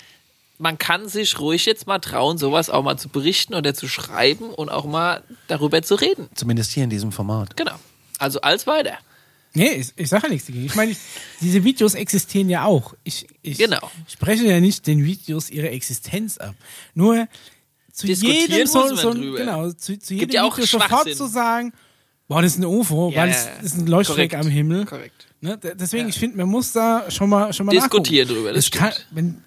man 0.58 0.76
kann 0.76 1.08
sich 1.08 1.38
ruhig 1.40 1.64
jetzt 1.64 1.86
mal 1.86 2.00
trauen, 2.00 2.36
sowas 2.36 2.68
auch 2.68 2.82
mal 2.82 2.98
zu 2.98 3.08
berichten 3.08 3.54
oder 3.54 3.72
zu 3.72 3.88
schreiben 3.88 4.50
und 4.50 4.68
auch 4.68 4.84
mal 4.84 5.22
darüber 5.48 5.82
zu 5.82 5.94
reden. 5.94 6.28
Zumindest 6.34 6.72
hier 6.72 6.84
in 6.84 6.90
diesem 6.90 7.10
Format. 7.10 7.56
Genau. 7.56 7.74
Also 8.18 8.42
als 8.42 8.66
weiter. 8.66 8.98
Nee, 9.54 9.70
ich, 9.74 9.92
ich 9.96 10.08
sage 10.08 10.26
ja 10.26 10.32
nichts 10.32 10.46
dagegen. 10.48 10.66
Ich 10.66 10.74
meine, 10.74 10.92
ich, 10.92 10.98
diese 11.40 11.62
Videos 11.62 11.94
existieren 11.94 12.48
ja 12.50 12.64
auch. 12.64 12.94
Ich, 13.04 13.26
ich 13.42 13.56
Genau. 13.58 13.90
spreche 14.08 14.44
ja 14.44 14.60
nicht 14.60 14.86
den 14.86 15.04
Videos 15.04 15.48
ihre 15.50 15.70
Existenz 15.70 16.38
ab. 16.38 16.54
Nur 16.94 17.28
zu 17.92 18.08
jedem 18.08 18.66
so, 18.66 18.94
so 18.96 19.12
genau, 19.12 19.70
zu, 19.72 19.96
zu 19.98 20.14
jedem 20.14 20.30
ja 20.30 20.44
Video 20.44 20.66
sofort 20.66 21.14
zu 21.14 21.26
sagen, 21.28 21.72
boah, 22.26 22.42
das 22.42 22.52
ist 22.52 22.58
ein 22.58 22.64
UFO, 22.64 23.10
Ja, 23.10 23.22
weil 23.22 23.30
es 23.30 23.48
ist 23.62 23.76
ein 23.78 23.86
Leuchtfleck 23.86 24.30
korrekt. 24.32 24.46
am 24.46 24.50
Himmel. 24.50 24.84
Korrekt. 24.86 25.28
Ne? 25.40 25.56
Deswegen, 25.58 26.08
ich 26.08 26.18
finde, 26.18 26.38
man 26.38 26.48
muss 26.48 26.72
da 26.72 27.08
schon 27.10 27.28
mal 27.30 27.52
schon 27.52 27.66
mal 27.66 27.72
Diskutieren 27.72 28.26
nachgucken. 28.26 28.40
drüber, 28.46 28.52
das 28.54 28.64
Es 28.64 28.70
kann, 28.72 28.92
wenn 29.12 29.42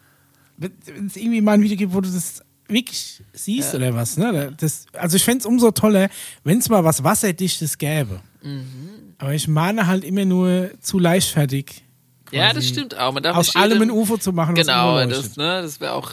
wenn 0.59 0.71
es 1.07 1.15
irgendwie 1.17 1.41
mal 1.41 1.53
ein 1.53 1.61
Video 1.61 1.75
gibt, 1.77 1.93
wo 1.93 2.01
du 2.01 2.09
das 2.09 2.41
wirklich 2.67 3.21
siehst 3.33 3.75
oder 3.75 3.93
was, 3.93 4.17
ne? 4.17 4.53
Das, 4.59 4.85
also 4.93 5.15
ich 5.17 5.23
fände 5.23 5.39
es 5.41 5.45
umso 5.45 5.71
toller, 5.71 6.09
wenn 6.43 6.57
es 6.59 6.67
mal 6.69 6.83
was 6.83 7.03
Wasserdichtes 7.03 7.77
gäbe. 7.77 8.21
Mhm. 8.41 8.89
Aber 9.19 9.33
ich 9.33 9.47
mahne 9.47 9.87
halt 9.87 10.03
immer 10.03 10.25
nur 10.25 10.69
zu 10.81 10.99
leichtfertig. 10.99 11.83
Ja, 12.31 12.53
das 12.53 12.67
stimmt 12.67 12.97
auch. 12.97 13.13
Man 13.13 13.23
darf 13.23 13.35
Aus 13.37 13.47
nicht 13.47 13.55
allem 13.57 13.81
ein 13.81 13.91
UFO 13.91 14.17
zu 14.17 14.33
machen. 14.33 14.55
was 14.55 14.65
Genau, 14.67 15.03
das, 15.05 15.37
ne, 15.37 15.61
das 15.61 15.79
wäre 15.79 15.93
auch 15.93 16.11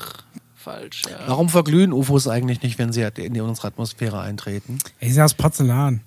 falsch. 0.55 1.03
Ja. 1.11 1.19
Warum 1.27 1.49
verglühen 1.49 1.93
UFOs 1.93 2.29
eigentlich 2.29 2.63
nicht, 2.63 2.79
wenn 2.79 2.93
sie 2.93 3.03
in 3.17 3.35
die- 3.35 3.41
unsere 3.41 3.67
Atmosphäre 3.69 4.21
eintreten? 4.21 4.79
Ist 5.01 5.17
ja 5.17 5.25
aus 5.25 5.35
Porzellan. 5.35 6.01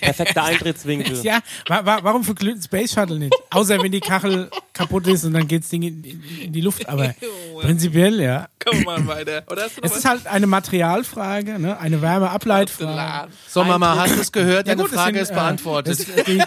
Perfekter 0.00 0.44
Eintrittswinkel. 0.44 1.20
Ja, 1.22 1.40
wa 1.68 1.84
wa 1.84 1.98
warum 2.02 2.24
verglüht 2.24 2.56
ein 2.56 2.62
Space 2.62 2.92
Shuttle 2.92 3.18
nicht? 3.18 3.34
Außer 3.50 3.82
wenn 3.82 3.92
die 3.92 4.00
Kachel 4.00 4.50
kaputt 4.72 5.06
ist 5.06 5.24
und 5.24 5.32
dann 5.34 5.46
geht 5.48 5.62
das 5.62 5.70
Ding 5.70 5.82
in, 5.82 6.02
in, 6.04 6.22
in 6.42 6.52
die 6.52 6.60
Luft. 6.60 6.88
Aber 6.88 7.14
prinzipiell, 7.60 8.20
ja. 8.20 8.48
Wir 8.70 8.82
mal 8.84 9.06
weiter. 9.06 9.42
Oder 9.50 9.64
hast 9.64 9.76
du 9.76 9.80
noch 9.82 9.84
Es 9.86 9.90
was? 9.92 9.98
ist 9.98 10.04
halt 10.06 10.26
eine 10.26 10.46
Materialfrage, 10.46 11.58
ne? 11.58 11.78
eine 11.78 12.00
Wärmeableitfrage. 12.00 13.30
So, 13.48 13.62
Mama, 13.64 13.96
hast 13.96 14.16
du 14.16 14.20
es 14.20 14.32
gehört? 14.32 14.66
Deine 14.68 14.82
gut, 14.82 14.90
Frage 14.90 15.16
sind, 15.16 15.22
ist 15.22 15.30
äh, 15.30 15.34
beantwortet. 15.34 15.98
Das, 15.98 16.24
die, 16.24 16.42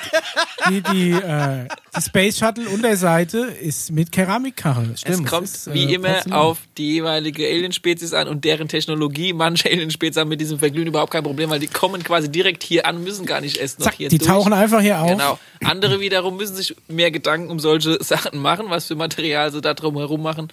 die, 0.69 0.81
die, 0.81 1.11
äh, 1.11 1.67
die 1.95 2.01
Space 2.01 2.38
Shuttle 2.39 2.67
Unterseite 2.69 3.38
ist 3.61 3.91
mit 3.91 4.11
Keramikkachel. 4.11 4.91
Es 4.93 5.01
Stimmt. 5.01 5.27
kommt 5.27 5.43
Das 5.47 5.67
ist, 5.67 5.73
wie 5.73 5.85
äh, 5.85 5.95
immer 5.95 6.09
Porzellan. 6.13 6.39
auf 6.39 6.57
die 6.77 6.93
jeweilige 6.93 7.45
Alien-Spezies 7.45 8.13
an 8.13 8.27
und 8.27 8.43
deren 8.45 8.67
Technologie. 8.67 9.33
Manche 9.33 9.69
Alien-Spezies 9.69 10.17
haben 10.19 10.29
mit 10.29 10.41
diesem 10.41 10.59
Verglühen 10.59 10.88
überhaupt 10.88 11.11
kein 11.11 11.23
Problem, 11.23 11.49
weil 11.49 11.59
die 11.59 11.67
kommen 11.67 12.03
quasi 12.03 12.29
direkt 12.29 12.63
hier 12.63 12.76
an, 12.86 13.03
müssen 13.03 13.25
gar 13.25 13.41
nicht 13.41 13.57
erst 13.57 13.80
noch 13.80 13.86
Zack, 13.88 13.95
hier 13.95 14.09
die 14.09 14.17
durch. 14.17 14.30
tauchen 14.30 14.53
einfach 14.53 14.82
hier 14.82 15.01
auf. 15.01 15.09
Genau. 15.09 15.39
Andere 15.63 15.99
wiederum 15.99 16.38
müssen 16.38 16.55
sich 16.55 16.75
mehr 16.88 17.11
Gedanken 17.11 17.49
um 17.49 17.59
solche 17.59 17.97
Sachen 18.03 18.39
machen, 18.39 18.65
was 18.69 18.86
für 18.86 18.95
Material 18.95 19.51
sie 19.51 19.61
da 19.61 19.73
drum 19.73 19.97
herum 19.97 20.21
machen. 20.21 20.49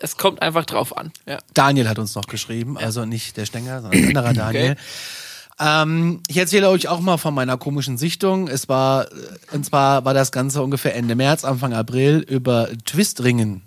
Es 0.00 0.16
kommt 0.16 0.42
einfach 0.42 0.64
drauf 0.64 0.96
an. 0.96 1.12
Ja. 1.26 1.38
Daniel 1.54 1.88
hat 1.88 1.98
uns 1.98 2.14
noch 2.14 2.26
geschrieben, 2.26 2.78
also 2.78 3.04
nicht 3.04 3.36
der 3.36 3.46
Stenger, 3.46 3.82
sondern 3.82 4.00
ein 4.00 4.08
anderer 4.08 4.32
Daniel. 4.52 4.76
Ähm, 5.60 6.22
ich 6.28 6.36
erzähle 6.36 6.68
euch 6.68 6.88
auch 6.88 7.00
mal 7.00 7.16
von 7.16 7.34
meiner 7.34 7.56
komischen 7.56 7.98
Sichtung. 7.98 8.48
Es 8.48 8.68
war, 8.68 9.06
äh, 9.06 9.16
und 9.52 9.66
zwar 9.66 10.04
war 10.04 10.14
das 10.14 10.30
Ganze 10.30 10.62
ungefähr 10.62 10.94
Ende 10.94 11.16
März, 11.16 11.44
Anfang 11.44 11.74
April 11.74 12.20
über 12.20 12.68
Twistringen. 12.84 13.62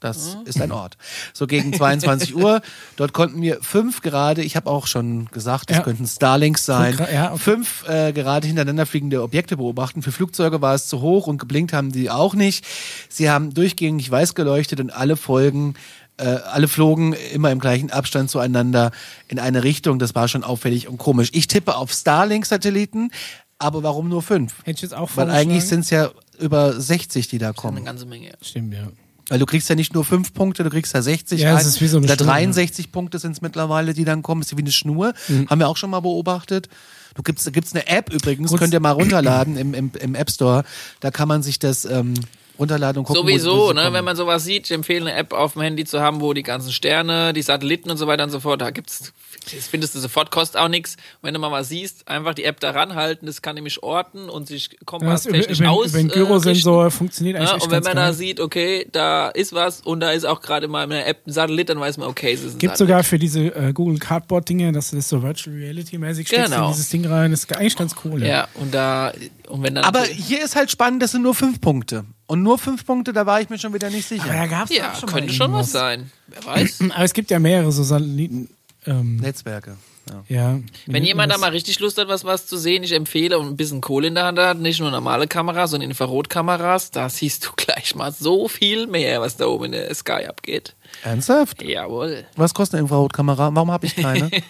Das 0.00 0.36
ist 0.44 0.60
ein 0.60 0.70
Ort. 0.72 0.96
So 1.34 1.46
gegen 1.46 1.72
22 1.72 2.36
Uhr. 2.36 2.60
Dort 2.96 3.12
konnten 3.12 3.42
wir 3.42 3.58
fünf 3.62 4.00
gerade, 4.02 4.42
ich 4.42 4.56
habe 4.56 4.70
auch 4.70 4.86
schon 4.86 5.26
gesagt, 5.26 5.70
es 5.70 5.76
Ja. 5.78 5.82
könnten 5.82 6.06
Starlinks 6.06 6.64
sein, 6.64 6.94
gra- 6.96 7.12
ja, 7.12 7.30
okay. 7.32 7.38
fünf 7.38 7.84
äh, 7.88 8.12
gerade 8.12 8.46
hintereinander 8.46 8.86
fliegende 8.86 9.22
Objekte 9.22 9.56
beobachten. 9.56 10.02
Für 10.02 10.12
Flugzeuge 10.12 10.60
war 10.62 10.74
es 10.74 10.86
zu 10.88 11.00
hoch 11.00 11.26
und 11.26 11.38
geblinkt 11.38 11.72
haben 11.72 11.90
die 11.92 12.10
auch 12.10 12.34
nicht. 12.34 12.64
Sie 13.08 13.30
haben 13.30 13.54
durchgängig 13.54 14.10
weiß 14.10 14.34
geleuchtet 14.34 14.80
und 14.80 14.90
alle 14.90 15.16
Folgen, 15.16 15.74
äh, 16.16 16.24
alle 16.26 16.68
flogen 16.68 17.12
immer 17.32 17.50
im 17.50 17.58
gleichen 17.58 17.90
Abstand 17.90 18.30
zueinander 18.30 18.90
in 19.28 19.38
eine 19.38 19.62
Richtung. 19.64 19.98
Das 19.98 20.14
war 20.14 20.28
schon 20.28 20.44
auffällig 20.44 20.88
und 20.88 20.98
komisch. 20.98 21.30
Ich 21.32 21.46
tippe 21.46 21.76
auf 21.76 21.92
Starlink-Satelliten, 21.92 23.10
aber 23.58 23.82
warum 23.82 24.08
nur 24.08 24.22
fünf? 24.22 24.54
Hätte 24.60 24.70
ich 24.76 24.82
jetzt 24.82 24.94
auch 24.94 25.10
Weil 25.16 25.30
eigentlich 25.30 25.64
sind 25.64 25.80
es 25.80 25.90
ja 25.90 26.10
über 26.38 26.80
60, 26.80 27.26
die 27.28 27.38
da 27.38 27.46
Eine 27.48 27.54
kommen. 27.54 27.84
ganze 27.84 28.06
Menge. 28.06 28.30
Stimmt, 28.40 28.72
ja. 28.74 28.88
Weil 29.28 29.38
du 29.38 29.46
kriegst 29.46 29.68
ja 29.68 29.74
nicht 29.74 29.92
nur 29.94 30.04
fünf 30.04 30.32
Punkte, 30.32 30.64
du 30.64 30.70
kriegst 30.70 30.94
ja 30.94 31.02
60. 31.02 31.40
Ja, 31.40 31.54
ein. 31.54 31.58
ist 31.66 31.80
wie 31.80 31.86
so 31.88 31.98
eine 31.98 32.06
Oder 32.06 32.14
Schnur, 32.16 32.26
63 32.28 32.90
Punkte 32.92 33.18
sind 33.18 33.32
es 33.32 33.40
mittlerweile, 33.42 33.92
die 33.94 34.04
dann 34.04 34.22
kommen. 34.22 34.40
Ist 34.42 34.56
wie 34.56 34.62
eine 34.62 34.72
Schnur. 34.72 35.12
Haben 35.50 35.60
wir 35.60 35.68
auch 35.68 35.76
schon 35.76 35.90
mal 35.90 36.00
beobachtet. 36.00 36.68
Du 37.14 37.22
gibst, 37.22 37.46
da 37.46 37.50
gibt's 37.50 37.74
eine 37.74 37.86
App 37.88 38.12
übrigens, 38.12 38.50
Gut. 38.50 38.60
könnt 38.60 38.72
ihr 38.72 38.80
mal 38.80 38.92
runterladen 38.92 39.56
im, 39.56 39.74
im, 39.74 39.90
im 40.00 40.14
App 40.14 40.30
Store. 40.30 40.64
Da 41.00 41.10
kann 41.10 41.26
man 41.28 41.42
sich 41.42 41.58
das 41.58 41.84
ähm, 41.84 42.14
runterladen 42.58 43.00
und 43.00 43.04
gucken. 43.04 43.22
wo- 43.22 43.26
wo 43.26 43.38
Sowieso, 43.38 43.72
ne, 43.72 43.92
wenn 43.92 44.04
man 44.04 44.16
sowas 44.16 44.44
sieht, 44.44 44.66
ich 44.66 44.72
empfehle 44.72 45.10
eine 45.10 45.14
App 45.18 45.32
auf 45.32 45.54
dem 45.54 45.62
Handy 45.62 45.84
zu 45.84 46.00
haben, 46.00 46.20
wo 46.20 46.32
die 46.32 46.42
ganzen 46.42 46.70
Sterne, 46.72 47.32
die 47.32 47.42
Satelliten 47.42 47.90
und 47.90 47.96
so 47.96 48.06
weiter 48.06 48.24
und 48.24 48.30
so 48.30 48.40
fort, 48.40 48.60
da 48.60 48.70
gibt's, 48.70 49.12
das 49.40 49.66
findest 49.68 49.94
du 49.94 49.98
sofort, 50.00 50.30
kostet 50.30 50.60
auch 50.60 50.68
nichts. 50.68 50.96
Wenn 51.22 51.34
du 51.34 51.40
mal 51.40 51.50
was 51.50 51.68
siehst, 51.68 52.06
einfach 52.08 52.34
die 52.34 52.44
App 52.44 52.60
da 52.60 52.70
ranhalten, 52.70 53.26
das 53.26 53.42
kann 53.42 53.54
nämlich 53.54 53.82
orten 53.82 54.28
und 54.28 54.46
sich 54.48 54.76
kompasstechnisch 54.84 55.60
über, 55.60 55.70
aus. 55.70 55.88
über 55.88 55.98
den 55.98 56.10
äh, 56.10 56.14
Gyrosensor 56.14 56.84
richten. 56.86 56.98
funktioniert 56.98 57.36
eigentlich 57.36 57.50
Ja, 57.50 57.56
echt 57.56 57.64
und 57.64 57.70
wenn 57.70 57.76
ganz 57.82 57.86
man 57.86 57.96
da 57.96 58.02
geil. 58.04 58.14
sieht, 58.14 58.40
okay, 58.40 58.86
da 58.92 59.28
ist 59.28 59.52
was 59.52 59.80
und 59.80 60.00
da 60.00 60.10
ist 60.12 60.24
auch 60.24 60.40
gerade 60.40 60.68
mal 60.68 60.84
in 60.84 60.90
der 60.90 61.06
App 61.06 61.26
ein 61.26 61.32
Satellit, 61.32 61.68
dann 61.68 61.80
weiß 61.80 61.96
man, 61.98 62.08
okay, 62.08 62.32
es 62.32 62.40
ist 62.42 62.54
ein 62.54 62.58
Gibt 62.58 62.76
Satellit. 62.76 62.78
sogar 62.78 63.04
für 63.04 63.18
diese 63.18 63.40
äh, 63.54 63.72
Google 63.72 63.98
Cardboard 63.98 64.48
Dinge, 64.48 64.72
dass 64.72 64.90
du 64.90 64.96
das 64.96 65.08
so 65.08 65.22
Virtual 65.22 65.54
Reality 65.56 65.98
mäßig 65.98 66.26
steckst 66.28 66.52
Genau. 66.52 66.66
in 66.66 66.72
dieses 66.72 66.88
Ding 66.90 67.06
rein. 67.06 67.30
Das 67.30 67.40
ist 67.44 67.56
eigentlich 67.56 67.76
ganz 67.76 67.94
cool. 68.04 68.22
Ja, 68.24 68.48
und 68.54 68.72
da, 68.74 69.12
und 69.48 69.62
wenn 69.62 69.74
dann. 69.74 69.84
Aber 69.84 70.02
hier 70.04 70.42
ist 70.44 70.56
halt 70.56 70.70
spannend, 70.70 71.02
das 71.02 71.12
sind 71.12 71.22
nur 71.22 71.34
fünf 71.34 71.60
Punkte. 71.60 72.04
Und 72.26 72.42
nur 72.42 72.58
fünf 72.58 72.84
Punkte, 72.84 73.12
da 73.14 73.24
war 73.24 73.40
ich 73.40 73.48
mir 73.48 73.58
schon 73.58 73.72
wieder 73.72 73.88
nicht 73.88 74.06
sicher. 74.06 74.24
Aber 74.24 74.34
da 74.34 74.46
gab's 74.46 74.74
ja, 74.76 74.94
schon 74.94 75.08
könnte 75.08 75.28
mal 75.28 75.32
schon 75.34 75.52
was 75.52 75.72
sein. 75.72 76.10
Wer 76.26 76.44
weiß. 76.44 76.80
Aber 76.94 77.04
es 77.04 77.14
gibt 77.14 77.30
ja 77.30 77.38
mehrere 77.38 77.72
so 77.72 77.82
Satelliten. 77.82 78.50
Ähm, 78.88 79.16
Netzwerke. 79.16 79.76
Ja. 80.08 80.24
ja. 80.28 80.60
Wenn 80.86 81.04
jemand 81.04 81.30
da 81.30 81.36
mal 81.36 81.50
richtig 81.50 81.78
Lust 81.80 81.98
hat, 81.98 82.08
was, 82.08 82.24
was 82.24 82.46
zu 82.46 82.56
sehen, 82.56 82.82
ich 82.82 82.92
empfehle 82.92 83.38
und 83.38 83.48
ein 83.48 83.56
bisschen 83.56 83.82
Kohle 83.82 84.08
in 84.08 84.14
der 84.14 84.24
Hand 84.24 84.38
hat, 84.38 84.58
nicht 84.58 84.80
nur 84.80 84.90
normale 84.90 85.26
Kameras, 85.26 85.70
sondern 85.70 85.90
Infrarotkameras, 85.90 86.90
da 86.90 87.08
siehst 87.08 87.46
du 87.46 87.50
gleich 87.56 87.94
mal 87.94 88.12
so 88.12 88.48
viel 88.48 88.86
mehr, 88.86 89.20
was 89.20 89.36
da 89.36 89.46
oben 89.46 89.66
in 89.66 89.72
der 89.72 89.94
Sky 89.94 90.26
abgeht. 90.26 90.74
Ernsthaft? 91.02 91.62
Jawohl. 91.62 92.24
Was 92.36 92.54
kostet 92.54 92.76
eine 92.78 92.84
Infrarotkamera? 92.84 93.50
Warum 93.54 93.70
habe 93.70 93.86
ich 93.86 93.96
keine? 93.96 94.30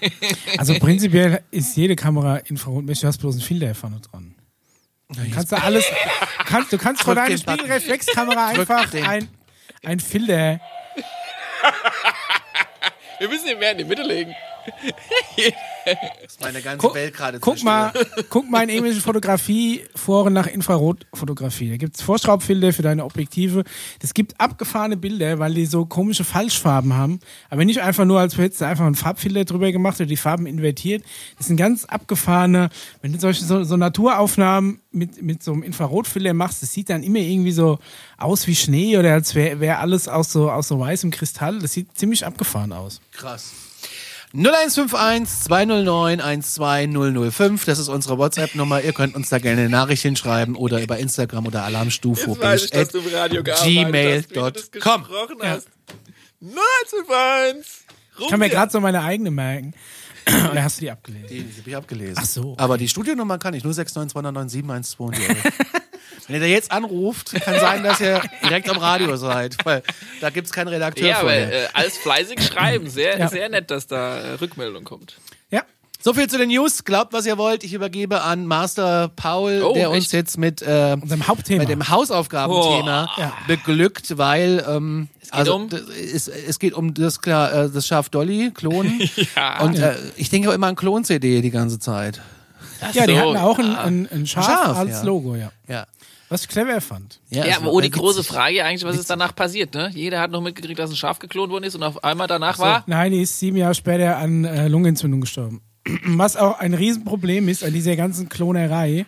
Also 0.56 0.74
prinzipiell 0.78 1.42
ist 1.50 1.76
jede 1.76 1.96
Kamera 1.96 2.36
infrarotmäßig, 2.36 3.02
du 3.02 3.06
hast 3.08 3.18
bloß 3.18 3.34
einen 3.36 3.44
Filter 3.44 3.74
vorne 3.74 4.00
dran. 4.00 4.34
Dann 5.08 5.30
kannst 5.30 5.52
du 5.52 5.56
alles, 5.56 5.84
kannst, 6.46 6.72
du 6.72 6.78
kannst 6.78 7.02
vor 7.02 7.14
Drück 7.14 7.26
deiner. 7.26 7.38
Spiegelreflexkamera 7.38 8.48
einfach 8.48 8.92
ein, 8.92 9.28
ein 9.82 10.00
Filter. 10.00 10.60
Wir 13.18 13.28
müssen 13.28 13.48
ihn 13.48 13.58
mehr 13.58 13.72
in 13.72 13.78
die 13.78 13.84
Mitte 13.84 14.02
legen. 14.02 14.34
Ist 16.24 16.40
meine 16.40 16.60
ganze 16.60 16.86
Guck, 16.86 16.94
Welt 16.94 17.14
gerade 17.14 17.40
guck 17.40 17.62
mal, 17.62 17.92
guck 18.28 18.50
mal 18.50 18.62
in 18.64 18.68
irgendwelche 18.70 19.00
Fotografie-Foren 19.00 20.32
nach 20.32 20.46
Infrarotfotografie. 20.46 21.70
Da 21.70 21.76
gibt's 21.76 22.02
Vorschraubfilter 22.02 22.72
für 22.72 22.82
deine 22.82 23.04
Objektive. 23.04 23.64
Das 24.00 24.14
gibt 24.14 24.40
abgefahrene 24.40 24.96
Bilder, 24.96 25.38
weil 25.38 25.54
die 25.54 25.66
so 25.66 25.86
komische 25.86 26.24
Falschfarben 26.24 26.94
haben. 26.94 27.20
Aber 27.50 27.64
nicht 27.64 27.80
einfach 27.80 28.04
nur, 28.04 28.20
als 28.20 28.36
hättest 28.36 28.60
du 28.60 28.66
einfach 28.66 28.84
einen 28.84 28.94
Farbfilter 28.94 29.44
drüber 29.44 29.72
gemacht 29.72 29.98
oder 30.00 30.06
die 30.06 30.16
Farben 30.16 30.46
invertiert. 30.46 31.04
Das 31.36 31.46
sind 31.46 31.56
ganz 31.56 31.84
abgefahrene, 31.84 32.70
wenn 33.02 33.12
du 33.12 33.20
solche 33.20 33.44
so, 33.44 33.64
so 33.64 33.76
Naturaufnahmen 33.76 34.80
mit, 34.90 35.22
mit 35.22 35.42
so 35.42 35.52
einem 35.52 35.62
Infrarotfilter 35.62 36.34
machst, 36.34 36.62
das 36.62 36.72
sieht 36.72 36.90
dann 36.90 37.02
immer 37.02 37.18
irgendwie 37.18 37.52
so 37.52 37.78
aus 38.16 38.46
wie 38.46 38.54
Schnee 38.54 38.96
oder 38.96 39.12
als 39.12 39.34
wäre 39.34 39.60
wär 39.60 39.80
alles 39.80 40.08
aus 40.08 40.32
so, 40.32 40.50
aus 40.50 40.68
so 40.68 40.78
weißem 40.78 41.10
Kristall. 41.10 41.58
Das 41.58 41.72
sieht 41.72 41.96
ziemlich 41.96 42.26
abgefahren 42.26 42.72
aus. 42.72 43.00
Krass. 43.12 43.52
0151 44.34 45.44
209 45.44 46.20
12005, 46.20 47.64
das 47.64 47.78
ist 47.78 47.88
unsere 47.88 48.18
WhatsApp-Nummer. 48.18 48.82
Ihr 48.82 48.92
könnt 48.92 49.14
uns 49.14 49.30
da 49.30 49.38
gerne 49.38 49.62
eine 49.62 49.70
Nachricht 49.70 50.02
hinschreiben 50.02 50.54
oder 50.54 50.82
über 50.82 50.98
Instagram 50.98 51.46
oder 51.46 51.64
Alarmstufo. 51.64 52.34
gmail.com. 53.64 55.08
hast. 55.42 55.68
921! 56.40 57.66
Ich 58.20 58.28
kann 58.28 58.38
mir 58.38 58.50
gerade 58.50 58.70
so 58.70 58.80
meine 58.80 59.02
eigene 59.02 59.30
merken. 59.30 59.74
Oder 60.50 60.62
hast 60.62 60.76
du 60.76 60.80
die 60.82 60.90
abgelesen? 60.90 61.28
Die, 61.28 61.42
die 61.42 61.60
habe 61.60 61.70
ich 61.70 61.76
abgelesen. 61.76 62.16
Ach 62.18 62.24
so, 62.24 62.50
okay. 62.50 62.62
Aber 62.62 62.76
die 62.76 62.88
Studionummer 62.88 63.38
kann 63.38 63.54
ich, 63.54 63.64
069299712. 63.64 65.14
Wenn 66.28 66.36
ihr 66.36 66.40
da 66.40 66.46
jetzt 66.46 66.70
anruft, 66.70 67.32
kann 67.40 67.58
sein, 67.58 67.82
dass 67.82 68.00
ihr 68.00 68.20
direkt 68.44 68.68
am 68.70 68.76
Radio 68.78 69.16
seid, 69.16 69.56
weil 69.64 69.82
da 70.20 70.30
gibt 70.30 70.46
es 70.46 70.52
keinen 70.52 70.68
Redakteur 70.68 71.08
Ja, 71.08 71.14
aber 71.16 71.30
vorher. 71.30 71.64
äh, 71.64 71.68
alles 71.72 71.96
fleißig 71.98 72.42
schreiben. 72.44 72.88
Sehr, 72.88 73.18
Ja. 73.18 73.28
sehr 73.28 73.48
nett, 73.48 73.70
dass 73.70 73.86
da 73.86 74.18
äh, 74.18 74.32
Rückmeldung 74.34 74.84
kommt. 74.84 75.16
Ja. 75.50 75.62
So 76.00 76.14
viel 76.14 76.28
zu 76.28 76.38
den 76.38 76.50
News. 76.50 76.84
Glaubt, 76.84 77.12
was 77.12 77.26
ihr 77.26 77.38
wollt. 77.38 77.64
Ich 77.64 77.72
übergebe 77.72 78.22
an 78.22 78.46
Master 78.46 79.10
Paul, 79.16 79.62
Oh, 79.64 79.72
der 79.74 79.90
uns 79.90 80.04
echt? 80.04 80.12
jetzt 80.12 80.38
mit, 80.38 80.62
äh, 80.62 80.96
Unserem 81.00 81.26
Hauptthema. 81.26 81.60
mit 81.60 81.70
dem 81.70 81.88
Hausaufgabenthema 81.88 83.08
Oh, 83.16 83.20
ja. 83.20 83.32
beglückt, 83.48 84.16
weil 84.18 84.64
ähm, 84.68 85.08
geht 85.22 85.32
also 85.32 85.56
um? 85.56 85.68
es, 85.70 86.28
es 86.28 86.58
geht 86.58 86.74
um 86.74 86.94
das 86.94 87.20
klar 87.20 87.52
äh, 87.52 87.70
das 87.70 87.86
Schaf 87.86 88.10
Dolly 88.10 88.52
Klon 88.54 89.00
Ja. 89.36 89.60
und 89.62 89.78
äh, 89.78 89.96
ich 90.16 90.28
denke 90.30 90.50
auch 90.50 90.54
immer 90.54 90.68
an 90.68 90.76
Klon 90.76 91.04
CD 91.04 91.40
die 91.40 91.50
ganze 91.50 91.78
Zeit. 91.80 92.20
ja, 92.92 93.06
die 93.06 93.14
so, 93.14 93.18
hatten 93.18 93.36
auch 93.36 93.58
ein, 93.58 93.72
ja. 93.72 93.80
ein, 93.82 94.08
ein 94.12 94.26
Schaf, 94.26 94.44
Schaf, 94.44 94.76
als 94.78 94.90
ja. 94.90 95.02
Logo, 95.02 95.34
ja. 95.34 95.50
Ja. 95.66 95.86
Was 96.28 96.42
ich 96.42 96.48
clever 96.48 96.80
fand. 96.80 97.20
Ja, 97.30 97.44
es 97.44 97.56
aber 97.56 97.72
oh, 97.72 97.80
die 97.80 97.90
große 97.90 98.22
Frage 98.22 98.64
eigentlich, 98.64 98.84
was 98.84 98.98
ist 98.98 99.08
danach 99.08 99.34
passiert, 99.34 99.74
ne? 99.74 99.90
Jeder 99.94 100.20
hat 100.20 100.30
noch 100.30 100.42
mitgekriegt, 100.42 100.78
dass 100.78 100.90
ein 100.90 100.96
Schaf 100.96 101.18
geklont 101.18 101.50
worden 101.50 101.64
ist 101.64 101.74
und 101.74 101.82
auf 101.82 102.04
einmal 102.04 102.26
danach 102.26 102.58
war. 102.58 102.84
Nein, 102.86 103.12
die 103.12 103.22
ist 103.22 103.38
sieben 103.38 103.56
Jahre 103.56 103.74
später 103.74 104.18
an 104.18 104.44
äh, 104.44 104.68
Lungenentzündung 104.68 105.22
gestorben. 105.22 105.62
Was 106.04 106.36
auch 106.36 106.58
ein 106.58 106.74
Riesenproblem 106.74 107.48
ist 107.48 107.64
an 107.64 107.72
dieser 107.72 107.96
ganzen 107.96 108.28
Klonerei. 108.28 109.06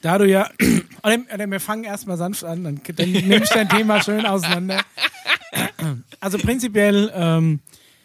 Da 0.00 0.18
du 0.18 0.26
ja, 0.26 0.50
oder 1.02 1.46
wir 1.50 1.60
fangen 1.60 1.84
erstmal 1.84 2.16
sanft 2.16 2.44
an, 2.44 2.64
dann, 2.64 2.80
dann 2.96 3.12
nehme 3.12 3.44
ich 3.44 3.50
dein 3.50 3.68
Thema 3.68 4.02
schön 4.02 4.26
auseinander. 4.26 4.80
Also 6.20 6.38
prinzipiell, 6.38 7.12
ähm, 7.14 7.58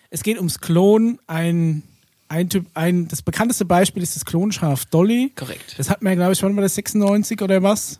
es 0.09 0.23
geht 0.23 0.37
ums 0.37 0.59
Klon. 0.59 1.19
Ein, 1.27 1.83
ein 2.27 2.49
Typ, 2.49 2.65
ein, 2.73 3.07
das 3.07 3.21
bekannteste 3.21 3.63
Beispiel 3.63 4.01
ist 4.01 4.15
das 4.15 4.25
Klonschaf 4.25 4.85
Dolly. 4.85 5.31
Korrekt. 5.35 5.75
Das 5.77 5.89
hat 5.89 6.01
man, 6.01 6.15
glaube 6.15 6.33
ich, 6.33 6.41
wann 6.41 6.55
war 6.55 6.63
das 6.63 6.75
96 6.75 7.41
oder 7.41 7.61
was? 7.61 7.99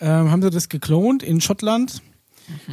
Ähm, 0.00 0.30
haben 0.30 0.42
sie 0.42 0.50
das 0.50 0.68
geklont 0.68 1.22
in 1.22 1.40
Schottland. 1.40 2.02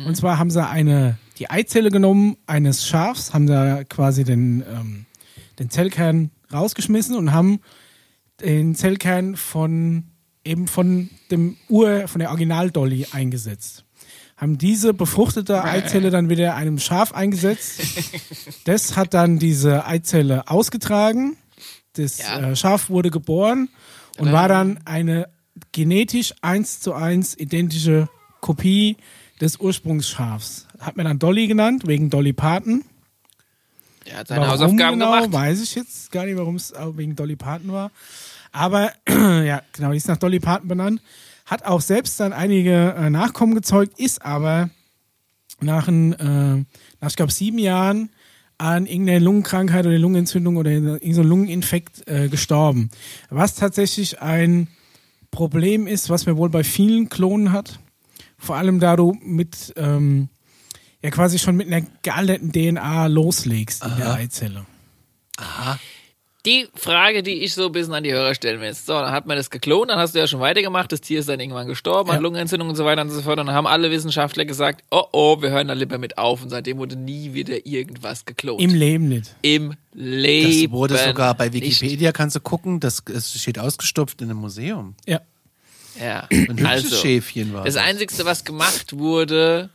Und 0.05 0.15
zwar 0.15 0.39
haben 0.39 0.51
sie 0.51 0.65
eine, 0.65 1.17
die 1.38 1.49
Eizelle 1.49 1.91
genommen 1.91 2.38
eines 2.47 2.88
Schafs, 2.88 3.34
haben 3.34 3.45
da 3.45 3.84
quasi 3.84 4.23
den, 4.23 4.61
ähm, 4.61 5.05
den 5.59 5.69
Zellkern 5.69 6.32
rausgeschmissen 6.53 7.15
und 7.17 7.34
haben 7.34 7.59
den 8.41 8.76
Zellkern 8.76 9.36
von 9.36 10.05
eben 10.45 10.67
von 10.67 11.09
dem 11.32 11.57
Ur, 11.67 12.07
von 12.07 12.19
der 12.19 12.30
Original-Dolly 12.30 13.07
eingesetzt. 13.11 13.84
Haben 14.38 14.57
diese 14.57 14.93
befruchtete 14.93 15.63
Eizelle 15.63 16.09
dann 16.11 16.30
wieder 16.30 16.55
einem 16.55 16.78
Schaf 16.80 17.13
eingesetzt. 17.13 17.82
Das 18.65 18.95
hat 18.95 19.13
dann 19.13 19.39
diese 19.39 19.86
Eizelle 19.86 20.49
ausgetragen. 20.49 21.36
Das 21.93 22.17
Ja. 22.19 22.51
äh, 22.51 22.55
Schaf 22.55 22.89
wurde 22.89 23.09
geboren 23.11 23.69
und 24.17 24.32
war 24.32 24.47
dann 24.47 24.80
eine 24.86 25.28
genetisch 25.71 26.33
eins 26.41 26.79
zu 26.79 26.93
eins 26.93 27.37
identische 27.37 28.09
Kopie 28.41 28.97
des 29.41 29.57
Ursprungsschafs. 29.57 30.67
Hat 30.79 30.97
man 30.97 31.05
dann 31.05 31.19
Dolly 31.19 31.47
genannt, 31.47 31.87
wegen 31.87 32.09
Dolly 32.09 32.33
Parton. 32.33 32.83
Er 34.05 34.19
hat 34.19 34.27
seine 34.27 34.47
Hausaufgaben 34.47 34.99
genau, 34.99 35.11
gemacht. 35.11 35.33
weiß 35.33 35.61
ich 35.61 35.75
jetzt 35.75 36.11
gar 36.11 36.25
nicht, 36.25 36.37
warum 36.37 36.55
es 36.55 36.73
wegen 36.93 37.15
Dolly 37.15 37.35
Parton 37.35 37.71
war. 37.71 37.91
Aber 38.51 38.91
ja, 39.09 39.61
genau, 39.73 39.91
die 39.91 39.97
ist 39.97 40.07
nach 40.07 40.17
Dolly 40.17 40.39
Parton 40.39 40.67
benannt. 40.67 41.01
Hat 41.45 41.65
auch 41.65 41.81
selbst 41.81 42.19
dann 42.19 42.33
einige 42.33 42.95
äh, 42.97 43.09
Nachkommen 43.09 43.55
gezeugt, 43.55 43.99
ist 43.99 44.25
aber 44.25 44.69
nach, 45.59 45.87
ein, 45.87 46.13
äh, 46.13 46.65
nach 47.01 47.09
ich 47.09 47.15
glaube, 47.15 47.31
sieben 47.31 47.59
Jahren 47.59 48.09
an 48.57 48.85
irgendeiner 48.85 49.19
Lungenkrankheit 49.19 49.85
oder 49.85 49.97
Lungenentzündung 49.97 50.57
oder 50.57 50.71
irgendeinem 50.71 51.27
Lungeninfekt 51.27 52.07
äh, 52.07 52.29
gestorben. 52.29 52.89
Was 53.29 53.55
tatsächlich 53.55 54.21
ein 54.21 54.67
Problem 55.32 55.88
ist, 55.88 56.09
was 56.09 56.26
man 56.26 56.38
wohl 56.38 56.49
bei 56.49 56.63
vielen 56.63 57.09
Klonen 57.09 57.51
hat. 57.51 57.80
Vor 58.38 58.55
allem 58.55 58.80
da 58.80 58.95
du 58.95 59.17
mit 59.21 59.73
ähm, 59.78 60.30
ja 61.01 61.09
quasi 61.11 61.39
schon 61.39 61.55
mit 61.55 61.67
einer 61.67 61.86
gealterten 62.01 62.51
DNA 62.51 63.07
loslegst 63.07 63.84
in 63.84 63.95
der 63.97 64.13
Eizelle. 64.13 64.65
Die 66.45 66.67
Frage, 66.75 67.23
die 67.23 67.43
ich 67.43 67.53
so 67.53 67.65
ein 67.65 67.71
bisschen 67.71 67.93
an 67.93 68.03
die 68.03 68.13
Hörer 68.13 68.35
stellen 68.35 68.61
will. 68.61 68.73
So, 68.73 68.93
dann 68.93 69.11
hat 69.11 69.25
man 69.25 69.35
das 69.35 69.49
geklont, 69.49 69.89
dann 69.89 69.97
hast 69.97 70.13
du 70.13 70.19
ja 70.19 70.27
schon 70.27 70.39
weitergemacht, 70.39 70.91
das 70.91 71.01
Tier 71.01 71.19
ist 71.19 71.27
dann 71.29 71.39
irgendwann 71.39 71.67
gestorben, 71.67 72.11
hat 72.11 72.21
Lungenentzündung 72.21 72.69
und 72.69 72.75
so 72.75 72.85
weiter 72.85 73.01
und 73.01 73.09
so 73.09 73.21
fort. 73.21 73.39
Und 73.39 73.47
dann 73.47 73.55
haben 73.55 73.67
alle 73.67 73.89
Wissenschaftler 73.91 74.45
gesagt, 74.45 74.83
oh 74.91 75.03
oh, 75.11 75.41
wir 75.41 75.49
hören 75.49 75.67
da 75.67 75.73
lieber 75.73 75.97
mit 75.97 76.17
auf. 76.17 76.43
Und 76.43 76.49
seitdem 76.49 76.77
wurde 76.77 76.95
nie 76.95 77.33
wieder 77.33 77.65
irgendwas 77.65 78.25
geklont. 78.25 78.61
Im 78.61 78.73
Leben 78.73 79.07
nicht. 79.09 79.35
Im 79.41 79.73
Leben. 79.93 80.63
Das 80.63 80.71
wurde 80.71 80.97
sogar 80.97 81.33
bei 81.35 81.49
nicht. 81.49 81.81
Wikipedia, 81.81 82.11
kannst 82.11 82.35
du 82.35 82.39
gucken, 82.39 82.79
das, 82.79 83.01
es 83.11 83.39
steht 83.41 83.57
ausgestopft 83.57 84.21
in 84.21 84.29
einem 84.29 84.39
Museum. 84.39 84.95
Ja. 85.07 85.21
Ja. 85.99 86.27
Ein 86.29 86.47
hübsches 86.49 86.65
Also, 86.67 86.95
Schäfchen 86.97 87.53
war 87.53 87.63
das 87.63 87.75
das. 87.75 87.83
Einzige, 87.83 88.25
was 88.25 88.43
gemacht 88.43 88.97
wurde, 88.97 89.69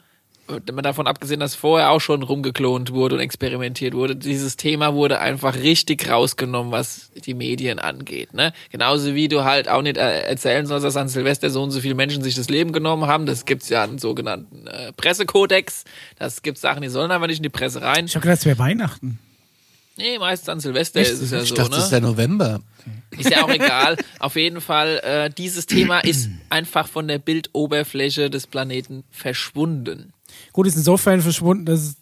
mal 0.73 0.83
davon 0.83 1.07
abgesehen, 1.07 1.41
dass 1.41 1.55
vorher 1.55 1.91
auch 1.91 2.01
schon 2.01 2.23
rumgeklont 2.23 2.93
wurde 2.93 3.17
und 3.17 3.21
experimentiert 3.21 3.95
wurde, 3.95 4.17
dieses 4.17 4.57
Thema 4.57 4.95
wurde 4.95 5.21
einfach 5.21 5.55
richtig 5.57 6.09
rausgenommen, 6.11 6.73
was 6.73 7.11
die 7.25 7.35
Medien 7.35 7.79
angeht. 7.79 8.35
Ne? 8.35 8.53
Genauso 8.71 9.15
wie 9.15 9.29
du 9.29 9.45
halt 9.45 9.69
auch 9.69 9.83
nicht 9.83 9.97
äh, 9.97 10.23
erzählen 10.23 10.67
sollst, 10.67 10.85
dass 10.85 10.97
an 10.97 11.09
Silvester 11.09 11.51
so 11.51 11.63
und 11.63 11.71
so 11.71 11.81
viele 11.81 11.95
Menschen 11.95 12.23
sich 12.23 12.35
das 12.35 12.49
Leben 12.49 12.73
genommen 12.73 13.07
haben. 13.07 13.27
Das 13.27 13.45
gibt's 13.45 13.69
ja 13.69 13.83
einen 13.85 13.99
sogenannten 13.99 14.67
äh, 14.67 14.93
Pressekodex. 14.93 15.85
Das 16.19 16.43
gibt 16.43 16.59
Sachen, 16.59 16.83
die 16.83 16.89
sollen 16.89 17.11
aber 17.11 17.27
nicht 17.27 17.39
in 17.39 17.43
die 17.45 17.49
Presse 17.49 17.83
rein. 17.83 18.07
Ich 18.07 18.15
habe 18.15 18.23
gedacht, 18.23 18.39
es 18.41 18.47
wäre 18.47 18.59
Weihnachten. 18.59 19.19
Nee, 19.97 20.19
meistens 20.19 20.49
an 20.49 20.61
Silvester 20.61 21.01
Echt? 21.01 21.11
ist 21.11 21.21
es 21.21 21.31
ja 21.31 21.43
Ich 21.43 21.51
so. 21.51 21.57
dachte, 21.57 21.71
ne? 21.71 21.77
das 21.77 21.85
ist 21.85 21.91
der 21.93 22.01
November. 22.01 22.61
Ist 23.19 23.29
ja 23.29 23.45
auch 23.45 23.51
egal. 23.51 23.99
Auf 24.19 24.37
jeden 24.37 24.63
Fall, 24.63 24.99
äh, 25.05 25.31
dieses 25.31 25.67
Thema 25.67 25.99
ist 26.01 26.31
einfach 26.49 26.89
von 26.89 27.07
der 27.07 27.19
Bildoberfläche 27.19 28.31
des 28.31 28.47
Planeten 28.47 29.05
verschwunden. 29.11 30.13
Gut, 30.53 30.67
ist 30.67 30.77
insofern 30.77 31.21
verschwunden, 31.23 31.65
dass 31.65 31.97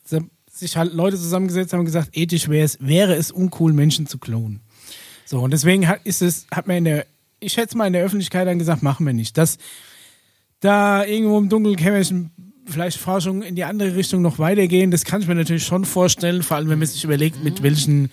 sich 0.51 0.76
halt 0.76 0.92
Leute 0.92 1.16
zusammengesetzt 1.16 1.72
haben 1.72 1.80
und 1.80 1.86
gesagt, 1.86 2.11
ethisch 2.16 2.49
wäre 2.49 2.64
es, 2.64 2.78
wäre 2.80 3.14
es 3.14 3.30
uncool, 3.30 3.72
Menschen 3.72 4.07
zu 4.07 4.18
klonen. 4.18 4.61
So, 5.24 5.40
und 5.40 5.53
deswegen 5.53 5.86
hat, 5.86 6.01
ist 6.05 6.22
es, 6.22 6.46
hat 6.51 6.66
man 6.66 6.78
in 6.78 6.84
der, 6.84 7.07
ich 7.40 7.53
schätze 7.53 7.76
mal 7.76 7.86
in 7.86 7.92
der 7.92 8.05
Öffentlichkeit 8.05 8.46
dann 8.46 8.59
gesagt, 8.59 8.82
machen 8.82 9.07
wir 9.07 9.12
nicht. 9.12 9.36
Dass 9.36 9.59
da 10.61 11.05
irgendwo 11.05 11.38
im 11.38 11.49
Dunkelkämmerchen 11.49 12.30
vielleicht 12.66 12.99
Forschung 12.99 13.42
in 13.42 13.55
die 13.55 13.64
andere 13.64 13.94
Richtung 13.94 14.22
noch 14.22 14.38
weitergehen, 14.38 14.90
das 14.90 15.05
kann 15.05 15.22
ich 15.22 15.28
mir 15.28 15.34
natürlich 15.34 15.64
schon 15.64 15.84
vorstellen, 15.84 16.42
vor 16.42 16.57
allem 16.57 16.68
wenn 16.68 16.78
man 16.78 16.88
sich 16.88 17.05
überlegt, 17.05 17.42
mit 17.44 17.62
welchen 17.62 18.11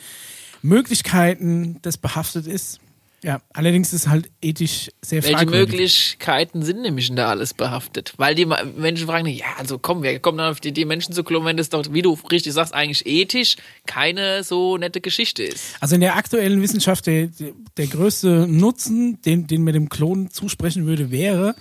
Möglichkeiten 0.61 1.79
das 1.81 1.97
behaftet 1.97 2.47
ist. 2.47 2.79
Ja, 3.25 3.41
allerdings 3.53 3.91
ist 3.91 4.07
halt 4.07 4.29
ethisch 4.39 4.91
sehr 5.01 5.23
Welche 5.23 5.35
fragwürdig. 5.35 5.71
Möglichkeiten 5.71 6.61
sind 6.61 6.83
nämlich 6.83 7.09
da 7.15 7.29
alles 7.29 7.55
behaftet? 7.55 8.13
Weil 8.17 8.35
die 8.35 8.45
Menschen 8.45 9.07
fragen, 9.07 9.25
ja, 9.25 9.47
also 9.57 9.79
komm, 9.79 10.03
wir 10.03 10.19
kommen 10.19 10.37
dann 10.37 10.51
auf 10.51 10.59
die 10.59 10.67
Idee, 10.67 10.85
Menschen 10.85 11.11
zu 11.11 11.23
klonen, 11.23 11.47
wenn 11.47 11.57
das 11.57 11.69
doch, 11.69 11.83
wie 11.89 12.03
du 12.03 12.15
richtig 12.29 12.53
sagst, 12.53 12.75
eigentlich 12.75 13.07
ethisch 13.07 13.55
keine 13.87 14.43
so 14.43 14.77
nette 14.77 15.01
Geschichte 15.01 15.41
ist. 15.41 15.75
Also 15.79 15.95
in 15.95 16.01
der 16.01 16.17
aktuellen 16.17 16.61
Wissenschaft 16.61 17.07
der, 17.07 17.29
der, 17.77 17.87
größte 17.87 18.45
Nutzen, 18.47 19.19
den, 19.23 19.47
den 19.47 19.63
mir 19.63 19.71
dem 19.71 19.89
Klon 19.89 20.29
zusprechen 20.29 20.85
würde, 20.85 21.09
wäre, 21.09 21.55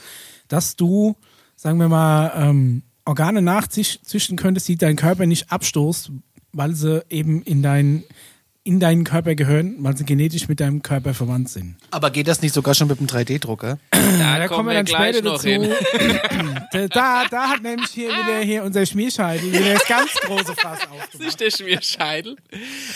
dass 0.48 0.76
du, 0.76 1.16
sagen 1.56 1.78
wir 1.78 1.88
mal, 1.88 2.30
ähm, 2.36 2.82
Organe 3.06 3.40
nachzüchten 3.40 4.36
könntest, 4.36 4.68
die 4.68 4.76
dein 4.76 4.96
Körper 4.96 5.24
nicht 5.24 5.50
abstoßt, 5.50 6.10
weil 6.52 6.74
sie 6.74 7.02
eben 7.08 7.40
in, 7.40 7.62
dein, 7.62 8.04
in 8.66 8.80
deinen 8.80 9.04
Körper 9.04 9.34
gehören, 9.34 9.76
weil 9.80 9.94
sie 9.94 10.06
genetisch 10.06 10.48
mit 10.48 10.58
deinem 10.58 10.80
Körper 10.82 11.12
verwandt 11.12 11.50
sind. 11.50 11.76
Aber 11.90 12.10
geht 12.10 12.26
das 12.28 12.40
nicht 12.40 12.54
sogar 12.54 12.74
schon 12.74 12.88
mit 12.88 12.98
dem 12.98 13.06
3D-Drucker? 13.06 13.78
Da, 13.90 14.38
Da 14.38 14.48
kommen 14.48 14.68
wir 14.70 14.74
dann 14.74 14.86
gleich 14.86 15.16
später 15.16 15.22
noch 15.28 15.34
dazu. 15.34 15.48
hin. 15.48 15.70
da, 16.90 17.24
da, 17.30 17.48
hat 17.50 17.62
nämlich 17.62 17.90
hier 17.90 18.08
wieder 18.08 18.38
hier 18.42 18.64
unser 18.64 18.86
Schmierscheitel 18.86 19.52
wieder 19.52 19.74
das 19.74 19.86
ganz 19.86 20.10
große 20.14 20.54
Fass 20.54 20.78
aufgemacht. 20.90 21.18
Nicht 21.20 21.40
der 21.40 21.50
Schmierscheitel. 21.50 22.36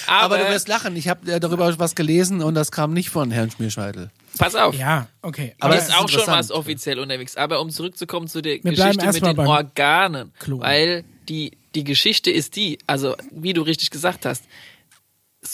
Aber, 0.07 0.37
Aber, 0.37 0.39
du 0.39 0.51
wirst 0.51 0.69
lachen. 0.69 0.97
Ich 0.97 1.07
habe 1.09 1.31
äh, 1.31 1.39
darüber 1.39 1.79
was 1.79 1.95
gelesen 1.95 2.41
und 2.43 2.55
das 2.55 2.73
kam 2.73 2.95
nicht 2.95 3.11
von 3.11 3.31
Herrn 3.31 3.51
Schmierscheitel. 3.51 4.11
pass 4.39 4.55
auf. 4.55 4.75
Ja, 4.75 5.09
okay. 5.21 5.55
Aber 5.61 5.75
Aber 5.75 5.77
ist 5.77 5.83
es 5.85 5.89
ist 5.91 5.97
auch 5.97 6.09
schon 6.09 6.27
was 6.27 6.51
offiziell 6.51 6.99
unterwegs. 6.99 7.37
Aber 7.37 7.61
um 7.61 7.69
zurückzukommen 7.69 8.27
zu 8.27 8.41
der 8.41 8.55
Wir 8.65 8.73
Geschichte 8.73 9.07
mit 9.07 9.23
den 9.23 9.39
Organen, 9.41 10.33
Klon. 10.39 10.61
weil 10.61 11.05
die, 11.29 11.53
die 11.75 11.85
Geschichte 11.85 12.31
ist 12.31 12.57
die, 12.57 12.79
also 12.87 13.17
wie 13.31 13.53
du 13.53 13.61
richtig 13.61 13.91
gesagt 13.91 14.25
hast, 14.25 14.45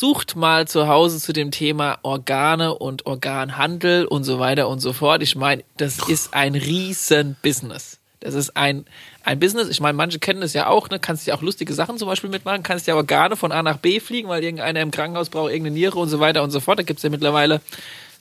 sucht 0.04 0.36
mal 0.36 0.68
zu 0.68 0.86
Hause 0.86 1.18
zu 1.18 1.32
dem 1.32 1.50
Thema 1.50 1.98
Organe 2.02 2.74
und 2.74 3.06
Organhandel 3.06 4.04
und 4.04 4.24
so 4.24 4.38
weiter 4.38 4.68
und 4.68 4.80
so 4.80 4.92
fort. 4.92 5.22
Ich 5.22 5.34
meine, 5.34 5.64
das 5.78 5.96
ist 6.10 6.34
ein 6.34 6.54
riesen 6.54 7.36
Business. 7.40 8.00
Das 8.20 8.34
ist 8.34 8.54
ein, 8.54 8.84
ein 9.22 9.40
Business. 9.40 9.70
Ich 9.70 9.80
meine, 9.80 9.94
manche 9.96 10.18
kennen 10.18 10.42
das 10.42 10.52
ja 10.52 10.66
auch, 10.66 10.90
ne? 10.90 10.98
Kannst 10.98 11.26
ja 11.26 11.34
auch 11.34 11.40
lustige 11.40 11.72
Sachen 11.72 11.96
zum 11.96 12.06
Beispiel 12.06 12.28
mitmachen, 12.28 12.62
kannst 12.62 12.86
ja 12.86 12.96
Organe 12.96 13.34
von 13.34 13.50
A 13.50 13.62
nach 13.62 13.78
B 13.78 13.98
fliegen, 13.98 14.28
weil 14.28 14.44
irgendeiner 14.44 14.82
im 14.82 14.90
Krankenhaus 14.90 15.30
braucht 15.30 15.50
irgendeine 15.50 15.74
Niere 15.74 15.98
und 15.98 16.10
so 16.10 16.20
weiter 16.20 16.42
und 16.42 16.50
so 16.50 16.60
fort. 16.60 16.78
Da 16.78 16.82
gibt's 16.82 17.02
ja 17.02 17.08
mittlerweile 17.08 17.62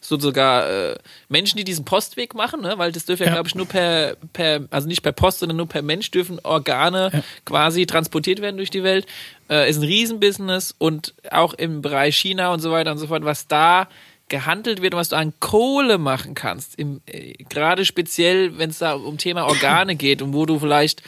so 0.03 0.19
sogar 0.19 0.69
äh, 0.69 0.95
Menschen, 1.29 1.57
die 1.57 1.63
diesen 1.63 1.85
Postweg 1.85 2.35
machen, 2.35 2.61
ne? 2.61 2.73
weil 2.77 2.91
das 2.91 3.05
dürfen 3.05 3.23
ja, 3.23 3.29
Ja. 3.29 3.33
glaube 3.35 3.47
ich, 3.47 3.55
nur 3.55 3.65
per, 3.65 4.17
per, 4.33 4.67
also 4.69 4.87
nicht 4.87 5.01
per 5.01 5.13
Post, 5.13 5.39
sondern 5.39 5.55
nur 5.57 5.67
per 5.67 5.81
Mensch 5.81 6.11
dürfen 6.11 6.39
Organe 6.43 7.23
quasi 7.45 7.85
transportiert 7.85 8.41
werden 8.41 8.57
durch 8.57 8.69
die 8.69 8.83
Welt. 8.83 9.05
Äh, 9.49 9.69
ist 9.69 9.77
ein 9.77 9.83
Riesenbusiness 9.83 10.75
und 10.77 11.13
auch 11.31 11.53
im 11.53 11.81
Bereich 11.81 12.17
China 12.17 12.53
und 12.53 12.59
so 12.59 12.69
weiter 12.71 12.91
und 12.91 12.97
so 12.97 13.07
fort, 13.07 13.23
was 13.23 13.47
da 13.47 13.87
gehandelt 14.29 14.81
wird 14.81 14.93
und 14.93 14.99
was 14.99 15.09
du 15.09 15.15
an 15.15 15.33
Kohle 15.39 15.97
machen 15.97 16.33
kannst, 16.33 16.77
im, 16.77 17.01
äh, 17.05 17.33
gerade 17.49 17.85
speziell, 17.85 18.57
wenn 18.57 18.71
es 18.71 18.79
da 18.79 18.93
um 18.93 19.17
Thema 19.17 19.45
Organe 19.45 19.95
geht 19.95 20.21
und 20.21 20.33
wo 20.33 20.45
du 20.45 20.59
vielleicht 20.59 21.01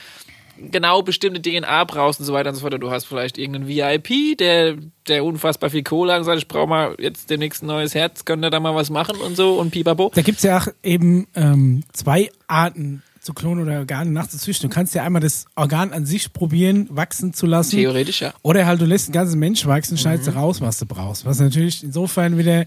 genau 0.58 1.02
bestimmte 1.02 1.42
DNA 1.42 1.84
brauchst 1.86 2.20
und 2.20 2.26
so 2.26 2.34
weiter 2.34 2.50
und 2.50 2.56
so 2.56 2.62
fort. 2.62 2.82
Du 2.82 2.92
hast 2.92 3.06
vielleicht 3.06 3.38
irgendeinen 3.38 3.68
VIP, 3.68 4.38
der, 4.38 4.76
der 5.08 5.24
unfassbar 5.24 5.70
viel 5.70 5.84
Kohle 5.84 6.14
hat 6.14 6.20
und 6.20 6.26
sagt, 6.26 6.38
ich 6.38 6.48
brauche 6.48 6.68
mal 6.68 6.96
jetzt 7.00 7.30
demnächst 7.30 7.64
ein 7.64 7.68
neues 7.68 7.96
Herz, 7.96 8.26
könnt 8.26 8.44
ihr 8.44 8.50
da 8.50 8.60
mal 8.60 8.76
was 8.76 8.90
machen 8.90 9.18
und 9.18 9.36
so 9.36 9.60
und 9.60 9.72
pipapo. 9.72 10.12
Da 10.14 10.22
gibt's 10.22 10.44
ja 10.44 10.58
auch 10.58 10.68
eben 10.84 11.28
ähm, 11.36 11.84
zwei 11.94 12.30
Arten 12.48 13.04
zu 13.26 13.34
klonen 13.34 13.66
oder 13.66 13.80
Organe 13.80 14.12
nachzuzüchten. 14.12 14.70
Du 14.70 14.74
kannst 14.74 14.94
ja 14.94 15.04
einmal 15.04 15.22
das 15.22 15.46
Organ 15.56 15.92
an 15.92 16.06
sich 16.06 16.32
probieren, 16.32 16.88
wachsen 16.92 17.34
zu 17.34 17.48
lassen. 17.48 17.72
Theoretisch, 17.72 18.22
ja. 18.22 18.34
Oder 18.44 18.68
halt 18.68 18.80
du 18.80 18.86
lässt 18.86 19.08
den 19.08 19.14
ganzen 19.14 19.40
Mensch 19.40 19.66
wachsen, 19.66 19.98
schneidest 19.98 20.28
du 20.28 20.36
raus, 20.36 20.62
was 20.62 20.78
du 20.78 20.86
brauchst. 20.86 21.26
Was 21.26 21.40
natürlich 21.40 21.84
insofern 21.84 22.38
wieder 22.38 22.66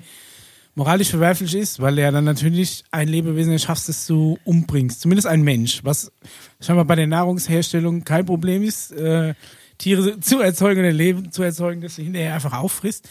moralisch 0.79 1.11
verwerflich 1.11 1.55
ist, 1.57 1.81
weil 1.81 1.99
ja 1.99 2.13
dann 2.13 2.25
natürlich 2.25 2.85
ein 2.93 3.09
Lebewesen 3.09 3.53
erschaffst, 3.53 3.89
das 3.89 4.07
du 4.07 4.39
umbringst. 4.45 5.01
Zumindest 5.01 5.27
ein 5.27 5.43
Mensch, 5.43 5.81
was 5.83 6.13
scheinbar 6.61 6.85
bei 6.85 6.95
der 6.95 7.09
Nahrungsherstellung 7.09 8.05
kein 8.05 8.25
Problem 8.25 8.63
ist, 8.63 8.93
äh, 8.93 9.35
Tiere 9.77 10.21
zu 10.21 10.41
erzeugen 10.41 10.81
oder 10.81 10.93
Leben 10.93 11.33
zu 11.33 11.43
erzeugen, 11.43 11.81
das 11.81 11.97
du 11.97 12.03
hinterher 12.03 12.35
einfach 12.35 12.53
auffrisst. 12.53 13.09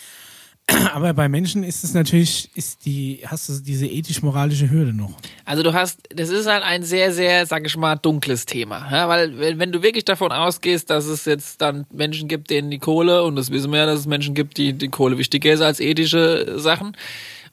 Aber 0.94 1.14
bei 1.14 1.28
Menschen 1.28 1.64
ist 1.64 1.84
es 1.84 1.94
natürlich, 1.94 2.50
ist 2.56 2.86
die, 2.86 3.22
hast 3.26 3.50
du 3.50 3.54
diese 3.60 3.86
ethisch-moralische 3.86 4.70
Hürde 4.70 4.94
noch. 4.94 5.18
Also 5.44 5.62
du 5.62 5.74
hast, 5.74 6.00
das 6.10 6.30
ist 6.30 6.48
halt 6.48 6.64
ein 6.64 6.84
sehr, 6.84 7.12
sehr, 7.12 7.46
sag 7.46 7.66
ich 7.66 7.76
mal, 7.76 7.96
dunkles 7.96 8.46
Thema. 8.46 8.90
Ja, 8.90 9.10
weil 9.10 9.38
wenn, 9.40 9.60
wenn 9.60 9.72
du 9.74 9.82
wirklich 9.82 10.06
davon 10.06 10.32
ausgehst, 10.32 10.90
dass 10.90 11.06
es 11.06 11.26
jetzt 11.26 11.62
dann 11.62 11.86
Menschen 11.92 12.30
gibt, 12.30 12.50
denen 12.50 12.72
die 12.72 12.80
Kohle, 12.80 13.24
und 13.24 13.36
das 13.36 13.52
wissen 13.52 13.72
wir 13.72 13.80
ja, 13.80 13.86
dass 13.86 14.00
es 14.00 14.08
Menschen 14.08 14.36
gibt, 14.36 14.58
die 14.58 14.72
die 14.72 14.90
Kohle 14.90 15.18
wichtiger 15.18 15.52
ist 15.52 15.62
als 15.62 15.82
ethische 15.82 16.60
Sachen. 16.60 16.96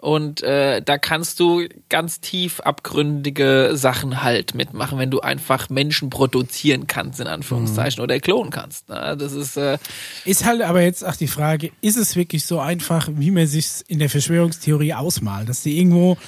Und 0.04 0.42
äh, 0.42 0.82
da 0.82 0.98
kannst 0.98 1.40
du 1.40 1.66
ganz 1.88 2.20
tief 2.20 2.60
abgründige 2.60 3.70
Sachen 3.72 4.22
halt 4.22 4.54
mitmachen, 4.54 4.98
wenn 4.98 5.10
du 5.10 5.20
einfach 5.20 5.70
Menschen 5.70 6.10
produzieren 6.10 6.86
kannst, 6.86 7.20
in 7.20 7.26
Anführungszeichen, 7.26 8.02
oder 8.02 8.20
klonen 8.20 8.50
kannst. 8.50 8.90
Ne? 8.90 9.16
Das 9.18 9.32
ist 9.32 9.56
äh, 9.56 9.78
Ist 10.26 10.44
halt 10.44 10.60
aber 10.60 10.82
jetzt 10.82 11.06
auch 11.06 11.16
die 11.16 11.26
Frage, 11.26 11.70
ist 11.80 11.96
es 11.96 12.16
wirklich 12.16 12.44
so 12.44 12.60
einfach, 12.60 13.08
wie 13.14 13.30
man 13.30 13.46
sich 13.46 13.82
in 13.88 13.98
der 13.98 14.10
Verschwörungstheorie 14.10 14.92
ausmalt, 14.92 15.48
dass 15.48 15.62
du 15.62 15.70
irgendwo 15.70 16.18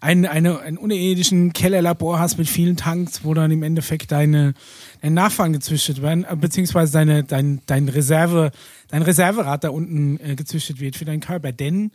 einen, 0.00 0.26
eine, 0.26 0.60
einen 0.60 0.78
unterirdischen 0.78 1.52
Kellerlabor 1.52 2.20
hast 2.20 2.38
mit 2.38 2.48
vielen 2.48 2.76
Tanks, 2.76 3.24
wo 3.24 3.34
dann 3.34 3.50
im 3.50 3.64
Endeffekt 3.64 4.12
deine, 4.12 4.54
deine 5.02 5.14
Nachfahren 5.16 5.52
gezüchtet 5.52 6.02
werden, 6.02 6.24
äh, 6.24 6.36
beziehungsweise 6.36 6.92
deine, 6.92 7.24
dein, 7.24 7.62
dein 7.66 7.88
Reserve, 7.88 8.52
dein 8.90 9.02
Reserverad 9.02 9.64
da 9.64 9.70
unten 9.70 10.20
äh, 10.20 10.36
gezüchtet 10.36 10.78
wird 10.78 10.94
für 10.94 11.04
deinen 11.04 11.18
Körper. 11.18 11.50
Denn 11.50 11.90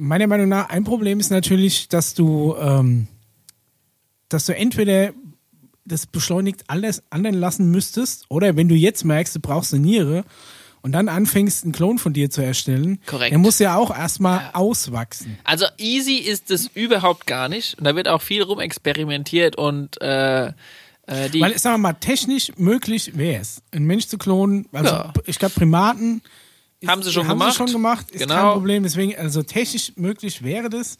meiner 0.00 0.26
Meinung 0.26 0.48
nach, 0.48 0.68
ein 0.70 0.84
Problem 0.84 1.20
ist 1.20 1.30
natürlich, 1.30 1.88
dass 1.88 2.14
du, 2.14 2.56
ähm, 2.58 3.06
dass 4.28 4.46
du 4.46 4.54
entweder 4.56 5.12
das 5.84 6.06
beschleunigt 6.06 6.64
alles 6.68 7.02
anderen 7.10 7.36
lassen 7.36 7.70
müsstest, 7.70 8.26
oder 8.28 8.56
wenn 8.56 8.68
du 8.68 8.74
jetzt 8.74 9.04
merkst, 9.04 9.34
du 9.36 9.40
brauchst 9.40 9.74
eine 9.74 9.82
Niere 9.82 10.24
und 10.82 10.92
dann 10.92 11.08
anfängst, 11.08 11.64
einen 11.64 11.72
Klon 11.72 11.98
von 11.98 12.12
dir 12.12 12.30
zu 12.30 12.42
erstellen, 12.42 13.00
Korrekt. 13.06 13.32
der 13.32 13.38
muss 13.38 13.58
ja 13.58 13.76
auch 13.76 13.90
erstmal 13.96 14.50
auswachsen. 14.52 15.38
Also 15.44 15.66
easy 15.78 16.14
ist 16.14 16.50
es 16.50 16.68
überhaupt 16.74 17.26
gar 17.26 17.48
nicht. 17.48 17.76
Und 17.78 17.84
da 17.84 17.94
wird 17.96 18.08
auch 18.08 18.22
viel 18.22 18.42
rumexperimentiert 18.42 19.56
und 19.56 20.00
äh, 20.00 20.46
äh, 20.46 21.28
die 21.32 21.40
Weil, 21.40 21.58
sagen 21.58 21.74
wir 21.74 21.88
mal, 21.88 21.92
technisch 21.94 22.52
möglich 22.56 23.16
wäre 23.18 23.42
es, 23.42 23.62
einen 23.72 23.86
Mensch 23.86 24.06
zu 24.06 24.16
klonen. 24.16 24.66
Also, 24.72 24.90
Ja. 24.94 25.12
ich 25.26 25.38
glaube, 25.38 25.54
Primaten 25.54 26.22
Haben 26.86 27.02
sie 27.02 27.12
schon 27.12 27.28
haben 27.28 27.38
gemacht. 27.38 27.52
Sie 27.52 27.56
schon 27.58 27.72
gemacht, 27.72 28.10
ist 28.10 28.20
Genau. 28.20 28.34
kein 28.34 28.52
Problem. 28.52 28.82
Deswegen, 28.82 29.16
also 29.16 29.42
technisch 29.42 29.92
möglich 29.96 30.42
wäre 30.42 30.70
das. 30.70 30.96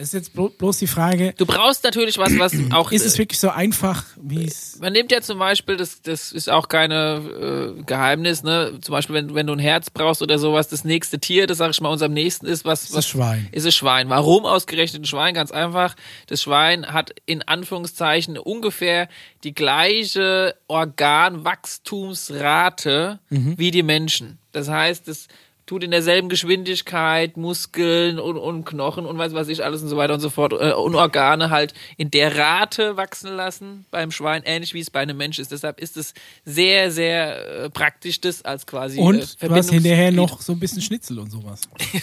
Es 0.00 0.08
ist 0.08 0.14
jetzt 0.14 0.32
blo 0.32 0.48
bloß 0.48 0.78
die 0.78 0.86
Frage, 0.86 1.34
Du 1.36 1.44
brauchst 1.44 1.84
natürlich 1.84 2.16
was, 2.16 2.38
was 2.38 2.54
auch. 2.72 2.90
ist 2.90 3.04
es 3.04 3.18
wirklich 3.18 3.38
so 3.38 3.50
einfach, 3.50 4.02
wie 4.18 4.46
es. 4.46 4.78
man 4.80 4.94
nimmt 4.94 5.12
ja 5.12 5.20
zum 5.20 5.38
Beispiel, 5.38 5.76
das, 5.76 6.00
das 6.00 6.32
ist 6.32 6.48
auch 6.48 6.68
keine 6.68 7.74
äh, 7.78 7.82
Geheimnis, 7.82 8.42
ne? 8.42 8.78
Zum 8.80 8.94
Beispiel, 8.94 9.16
wenn, 9.16 9.34
wenn 9.34 9.46
du 9.46 9.52
ein 9.52 9.58
Herz 9.58 9.90
brauchst 9.90 10.22
oder 10.22 10.38
sowas, 10.38 10.68
das 10.68 10.84
nächste 10.84 11.18
Tier, 11.18 11.46
das 11.46 11.58
sag 11.58 11.72
ich 11.72 11.82
mal, 11.82 11.90
unserem 11.90 12.14
nächsten 12.14 12.46
ist, 12.46 12.64
was, 12.64 12.86
das 12.86 12.96
was 12.96 13.08
Schwein. 13.08 13.46
ist 13.52 13.66
es 13.66 13.74
Schwein. 13.74 14.08
Warum 14.08 14.46
ausgerechnet 14.46 15.02
ein 15.02 15.06
Schwein? 15.06 15.34
Ganz 15.34 15.52
einfach. 15.52 15.94
Das 16.28 16.40
Schwein 16.40 16.86
hat 16.86 17.10
in 17.26 17.42
Anführungszeichen 17.42 18.38
ungefähr 18.38 19.06
die 19.44 19.52
gleiche 19.52 20.54
Organwachstumsrate 20.66 23.18
wie 23.28 23.70
die 23.70 23.82
Menschen. 23.82 24.38
Das 24.52 24.70
heißt, 24.70 25.08
es 25.08 25.28
tut 25.70 25.84
in 25.84 25.92
derselben 25.92 26.28
Geschwindigkeit 26.28 27.36
Muskeln 27.36 28.18
und, 28.18 28.36
und 28.36 28.64
Knochen 28.64 29.06
und 29.06 29.16
weiß 29.18 29.34
was 29.34 29.46
ich 29.46 29.62
alles 29.62 29.82
und 29.82 29.88
so 29.88 29.96
weiter 29.96 30.14
und 30.14 30.18
so 30.18 30.28
fort 30.28 30.52
äh, 30.52 30.72
und 30.72 30.96
Organe 30.96 31.50
halt 31.50 31.74
in 31.96 32.10
der 32.10 32.36
Rate 32.36 32.96
wachsen 32.96 33.36
lassen 33.36 33.84
beim 33.92 34.10
Schwein, 34.10 34.42
ähnlich 34.44 34.74
wie 34.74 34.80
es 34.80 34.90
bei 34.90 34.98
einem 34.98 35.16
Mensch 35.16 35.38
ist. 35.38 35.52
Deshalb 35.52 35.78
ist 35.78 35.96
es 35.96 36.12
sehr, 36.44 36.90
sehr 36.90 37.66
äh, 37.66 37.70
praktisch, 37.70 38.20
das 38.20 38.44
als 38.44 38.66
quasi 38.66 38.98
äh, 38.98 39.00
Und 39.00 39.40
du 39.40 39.54
hast 39.54 39.70
hinterher 39.70 40.10
noch 40.10 40.40
so 40.42 40.54
ein 40.54 40.58
bisschen 40.58 40.82
Schnitzel 40.82 41.20
und 41.20 41.30
sowas. 41.30 41.60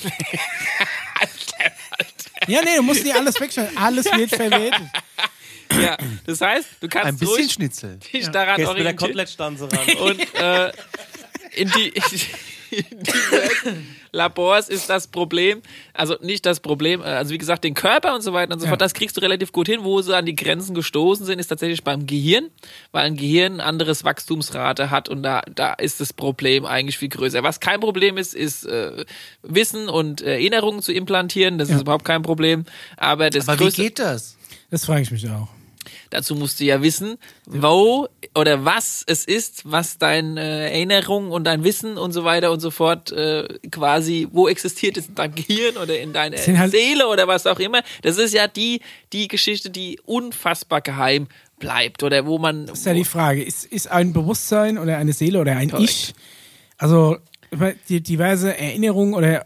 ja, 2.48 2.62
nee, 2.62 2.78
du 2.78 2.84
musst 2.84 3.04
nicht 3.04 3.18
alles 3.18 3.38
wegschneiden. 3.38 3.76
Alles 3.76 4.06
wird 4.06 4.30
verwertet. 4.30 4.88
Ja, 5.78 5.98
das 6.26 6.40
heißt, 6.40 6.70
du 6.80 6.88
kannst 6.88 7.08
Ein 7.08 7.18
bisschen 7.18 7.50
Schnitzel. 7.50 8.00
dich 8.14 8.30
daran 8.30 8.56
Gehst 8.56 8.74
mit 8.76 8.86
der. 8.86 8.96
Kotelettstanze 8.96 9.68
ran. 9.70 9.98
Und 9.98 10.36
äh, 10.36 10.72
in 11.56 11.70
die, 11.72 11.92
Labors 14.12 14.70
ist 14.70 14.90
das 14.90 15.08
Problem, 15.08 15.62
also 15.94 16.16
nicht 16.22 16.46
das 16.46 16.60
Problem, 16.60 17.02
äh, 17.02 17.06
also 17.06 17.32
wie 17.32 17.38
gesagt, 17.38 17.64
den 17.64 17.74
Körper 17.74 18.16
und 18.16 18.22
so 18.22 18.34
weiter 18.34 18.54
und 18.54 18.60
so 18.60 18.66
Ja. 18.66 18.72
fort, 18.72 18.82
das 18.82 18.94
kriegst 18.94 19.18
du 19.18 19.22
relativ 19.22 19.52
gut 19.52 19.68
hin. 19.68 19.82
Wo 19.84 20.02
sie 20.02 20.16
an 20.16 20.26
die 20.26 20.36
Grenzen 20.36 20.74
gestoßen 20.76 21.26
sind, 21.26 21.40
ist 21.40 21.48
tatsächlich 21.48 21.84
beim 21.84 22.06
Gehirn, 22.08 22.50
weil 22.92 23.06
ein 23.06 23.16
Gehirn 23.16 23.56
ein 23.56 23.62
anderes 23.62 24.04
Wachstumsrate 24.04 24.90
hat 24.90 25.10
und 25.10 25.24
da, 25.24 25.42
da 25.54 25.74
ist 25.74 26.00
das 26.00 26.14
Problem 26.14 26.66
eigentlich 26.66 26.98
viel 26.98 27.10
größer. 27.10 27.44
Was 27.44 27.60
kein 27.60 27.80
Problem 27.80 28.18
ist, 28.18 28.34
ist 28.34 28.66
äh, 28.66 29.06
Wissen 29.44 29.90
und 29.90 30.22
Erinnerungen 30.22 30.82
zu 30.82 30.92
implantieren, 30.94 31.58
das 31.58 31.70
ist 31.70 31.82
überhaupt 31.82 32.06
kein 32.06 32.22
Problem. 32.22 32.66
Aber 32.96 33.30
das 33.30 33.48
Aber 33.48 33.60
wie 33.66 33.72
geht 33.72 34.00
das? 34.00 34.38
Das 34.70 34.86
frage 34.86 35.02
ich 35.02 35.12
mich 35.12 35.30
auch. 35.30 35.48
Dazu 36.10 36.36
musst 36.36 36.60
du 36.60 36.64
ja 36.66 36.82
wissen, 36.82 37.18
wo 37.46 38.08
oder 38.36 38.66
was 38.66 39.04
es 39.08 39.26
ist, 39.26 39.64
was 39.70 39.98
deine 39.98 40.40
Erinnerung 40.42 41.32
und 41.32 41.44
dein 41.46 41.64
Wissen 41.64 41.98
und 41.98 42.12
so 42.14 42.24
weiter 42.24 42.52
und 42.52 42.60
so 42.60 42.72
fort 42.72 43.12
äh, 43.12 43.48
quasi, 43.72 44.28
wo 44.32 44.48
existiert 44.48 44.98
es 44.98 45.08
in 45.08 45.16
deinem 45.16 45.36
Gehirn 45.36 45.78
oder 45.78 46.00
in 46.00 46.14
deiner 46.14 46.38
halt- 46.38 46.72
Seele 46.72 47.08
oder 47.08 47.28
was 47.28 47.46
auch 47.48 47.60
immer. 47.60 47.82
Das 48.02 48.18
ist 48.18 48.34
ja 48.34 48.48
die, 48.48 48.82
die 49.14 49.28
Geschichte, 49.28 49.70
die 49.70 50.00
unfassbar 50.06 50.82
geheim 50.82 51.28
bleibt 51.60 52.04
oder 52.04 52.26
wo 52.26 52.38
man. 52.38 52.68
Das 52.68 52.80
ist 52.80 52.86
ja 52.86 52.94
die 52.94 53.06
Frage. 53.06 53.44
Ist, 53.44 53.66
ist 53.66 53.90
ein 53.90 54.14
Bewusstsein 54.14 54.78
oder 54.78 54.98
eine 54.98 55.14
Seele 55.14 55.40
oder 55.42 55.56
ein 55.56 55.70
Korrekt. 55.70 55.90
Ich, 55.90 56.14
also 56.78 57.18
die 57.90 58.02
diverse 58.02 58.58
Erinnerungen 58.58 59.14
oder, 59.14 59.46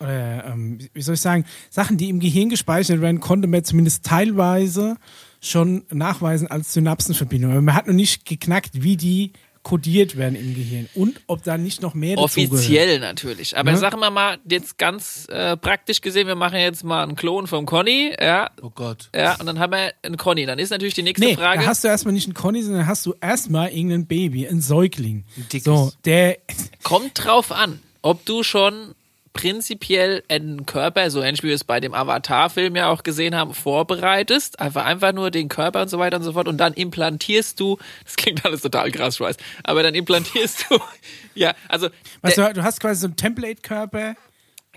oder 0.00 0.44
ähm, 0.46 0.78
wie 0.92 1.02
soll 1.02 1.14
ich 1.14 1.20
sagen, 1.20 1.44
Sachen, 1.70 1.96
die 1.96 2.08
im 2.08 2.20
Gehirn 2.20 2.50
gespeichert 2.50 3.00
werden, 3.00 3.20
konnte 3.20 3.48
man 3.48 3.64
zumindest 3.64 4.04
teilweise 4.04 4.96
schon 5.40 5.84
nachweisen 5.90 6.48
als 6.48 6.72
Synapsenverbindung. 6.72 7.52
Aber 7.52 7.62
man 7.62 7.74
hat 7.74 7.86
noch 7.86 7.94
nicht 7.94 8.24
geknackt, 8.26 8.82
wie 8.82 8.96
die 8.96 9.32
kodiert 9.64 10.16
werden 10.16 10.34
im 10.34 10.54
Gehirn 10.54 10.88
und 10.94 11.20
ob 11.26 11.42
da 11.42 11.58
nicht 11.58 11.82
noch 11.82 11.92
mehr. 11.92 12.16
Offiziell 12.16 13.00
natürlich. 13.00 13.56
Aber 13.58 13.72
Ja. 13.72 13.76
sagen 13.76 13.98
wir 14.00 14.10
mal, 14.10 14.38
jetzt 14.48 14.78
ganz 14.78 15.26
äh, 15.28 15.58
praktisch 15.58 16.00
gesehen, 16.00 16.26
wir 16.26 16.36
machen 16.36 16.58
jetzt 16.58 16.84
mal 16.84 17.02
einen 17.02 17.16
Klon 17.16 17.46
vom 17.46 17.66
Conny, 17.66 18.14
ja, 18.18 18.50
Oh 18.62 18.70
Gott. 18.70 19.10
ja, 19.14 19.34
und 19.38 19.44
dann 19.44 19.58
haben 19.58 19.72
wir 19.72 19.92
einen 20.02 20.16
Conny. 20.16 20.46
Dann 20.46 20.58
ist 20.58 20.70
natürlich 20.70 20.94
die 20.94 21.02
nächste 21.02 21.26
Nee, 21.26 21.34
Frage. 21.34 21.60
da 21.62 21.66
hast 21.66 21.84
du 21.84 21.88
erstmal 21.88 22.14
nicht 22.14 22.26
einen 22.26 22.34
Conny, 22.34 22.62
sondern 22.62 22.86
hast 22.86 23.04
du 23.04 23.14
erstmal 23.20 23.68
irgendein 23.70 24.06
Baby, 24.06 24.46
ein 24.48 24.62
Säugling. 24.62 25.24
dickes. 25.52 25.64
So, 25.64 25.92
der, 26.06 26.38
Kommt 26.82 27.22
drauf 27.24 27.52
an, 27.52 27.80
ob 28.00 28.24
du 28.24 28.42
schon 28.44 28.94
prinzipiell 29.38 30.24
einen 30.28 30.66
Körper, 30.66 31.12
so 31.12 31.22
ähnlich 31.22 31.44
wie 31.44 31.46
wir 31.48 31.54
es 31.54 31.62
bei 31.62 31.78
dem 31.78 31.94
Avatar-Film 31.94 32.74
ja 32.74 32.88
auch 32.88 33.04
gesehen 33.04 33.36
haben, 33.36 33.54
vorbereitest. 33.54 34.58
Einfach, 34.58 34.84
einfach 34.84 35.12
nur 35.12 35.30
den 35.30 35.48
Körper 35.48 35.82
und 35.82 35.88
so 35.88 36.00
weiter 36.00 36.16
und 36.16 36.24
so 36.24 36.32
fort. 36.32 36.48
Und 36.48 36.58
dann 36.58 36.74
implantierst 36.74 37.60
du, 37.60 37.78
das 38.02 38.16
klingt 38.16 38.44
alles 38.44 38.62
total 38.62 38.90
krass, 38.90 39.14
ich 39.14 39.20
weiß, 39.20 39.36
aber 39.62 39.84
dann 39.84 39.94
implantierst 39.94 40.66
du, 40.70 40.80
ja, 41.36 41.54
also, 41.68 41.88
weißt 42.22 42.38
du, 42.38 42.52
du 42.52 42.64
hast 42.64 42.80
quasi 42.80 43.02
so 43.02 43.06
einen 43.06 43.14
Template-Körper. 43.14 44.16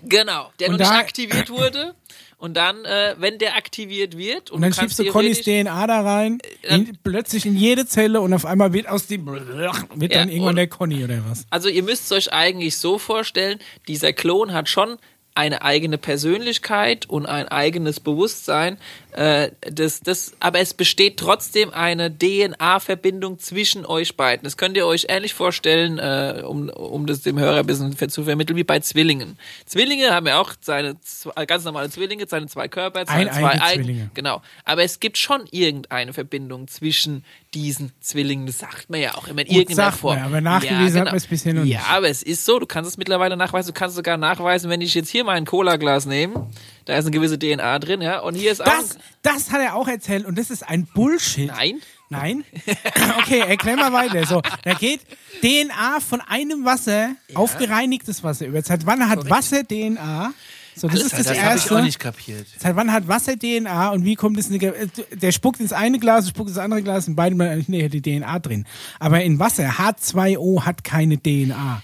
Genau, 0.02 0.50
der 0.58 0.68
Und 0.68 0.80
noch 0.80 0.90
nicht 0.90 0.90
aktiviert 0.98 1.50
wurde. 1.50 1.94
Und 2.38 2.54
dann, 2.56 2.84
äh, 2.84 3.14
wenn 3.18 3.38
der 3.38 3.56
aktiviert 3.56 4.18
wird, 4.18 4.50
und, 4.50 4.56
Und 4.56 4.62
dann 4.62 4.72
schiebst 4.72 4.98
du 4.98 5.04
Connys 5.04 5.42
DNA 5.42 5.86
da 5.86 6.00
rein, 6.00 6.38
in, 6.62 6.98
plötzlich 7.04 7.46
in 7.46 7.54
jede 7.56 7.86
Zelle 7.86 8.20
und 8.20 8.34
auf 8.34 8.44
einmal 8.46 8.72
wird 8.72 8.88
aus 8.88 9.06
dem 9.06 9.24
wird 9.26 9.46
Ja, 9.60 10.18
dann 10.18 10.28
irgendwann 10.28 10.48
und- 10.50 10.56
der 10.56 10.66
Conny 10.66 11.04
oder 11.04 11.22
was. 11.28 11.46
Also 11.50 11.68
ihr 11.68 11.84
müsst 11.84 12.06
es 12.06 12.12
euch 12.12 12.32
eigentlich 12.32 12.78
so 12.78 12.98
vorstellen, 12.98 13.60
dieser 13.86 14.12
Klon 14.12 14.52
hat 14.52 14.68
schon 14.68 14.96
eine 15.34 15.62
eigene 15.62 15.96
Persönlichkeit 15.98 17.08
und 17.08 17.26
ein 17.26 17.48
eigenes 17.48 18.00
Bewusstsein. 18.00 18.76
Äh, 19.12 19.50
das, 19.60 20.00
das, 20.00 20.32
aber 20.40 20.60
es 20.60 20.74
besteht 20.74 21.18
trotzdem 21.18 21.72
eine 21.72 22.10
DNA-Verbindung 22.16 23.38
zwischen 23.38 23.86
euch 23.86 24.16
beiden. 24.16 24.44
Das 24.44 24.56
könnt 24.56 24.76
ihr 24.76 24.86
euch 24.86 25.06
ähnlich 25.08 25.34
vorstellen, 25.34 25.98
äh, 25.98 26.42
um, 26.46 26.68
um 26.68 27.06
das 27.06 27.22
dem 27.22 27.38
Hörer 27.38 27.60
ein 27.60 27.66
bisschen 27.66 27.96
zu 28.10 28.24
vermitteln, 28.24 28.56
wie 28.56 28.64
bei 28.64 28.80
Zwillingen. 28.80 29.38
Zwillinge 29.66 30.10
haben 30.10 30.26
ja 30.26 30.40
auch 30.40 30.52
seine 30.60 31.00
zwei, 31.00 31.46
ganz 31.46 31.64
normale 31.64 31.88
Zwillinge, 31.90 32.26
seine 32.28 32.46
zwei 32.46 32.68
Körper, 32.68 33.04
seine 33.06 33.30
zwei 33.30 33.50
Eineige 33.50 33.62
Eigen- 33.62 33.84
Zwillinge. 33.84 34.10
Genau. 34.14 34.42
Aber 34.64 34.82
es 34.82 35.00
gibt 35.00 35.18
schon 35.18 35.42
irgendeine 35.50 36.12
Verbindung 36.12 36.68
zwischen 36.68 37.24
diesen 37.54 37.92
Zwillingen. 38.00 38.46
Das 38.46 38.58
sagt 38.58 38.88
man 38.88 39.00
ja 39.00 39.14
auch 39.14 39.28
immer 39.28 39.42
in 39.42 39.48
Gut, 39.48 39.56
irgendeiner 39.56 39.92
Form. 39.92 40.16
man, 40.16 40.24
aber 40.26 40.40
nachgewiesen 40.40 41.00
hat 41.00 41.06
man 41.06 41.16
es 41.16 41.26
bisher 41.26 41.52
noch 41.52 41.64
ja, 41.64 41.78
nicht. 41.78 41.90
aber 41.90 42.08
es 42.08 42.22
ist 42.22 42.44
so, 42.44 42.58
du 42.58 42.66
kannst 42.66 42.90
es 42.90 42.96
mittlerweile 42.96 43.36
nachweisen, 43.36 43.74
du 43.74 43.78
kannst 43.78 43.96
sogar 43.96 44.16
nachweisen, 44.16 44.70
wenn 44.70 44.80
ich 44.80 44.94
jetzt 44.94 45.10
hier 45.10 45.21
mein 45.24 45.44
Cola-Glas 45.44 46.06
nehme, 46.06 46.48
da 46.84 46.96
ist 46.96 47.04
eine 47.04 47.12
gewisse 47.12 47.38
DNA 47.38 47.78
drin, 47.78 48.02
ja, 48.02 48.20
und 48.20 48.34
hier 48.34 48.52
ist 48.52 48.60
auch... 48.60 48.66
Das, 48.66 48.98
das 49.22 49.50
hat 49.50 49.60
er 49.60 49.76
auch 49.76 49.88
erzählt 49.88 50.26
und 50.26 50.36
das 50.36 50.50
ist 50.50 50.68
ein 50.68 50.86
Bullshit. 50.86 51.48
Nein. 51.48 51.80
Nein? 52.12 52.44
Okay, 53.18 53.40
erklär 53.40 53.76
mal 53.76 53.92
weiter. 53.92 54.26
So, 54.26 54.42
da 54.64 54.74
geht 54.74 55.00
DNA 55.40 56.00
von 56.00 56.20
einem 56.20 56.64
Wasser 56.64 57.14
auf 57.34 57.56
gereinigtes 57.56 58.22
Wasser 58.22 58.46
über. 58.46 58.60
Seit 58.62 58.84
wann 58.84 59.08
hat 59.08 59.30
Wasser 59.30 59.64
DNA? 59.66 60.32
So, 60.74 60.88
das 60.88 61.02
ist 61.02 61.12
das, 61.12 61.24
Das 61.24 61.28
habe 61.28 61.36
ich 61.38 61.44
Erste. 61.44 61.78
auch 61.78 61.82
nicht 61.82 61.98
kapiert. 61.98 62.46
Seit 62.58 62.76
wann 62.76 62.92
hat 62.92 63.06
Wasser 63.08 63.38
DNA 63.38 63.90
und 63.90 64.04
wie 64.04 64.14
kommt 64.14 64.38
es 64.38 64.48
in 64.50 64.60
äh, 64.60 64.88
der 65.12 65.32
spuckt 65.32 65.60
ins 65.60 65.72
eine 65.72 65.98
Glas, 65.98 66.28
spuckt 66.28 66.48
ins 66.48 66.58
andere 66.58 66.82
Glas 66.82 67.08
und 67.08 67.16
beide 67.16 67.34
mal 67.34 67.62
nee, 67.68 67.88
die 67.88 68.02
DNA 68.02 68.38
drin. 68.40 68.66
Aber 68.98 69.22
in 69.22 69.38
Wasser 69.38 69.70
H2O 69.70 70.64
hat 70.64 70.84
keine 70.84 71.18
DNA. 71.20 71.82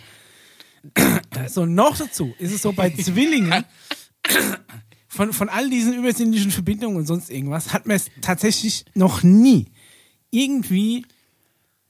So 1.48 1.66
noch 1.66 1.96
dazu 1.96 2.34
ist 2.38 2.52
es 2.52 2.62
so 2.62 2.72
bei 2.72 2.90
Zwillingen 2.90 3.64
von, 5.08 5.32
von 5.32 5.48
all 5.48 5.70
diesen 5.70 5.94
übersinnlichen 5.94 6.50
Verbindungen 6.50 6.96
und 6.96 7.06
sonst 7.06 7.30
irgendwas 7.30 7.72
hat 7.72 7.86
man 7.86 7.96
es 7.96 8.06
tatsächlich 8.20 8.84
noch 8.94 9.22
nie 9.22 9.66
irgendwie 10.30 11.06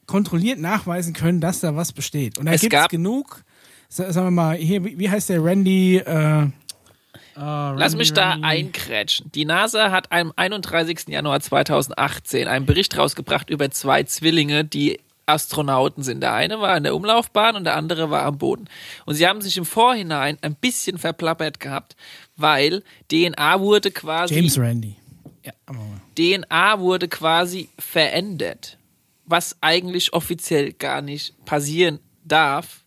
kontrolliert 0.05 0.59
nachweisen 0.59 1.13
können, 1.13 1.41
dass 1.41 1.59
da 1.59 1.75
was 1.75 1.91
besteht. 1.93 2.37
Und 2.37 2.45
da 2.45 2.51
gibt 2.53 2.63
es 2.63 2.69
gab- 2.69 2.89
genug, 2.89 3.43
sa- 3.89 4.11
sagen 4.11 4.27
wir 4.27 4.31
mal, 4.31 4.55
hier, 4.57 4.83
wie 4.83 5.09
heißt 5.09 5.29
der 5.29 5.43
Randy? 5.43 5.97
Äh, 5.97 6.47
Lass 7.35 7.95
mich 7.95 8.11
da 8.13 8.37
einkrätschen. 8.41 9.31
Die 9.33 9.45
NASA 9.45 9.91
hat 9.91 10.11
am 10.11 10.33
31. 10.35 11.07
Januar 11.07 11.39
2018 11.39 12.47
einen 12.47 12.65
Bericht 12.65 12.97
rausgebracht 12.97 13.49
über 13.49 13.69
zwei 13.71 14.03
Zwillinge, 14.03 14.65
die 14.65 14.99
Astronauten 15.29 16.03
sind. 16.03 16.21
Der 16.21 16.33
eine 16.33 16.59
war 16.59 16.75
in 16.77 16.83
der 16.83 16.95
Umlaufbahn 16.95 17.55
und 17.55 17.63
der 17.63 17.75
andere 17.75 18.09
war 18.09 18.23
am 18.23 18.37
Boden. 18.37 18.65
Und 19.05 19.15
sie 19.15 19.27
haben 19.27 19.41
sich 19.41 19.57
im 19.57 19.65
Vorhinein 19.65 20.37
ein 20.41 20.55
bisschen 20.55 20.97
verplappert 20.97 21.59
gehabt, 21.59 21.95
weil 22.35 22.83
DNA 23.11 23.59
wurde 23.59 23.91
quasi 23.91 24.35
James 24.35 24.57
Randy. 24.57 24.95
Ja. 25.43 25.53
DNA 26.17 26.79
wurde 26.79 27.07
quasi 27.07 27.69
verändert, 27.77 28.77
was 29.25 29.55
eigentlich 29.61 30.13
offiziell 30.13 30.73
gar 30.73 31.01
nicht 31.01 31.45
passieren 31.45 31.99
darf. 32.23 32.83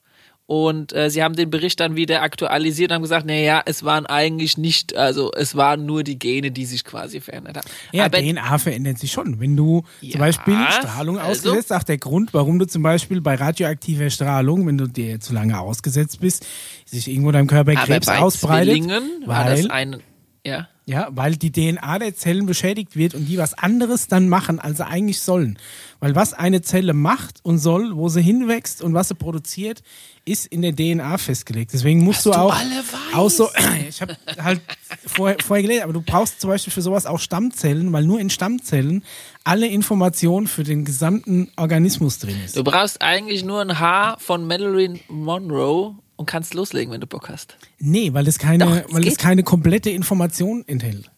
Und 0.47 0.93
äh, 0.93 1.09
sie 1.09 1.23
haben 1.23 1.35
den 1.35 1.51
Bericht 1.51 1.81
dann 1.81 1.95
wieder 1.97 2.23
aktualisiert 2.23 2.91
und 2.91 2.97
haben 2.97 3.03
gesagt, 3.03 3.27
naja, 3.27 3.63
es 3.65 3.85
waren 3.85 4.07
eigentlich 4.07 4.59
nicht, 4.59 4.95
also 4.97 5.31
es 5.33 5.57
waren 5.57 5.87
nur 5.87 6.03
die 6.03 6.19
Gene, 6.19 6.51
die 6.51 6.67
sich 6.67 6.85
quasi 6.85 7.21
verändert 7.21 7.59
haben. 7.59 7.69
Ja, 7.93 8.07
Aber 8.07 8.19
DNA 8.19 8.59
verändert 8.59 8.99
sich 8.99 9.13
schon. 9.13 9.41
Wenn 9.41 9.57
du 9.57 9.83
Ja, 10.01 10.13
zum 10.13 10.21
Beispiel 10.21 10.57
Strahlung 10.71 11.19
also- 11.19 11.51
ausgesetzt, 11.51 11.73
auch 11.73 11.85
der 11.85 11.99
Grund, 11.99 12.35
warum 12.35 12.59
du 12.59 12.67
zum 12.67 12.83
Beispiel 12.83 13.21
bei 13.21 13.37
radioaktiver 13.37 14.11
Strahlung, 14.11 14.67
wenn 14.67 14.79
du 14.79 14.89
dir 14.89 15.21
zu 15.21 15.33
lange 15.33 15.59
ausgesetzt 15.59 16.21
bist, 16.21 16.45
sich 16.85 17.09
irgendwo 17.09 17.31
deinem 17.31 17.47
Körper 17.47 17.75
Krebs 17.75 18.07
bei 18.07 18.19
ausbreitet, 18.19 18.75
Zwillingen 18.75 19.03
war 19.27 19.45
das 19.49 19.63
weil 19.65 19.71
ein 19.71 19.97
Ja. 20.45 20.69
Ja, 20.85 21.09
weil 21.13 21.37
die 21.37 21.53
DNA 21.53 22.01
der 22.01 22.17
Zellen 22.17 22.45
beschädigt 22.45 22.97
wird 22.97 23.15
und 23.15 23.27
die 23.27 23.39
was 23.39 23.55
anderes 23.55 24.09
dann 24.09 24.29
machen, 24.29 24.59
als 24.59 24.79
sie 24.79 24.87
eigentlich 24.87 25.21
sollen. 25.21 25.57
Weil 26.01 26.17
was 26.17 26.35
eine 26.35 26.61
Zelle 26.61 26.93
macht 26.93 27.39
und 27.45 27.59
soll, 27.59 27.95
wo 27.95 28.09
sie 28.09 28.21
hinwächst 28.21 28.83
und 28.83 28.93
was 28.93 29.07
sie 29.07 29.15
produziert, 29.15 29.85
ist 30.25 30.47
in 30.47 30.61
der 30.63 30.75
DNA 30.75 31.19
festgelegt. 31.19 31.73
Deswegen 31.73 32.03
musst 32.03 32.27
du 32.27 32.33
auch, 32.33 32.53
alle 32.53 32.79
weißt. 32.79 33.15
auch 33.15 33.31
so, 33.31 33.49
ich 33.89 34.03
habe 34.03 34.17
halt 34.43 34.61
vorher, 35.07 35.37
vorher 35.39 35.63
gelesen, 35.63 35.85
aber 35.85 35.93
du 35.93 36.03
brauchst 36.03 36.41
zum 36.41 36.51
Beispiel 36.51 36.73
für 36.73 36.83
sowas 36.83 37.07
auch 37.07 37.21
Stammzellen, 37.21 37.93
weil 37.93 38.03
nur 38.03 38.19
in 38.19 38.29
Stammzellen 38.29 39.05
alle 39.45 39.69
Informationen 39.69 40.49
für 40.49 40.65
den 40.65 40.85
gesamten 40.85 41.53
Organismus 41.57 42.19
drin 42.19 42.37
ist. 42.45 42.57
Du 42.57 42.65
brauchst 42.65 43.01
eigentlich 43.03 43.45
nur 43.45 43.61
ein 43.61 43.79
Haar 43.79 44.19
von 44.19 44.49
Madeline 44.49 44.99
Monroe 45.09 45.95
und 46.17 46.27
kannst 46.27 46.55
loslegen, 46.55 46.93
wenn 46.93 47.01
du 47.01 47.07
Bock 47.07 47.29
hast. 47.29 47.57
Nee, 47.79 48.13
weil 48.13 48.27
es 48.29 48.39
keine, 48.39 48.65
Doch, 48.65 48.77
es 48.77 48.93
weil 48.95 49.07
es 49.07 49.17
keine 49.19 49.43
komplette 49.43 49.91
Information 49.91 50.65
enthält. 50.67 51.11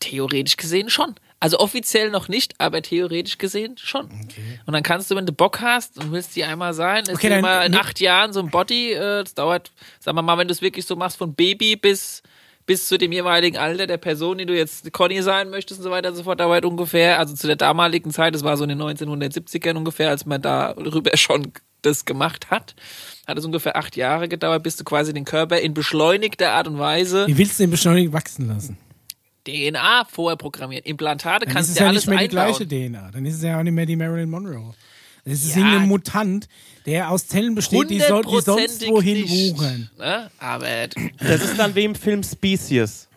Theoretisch 0.00 0.56
gesehen 0.56 0.90
schon. 0.90 1.14
Also 1.38 1.58
offiziell 1.58 2.10
noch 2.10 2.28
nicht, 2.28 2.54
aber 2.58 2.82
theoretisch 2.82 3.38
gesehen 3.38 3.76
schon. 3.76 4.06
Und 4.66 4.72
dann 4.72 4.82
kannst 4.82 5.10
du, 5.10 5.16
wenn 5.16 5.26
du 5.26 5.32
Bock 5.32 5.60
hast 5.60 5.98
und 5.98 6.12
willst 6.12 6.36
die 6.36 6.44
einmal 6.44 6.72
sein, 6.72 7.02
ist 7.02 7.08
Okay, 7.10 7.16
okay, 7.16 7.28
dann- 7.30 7.38
immer 7.40 7.66
in 7.66 7.72
ne- 7.72 7.80
acht 7.80 7.98
Jahren 8.00 8.32
so 8.32 8.40
ein 8.40 8.50
Body, 8.50 8.92
äh, 8.92 9.22
das 9.22 9.34
dauert, 9.34 9.72
sagen 10.00 10.16
wir 10.16 10.22
mal, 10.22 10.38
wenn 10.38 10.46
du 10.48 10.52
es 10.52 10.62
wirklich 10.62 10.86
so 10.86 10.94
machst, 10.96 11.16
von 11.16 11.34
Baby 11.34 11.74
bis 11.76 12.22
bis 12.66 12.86
zu 12.88 12.96
dem 12.98 13.12
jeweiligen 13.12 13.56
Alter 13.56 13.86
der 13.86 13.96
Person, 13.98 14.38
die 14.38 14.46
du 14.46 14.56
jetzt 14.56 14.92
Conny 14.92 15.22
sein 15.22 15.50
möchtest 15.50 15.80
und 15.80 15.84
so 15.84 15.90
weiter 15.90 16.10
und 16.10 16.16
so 16.16 16.22
fort, 16.22 16.40
dauert 16.40 16.64
ungefähr, 16.64 17.18
also 17.18 17.34
zu 17.34 17.46
der 17.46 17.56
damaligen 17.56 18.10
Zeit, 18.10 18.34
das 18.34 18.44
war 18.44 18.56
so 18.56 18.64
in 18.64 18.68
den 18.70 18.80
1970ern 18.80 19.76
ungefähr, 19.76 20.08
als 20.10 20.26
man 20.26 20.40
darüber 20.42 21.16
schon 21.16 21.52
das 21.82 22.04
gemacht 22.04 22.50
hat, 22.50 22.76
hat 23.26 23.38
es 23.38 23.44
ungefähr 23.44 23.74
acht 23.76 23.96
Jahre 23.96 24.28
gedauert, 24.28 24.62
bis 24.62 24.76
du 24.76 24.84
quasi 24.84 25.12
den 25.12 25.24
Körper 25.24 25.58
in 25.60 25.74
beschleunigter 25.74 26.52
Art 26.52 26.68
und 26.68 26.78
Weise 26.78 27.26
Wie 27.26 27.36
willst 27.38 27.58
du 27.58 27.64
den 27.64 27.70
beschleunigt 27.70 28.12
wachsen 28.12 28.46
lassen? 28.48 28.76
DNA 29.46 30.04
vorher 30.08 30.36
programmieren. 30.36 30.84
Implantate 30.84 31.46
Dann 31.46 31.54
kannst 31.54 31.70
ist 31.70 31.78
du 31.78 31.78
es 31.78 31.80
ja 31.80 31.84
ja 31.86 31.90
alles 31.90 32.06
nicht 32.06 32.10
mehr 32.16 32.28
die 32.28 32.36
einbauen. 32.38 32.66
gleiche 32.66 32.88
DNA. 32.90 33.10
Dann 33.10 33.26
ist 33.26 33.34
es 33.36 33.42
ja 33.42 33.58
auch 33.58 33.62
nicht 33.64 33.72
mehr 33.72 33.86
die 33.86 33.96
Marilyn 33.96 34.30
Monroe. 34.30 34.74
Das 35.24 35.42
ist 35.42 35.54
Ja. 35.54 35.58
irgendein 35.62 35.88
Mutant, 35.88 36.48
der 36.86 37.10
aus 37.10 37.26
Zellen 37.28 37.54
besteht, 37.54 37.88
die, 37.90 38.00
soll, 38.00 38.22
die 38.24 38.40
sonst 38.40 38.86
wohin 38.88 39.20
nicht. 39.22 39.54
wuchern. 39.54 39.88
Ne? 39.98 40.30
Aber 40.38 40.66
Das 41.20 41.42
ist 41.44 41.56
dann 41.58 41.74
wie 41.74 41.84
im 41.84 41.94
Film 41.94 42.22
Species. 42.24 43.08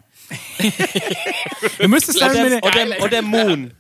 Du 1.80 1.88
müsstest 1.88 2.22
dann 2.22 2.32
mit 2.50 2.64
Oder, 2.64 2.72
der, 2.72 2.86
oder, 2.98 3.04
oder 3.04 3.22
Moon. 3.22 3.72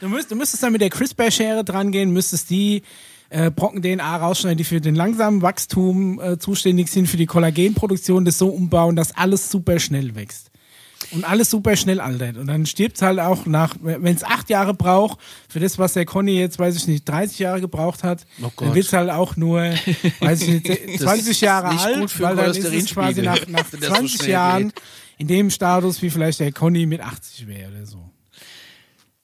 du 0.00 0.08
müsst, 0.08 0.30
du 0.30 0.36
müsstest 0.36 0.62
dann 0.62 0.72
mit 0.72 0.80
der 0.80 0.90
CRISPR-Schere 0.90 1.64
dran 1.64 1.92
gehen, 1.92 2.10
müsstest 2.12 2.50
die 2.50 2.82
äh, 3.30 3.50
Brocken 3.50 3.82
DNA 3.82 4.16
rausschneiden, 4.16 4.58
die 4.58 4.64
für 4.64 4.80
den 4.80 4.94
langsamen 4.94 5.42
Wachstum 5.42 6.20
äh, 6.20 6.38
zuständig 6.38 6.88
sind, 6.88 7.06
für 7.08 7.16
die 7.16 7.26
Kollagenproduktion, 7.26 8.24
das 8.24 8.38
so 8.38 8.48
umbauen, 8.48 8.96
dass 8.96 9.16
alles 9.16 9.50
super 9.50 9.78
schnell 9.78 10.14
wächst. 10.14 10.49
Und 11.12 11.24
alles 11.24 11.50
super 11.50 11.76
schnell 11.76 12.00
altert. 12.00 12.36
Und 12.36 12.46
dann 12.46 12.66
stirbt 12.66 13.00
halt 13.02 13.18
auch 13.18 13.46
nach, 13.46 13.74
wenn 13.80 14.14
es 14.14 14.22
acht 14.24 14.48
Jahre 14.50 14.74
braucht, 14.74 15.18
für 15.48 15.60
das, 15.60 15.78
was 15.78 15.94
der 15.94 16.04
Conny 16.04 16.38
jetzt, 16.38 16.58
weiß 16.58 16.76
ich 16.76 16.86
nicht, 16.86 17.08
30 17.08 17.38
Jahre 17.38 17.60
gebraucht 17.60 18.04
hat, 18.04 18.26
Oh 18.42 18.50
dann 18.58 18.74
wird 18.74 18.86
es 18.86 18.92
halt 18.92 19.10
auch 19.10 19.36
nur, 19.36 19.60
weiß 20.20 20.42
ich 20.42 20.48
nicht, 20.64 20.66
20 21.00 21.28
ist 21.28 21.40
Jahre 21.40 21.72
nicht 21.72 21.84
alt, 21.84 22.20
weil 22.20 22.36
dann 22.36 22.50
ist 22.54 22.64
es 22.64 22.86
quasi 22.90 23.22
nach, 23.22 23.46
nach 23.48 23.72
wenn 23.72 23.80
das 23.80 23.88
so 23.88 23.94
20 23.96 24.16
schnell 24.16 24.30
Jahren 24.30 24.68
geht. 24.68 24.82
in 25.18 25.26
dem 25.28 25.50
Status, 25.50 26.00
wie 26.02 26.10
vielleicht 26.10 26.40
der 26.40 26.52
Conny 26.52 26.86
mit 26.86 27.00
80 27.00 27.46
wäre 27.46 27.70
oder 27.70 27.86
so. 27.86 28.09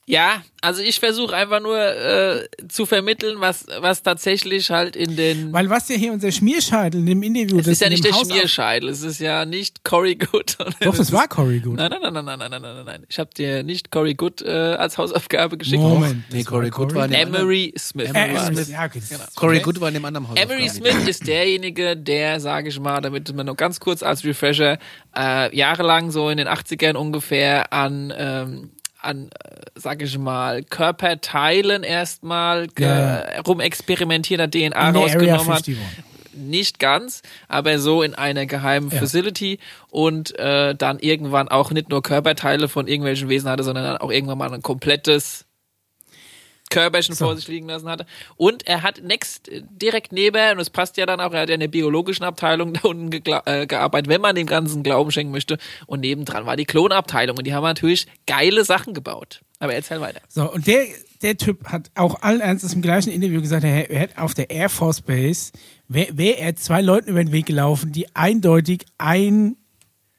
Ja, 0.09 0.43
also 0.61 0.83
ich 0.83 1.01
versuche 1.01 1.35
einfach 1.35 1.61
nur 1.61 1.77
äh, 1.77 2.49
zu 2.69 2.87
vermitteln, 2.87 3.41
was, 3.41 3.67
was 3.81 4.05
tatsächlich 4.05 4.71
halt 4.71 4.95
in 4.95 5.17
den. 5.17 5.53
Weil 5.53 5.69
was 5.69 5.89
ja 5.89 5.97
hier 5.97 6.13
unser 6.13 6.31
Schmierscheitel 6.31 7.01
in 7.01 7.07
dem 7.07 7.23
Interview 7.25 7.57
das 7.57 7.67
ist. 7.67 7.83
ja 7.83 7.89
nicht 7.89 8.05
der 8.05 8.13
Haus 8.13 8.31
Schmierscheitel, 8.31 8.89
es 8.89 9.03
ist 9.03 9.19
ja 9.19 9.45
nicht 9.45 9.83
Cory 9.83 10.15
Good. 10.15 10.59
Doch, 10.81 10.97
es 10.97 11.11
war 11.11 11.27
Cory 11.27 11.59
Good. 11.59 11.75
Nein, 11.75 11.91
nein, 11.91 12.13
nein, 12.13 12.25
nein, 12.25 12.39
nein, 12.39 12.51
nein, 12.51 12.63
nein, 12.63 12.85
nein. 12.85 13.07
Ich 13.09 13.19
habe 13.19 13.31
dir 13.37 13.65
nicht 13.65 13.91
Cory 13.91 14.15
Good 14.15 14.43
äh, 14.43 14.49
als 14.49 14.97
Hausaufgabe 14.97 15.59
geschickt. 15.59 15.83
Moment. 15.83 16.23
Nee, 16.31 16.45
Cory 16.45 16.71
Good 16.71 16.95
war 16.95 17.07
in 17.07 17.11
dem 17.11 17.35
Emery 17.35 17.75
Smith. 17.77 18.11
Emery 18.15 18.55
Smith. 18.55 18.69
Ja, 18.69 18.85
okay. 18.85 19.03
genau. 19.09 19.25
Cory 19.35 19.59
Good 19.59 19.81
war 19.81 19.89
in 19.89 19.95
dem 19.95 20.05
anderen 20.05 20.29
Hausaufgabe. 20.29 20.55
Emery 20.55 20.69
Smith 20.69 21.09
ist 21.09 21.27
derjenige, 21.27 21.97
der, 21.97 22.39
sage 22.39 22.69
ich 22.69 22.79
mal, 22.79 23.01
damit 23.01 23.35
man 23.35 23.47
nur 23.47 23.57
ganz 23.57 23.81
kurz 23.81 24.05
als 24.05 24.25
Refresher, 24.25 24.79
äh, 25.17 25.57
jahrelang 25.57 26.13
so 26.13 26.31
in 26.31 26.37
den 26.37 26.47
80ern 26.47 26.95
ungefähr 26.95 27.73
an. 27.73 28.15
Ähm, 28.17 28.71
an, 29.01 29.29
äh, 29.29 29.61
sage 29.75 30.05
ich 30.05 30.19
mal, 30.19 30.63
Körperteilen 30.63 31.83
erstmal 31.83 32.67
ge- 32.69 32.87
Ja. 32.87 33.41
rumexperimentiert 33.47 34.41
hat, 34.41 34.53
DNA 34.53 34.89
In 34.91 34.97
rausgenommen 34.97 35.31
hat. 35.49 35.67
51. 35.69 35.77
Nicht 36.35 36.79
ganz, 36.79 37.23
aber 37.49 37.79
so 37.79 38.03
in 38.03 38.15
einer 38.15 38.45
geheimen 38.45 38.91
Ja. 38.91 38.99
Facility 38.99 39.59
und 39.91 40.39
äh, 40.39 40.75
dann 40.75 40.99
irgendwann 40.99 41.49
auch 41.49 41.71
nicht 41.71 41.89
nur 41.89 42.03
Körperteile 42.03 42.69
von 42.69 42.89
irgendwelchen 42.89 43.31
Wesen 43.31 43.49
hatte, 43.49 43.63
sondern 43.65 43.85
dann 43.85 43.97
auch 43.97 44.11
irgendwann 44.11 44.37
mal 44.37 44.53
ein 44.53 44.61
komplettes 44.61 45.46
Körperchen 46.71 47.14
So. 47.14 47.27
vor 47.27 47.37
sich 47.37 47.49
liegen 47.49 47.69
lassen 47.69 47.89
hatte. 47.89 48.07
Und 48.37 48.67
er 48.67 48.83
hat 48.83 49.03
next, 49.03 49.51
direkt 49.71 50.12
neben, 50.12 50.53
und 50.53 50.61
es 50.61 50.71
passt 50.71 50.97
ja 50.97 51.07
dann 51.07 51.21
auch, 51.21 51.33
er 51.33 51.43
hat 51.43 51.49
ja 51.49 51.55
in 51.55 51.61
der 51.61 51.69
biologischen 51.69 52.25
Abteilung 52.25 52.73
da 52.75 52.81
unten 52.89 53.12
äh, 53.12 53.67
gearbeitet, 53.67 54.09
wenn 54.09 54.21
man 54.21 54.35
dem 54.35 54.47
Ganzen 54.47 54.83
Glauben 54.83 55.11
schenken 55.11 55.33
möchte. 55.33 55.59
Und 55.87 56.01
nebendran 56.01 56.47
war 56.47 56.57
die 56.57 56.64
Klonabteilung 56.64 57.39
und 57.39 57.47
die 57.47 57.55
haben 57.55 57.64
natürlich 57.64 58.07
geile 58.27 58.64
Sachen 58.64 58.95
gebaut. 58.95 59.41
Aber 59.59 59.75
erzähl 59.75 60.01
weiter. 60.01 60.21
So, 60.29 60.53
und 60.53 60.67
der, 60.67 60.85
der 61.23 61.37
Typ 61.37 61.67
hat 61.69 61.91
auch 61.95 62.23
allen 62.23 62.41
Ernstes 62.41 62.75
im 62.75 62.83
gleichen 62.83 63.11
Interview 63.11 63.41
gesagt, 63.41 63.64
er, 63.64 63.91
er 63.91 63.99
hätte 63.99 64.21
auf 64.21 64.35
der 64.35 64.51
Air 64.51 64.69
Force 64.69 65.01
Base, 65.01 65.53
wäre 65.89 66.17
wär 66.19 66.39
er 66.39 66.57
zwei 66.57 66.83
Leuten 66.83 67.11
über 67.11 67.25
den 67.25 67.33
Weg 67.33 67.47
gelaufen, 67.47 67.93
die 67.93 68.14
eindeutig 68.14 68.85
ein, 68.99 69.57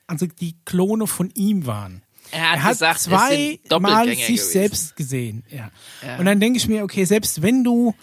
also 0.08 0.26
die 0.26 0.56
Klone 0.66 1.06
von 1.06 1.30
ihm 1.36 1.68
waren. 1.68 2.02
Er 2.32 2.52
hat, 2.52 2.58
Er 2.58 2.64
hat 2.64 2.72
gesagt, 2.74 2.98
es 3.00 3.04
zweimal 3.04 4.08
sich 4.08 4.26
gewesen. 4.28 4.52
selbst 4.52 4.96
gesehen. 4.96 5.44
Ja. 5.50 5.72
Ja. 6.06 6.18
Und 6.20 6.26
dann 6.26 6.40
denke 6.40 6.58
ich 6.58 6.68
mir, 6.68 6.84
okay, 6.84 7.06
selbst 7.06 7.42
wenn 7.42 7.64
du 7.64 7.94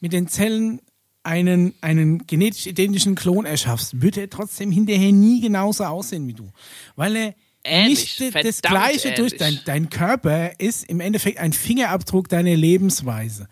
mit 0.00 0.12
den 0.12 0.28
Zellen 0.28 0.80
einen, 1.22 1.74
einen 1.80 2.26
genetisch 2.26 2.66
identischen 2.66 3.14
Klon 3.14 3.44
erschaffst, 3.46 4.00
wird 4.02 4.16
er 4.16 4.28
trotzdem 4.28 4.72
hinterher 4.72 5.12
nie 5.12 5.40
genauso 5.40 5.84
aussehen 5.84 6.26
wie 6.26 6.34
du. 6.34 6.50
Weil 6.96 7.16
er 7.16 7.34
Ähnlich, 7.64 8.18
nicht 8.18 8.34
das 8.34 8.60
Gleiche 8.60 9.12
durch 9.12 9.36
dein, 9.36 9.50
ähnlich. 9.50 9.64
dein 9.64 9.88
Körper 9.88 10.58
ist 10.58 10.84
im 10.84 10.98
Endeffekt 10.98 11.38
ein 11.38 11.52
Fingerabdruck 11.52 12.28
deiner 12.28 12.56
Lebensweise. 12.56 13.46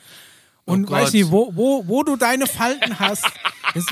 Und 0.71 0.89
Oh 0.89 0.93
weiß 0.93 1.13
nicht, 1.13 1.31
wo, 1.31 1.53
wo, 1.55 1.85
wo 1.87 2.03
du 2.03 2.17
deine 2.17 2.47
Falten 2.47 2.99
hast. 2.99 3.25
Das, 3.73 3.85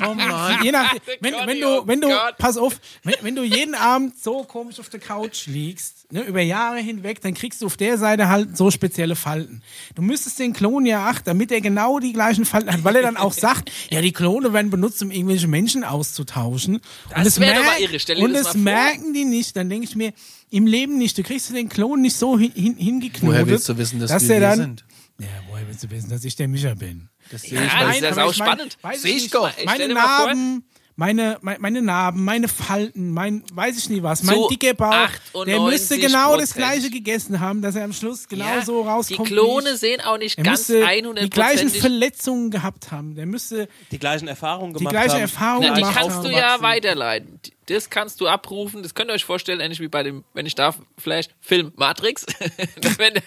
je 0.65 0.73
nach, 0.73 0.93
wenn, 1.21 1.35
Gott, 1.35 1.47
wenn 1.47 1.63
oh 1.63 1.83
du, 1.83 1.87
wenn 1.87 2.01
du, 2.01 2.09
pass 2.39 2.57
auf, 2.57 2.81
wenn, 3.05 3.15
wenn 3.21 3.37
du 3.37 3.45
jeden 3.45 3.77
Abend 3.77 4.21
so 4.21 4.43
komisch 4.43 4.81
auf 4.81 4.89
der 4.89 4.99
Couch 4.99 5.47
liegst, 5.47 6.11
ne, 6.11 6.23
über 6.23 6.41
Jahre 6.41 6.79
hinweg, 6.79 7.21
dann 7.21 7.33
kriegst 7.33 7.63
du 7.63 7.67
auf 7.67 7.77
der 7.77 7.97
Seite 7.97 8.29
halt 8.29 8.57
so 8.57 8.73
spezielle 8.73 9.15
Falten. 9.15 9.63
Du 9.95 10.03
müsstest 10.03 10.41
den 10.41 10.53
Klon 10.53 10.85
ja 10.85 11.07
achten, 11.07 11.27
damit 11.27 11.53
er 11.53 11.61
genau 11.61 12.01
die 12.01 12.13
gleichen 12.13 12.45
Falten 12.45 12.73
hat, 12.73 12.83
weil 12.83 12.97
er 12.97 13.03
dann 13.03 13.17
auch 13.17 13.33
sagt, 13.35 13.71
ja, 13.91 14.01
die 14.01 14.11
Klone 14.11 14.53
werden 14.53 14.71
benutzt, 14.71 15.01
um 15.01 15.13
irgendwelche 15.13 15.47
Menschen 15.47 15.85
auszutauschen. 15.85 16.81
Das 17.15 17.39
wär 17.39 17.55
doch 17.55 17.65
mal 17.65 17.81
irre. 17.81 18.01
Stell 18.01 18.17
dir 18.17 18.25
und 18.25 18.33
das 18.33 18.47
das 18.47 18.57
merken 18.57 19.13
die 19.13 19.25
nicht. 19.25 19.57
Dann 19.57 19.69
denke 19.71 19.87
ich 19.87 19.95
mir, 19.95 20.13
im 20.51 20.67
Leben 20.67 20.99
nicht. 20.99 21.17
Du 21.19 21.23
kriegst 21.23 21.55
den 21.55 21.69
Klon 21.69 22.01
nicht 22.01 22.17
so 22.17 22.39
hin, 22.39 22.53
hin, 22.55 22.77
hingeknotet. 22.77 23.29
Woher 23.29 23.47
willst 23.47 23.69
du 23.69 23.77
wissen, 23.77 24.01
dass, 24.01 24.11
wir 24.29 24.35
er 24.35 24.41
dann, 24.41 24.59
sind? 24.59 24.85
Ja, 25.21 25.27
woher 25.49 25.67
willst 25.67 25.83
du 25.83 25.91
wissen, 25.91 26.11
dass 26.11 26.25
ich 26.25 26.37
der 26.37 26.47
Micha 26.49 26.75
bin? 26.75 27.09
Das 27.31 27.43
sehe 27.43 27.51
ich 27.65 27.73
Ja, 27.73 27.81
mal. 27.87 28.01
das 28.01 28.17
ist 28.17 28.17
ich 28.17 28.17
mein, 28.17 28.33
spannend. 28.35 28.79
weiß 28.83 29.03
Seh 29.03 29.09
ich 29.11 29.31
doch. 29.31 29.51
Ich 29.59 29.65
Meine 29.65 29.89
Narben, 29.93 30.65
meine, 30.95 31.39
meine, 31.43 31.59
meine 31.61 31.83
Narben, 31.83 32.25
meine 32.25 32.47
Falten, 32.49 33.11
mein, 33.11 33.43
weiß 33.53 33.77
ich 33.79 33.89
nie 33.91 34.03
was, 34.03 34.23
mein 34.23 34.37
Zu 34.37 34.49
dicker 34.49 34.75
Bauch, 34.75 35.09
der 35.45 35.61
müsste 35.61 35.97
98%. 35.97 36.01
genau 36.01 36.37
das 36.37 36.55
gleiche 36.55 36.91
gegessen 36.91 37.41
haben, 37.41 37.63
dass 37.63 37.75
er 37.75 37.85
am 37.85 37.93
Schluss 37.93 38.29
genau 38.29 38.45
Ja, 38.47 38.65
so 38.65 38.83
rauskommt. 38.83 39.19
Die 39.29 39.33
wie 39.33 39.35
Klone 39.35 39.71
ich. 39.71 39.79
sehen 39.81 40.01
auch 40.03 40.19
nicht 40.19 40.39
er 40.39 40.45
ganz 40.45 40.69
müsste 40.69 40.87
100 40.87 41.25
die 41.25 41.31
gleichen 41.31 41.69
Verletzungen 41.71 42.51
gehabt 42.53 42.93
haben. 42.93 43.17
Der 43.17 43.27
müsste 43.27 43.69
Die 43.91 43.99
gleichen 43.99 44.29
Erfahrungen 44.29 44.75
die 44.75 44.85
gemacht 44.85 45.09
haben. 45.09 45.21
Erfahrung 45.21 45.65
Na, 45.67 45.75
die 45.75 45.81
gemacht 45.81 45.97
kannst 45.99 46.17
haben. 46.19 46.25
du 46.25 46.31
ja 46.33 46.61
weiterleiten. 46.63 47.41
Das 47.69 47.91
kannst 47.91 48.21
du 48.21 48.29
abrufen. 48.29 48.83
Das 48.83 48.95
könnt 48.95 49.11
ihr 49.11 49.15
euch 49.15 49.25
vorstellen, 49.25 49.61
ähnlich 49.61 49.81
wie 49.81 49.89
bei 49.89 50.03
dem, 50.03 50.25
wenn 50.35 50.47
ich 50.47 50.55
darf, 50.55 50.79
vielleicht 50.97 51.35
Film 51.41 51.73
Matrix. 51.77 52.25
werden 52.99 53.23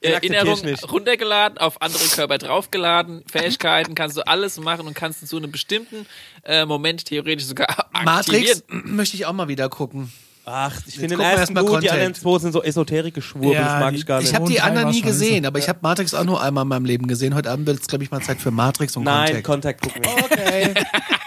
äh, 0.00 0.14
akzeptier 0.14 0.34
Erinnerungen 0.36 0.74
runtergeladen, 0.90 1.58
auf 1.58 1.80
andere 1.82 2.04
Körper 2.04 2.38
draufgeladen, 2.38 3.24
Fähigkeiten 3.30 3.94
kannst 3.94 4.16
du 4.16 4.26
alles 4.26 4.58
machen 4.58 4.86
und 4.86 4.94
kannst 4.94 5.26
zu 5.26 5.36
einem 5.36 5.52
bestimmten 5.52 6.06
äh, 6.44 6.64
Moment 6.64 7.04
theoretisch 7.04 7.46
sogar 7.46 7.68
aktivieren. 7.92 8.04
Matrix 8.04 8.62
möchte 8.68 9.16
ich 9.16 9.26
auch 9.26 9.32
mal 9.32 9.48
wieder 9.48 9.68
gucken. 9.68 10.12
Ach, 10.46 10.78
ich 10.86 10.94
finde 10.96 11.16
den 11.16 11.20
ersten 11.20 11.54
gut, 11.54 11.82
die 11.82 11.90
anderen 11.90 12.14
zwei 12.14 12.38
sind 12.38 12.52
so 12.52 12.62
esoterische 12.62 13.22
Schwurbel, 13.22 13.52
Ja, 13.52 13.62
das 13.62 13.80
mag 13.80 13.90
die- 13.92 13.96
ich 13.96 14.06
gar 14.06 14.18
nicht. 14.18 14.28
Ich 14.28 14.34
habe 14.34 14.46
die 14.46 14.60
anderen 14.60 14.90
nie 14.90 15.00
gesehen, 15.00 15.46
aber 15.46 15.58
ich 15.58 15.68
habe 15.70 15.78
Matrix 15.80 16.12
auch 16.12 16.24
nur 16.24 16.42
einmal 16.42 16.62
in 16.64 16.68
meinem 16.68 16.84
Leben 16.84 17.06
gesehen. 17.06 17.34
Heute 17.34 17.50
Abend 17.50 17.66
wird 17.66 17.80
es, 17.80 17.86
glaube 17.86 18.04
ich, 18.04 18.10
mal 18.10 18.20
Zeit 18.20 18.40
für 18.40 18.50
Matrix 18.50 18.94
und 18.96 19.04
Nein, 19.04 19.42
Contact. 19.42 19.80
Kontakt 19.82 19.82
gucken 19.82 20.02
wir. 20.04 20.24
Okay. 20.24 20.74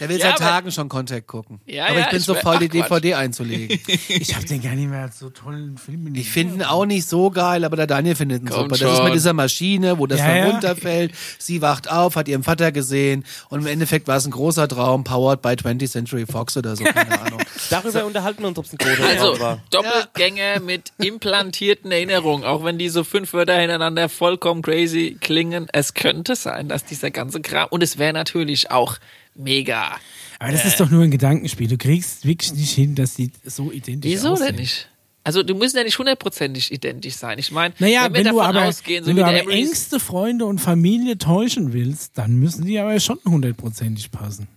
Der 0.00 0.08
will 0.08 0.18
Ja, 0.18 0.28
seit 0.30 0.38
Tagen 0.38 0.70
schon 0.72 0.88
Contact 0.88 1.26
gucken. 1.26 1.60
Ja, 1.66 1.86
aber 1.86 1.94
ja, 1.98 2.00
ich 2.04 2.10
bin 2.10 2.18
ich 2.18 2.24
so 2.24 2.34
faul, 2.34 2.58
die 2.58 2.68
Quatsch. 2.68 2.90
DVD 2.90 3.14
einzulegen. 3.14 3.78
Ich 4.08 4.34
habe 4.34 4.44
den 4.46 4.62
gar 4.62 4.74
nicht 4.74 4.88
mehr 4.88 5.02
als 5.02 5.18
so 5.18 5.30
tollen 5.30 5.76
Film 5.78 6.14
Ich 6.14 6.30
finde 6.30 6.54
ihn 6.56 6.62
auch 6.62 6.86
nicht 6.86 7.06
so 7.08 7.30
geil, 7.30 7.64
aber 7.64 7.76
der 7.76 7.86
Daniel 7.86 8.14
findet 8.14 8.42
ihn 8.42 8.48
Komm 8.48 8.62
super. 8.64 8.76
Das 8.76 8.80
ist 8.90 8.96
schon. 8.96 9.04
mit 9.04 9.14
dieser 9.14 9.32
Maschine, 9.32 9.98
wo 9.98 10.06
das 10.06 10.18
Ja, 10.20 10.26
dann 10.28 10.36
ja. 10.36 10.50
runterfällt. 10.50 11.12
Sie 11.38 11.62
wacht 11.62 11.90
auf, 11.90 12.16
hat 12.16 12.28
ihren 12.28 12.42
Vater 12.42 12.72
gesehen 12.72 13.24
und 13.48 13.60
im 13.60 13.66
Endeffekt 13.66 14.08
war 14.08 14.16
es 14.16 14.24
ein 14.26 14.30
großer 14.30 14.68
Traum, 14.68 15.04
powered 15.04 15.42
by 15.42 15.50
20th 15.50 15.90
Century 15.90 16.26
Fox 16.26 16.56
oder 16.56 16.76
so, 16.76 16.84
keine 16.84 17.20
Ahnung. 17.20 17.40
Darüber 17.70 18.04
unterhalten 18.04 18.42
wir 18.42 18.48
uns, 18.48 18.58
ob 18.58 18.64
es 18.66 18.72
ein 18.72 18.78
großer 18.78 19.04
Also, 19.08 19.40
war. 19.40 19.58
Doppelgänger 19.70 20.60
mit 20.60 20.92
implantierten 20.98 21.90
Erinnerungen, 21.92 22.44
auch 22.44 22.64
wenn 22.64 22.78
diese 22.78 23.04
fünf 23.04 23.32
Wörter 23.32 23.54
hintereinander 23.58 24.08
vollkommen 24.08 24.62
crazy 24.62 25.16
klingen. 25.20 25.68
Es 25.72 25.94
könnte 25.94 26.36
sein, 26.36 26.68
dass 26.68 26.84
dieser 26.84 27.10
ganze 27.10 27.40
Kram, 27.40 27.68
und 27.70 27.82
es 27.82 27.98
wäre 27.98 28.12
natürlich 28.12 28.70
auch 28.70 28.96
mega. 29.34 29.96
Aber 30.38 30.52
das 30.52 30.64
ist 30.64 30.80
doch 30.80 30.90
nur 30.90 31.02
ein 31.02 31.10
Gedankenspiel. 31.10 31.68
Du 31.68 31.78
kriegst 31.78 32.26
wirklich 32.26 32.52
nicht 32.54 32.72
hin, 32.72 32.94
dass 32.94 33.14
die 33.14 33.30
so 33.44 33.70
identisch 33.72 34.10
Wieso 34.10 34.30
aussehen. 34.32 34.48
denn 34.48 34.56
nicht? 34.56 34.88
Also, 35.26 35.42
du 35.42 35.54
müssen 35.54 35.78
ja 35.78 35.84
nicht 35.84 35.98
hundertprozentig 35.98 36.70
identisch 36.70 37.14
sein. 37.14 37.38
Ich 37.38 37.50
meine, 37.50 37.72
Naja, 37.78 38.04
wenn 38.04 38.12
wir 38.12 38.18
wenn, 38.18 38.24
du 38.24 38.38
davon 38.38 38.56
aber, 38.56 38.66
ausgehen, 38.68 39.04
so 39.04 39.08
wenn 39.10 39.16
wie 39.16 39.20
du 39.20 39.26
aber 39.26 39.50
engste 39.50 39.98
Freunde 39.98 40.44
und 40.44 40.58
Familie 40.60 41.16
täuschen 41.16 41.72
willst, 41.72 42.18
dann 42.18 42.34
müssen 42.36 42.66
die 42.66 42.78
aber 42.78 43.00
schon 43.00 43.18
hundertprozentig 43.24 44.10
passen. 44.10 44.48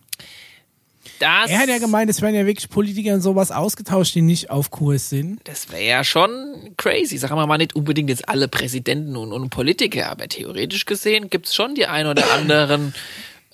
das, 1.19 1.49
Er 1.49 1.59
hat 1.59 1.69
ja 1.69 1.77
gemeint, 1.77 2.09
es 2.09 2.21
werden 2.21 2.35
ja 2.35 2.45
wirklich 2.45 2.69
Politiker 2.69 3.13
und 3.13 3.21
sowas 3.21 3.49
ausgetauscht, 3.49 4.13
die 4.15 4.21
nicht 4.21 4.49
auf 4.49 4.69
Kurs 4.69 5.09
sind. 5.09 5.39
das 5.45 5.71
wäre 5.71 5.85
ja 5.87 6.03
schon 6.03 6.73
crazy. 6.75 7.17
Sagen 7.17 7.35
wir 7.35 7.47
mal 7.47 7.57
nicht 7.57 7.73
unbedingt 7.75 8.09
jetzt 8.09 8.27
alle 8.27 8.49
Präsidenten 8.49 9.15
und, 9.15 9.31
und 9.31 9.49
Politiker, 9.49 10.09
aber 10.09 10.27
theoretisch 10.27 10.85
gesehen 10.85 11.29
gibt's 11.29 11.55
schon 11.55 11.75
die 11.75 11.85
ein 11.85 12.07
oder 12.07 12.29
anderen 12.33 12.93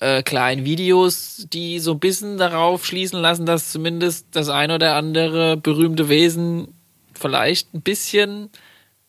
äh, 0.00 0.22
kleinen 0.22 0.64
Videos, 0.64 1.46
die 1.52 1.78
so 1.78 1.92
ein 1.92 2.00
bisschen 2.00 2.38
darauf 2.38 2.86
schließen 2.86 3.20
lassen, 3.20 3.46
dass 3.46 3.72
zumindest 3.72 4.28
das 4.32 4.48
ein 4.48 4.70
oder 4.70 4.96
andere 4.96 5.56
berühmte 5.56 6.08
Wesen 6.08 6.68
vielleicht 7.12 7.74
ein 7.74 7.82
bisschen, 7.82 8.50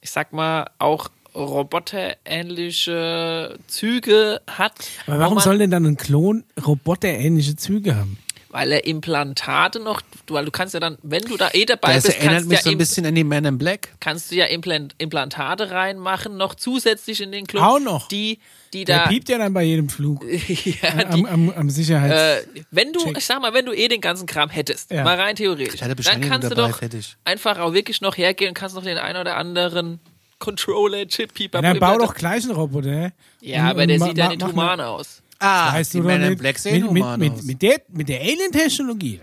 ich 0.02 0.12
sag 0.12 0.34
mal, 0.34 0.70
auch 0.80 1.10
roboterähnliche 1.36 3.58
Züge 3.68 4.42
hat. 4.48 4.74
Aber 5.08 5.20
warum 5.20 5.40
soll 5.40 5.58
denn 5.58 5.72
dann 5.72 5.86
ein 5.86 5.98
Klon 5.98 6.44
roboterähnliche 6.66 7.56
Züge 7.56 7.96
haben? 7.96 8.18
Weil 8.58 8.72
er 8.72 8.86
Implantate 8.86 9.82
noch, 9.82 10.00
du, 10.28 10.34
weil 10.36 10.46
du 10.46 10.52
kannst 10.52 10.74
ja 10.74 10.80
dann, 10.80 10.98
wenn 11.04 11.24
du 11.24 11.36
da 11.36 11.50
eh 11.52 11.66
dabei 11.66 11.96
Das 11.96 12.04
bist, 12.06 12.16
erinnert 12.20 12.36
kannst, 12.36 12.50
mich 12.50 12.58
ja 12.60 12.64
so 12.64 12.70
ein 12.70 12.78
bisschen 12.78 13.06
an 13.06 13.14
die 13.14 13.26
Man 13.26 13.44
in 13.44 13.58
Black. 13.58 13.90
kannst 14.00 14.32
du 14.32 14.36
ja 14.36 14.46
Implant, 14.46 14.96
Implantate 14.98 15.72
reinmachen, 15.72 16.38
noch 16.38 16.56
zusätzlich 16.56 17.20
in 17.20 17.34
den 17.34 17.48
Club. 17.48 17.62
Auch 17.62 17.80
noch? 17.82 18.08
Die, 18.08 18.40
die 18.72 18.86
Der 18.86 19.00
da, 19.00 19.08
piept 19.10 19.28
ja 19.28 19.38
dann 19.40 19.54
bei 19.54 19.64
jedem 19.64 19.90
Flug 19.90 20.24
ja, 20.28 20.90
am, 21.10 21.16
die, 21.16 21.28
am, 21.28 21.50
am 21.50 21.70
Sicherheits... 21.70 22.46
äh, 22.46 22.64
wenn 22.72 22.94
du, 22.94 23.02
Check. 23.04 23.18
ich 23.18 23.26
sag 23.26 23.42
mal, 23.42 23.54
wenn 23.54 23.66
du 23.66 23.74
eh 23.74 23.90
den 23.90 24.00
ganzen 24.00 24.26
Kram 24.26 24.50
hättest, 24.50 24.90
Ja. 24.90 25.04
mal 25.04 25.20
rein 25.20 25.36
theoretisch, 25.36 25.78
dann 25.82 26.22
kannst 26.22 26.50
du 26.50 26.56
dabei, 26.56 26.70
doch 26.72 26.78
fertig. 26.80 27.18
einfach 27.26 27.60
auch 27.60 27.74
wirklich 27.74 28.00
noch 28.00 28.16
hergehen 28.16 28.52
und 28.52 28.54
kannst 28.54 28.74
noch 28.76 28.84
den 28.84 28.98
einen 28.98 29.20
oder 29.20 29.36
anderen 29.36 30.00
Controller, 30.40 31.08
Chip, 31.08 31.34
Pieper, 31.34 31.58
ja, 31.62 31.74
dann 31.74 31.80
bau 31.80 31.98
doch 31.98 32.14
gleich 32.14 32.44
einen 32.44 32.54
Roboter. 32.54 33.12
Ja, 33.42 33.64
Und- 33.64 33.70
aber 33.72 33.82
und 33.84 33.88
der 33.90 34.00
sieht 34.00 34.18
ja 34.18 34.30
nicht 34.30 34.44
human 34.44 34.80
aus. 34.82 35.22
Ah, 35.40 35.74
Weißt 35.74 35.94
die 35.94 35.98
du 35.98 36.04
doch 36.04 36.10
Man 36.10 36.22
in. 36.22 36.38
Black 36.38 36.58
sehen 36.60 36.92
mit, 36.94 37.04
mit, 37.04 37.18
mit, 37.20 37.44
mit 37.44 37.62
der, 37.62 37.82
mit 37.90 38.08
der 38.10 38.22
Alien-Technologie. 38.22 39.20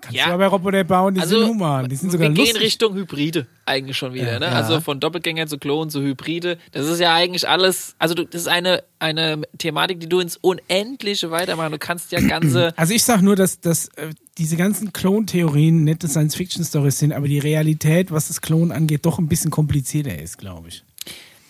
Kannst 0.00 0.16
Ja. 0.16 0.26
du 0.28 0.32
aber 0.34 0.46
Roboter 0.46 0.84
bauen, 0.84 1.14
die 1.14 1.20
Also, 1.20 1.40
sind 1.40 1.48
human. 1.48 1.88
Die 1.88 1.96
sind 1.96 2.12
sogar 2.12 2.28
wir 2.28 2.34
gehen 2.34 2.44
lustig. 2.46 2.62
Richtung 2.62 2.94
Hybride 2.94 3.48
eigentlich 3.66 3.96
schon 3.96 4.14
wieder, 4.14 4.34
Ja. 4.34 4.38
ne? 4.38 4.46
Ja. 4.46 4.52
Also 4.52 4.80
von 4.80 5.00
Doppelgänger 5.00 5.48
zu 5.48 5.58
Klon 5.58 5.90
zu 5.90 6.00
Hybride. 6.02 6.56
Das 6.70 6.86
ist 6.86 7.00
ja 7.00 7.14
eigentlich 7.14 7.48
alles, 7.48 7.96
also 7.98 8.14
du, 8.14 8.24
das 8.24 8.42
ist 8.42 8.46
eine, 8.48 8.84
eine 9.00 9.42
Thematik, 9.58 9.98
die 9.98 10.08
du 10.08 10.20
ins 10.20 10.36
Unendliche 10.36 11.32
weitermachen. 11.32 11.72
Du 11.72 11.78
kannst 11.78 12.12
ja 12.12 12.20
ganze, 12.20 12.72
Also 12.76 12.94
ich 12.94 13.02
sag 13.02 13.22
nur, 13.22 13.34
dass, 13.34 13.58
dass 13.60 13.88
äh, 13.96 14.10
diese 14.38 14.56
ganzen 14.56 14.92
Klontheorien 14.92 15.82
nette 15.82 16.06
Science-Fiction-Stories 16.06 16.96
sind, 16.96 17.12
aber 17.12 17.26
die 17.26 17.40
Realität, 17.40 18.12
was 18.12 18.28
das 18.28 18.40
Klon 18.40 18.70
angeht, 18.70 19.04
doch 19.04 19.18
ein 19.18 19.26
bisschen 19.28 19.50
komplizierter 19.50 20.16
ist, 20.16 20.38
glaube 20.38 20.68
ich. 20.68 20.84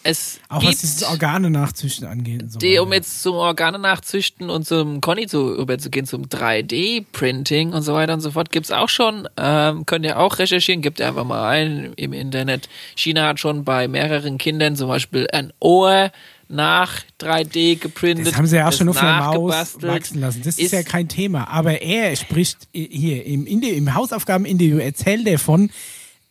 Es 0.08 0.40
Auch 0.48 0.60
gibt, 0.60 0.72
was 0.72 0.80
dieses 0.80 1.02
Organe 1.02 1.50
nachzüchten 1.50 2.06
angeht. 2.06 2.50
So 2.50 2.58
die, 2.58 2.78
um 2.78 2.92
jetzt 2.92 3.22
zum 3.22 3.34
Organe 3.34 3.78
nachzüchten 3.78 4.48
und 4.48 4.66
zum 4.66 5.00
Conny 5.02 5.26
zu 5.26 5.54
überzugehen, 5.54 6.06
zum 6.06 6.24
3D-Printing 6.24 7.72
und 7.72 7.82
so 7.82 7.92
weiter 7.92 8.14
und 8.14 8.20
so 8.20 8.30
fort, 8.30 8.50
gibt's 8.50 8.70
auch 8.70 8.88
schon. 8.88 9.28
Ähm, 9.36 9.84
könnt 9.84 10.06
ihr 10.06 10.18
auch 10.18 10.38
recherchieren, 10.38 10.80
gebt 10.80 11.00
einfach 11.02 11.24
mal 11.24 11.46
ein 11.48 11.92
im 11.96 12.14
Internet. 12.14 12.68
China 12.96 13.26
hat 13.28 13.38
schon 13.38 13.64
bei 13.64 13.86
mehreren 13.86 14.38
Kindern 14.38 14.76
zum 14.76 14.88
Beispiel 14.88 15.28
ein 15.32 15.52
Ohr 15.60 16.10
nach 16.48 17.02
3D 17.20 17.78
geprintet. 17.78 18.28
Das 18.28 18.36
haben 18.36 18.46
sie 18.46 18.56
ja 18.56 18.68
auch 18.68 18.72
schon 18.72 18.88
auf 18.88 18.98
der 18.98 19.18
Maus 19.18 19.76
wachsen 19.82 20.20
lassen. 20.20 20.42
Das 20.42 20.58
ist, 20.58 20.72
ja 20.72 20.82
kein 20.82 21.08
Thema. 21.08 21.48
Aber 21.48 21.82
er 21.82 22.16
spricht 22.16 22.68
hier 22.72 23.26
im, 23.26 23.46
im 23.46 23.94
Hausaufgabeninterview, 23.94 24.78
erzählt 24.78 25.26
er 25.26 25.38
von 25.38 25.70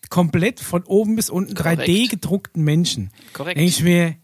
komplett 0.09 0.59
von 0.59 0.83
oben 0.83 1.15
bis 1.15 1.29
unten 1.29 1.55
Korrekt. 1.55 1.83
3D 1.83 2.09
gedruckten 2.09 2.63
Menschen. 2.63 3.11
Korrekt. 3.33 3.57
Denke 3.57 3.69
ich 3.69 3.83
mir, 3.83 4.15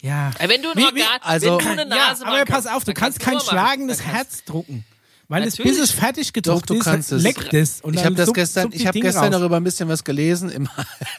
ja. 0.00 0.30
Ey, 0.38 0.48
Wenn 0.48 0.62
du 0.62 0.70
ein 0.70 0.84
Organ, 0.84 1.04
also- 1.22 1.58
wenn 1.58 1.64
du 1.64 1.70
eine 1.70 1.80
ja, 1.82 2.08
Nase 2.08 2.26
aber 2.26 2.38
machen 2.38 2.46
pass 2.48 2.66
auf, 2.66 2.84
du 2.84 2.92
kannst 2.92 3.20
kein 3.20 3.40
schlagendes 3.40 4.02
Herz 4.02 4.44
drucken. 4.44 4.84
Weil 5.28 5.44
es, 5.44 5.56
bis 5.56 5.78
es 5.78 5.90
fertig 5.90 6.26
Doch, 6.28 6.32
gedruckt 6.34 6.70
du 6.70 6.74
ist, 6.74 6.84
kannst 6.84 7.10
es. 7.12 7.22
leckt 7.22 7.54
es. 7.54 7.80
Und 7.80 7.94
ich 7.94 8.04
habe 8.04 8.14
das 8.14 8.32
gestern, 8.32 8.70
ich 8.72 8.86
habe 8.86 9.00
gestern 9.00 9.24
raus. 9.24 9.32
darüber 9.32 9.56
ein 9.56 9.64
bisschen 9.64 9.88
was 9.88 10.04
gelesen, 10.04 10.50
im 10.50 10.68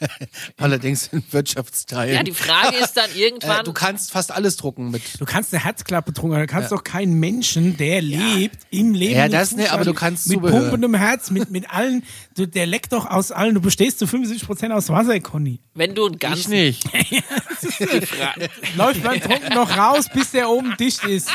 allerdings 0.56 1.08
in 1.08 1.24
Wirtschaftsteilen. 1.30 2.14
Ja, 2.14 2.22
die 2.22 2.32
Frage 2.32 2.76
ist 2.76 2.96
dann 2.96 3.10
irgendwann, 3.16 3.60
äh, 3.60 3.64
du 3.64 3.72
kannst 3.72 4.12
fast 4.12 4.30
alles 4.32 4.56
drucken 4.56 4.90
mit. 4.90 5.02
Du 5.18 5.24
kannst 5.24 5.52
eine 5.52 5.64
Herzklappe 5.64 6.12
drucken, 6.12 6.32
aber 6.34 6.46
du 6.46 6.52
kannst 6.52 6.70
doch 6.72 6.84
keinen 6.84 7.14
Menschen, 7.18 7.76
der 7.76 8.00
lebt, 8.02 8.58
im 8.70 8.94
Leben. 8.94 9.14
Ja, 9.16 9.28
das 9.28 9.56
nicht, 9.56 9.72
aber 9.72 9.84
du 9.84 9.94
kannst 9.94 10.28
Mit 10.28 10.36
Zubehör. 10.38 10.60
pumpendem 10.60 10.94
Herz, 10.94 11.30
mit, 11.30 11.50
mit 11.50 11.68
allen, 11.70 12.04
du, 12.36 12.46
der 12.46 12.66
leckt 12.66 12.92
doch 12.92 13.06
aus 13.06 13.32
allen, 13.32 13.54
du 13.54 13.60
bestehst 13.60 13.98
zu 13.98 14.04
75% 14.04 14.70
aus 14.70 14.88
Wasser, 14.88 15.18
Conny. 15.20 15.60
wenn 15.74 15.94
du 15.94 16.06
ein 16.06 16.18
ganz 16.18 16.40
Ich 16.40 16.48
nicht. 16.48 16.84
Läuft 18.76 19.02
beim 19.02 19.20
Drucken 19.20 19.54
noch 19.54 19.76
raus, 19.76 20.06
bis 20.12 20.30
der 20.30 20.48
oben 20.48 20.76
dicht 20.78 21.02
ist. 21.04 21.30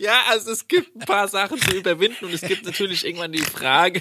Ja, 0.00 0.14
also 0.30 0.50
es 0.50 0.66
gibt 0.66 0.96
ein 0.96 1.00
paar 1.00 1.28
Sachen 1.28 1.60
zu 1.60 1.76
überwinden 1.76 2.24
und 2.24 2.32
es 2.32 2.40
gibt 2.40 2.64
natürlich 2.64 3.04
irgendwann 3.04 3.32
die 3.32 3.42
Frage, 3.42 4.00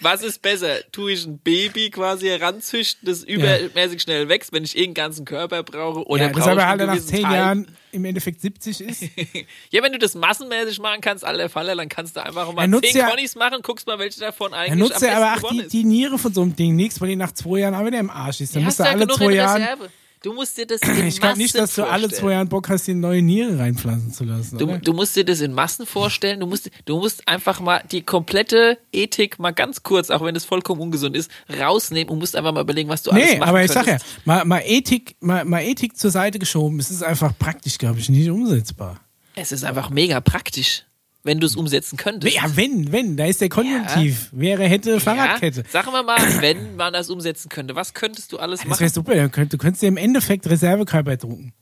was 0.00 0.24
ist 0.24 0.42
besser? 0.42 0.78
Tue 0.90 1.12
ich 1.12 1.24
ein 1.24 1.38
Baby 1.38 1.88
quasi 1.90 2.26
heranzüchten, 2.26 3.06
das 3.08 3.22
übermäßig 3.22 4.02
schnell 4.02 4.28
wächst, 4.28 4.52
wenn 4.52 4.64
ich 4.64 4.76
irgendeinen 4.76 5.06
ganzen 5.06 5.24
Körper 5.24 5.62
brauche? 5.62 6.04
Oder 6.08 6.22
ja, 6.24 6.28
das 6.30 6.38
brauche 6.38 6.50
aber 6.50 6.60
ich 6.62 6.66
halt 6.66 6.80
nach 6.80 6.98
10 6.98 7.22
Teil? 7.22 7.32
Jahren 7.34 7.76
im 7.92 8.04
Endeffekt 8.04 8.40
70 8.40 8.80
ist. 8.80 9.04
Ja, 9.70 9.84
wenn 9.84 9.92
du 9.92 9.98
das 10.00 10.16
massenmäßig 10.16 10.80
machen 10.80 11.00
kannst, 11.00 11.24
alle 11.24 11.48
Falle, 11.48 11.76
dann 11.76 11.88
kannst 11.88 12.16
du 12.16 12.24
einfach 12.24 12.52
mal 12.52 12.68
10 12.68 12.96
ja- 12.96 13.08
Connies 13.08 13.36
machen, 13.36 13.58
guckst 13.62 13.86
mal, 13.86 14.00
welche 14.00 14.18
davon 14.18 14.52
eigentlich 14.52 14.78
nutzt 14.80 14.96
am 14.96 15.00
besten 15.00 15.16
aber 15.16 15.46
auch 15.46 15.50
die, 15.52 15.68
die 15.68 15.84
Niere 15.84 16.18
von 16.18 16.34
so 16.34 16.42
einem 16.42 16.56
Ding 16.56 16.74
nichts, 16.74 17.00
weil 17.00 17.08
die 17.10 17.16
nach 17.16 17.32
zwei 17.32 17.58
Jahren 17.60 17.76
auch 17.76 17.86
wieder 17.86 18.00
im 18.00 18.10
Arsch 18.10 18.40
ist. 18.40 18.56
Dann 18.56 18.62
Ja, 18.62 18.66
musst 18.66 18.80
du 18.80 18.84
alle 18.84 19.06
zwei. 19.06 19.26
Reserve. 19.26 19.90
Du 20.22 20.34
musst 20.34 20.58
dir 20.58 20.66
das 20.66 20.80
in 20.98 21.06
Ich 21.06 21.20
glaube 21.20 21.38
nicht, 21.38 21.54
Massen 21.54 21.58
dass 21.58 21.74
du 21.74 21.84
alle 21.84 22.02
zwei 22.02 22.08
vorstellen. 22.08 22.32
Jahren 22.32 22.48
Bock 22.48 22.68
hast, 22.68 22.86
dir 22.86 22.94
neue 22.94 23.22
Niere 23.22 23.58
reinpflanzen 23.58 24.12
zu 24.12 24.24
lassen. 24.24 24.58
Du, 24.58 24.66
du 24.78 24.92
musst 24.92 25.16
dir 25.16 25.24
das 25.24 25.40
in 25.40 25.54
Massen 25.54 25.86
vorstellen. 25.86 26.40
Du 26.40 26.46
musst, 26.46 26.70
du 26.84 26.98
musst 26.98 27.26
einfach 27.26 27.60
mal 27.60 27.82
die 27.90 28.02
komplette 28.02 28.78
Ethik 28.92 29.38
mal 29.38 29.52
ganz 29.52 29.82
kurz, 29.82 30.10
auch 30.10 30.22
wenn 30.22 30.36
es 30.36 30.44
vollkommen 30.44 30.80
ungesund 30.80 31.16
ist, 31.16 31.30
rausnehmen 31.58 32.10
und 32.10 32.18
musst 32.18 32.36
einfach 32.36 32.52
mal 32.52 32.60
überlegen, 32.60 32.88
was 32.88 33.02
du 33.02 33.10
alles 33.10 33.24
Nee, 33.24 33.38
machen 33.38 33.48
aber 33.48 33.64
ich 33.64 33.70
sag 33.70 33.86
ja, 33.86 33.96
mal, 34.24 34.44
mal, 34.44 34.62
Ethik, 34.64 35.16
mal, 35.20 35.44
mal 35.44 35.62
Ethik 35.62 35.96
zur 35.96 36.10
Seite 36.10 36.38
geschoben, 36.38 36.78
es 36.80 36.90
ist 36.90 37.02
einfach 37.02 37.32
praktisch, 37.38 37.78
glaube 37.78 37.98
ich, 37.98 38.08
nicht 38.10 38.28
umsetzbar. 38.28 39.00
Es 39.36 39.52
ist 39.52 39.64
einfach 39.64 39.88
mega 39.88 40.20
praktisch, 40.20 40.84
wenn 41.22 41.38
du 41.40 41.46
es 41.46 41.56
umsetzen 41.56 41.96
könntest. 41.96 42.34
Ja, 42.34 42.42
wenn, 42.56 42.92
wenn, 42.92 43.16
da 43.16 43.26
ist 43.26 43.40
der 43.40 43.48
Konjunktiv. 43.48 44.28
Wäre, 44.32 44.64
hätte, 44.64 45.00
Fahrradkette. 45.00 45.62
Ja, 45.62 45.68
sagen 45.68 45.92
wir 45.92 46.02
mal, 46.02 46.18
wenn 46.40 46.76
man 46.76 46.92
das 46.92 47.10
umsetzen 47.10 47.48
könnte, 47.48 47.74
was 47.74 47.94
könntest 47.94 48.32
du 48.32 48.38
alles 48.38 48.60
Das 48.60 48.68
machen? 48.68 48.80
wäre 48.80 48.90
super, 48.90 49.14
du 49.14 49.28
könntest, 49.28 49.52
du 49.52 49.58
könntest 49.58 49.82
dir 49.82 49.88
im 49.88 49.96
Endeffekt 49.96 50.48
Reservekörper 50.48 51.16
drucken. 51.16 51.52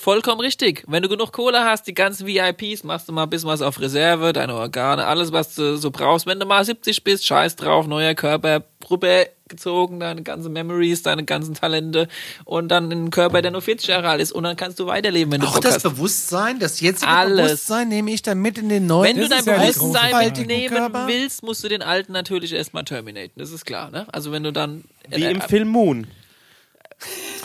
Vollkommen 0.00 0.40
richtig. 0.40 0.84
Wenn 0.86 1.02
du 1.02 1.08
genug 1.08 1.32
Kohle 1.32 1.64
hast, 1.64 1.88
die 1.88 1.92
ganzen 1.92 2.24
VIPs, 2.24 2.84
machst 2.84 3.08
du 3.08 3.12
mal 3.12 3.24
ein 3.24 3.30
bisschen 3.30 3.48
was 3.48 3.62
auf 3.62 3.80
Reserve, 3.80 4.32
deine 4.32 4.54
Organe, 4.54 5.04
alles, 5.04 5.32
was 5.32 5.56
du 5.56 5.76
so 5.76 5.90
brauchst. 5.90 6.24
Wenn 6.24 6.38
du 6.38 6.46
mal 6.46 6.64
70 6.64 7.02
bist, 7.02 7.26
scheiß 7.26 7.56
drauf, 7.56 7.88
neuer 7.88 8.14
Körper, 8.14 8.62
rübergezogen, 8.88 9.98
deine 9.98 10.22
ganzen 10.22 10.52
Memories, 10.52 11.02
deine 11.02 11.24
ganzen 11.24 11.54
Talente 11.54 12.06
und 12.44 12.68
dann 12.68 12.92
ein 12.92 13.10
Körper, 13.10 13.42
der 13.42 13.50
nur 13.50 13.60
40 13.60 13.88
Jahre 13.88 14.08
alt 14.08 14.20
ist 14.20 14.30
und 14.30 14.44
dann 14.44 14.56
kannst 14.56 14.78
du 14.78 14.86
weiterleben, 14.86 15.32
wenn 15.32 15.40
du 15.40 15.48
Auch 15.48 15.54
Bock 15.54 15.62
das 15.62 15.74
hast. 15.74 15.82
Bewusstsein, 15.82 16.60
das 16.60 16.80
jetzige 16.80 17.10
Alles. 17.10 17.46
Bewusstsein 17.46 17.88
nehme 17.88 18.12
ich 18.12 18.22
dann 18.22 18.38
mit 18.38 18.56
in 18.56 18.68
den 18.68 18.86
neuen. 18.86 19.16
Wenn 19.16 19.20
du 19.20 19.28
dein 19.28 19.44
ja 19.44 19.58
Bewusstsein 19.58 20.10
Frage. 20.12 20.26
mitnehmen 20.26 20.76
Körper. 20.76 21.08
willst, 21.08 21.42
musst 21.42 21.64
du 21.64 21.68
den 21.68 21.82
alten 21.82 22.12
natürlich 22.12 22.52
erstmal 22.52 22.84
terminaten. 22.84 23.32
Das 23.34 23.50
ist 23.50 23.66
klar, 23.66 23.90
ne? 23.90 24.06
Also 24.12 24.30
wenn 24.30 24.44
du 24.44 24.52
dann 24.52 24.84
Wie 25.10 25.24
äh, 25.24 25.32
im 25.32 25.40
Film 25.40 25.66
Moon. 25.66 26.06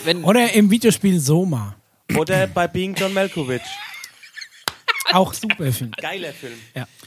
wenn 0.06 0.24
Oder 0.24 0.54
im 0.54 0.70
Videospiel 0.70 1.20
Soma. 1.20 1.78
Oder 2.18 2.48
bei 2.48 2.68
Being 2.68 2.96
John 2.96 3.14
Malkovich. 3.14 3.62
Auch 5.12 5.34
super 5.34 5.72
Film. 5.72 5.92
Geiler 6.00 6.34
Film. 6.34 6.58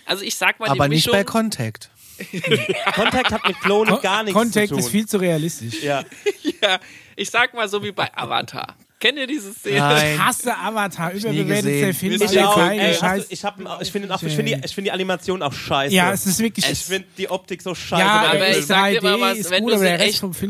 also 0.04 0.22
ich 0.22 0.36
sag 0.36 0.60
mal 0.60 0.68
aber 0.68 0.88
die 0.88 0.96
nicht 0.96 1.10
bei 1.10 1.24
Contact. 1.24 1.90
Contact 2.94 3.30
hat 3.30 3.46
mit 3.46 3.60
Klonen 3.60 4.00
gar 4.00 4.22
nichts 4.22 4.38
Contact 4.38 4.68
zu 4.68 4.74
tun. 4.74 4.78
ist 4.84 4.88
viel 4.88 5.06
zu 5.06 5.18
realistisch. 5.18 5.82
ja. 5.82 6.02
ja, 6.62 6.78
ich 7.14 7.30
sag 7.30 7.52
mal 7.54 7.68
so 7.68 7.82
wie 7.82 7.92
bei 7.92 8.10
Avatar. 8.16 8.76
Kennt 8.98 9.18
ihr 9.18 9.26
diese 9.26 9.52
Szene? 9.52 9.76
Ich 9.76 9.80
Nein. 9.82 10.26
hasse 10.26 10.56
Avatar, 10.56 11.12
nie 11.12 11.18
überbewertet 11.18 11.64
gesehen. 11.64 11.80
der 11.82 11.94
Film. 11.94 12.12
Ich 12.14 12.28
alle 12.28 12.48
auch. 12.48 12.54
kleine 12.54 12.82
Ey, 12.82 12.94
Scheiß. 12.94 13.26
ich 13.28 13.44
hab, 13.44 13.60
ich 13.82 13.92
finde 13.92 14.14
ich 14.14 14.20
finde 14.34 14.44
die, 14.44 14.52
ich 14.64 14.74
finde 14.74 14.88
die 14.88 14.92
Animation 14.92 15.42
auch 15.42 15.52
scheiße. 15.52 15.94
ja, 15.94 16.12
es 16.12 16.24
ist 16.24 16.38
wirklich. 16.38 16.68
ich 16.70 16.78
finde 16.78 17.06
die 17.18 17.28
Optik 17.28 17.60
so 17.60 17.74
scheiße. 17.74 18.00
Ja, 18.02 18.32
Aber 18.32 18.48
ich 18.56 18.64
sag 18.64 18.92
dir 18.92 19.02
mal 19.02 19.32
3D 19.32 19.40
was, 19.40 19.50
wenn 19.50 19.66
du 19.66 19.72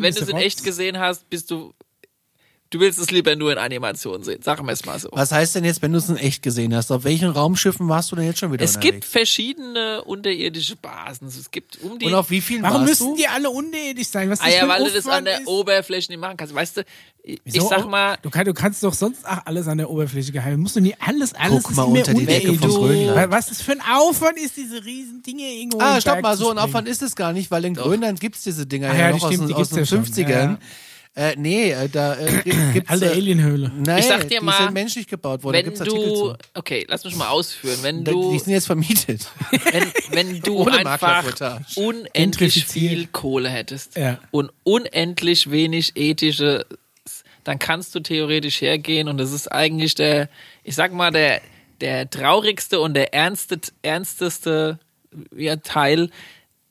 es 0.04 0.28
in 0.28 0.36
echt 0.36 0.62
gesehen 0.62 0.98
hast, 0.98 1.28
bist 1.28 1.50
du 1.50 1.74
du 2.70 2.80
willst 2.80 2.98
es 2.98 3.10
lieber 3.10 3.36
nur 3.36 3.52
in 3.52 3.58
Animation 3.58 4.22
sehen. 4.22 4.42
Sagen 4.42 4.66
wir 4.66 4.72
es 4.72 4.84
mal 4.84 4.98
so. 4.98 5.08
Was 5.12 5.32
heißt 5.32 5.54
denn 5.54 5.64
jetzt, 5.64 5.82
wenn 5.82 5.92
du 5.92 5.98
es 5.98 6.08
in 6.08 6.16
echt 6.16 6.42
gesehen 6.42 6.74
hast? 6.74 6.90
Auf 6.90 7.04
welchen 7.04 7.30
Raumschiffen 7.30 7.88
warst 7.88 8.10
du 8.12 8.16
denn 8.16 8.26
jetzt 8.26 8.38
schon 8.40 8.52
wieder 8.52 8.64
Es 8.64 8.74
gibt 8.80 8.94
unterwegs? 8.96 9.08
verschiedene 9.12 10.02
unterirdische 10.04 10.76
Basen. 10.76 11.28
Es 11.28 11.50
gibt 11.50 11.78
um 11.82 11.98
die 11.98 12.06
Und 12.06 12.14
auf 12.14 12.30
wie 12.30 12.40
vielen 12.40 12.62
Warum 12.62 12.78
warst 12.82 12.88
müssen 12.88 13.10
du? 13.10 13.16
die 13.16 13.28
alle 13.28 13.50
unirdisch 13.50 14.08
sein? 14.08 14.28
Was 14.30 14.40
Ah 14.40 14.48
ja, 14.48 14.58
für 14.58 14.62
ein 14.64 14.68
weil 14.68 14.84
du 14.84 14.90
das 14.94 15.06
an 15.06 15.24
der 15.24 15.40
ist? 15.40 15.46
Oberfläche 15.46 16.10
nicht 16.10 16.20
machen 16.20 16.36
kannst. 16.36 16.54
Weißt 16.54 16.78
du, 16.78 16.84
ich 17.22 17.40
Wieso? 17.44 17.68
sag 17.68 17.88
mal, 17.88 18.16
Du, 18.22 18.30
kann, 18.30 18.44
du 18.44 18.54
kannst 18.54 18.82
doch 18.84 18.94
sonst 18.94 19.26
auch 19.26 19.38
alles 19.46 19.66
an 19.68 19.78
der 19.78 19.90
Oberfläche 19.90 20.30
geheim. 20.32 20.60
Musst 20.60 20.76
du 20.76 20.80
nie 20.80 20.94
alles, 21.00 21.34
alles 21.34 21.62
Guck 21.64 21.74
mal 21.76 21.82
unter 21.84 22.14
die 22.14 22.24
Decke 22.26 22.54
von 22.54 22.70
Grönland. 22.70 23.30
Was 23.32 23.46
das 23.48 23.62
für 23.62 23.72
ein 23.72 23.80
Aufwand 23.80 24.38
ist, 24.38 24.56
diese 24.56 24.84
riesen 24.84 25.22
Dinge 25.22 25.42
irgendwo 25.42 25.80
Ah, 25.80 26.00
stopp 26.00 26.22
mal, 26.22 26.36
so 26.36 26.50
ein. 26.50 26.58
Aufwand 26.58 26.86
ist 26.88 27.02
es 27.02 27.16
gar 27.16 27.32
nicht, 27.32 27.50
weil 27.50 27.64
in 27.64 27.74
Grönland 27.74 28.20
gibt's 28.20 28.42
diese 28.44 28.64
Dinger 28.66 28.90
Ach 28.90 28.94
ja, 28.94 29.00
ja, 29.00 29.10
noch 29.10 29.18
die 29.18 29.24
aus, 29.24 29.32
stimmt, 29.34 29.48
den- 29.50 29.54
aus 29.56 29.70
gibt's 29.70 29.70
den 29.70 29.78
ja 29.78 29.86
schon. 29.86 30.04
50ern. 30.04 30.50
Ja. 30.52 30.58
Äh, 31.18 31.34
nee, 31.38 31.70
äh, 31.70 31.88
da 31.88 32.14
äh, 32.14 32.42
gi- 32.44 32.72
gibt's... 32.74 32.90
Alte 32.90 33.06
äh, 33.06 33.08
Alienhöhle. 33.14 33.72
Nein, 33.74 33.98
Ich 34.00 34.04
sag 34.04 34.28
dir 34.28 34.38
die 34.40 34.44
mal, 34.44 34.62
sind 34.62 34.74
menschlich 34.74 35.06
gebaut 35.06 35.42
worden, 35.42 35.54
da 35.54 35.58
wenn 35.60 35.64
gibt's 35.64 35.80
Artikel 35.80 36.04
du, 36.08 36.14
zu. 36.14 36.34
okay, 36.54 36.84
lass 36.88 37.04
mich 37.04 37.16
mal 37.16 37.28
ausführen, 37.28 37.78
wenn 37.80 38.04
Da- 38.04 38.12
du, 38.12 38.32
Die 38.32 38.38
sind 38.38 38.52
jetzt 38.52 38.66
vermietet. 38.66 39.26
wenn, 39.72 39.92
wenn 40.10 40.40
du 40.42 40.56
Ohne 40.60 40.86
einfach 40.86 41.24
unendlich 41.76 42.66
viel 42.66 43.06
Kohle 43.06 43.48
hättest 43.48 43.96
Ja. 43.96 44.18
und 44.30 44.50
unendlich 44.62 45.50
wenig 45.50 45.92
ethische, 45.96 46.66
dann 47.44 47.58
kannst 47.58 47.94
du 47.94 48.00
theoretisch 48.00 48.60
hergehen 48.60 49.08
und 49.08 49.18
das 49.18 49.32
ist 49.32 49.50
eigentlich 49.50 49.94
der, 49.94 50.28
ich 50.64 50.74
sag 50.74 50.92
mal, 50.92 51.12
der, 51.12 51.40
der 51.80 52.10
traurigste 52.10 52.80
und 52.80 52.94
der 52.94 53.14
ernste, 53.14 53.58
ernsteste 53.82 54.78
ja, 55.34 55.56
Teil. 55.56 56.10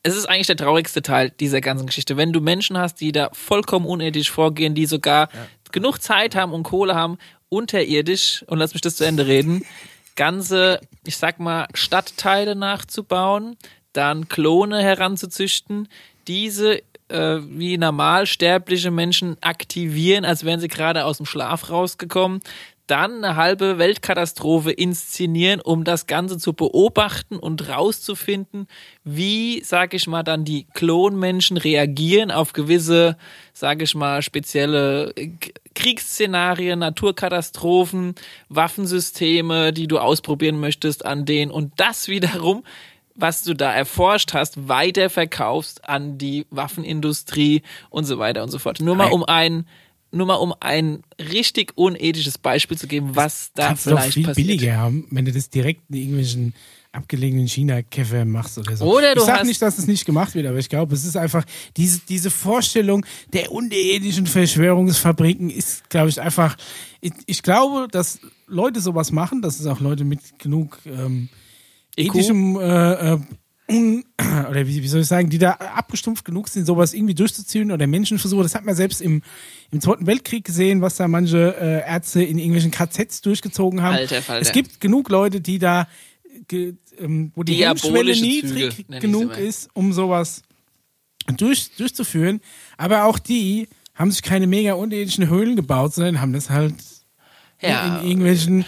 Es 0.05 0.15
ist 0.15 0.27
eigentlich 0.27 0.45
der 0.45 0.55
traurigste 0.55 1.01
Teil 1.01 1.31
dieser 1.31 1.61
ganzen 1.61 1.87
Geschichte. 1.87 2.15
Wenn 2.15 2.31
du 2.31 2.39
Menschen 2.39 2.77
hast, 2.77 3.01
die 3.01 3.11
da 3.11 3.31
vollkommen 3.33 3.87
unethisch 3.87 4.29
vorgehen, 4.29 4.75
die 4.75 4.85
sogar 4.85 5.29
genug 5.71 5.99
Zeit 5.99 6.35
haben 6.35 6.53
und 6.53 6.61
Kohle 6.61 6.93
haben, 6.93 7.17
unterirdisch, 7.49 8.45
und 8.45 8.59
lass 8.59 8.75
mich 8.75 8.81
das 8.81 8.97
zu 8.97 9.03
Ende 9.03 9.25
reden, 9.25 9.65
ganze, 10.15 10.79
ich 11.07 11.17
sag 11.17 11.39
mal, 11.39 11.65
Stadtteile 11.73 12.55
nachzubauen, 12.55 13.57
dann 13.93 14.29
Klone 14.29 14.79
heranzuzüchten, 14.83 15.87
diese 16.27 16.83
äh, 17.07 17.39
wie 17.41 17.75
normalsterbliche 17.75 18.91
Menschen 18.91 19.37
aktivieren, 19.41 20.23
als 20.23 20.45
wären 20.45 20.59
sie 20.59 20.67
gerade 20.67 21.05
aus 21.05 21.17
dem 21.17 21.25
Schlaf 21.25 21.71
rausgekommen, 21.71 22.41
dann 22.87 23.23
eine 23.23 23.35
halbe 23.35 23.77
Weltkatastrophe 23.77 24.71
inszenieren, 24.71 25.59
um 25.61 25.83
das 25.83 26.07
Ganze 26.07 26.37
zu 26.37 26.53
beobachten 26.53 27.37
und 27.37 27.67
rauszufinden, 27.67 28.67
wie, 29.03 29.61
sag 29.63 29.93
ich 29.93 30.07
mal, 30.07 30.23
dann 30.23 30.45
die 30.45 30.67
Klonmenschen 30.73 31.57
reagieren 31.57 32.31
auf 32.31 32.53
gewisse, 32.53 33.17
sag 33.53 33.81
ich 33.81 33.95
mal, 33.95 34.21
spezielle 34.21 35.13
äh, 35.15 35.31
Kriegsszenarien, 35.73 36.79
Naturkatastrophen, 36.79 38.15
Waffensysteme, 38.49 39.73
die 39.73 39.87
du 39.87 39.97
ausprobieren 39.97 40.59
möchtest 40.59 41.05
an 41.05 41.25
denen 41.25 41.51
und 41.51 41.73
das 41.77 42.07
wiederum 42.07 42.63
was 43.15 43.43
du 43.43 43.53
da 43.53 43.73
erforscht 43.73 44.33
hast, 44.33 44.67
weiterverkaufst 44.67 45.87
an 45.87 46.17
die 46.17 46.45
Waffenindustrie 46.49 47.61
und 47.89 48.03
so 48.03 48.19
weiter 48.19 48.43
und 48.43 48.49
so 48.49 48.59
fort. 48.59 48.81
Nur 48.81 48.95
mal 48.95 49.11
um 49.11 49.23
ein, 49.23 49.65
nur 50.15 50.25
mal 50.27 50.35
um 50.35 50.53
ein 50.59 51.03
richtig 51.19 51.73
unethisches 51.75 52.37
Beispiel 52.37 52.77
zu 52.77 52.87
geben, 52.87 53.15
was 53.15 53.51
da 53.53 53.67
Kannst 53.67 53.85
du 53.85 53.89
doch 53.91 53.99
vielleicht 53.99 54.13
viel 54.13 54.23
passiert. 54.25 54.47
billiger 54.47 54.77
haben, 54.77 55.05
wenn 55.11 55.25
du 55.25 55.31
das 55.31 55.49
direkt 55.49 55.81
in 55.89 55.95
irgendwelchen 55.97 56.53
abgelegenen 56.91 57.45
China-Käfer 57.47 58.23
machst 58.23 58.57
oder 58.57 58.77
so. 58.77 58.85
Oder 58.85 59.15
du 59.15 59.19
ich 59.19 59.25
sag 59.25 59.39
hast- 59.39 59.47
nicht, 59.47 59.61
dass 59.61 59.77
es 59.77 59.85
nicht 59.85 60.05
gemacht 60.05 60.33
wird, 60.33 60.45
aber 60.47 60.57
ich 60.59 60.69
glaube, 60.69 60.95
es 60.95 61.03
ist 61.03 61.17
einfach, 61.17 61.43
diese, 61.75 61.99
diese 62.07 62.29
Vorstellung 62.31 63.05
der 63.33 63.51
unethischen 63.51 64.25
Verschwörungsfabriken 64.27 65.49
ist, 65.49 65.89
glaube 65.89 66.07
ich, 66.07 66.21
einfach, 66.21 66.55
ich, 67.01 67.11
ich 67.25 67.43
glaube, 67.43 67.89
dass 67.91 68.19
Leute 68.47 68.79
sowas 68.79 69.11
machen, 69.11 69.41
dass 69.41 69.59
es 69.59 69.65
auch 69.65 69.81
Leute 69.81 70.05
mit 70.05 70.39
genug 70.39 70.79
ähm, 70.85 71.27
ethischem 71.97 72.55
äh, 72.57 73.13
äh, 73.15 73.19
oder 74.49 74.67
wie, 74.67 74.83
wie 74.83 74.87
soll 74.87 75.01
ich 75.01 75.07
sagen, 75.07 75.29
die 75.29 75.39
da 75.39 75.51
abgestumpft 75.51 76.23
genug 76.23 76.49
sind, 76.49 76.65
sowas 76.65 76.93
irgendwie 76.93 77.15
durchzuziehen 77.15 77.71
oder 77.71 77.87
Menschenversuche. 77.87 78.43
Das 78.43 78.55
hat 78.55 78.63
man 78.65 78.75
selbst 78.75 79.01
im, 79.01 79.21
im 79.71 79.81
Zweiten 79.81 80.05
Weltkrieg 80.05 80.43
gesehen, 80.45 80.81
was 80.81 80.97
da 80.97 81.07
manche 81.07 81.55
äh, 81.59 81.87
Ärzte 81.87 82.23
in 82.23 82.37
irgendwelchen 82.37 82.71
KZs 82.71 83.21
durchgezogen 83.21 83.81
haben. 83.81 83.95
Alter 83.95 84.21
Falter. 84.21 84.41
Es 84.41 84.51
gibt 84.51 84.79
genug 84.79 85.09
Leute, 85.09 85.41
die 85.41 85.57
da, 85.57 85.87
ge, 86.47 86.75
ähm, 86.99 87.31
wo 87.35 87.43
die 87.43 87.55
Hemmschwelle 87.55 88.11
niedrig 88.13 88.75
Züge, 88.75 88.99
genug 88.99 89.37
ist, 89.37 89.69
um 89.73 89.93
sowas 89.93 90.43
durch, 91.37 91.71
durchzuführen. 91.75 92.41
Aber 92.77 93.05
auch 93.05 93.17
die 93.19 93.67
haben 93.95 94.11
sich 94.11 94.21
keine 94.21 94.45
mega 94.45 94.73
unethischen 94.73 95.29
Höhlen 95.29 95.55
gebaut, 95.55 95.93
sondern 95.93 96.21
haben 96.21 96.33
das 96.33 96.49
halt 96.49 96.75
Ja. 97.61 97.99
in 97.99 98.07
irgendwelchen 98.09 98.65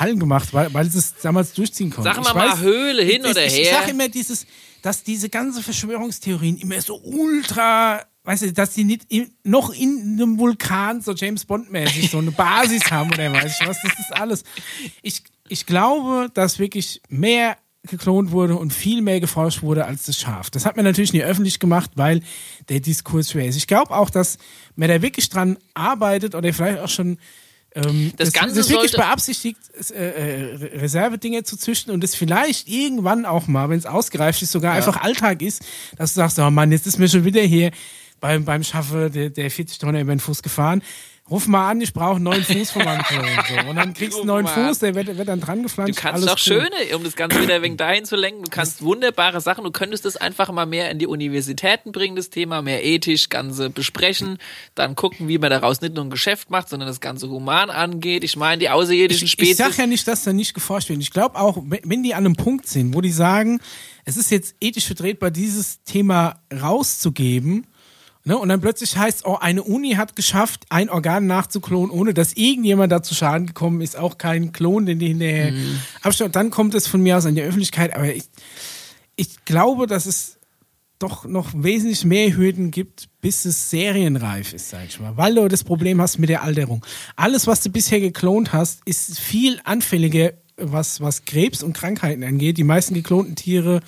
Hallen 0.00 0.18
gemacht, 0.18 0.52
weil, 0.52 0.72
weil 0.72 0.90
sie 0.90 0.98
es 0.98 1.14
damals 1.22 1.52
durchziehen 1.52 1.90
konnten. 1.90 2.04
Sagen 2.04 2.24
wir 2.24 2.30
Ich 2.30 2.34
mal 2.34 2.52
weiß, 2.52 2.60
Höhle 2.60 3.02
hin 3.02 3.22
ich, 3.24 3.30
oder 3.30 3.46
ich, 3.46 3.52
her. 3.54 3.62
Ich 3.62 3.70
sage 3.70 3.90
immer 3.90 4.08
dieses, 4.08 4.46
dass 4.82 5.02
diese 5.02 5.28
ganze 5.28 5.62
Verschwörungstheorien 5.62 6.58
immer 6.58 6.80
so 6.80 7.00
ultra, 7.02 8.02
weißt 8.24 8.42
du, 8.42 8.52
dass 8.52 8.74
die 8.74 8.84
nicht 8.84 9.04
in, 9.08 9.30
noch 9.44 9.72
in 9.72 10.14
einem 10.14 10.38
Vulkan 10.38 11.00
so 11.00 11.12
James 11.12 11.44
Bond 11.44 11.70
mäßig 11.70 12.10
so 12.10 12.18
eine 12.18 12.30
Basis 12.30 12.90
haben 12.90 13.12
oder 13.12 13.32
weiß 13.32 13.60
ich 13.60 13.68
was, 13.68 13.78
das 13.82 13.98
ist 13.98 14.12
alles. 14.12 14.44
Ich, 15.02 15.22
ich 15.48 15.66
glaube, 15.66 16.30
dass 16.32 16.58
wirklich 16.58 17.02
mehr 17.08 17.56
geklont 17.82 18.30
wurde 18.30 18.56
und 18.56 18.72
viel 18.72 19.00
mehr 19.00 19.20
geforscht 19.20 19.62
wurde 19.62 19.86
als 19.86 20.04
das 20.04 20.18
Schaf. 20.18 20.50
Das 20.50 20.66
hat 20.66 20.76
man 20.76 20.84
natürlich 20.84 21.12
nie 21.12 21.22
öffentlich 21.22 21.58
gemacht, 21.58 21.92
weil 21.94 22.20
der 22.68 22.80
Diskurs 22.80 23.30
schwer 23.30 23.46
ist. 23.46 23.56
Ich 23.56 23.66
glaube 23.66 23.94
auch, 23.94 24.10
dass 24.10 24.36
man 24.76 24.88
da 24.88 25.00
wirklich 25.00 25.30
dran 25.30 25.56
arbeitet 25.72 26.34
oder 26.34 26.52
vielleicht 26.52 26.80
auch 26.80 26.88
schon 26.88 27.18
ähm, 27.74 28.12
Das 28.16 28.32
Ganze 28.32 28.56
das 28.56 28.68
wirklich 28.68 28.92
beabsichtigt, 28.92 29.58
äh, 29.90 29.94
äh, 29.94 30.78
Reservedinge 30.78 31.44
zu 31.44 31.56
züchten 31.56 31.92
und 31.92 32.02
es 32.02 32.14
vielleicht 32.14 32.68
irgendwann 32.68 33.24
auch 33.24 33.46
mal, 33.46 33.68
wenn 33.68 33.78
es 33.78 33.86
ausgereift 33.86 34.42
ist, 34.42 34.52
sogar 34.52 34.74
einfach 34.74 35.00
Alltag 35.02 35.42
ist, 35.42 35.62
dass 35.96 36.14
du 36.14 36.20
sagst, 36.20 36.38
oh 36.38 36.50
Mann, 36.50 36.72
jetzt 36.72 36.86
ist 36.86 36.98
mir 36.98 37.08
schon 37.08 37.24
wieder 37.24 37.42
hier 37.42 37.70
beim, 38.20 38.44
beim 38.44 38.62
Schaffe 38.62 39.10
der, 39.10 39.30
der 39.30 39.50
40 39.50 39.78
Tonner 39.78 40.00
über 40.00 40.14
den 40.14 40.20
Fuß 40.20 40.42
gefahren. 40.42 40.82
Ruf 41.30 41.46
mal 41.46 41.70
an, 41.70 41.80
ich 41.80 41.92
brauche 41.92 42.16
einen 42.16 42.24
neuen 42.24 42.42
Fuß 42.42 42.72
von 42.72 42.84
meinem 42.84 43.02
Klon. 43.02 43.24
So. 43.48 43.68
Und 43.70 43.76
dann 43.76 43.94
kriegst 43.94 44.14
du 44.14 44.22
einen 44.22 44.26
neuen. 44.26 44.46
Fuß, 44.48 44.80
der 44.80 44.94
wird, 44.96 45.16
wird 45.16 45.28
dann 45.28 45.40
dran 45.40 45.58
Du 45.58 45.62
geflanscht. 45.64 45.96
kannst 45.96 46.24
doch 46.26 46.32
cool. 46.32 46.38
schöne, 46.38 46.96
um 46.96 47.04
das 47.04 47.14
Ganze 47.14 47.40
wieder 47.40 47.62
wenig 47.62 47.76
dahin 47.78 48.04
zu 48.04 48.16
lenken. 48.16 48.42
Du 48.42 48.50
kannst 48.50 48.82
wunderbare 48.82 49.40
Sachen. 49.40 49.62
Du 49.62 49.70
könntest 49.70 50.04
das 50.04 50.16
einfach 50.16 50.50
mal 50.50 50.66
mehr 50.66 50.90
in 50.90 50.98
die 50.98 51.06
Universitäten 51.06 51.92
bringen, 51.92 52.16
das 52.16 52.30
Thema, 52.30 52.62
mehr 52.62 52.84
ethisch, 52.84 53.28
Ganze 53.28 53.70
besprechen. 53.70 54.38
Dann 54.74 54.96
gucken, 54.96 55.28
wie 55.28 55.38
man 55.38 55.50
daraus 55.50 55.80
nicht 55.80 55.94
nur 55.94 56.04
ein 56.04 56.10
Geschäft 56.10 56.50
macht, 56.50 56.68
sondern 56.68 56.88
das 56.88 57.00
Ganze 57.00 57.28
human 57.28 57.70
angeht. 57.70 58.24
Ich 58.24 58.36
meine, 58.36 58.58
die 58.58 58.68
außerirdischen 58.68 59.26
ich, 59.26 59.30
Spezies. 59.32 59.52
ich 59.52 59.56
sag 59.58 59.76
ja 59.78 59.86
nicht, 59.86 60.08
dass 60.08 60.24
da 60.24 60.32
nicht 60.32 60.54
geforscht 60.54 60.88
wird. 60.88 61.00
Ich 61.00 61.10
glaube 61.12 61.38
auch, 61.38 61.58
wenn 61.64 61.80
wenn 61.84 62.02
die 62.02 62.14
an 62.14 62.24
einem 62.24 62.34
Punkt 62.36 62.66
sind, 62.66 62.94
wo 62.94 63.00
die 63.00 63.12
sagen, 63.12 63.60
es 64.04 64.16
ist 64.16 64.30
jetzt 64.30 64.54
ethisch 64.60 64.86
vertretbar, 64.86 65.30
dieses 65.30 65.82
Thema 65.84 66.40
rauszugeben, 66.52 67.66
ne, 68.24 68.36
und 68.38 68.48
dann 68.48 68.60
plötzlich 68.60 68.96
heißt, 68.96 69.24
oh, 69.26 69.36
eine 69.40 69.62
Uni 69.62 69.92
hat 69.92 70.16
geschafft, 70.16 70.64
ein 70.70 70.88
Organ 70.90 71.26
nachzuklonen, 71.26 71.90
ohne 71.90 72.14
dass 72.14 72.32
irgendjemand 72.34 72.92
da 72.92 73.02
zu 73.02 73.14
Schaden 73.14 73.46
gekommen 73.46 73.80
ist, 73.80 73.96
auch 73.96 74.18
kein 74.18 74.52
Klon, 74.52 74.86
den 74.86 74.98
die 74.98 75.08
hinterher 75.08 75.52
Mhm. 75.52 75.78
abstellen. 76.02 76.32
Dann 76.32 76.50
kommt 76.50 76.74
es 76.74 76.86
von 76.86 77.02
mir 77.02 77.16
aus 77.16 77.26
an 77.26 77.34
die 77.34 77.42
Öffentlichkeit, 77.42 77.94
aber 77.94 78.14
ich, 78.14 78.24
ich 79.16 79.44
glaube, 79.44 79.86
dass 79.86 80.06
es 80.06 80.36
doch 80.98 81.24
noch 81.24 81.50
wesentlich 81.54 82.04
mehr 82.04 82.36
Hürden 82.36 82.70
gibt, 82.70 83.08
bis 83.22 83.46
es 83.46 83.70
serienreif 83.70 84.52
ist, 84.52 84.68
sag 84.68 84.84
ich 84.86 85.00
mal. 85.00 85.16
Weil 85.16 85.34
du 85.34 85.48
das 85.48 85.64
Problem 85.64 85.98
hast 86.00 86.18
mit 86.18 86.28
der 86.28 86.42
Alterung. 86.42 86.84
Alles, 87.16 87.46
was 87.46 87.62
du 87.62 87.70
bisher 87.70 88.00
geklont 88.00 88.52
hast, 88.52 88.82
ist 88.84 89.18
viel 89.18 89.60
anfälliger, 89.64 90.32
was, 90.58 91.00
was 91.00 91.24
Krebs 91.24 91.62
und 91.62 91.72
Krankheiten 91.72 92.22
angeht. 92.22 92.58
Die 92.58 92.64
meisten 92.64 92.92
geklonten 92.92 93.34
Tiere 93.34 93.80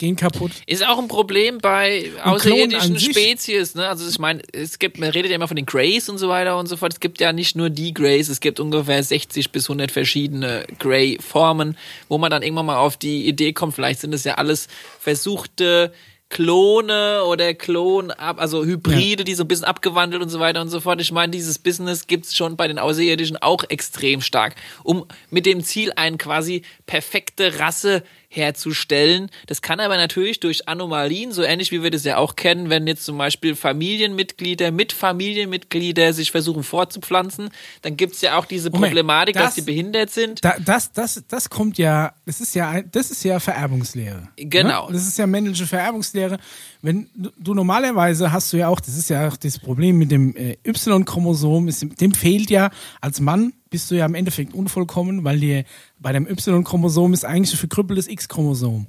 gehen 0.00 0.16
kaputt. 0.16 0.50
Ist 0.66 0.84
auch 0.84 0.98
ein 0.98 1.06
Problem 1.06 1.58
bei 1.58 2.10
außerirdischen. 2.24 2.98
Spezies, 2.98 3.76
ne? 3.76 3.88
Also 3.88 4.08
ich 4.08 4.18
meine, 4.18 4.42
es 4.52 4.80
gibt, 4.80 4.98
man 4.98 5.10
redet 5.10 5.30
ja 5.30 5.36
immer 5.36 5.46
von 5.46 5.56
den 5.56 5.66
Greys 5.66 6.08
und 6.08 6.18
so 6.18 6.28
weiter 6.28 6.58
und 6.58 6.66
so 6.66 6.76
fort. 6.76 6.92
Es 6.92 7.00
gibt 7.00 7.20
ja 7.20 7.32
nicht 7.32 7.54
nur 7.54 7.70
die 7.70 7.94
Greys, 7.94 8.28
es 8.28 8.40
gibt 8.40 8.58
ungefähr 8.58 9.02
60 9.02 9.52
bis 9.52 9.66
100 9.66 9.92
verschiedene 9.92 10.66
Grey-Formen, 10.78 11.76
wo 12.08 12.18
man 12.18 12.30
dann 12.30 12.42
irgendwann 12.42 12.66
mal 12.66 12.78
auf 12.78 12.96
die 12.96 13.28
Idee 13.28 13.52
kommt, 13.52 13.74
vielleicht 13.74 14.00
sind 14.00 14.14
es 14.14 14.24
ja 14.24 14.34
alles 14.34 14.66
versuchte 14.98 15.92
Klone 16.30 17.24
oder 17.24 17.54
Klon 17.54 18.12
also 18.12 18.64
Hybride, 18.64 19.24
die 19.24 19.34
so 19.34 19.42
ein 19.42 19.48
bisschen 19.48 19.64
abgewandelt 19.64 20.22
und 20.22 20.28
so 20.28 20.38
weiter 20.38 20.60
und 20.60 20.68
so 20.68 20.80
fort. 20.80 21.00
Ich 21.00 21.10
meine, 21.10 21.32
dieses 21.32 21.58
Business 21.58 22.06
gibt's 22.06 22.36
schon 22.36 22.56
bei 22.56 22.68
den 22.68 22.78
Außerirdischen 22.78 23.36
auch 23.36 23.64
extrem 23.68 24.22
stark, 24.22 24.54
um 24.84 25.06
mit 25.30 25.44
dem 25.44 25.62
Ziel 25.62 25.92
eine 25.96 26.18
quasi 26.18 26.62
perfekte 26.86 27.58
Rasse 27.58 28.04
herzustellen. 28.32 29.28
Das 29.48 29.60
kann 29.60 29.80
aber 29.80 29.96
natürlich 29.96 30.38
durch 30.38 30.68
Anomalien, 30.68 31.32
so 31.32 31.42
ähnlich 31.42 31.72
wie 31.72 31.82
wir 31.82 31.90
das 31.90 32.04
ja 32.04 32.16
auch 32.16 32.36
kennen, 32.36 32.70
wenn 32.70 32.86
jetzt 32.86 33.04
zum 33.04 33.18
Beispiel 33.18 33.56
Familienmitglieder 33.56 34.70
mit 34.70 34.92
Familienmitglieder 34.92 36.12
sich 36.12 36.30
versuchen 36.30 36.62
fortzupflanzen, 36.62 37.50
dann 37.82 37.96
gibt's 37.96 38.20
ja 38.20 38.38
auch 38.38 38.44
diese 38.44 38.70
Moment, 38.70 38.92
Problematik, 38.92 39.34
dass 39.34 39.46
das- 39.46 39.54
die 39.56 39.62
behindert 39.62 40.10
sind. 40.10 40.44
Da, 40.44 40.54
das, 40.64 40.92
das, 40.92 41.22
das 41.28 41.50
kommt 41.50 41.76
ja, 41.76 42.14
das 42.24 42.40
ist 42.40 42.54
ja, 42.54 42.80
das 42.82 43.10
ist 43.10 43.24
ja 43.24 43.40
Vererbungslehre. 43.40 44.28
Genau. 44.36 44.86
Ne? 44.86 44.92
Das 44.94 45.06
ist 45.08 45.18
ja 45.18 45.26
männliche 45.26 45.66
Vererbungslehre. 45.66 46.38
Wenn 46.82 47.10
du, 47.14 47.52
normalerweise 47.52 48.30
hast 48.32 48.52
du 48.52 48.58
ja 48.58 48.68
auch, 48.68 48.80
das 48.80 48.96
ist 48.96 49.10
ja 49.10 49.26
auch 49.28 49.36
das 49.36 49.58
Problem 49.58 49.98
mit 49.98 50.10
dem 50.12 50.36
äh, 50.36 50.56
Y-Chromosom, 50.64 51.68
dem 52.00 52.14
fehlt 52.14 52.48
ja 52.50 52.70
als 53.00 53.20
Mann 53.20 53.52
bist 53.70 53.90
du 53.90 53.94
ja 53.94 54.04
im 54.04 54.14
Endeffekt 54.14 54.52
unvollkommen, 54.52 55.24
weil 55.24 55.40
dir 55.40 55.64
bei 55.98 56.12
dem 56.12 56.26
Y-Chromosom 56.26 57.12
ist 57.12 57.24
eigentlich 57.24 57.54
ein 57.54 57.58
verkrüppeltes 57.58 58.08
X-Chromosom. 58.08 58.86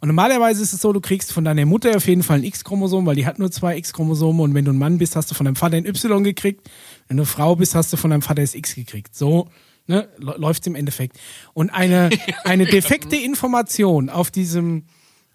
Und 0.00 0.06
normalerweise 0.06 0.62
ist 0.62 0.72
es 0.72 0.80
so, 0.80 0.92
du 0.92 1.00
kriegst 1.00 1.32
von 1.32 1.44
deiner 1.44 1.66
Mutter 1.66 1.96
auf 1.96 2.06
jeden 2.06 2.22
Fall 2.22 2.38
ein 2.38 2.44
X-Chromosom, 2.44 3.04
weil 3.04 3.16
die 3.16 3.26
hat 3.26 3.38
nur 3.38 3.50
zwei 3.50 3.76
X-Chromosome 3.76 4.42
und 4.42 4.54
wenn 4.54 4.64
du 4.64 4.72
ein 4.72 4.78
Mann 4.78 4.98
bist, 4.98 5.16
hast 5.16 5.30
du 5.30 5.34
von 5.34 5.44
deinem 5.44 5.56
Vater 5.56 5.76
ein 5.76 5.84
Y 5.84 6.24
gekriegt. 6.24 6.70
Wenn 7.08 7.18
du 7.18 7.24
eine 7.24 7.26
Frau 7.26 7.56
bist, 7.56 7.74
hast 7.74 7.92
du 7.92 7.96
von 7.96 8.10
deinem 8.10 8.22
Vater 8.22 8.40
das 8.40 8.54
X 8.54 8.74
gekriegt. 8.74 9.14
So 9.14 9.48
ne, 9.86 10.08
läuft 10.16 10.62
es 10.62 10.66
im 10.68 10.74
Endeffekt. 10.74 11.18
Und 11.52 11.70
eine, 11.70 12.08
eine 12.44 12.64
defekte 12.64 13.16
Information 13.16 14.08
auf 14.08 14.30
diesem 14.30 14.84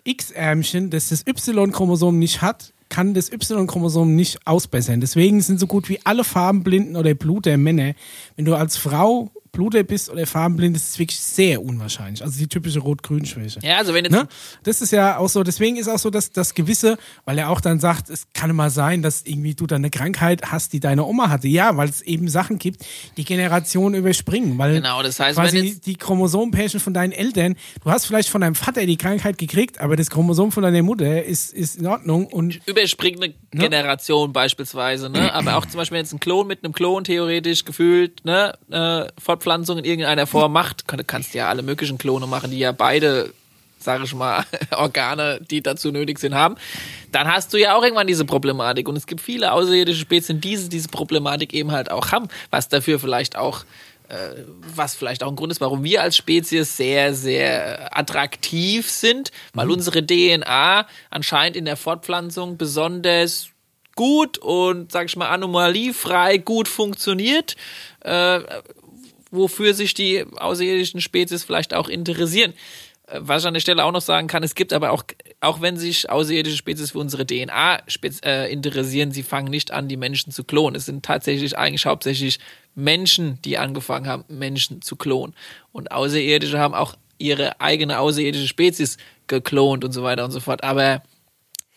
X-Ärmchen, 0.04 0.90
das 0.90 1.10
das 1.10 1.28
Y-Chromosom 1.28 2.18
nicht 2.18 2.42
hat, 2.42 2.74
kann 2.90 3.14
das 3.14 3.32
Y-Chromosom 3.32 4.16
nicht 4.16 4.46
ausbessern. 4.46 5.02
Deswegen 5.02 5.42
sind 5.42 5.60
so 5.60 5.68
gut 5.68 5.90
wie 5.90 6.00
alle 6.04 6.24
Farbenblinden 6.24 6.96
oder 6.96 7.14
Bluter 7.14 7.58
Männer, 7.58 7.94
wenn 8.36 8.46
du 8.46 8.56
als 8.56 8.78
Frau 8.78 9.32
Bluter 9.56 9.84
bist 9.84 10.10
oder 10.10 10.28
farbenblind, 10.28 10.76
ist 10.76 10.90
es 10.92 11.00
wirklich 11.00 11.20
sehr 11.20 11.64
unwahrscheinlich. 11.64 12.22
Also 12.24 12.38
die 12.38 12.48
typische 12.48 12.80
Rot-Grün-Schwäche. 12.80 13.60
Ja, 13.64 13.78
also 13.78 13.94
wenn 13.94 14.04
jetzt 14.06 14.14
Ne? 14.14 14.28
Das 14.64 14.82
ist 14.82 14.92
ja 14.92 15.18
auch 15.18 15.30
so, 15.30 15.44
deswegen 15.44 15.78
ist 15.78 15.88
auch 15.88 15.98
so, 15.98 16.10
dass 16.10 16.32
das 16.32 16.54
Gewisse, 16.54 16.98
weil 17.26 17.38
er 17.40 17.50
auch 17.50 17.62
dann 17.62 17.80
sagt, 17.80 18.10
es 18.10 18.28
kann 18.34 18.50
immer 18.52 18.70
sein, 18.70 19.02
dass 19.02 19.24
irgendwie 19.26 19.56
du 19.56 19.66
dann 19.66 19.78
eine 19.82 19.90
Krankheit 19.90 20.52
hast, 20.52 20.74
die 20.74 20.80
deine 20.80 21.04
Oma 21.06 21.30
hatte. 21.30 21.48
Ja, 21.48 21.76
weil 21.78 21.90
es 21.90 22.02
eben 22.02 22.28
Sachen 22.28 22.60
gibt, 22.60 22.86
die 23.18 23.24
Generationen 23.26 23.96
überspringen. 23.96 24.58
Weil 24.58 24.76
Genau, 24.76 25.02
das 25.02 25.20
heißt, 25.20 25.38
quasi 25.40 25.58
wenn 25.58 25.66
jetzt- 25.66 25.86
die 25.86 25.96
Chromosompärchen 25.96 26.80
von 26.80 26.94
deinen 26.94 27.12
Eltern, 27.14 27.56
du 27.84 27.90
hast 27.90 28.06
vielleicht 28.06 28.30
von 28.30 28.42
deinem 28.42 28.56
Vater 28.56 28.86
die 28.86 28.98
Krankheit 28.98 29.38
gekriegt, 29.38 29.80
aber 29.80 29.96
das 29.96 30.10
Chromosom 30.10 30.52
von 30.52 30.64
deiner 30.64 30.84
Mutter 30.84 31.24
ist, 31.24 31.54
ist 31.54 31.78
in 31.78 31.88
Ordnung 31.88 32.28
und 32.28 32.60
überspringt 32.68 33.22
eine 33.24 33.34
Generation 33.52 34.34
beispielsweise, 34.34 35.10
ne? 35.10 35.34
Aber 35.34 35.56
auch 35.58 35.66
zum 35.66 35.78
Beispiel 35.78 35.96
wenn 35.96 36.04
jetzt 36.04 36.14
ein 36.14 36.20
Klon 36.20 36.48
mit 36.48 36.64
einem 36.64 36.74
Klon 36.74 37.04
theoretisch 37.06 37.64
gefühlt, 37.64 38.26
ne, 38.26 38.54
äh, 38.70 39.06
Fortpflanzung 39.46 39.78
in 39.78 39.86
irgendeiner 39.86 40.26
Form 40.26 40.52
macht, 40.52 40.88
kann, 40.88 41.06
kannst 41.06 41.34
ja 41.36 41.48
alle 41.48 41.62
möglichen 41.62 41.98
Klone 42.00 42.26
machen, 42.26 42.50
die 42.50 42.58
ja 42.58 42.72
beide, 42.72 43.32
sage 43.80 44.04
ich 44.04 44.16
mal, 44.16 44.44
Organe, 44.72 45.40
die 45.50 45.62
dazu 45.62 45.92
nötig 45.92 46.18
sind, 46.18 46.34
haben. 46.34 46.56
Dann 47.12 47.28
hast 47.28 47.54
du 47.54 47.58
ja 47.58 47.76
auch 47.76 47.84
irgendwann 47.84 48.08
diese 48.08 48.26
Problematik. 48.26 48.90
Und 48.90 48.96
es 48.96 49.06
gibt 49.06 49.22
viele 49.22 49.52
außerirdische 49.52 50.00
Spezien, 50.00 50.42
die 50.42 50.58
diese, 50.68 50.90
Problematik 50.90 51.54
eben 51.54 51.72
halt 51.72 51.92
auch 51.92 52.12
haben, 52.12 52.28
was 52.50 52.70
dafür 52.70 53.00
vielleicht 53.00 53.38
auch 53.38 53.66
äh, 54.10 54.44
was 54.76 54.96
vielleicht 54.96 55.24
auch 55.24 55.30
ein 55.30 55.36
Grund 55.36 55.52
ist, 55.52 55.62
warum 55.62 55.84
wir 55.84 56.02
als 56.02 56.18
Spezies 56.18 56.78
sehr, 56.78 57.14
sehr 57.14 57.96
attraktiv 57.98 58.90
sind, 58.90 59.32
weil 59.54 59.70
unsere 59.70 60.06
DNA 60.06 60.88
anscheinend 61.10 61.56
in 61.56 61.66
der 61.66 61.76
Fortpflanzung 61.76 62.58
besonders 62.58 63.50
gut 63.96 64.38
und, 64.38 64.92
sag 64.92 65.08
ich 65.08 65.16
mal, 65.16 65.30
anomaliefrei 65.30 66.38
gut 66.38 66.68
funktioniert, 66.68 67.56
äh, 68.02 68.42
wofür 69.32 69.74
sich 69.74 69.94
die 69.94 70.26
außerirdischen 70.36 71.02
Spezies 71.02 71.44
vielleicht 71.44 71.74
auch 71.74 71.90
interessieren. 71.90 72.54
Äh, 73.08 73.20
Was 73.22 73.44
ich 73.44 73.48
an 73.48 73.54
der 73.54 73.62
Stelle 73.62 73.84
auch 73.84 73.92
noch 73.92 74.02
sagen 74.02 74.28
kann, 74.28 74.44
es 74.44 74.56
gibt 74.56 74.74
aber 74.74 74.92
auch, 74.92 75.04
auch 75.42 75.62
wenn 75.62 75.78
sich 75.78 76.10
außerirdische 76.10 76.58
Spezies 76.58 76.92
für 76.92 77.00
unsere 77.00 77.26
DNA 77.26 77.82
äh, 78.24 78.52
interessieren, 78.52 79.12
sie 79.12 79.24
fangen 79.24 79.50
nicht 79.50 79.72
an, 79.72 79.88
die 79.88 79.98
Menschen 79.98 80.32
zu 80.32 80.44
klonen. 80.44 80.76
Es 80.76 80.86
sind 80.86 81.06
tatsächlich 81.06 81.58
eigentlich 81.58 81.86
hauptsächlich 81.86 82.40
Menschen, 82.74 83.40
die 83.44 83.58
angefangen 83.58 84.08
haben, 84.08 84.26
Menschen 84.28 84.82
zu 84.82 84.96
klonen. 84.96 85.36
Und 85.72 85.92
Außerirdische 85.92 86.60
haben 86.60 86.74
auch 86.74 86.96
ihre 87.18 87.62
eigene 87.62 88.00
außerirdische 88.00 88.48
Spezies 88.48 88.98
geklont 89.28 89.84
und 89.84 89.92
so 89.92 90.04
weiter 90.04 90.26
und 90.26 90.32
so 90.32 90.40
fort. 90.40 90.64
Aber 90.64 91.02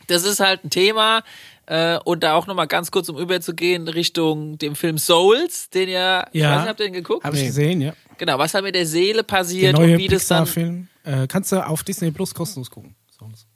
das 0.08 0.24
ist 0.24 0.40
halt 0.40 0.64
ein 0.64 0.70
Thema. 0.70 1.22
Äh, 1.70 1.98
und 2.04 2.22
da 2.22 2.32
auch 2.34 2.46
nochmal 2.46 2.66
ganz 2.66 2.90
kurz, 2.90 3.10
um 3.10 3.18
überzugehen, 3.18 3.88
Richtung 3.88 4.56
dem 4.56 4.74
Film 4.74 4.96
Souls, 4.96 5.68
den 5.68 5.90
ja, 5.90 6.26
ich 6.32 6.40
Ja. 6.40 6.52
weiß 6.52 6.60
nicht, 6.60 6.68
habt 6.70 6.80
ihr 6.80 6.86
den 6.86 6.92
geguckt? 6.94 7.24
habe 7.24 7.36
ich 7.36 7.44
gesehen, 7.44 7.82
ja. 7.82 7.92
Genau, 8.16 8.38
was 8.38 8.52
da 8.52 8.62
mit 8.62 8.74
der 8.74 8.86
Seele 8.86 9.16
Der 9.16 9.22
passiert 9.24 9.76
neue 9.76 9.92
und 9.92 9.98
wie 9.98 10.08
das 10.08 10.26
dann, 10.28 10.44
Pixar-Film. 10.44 10.88
Äh, 11.04 11.26
kannst 11.26 11.52
du 11.52 11.64
auf 11.66 11.82
Disney 11.84 12.10
Plus 12.10 12.34
kostenlos 12.34 12.70
gucken. 12.70 12.94
Sonst. 13.18 13.46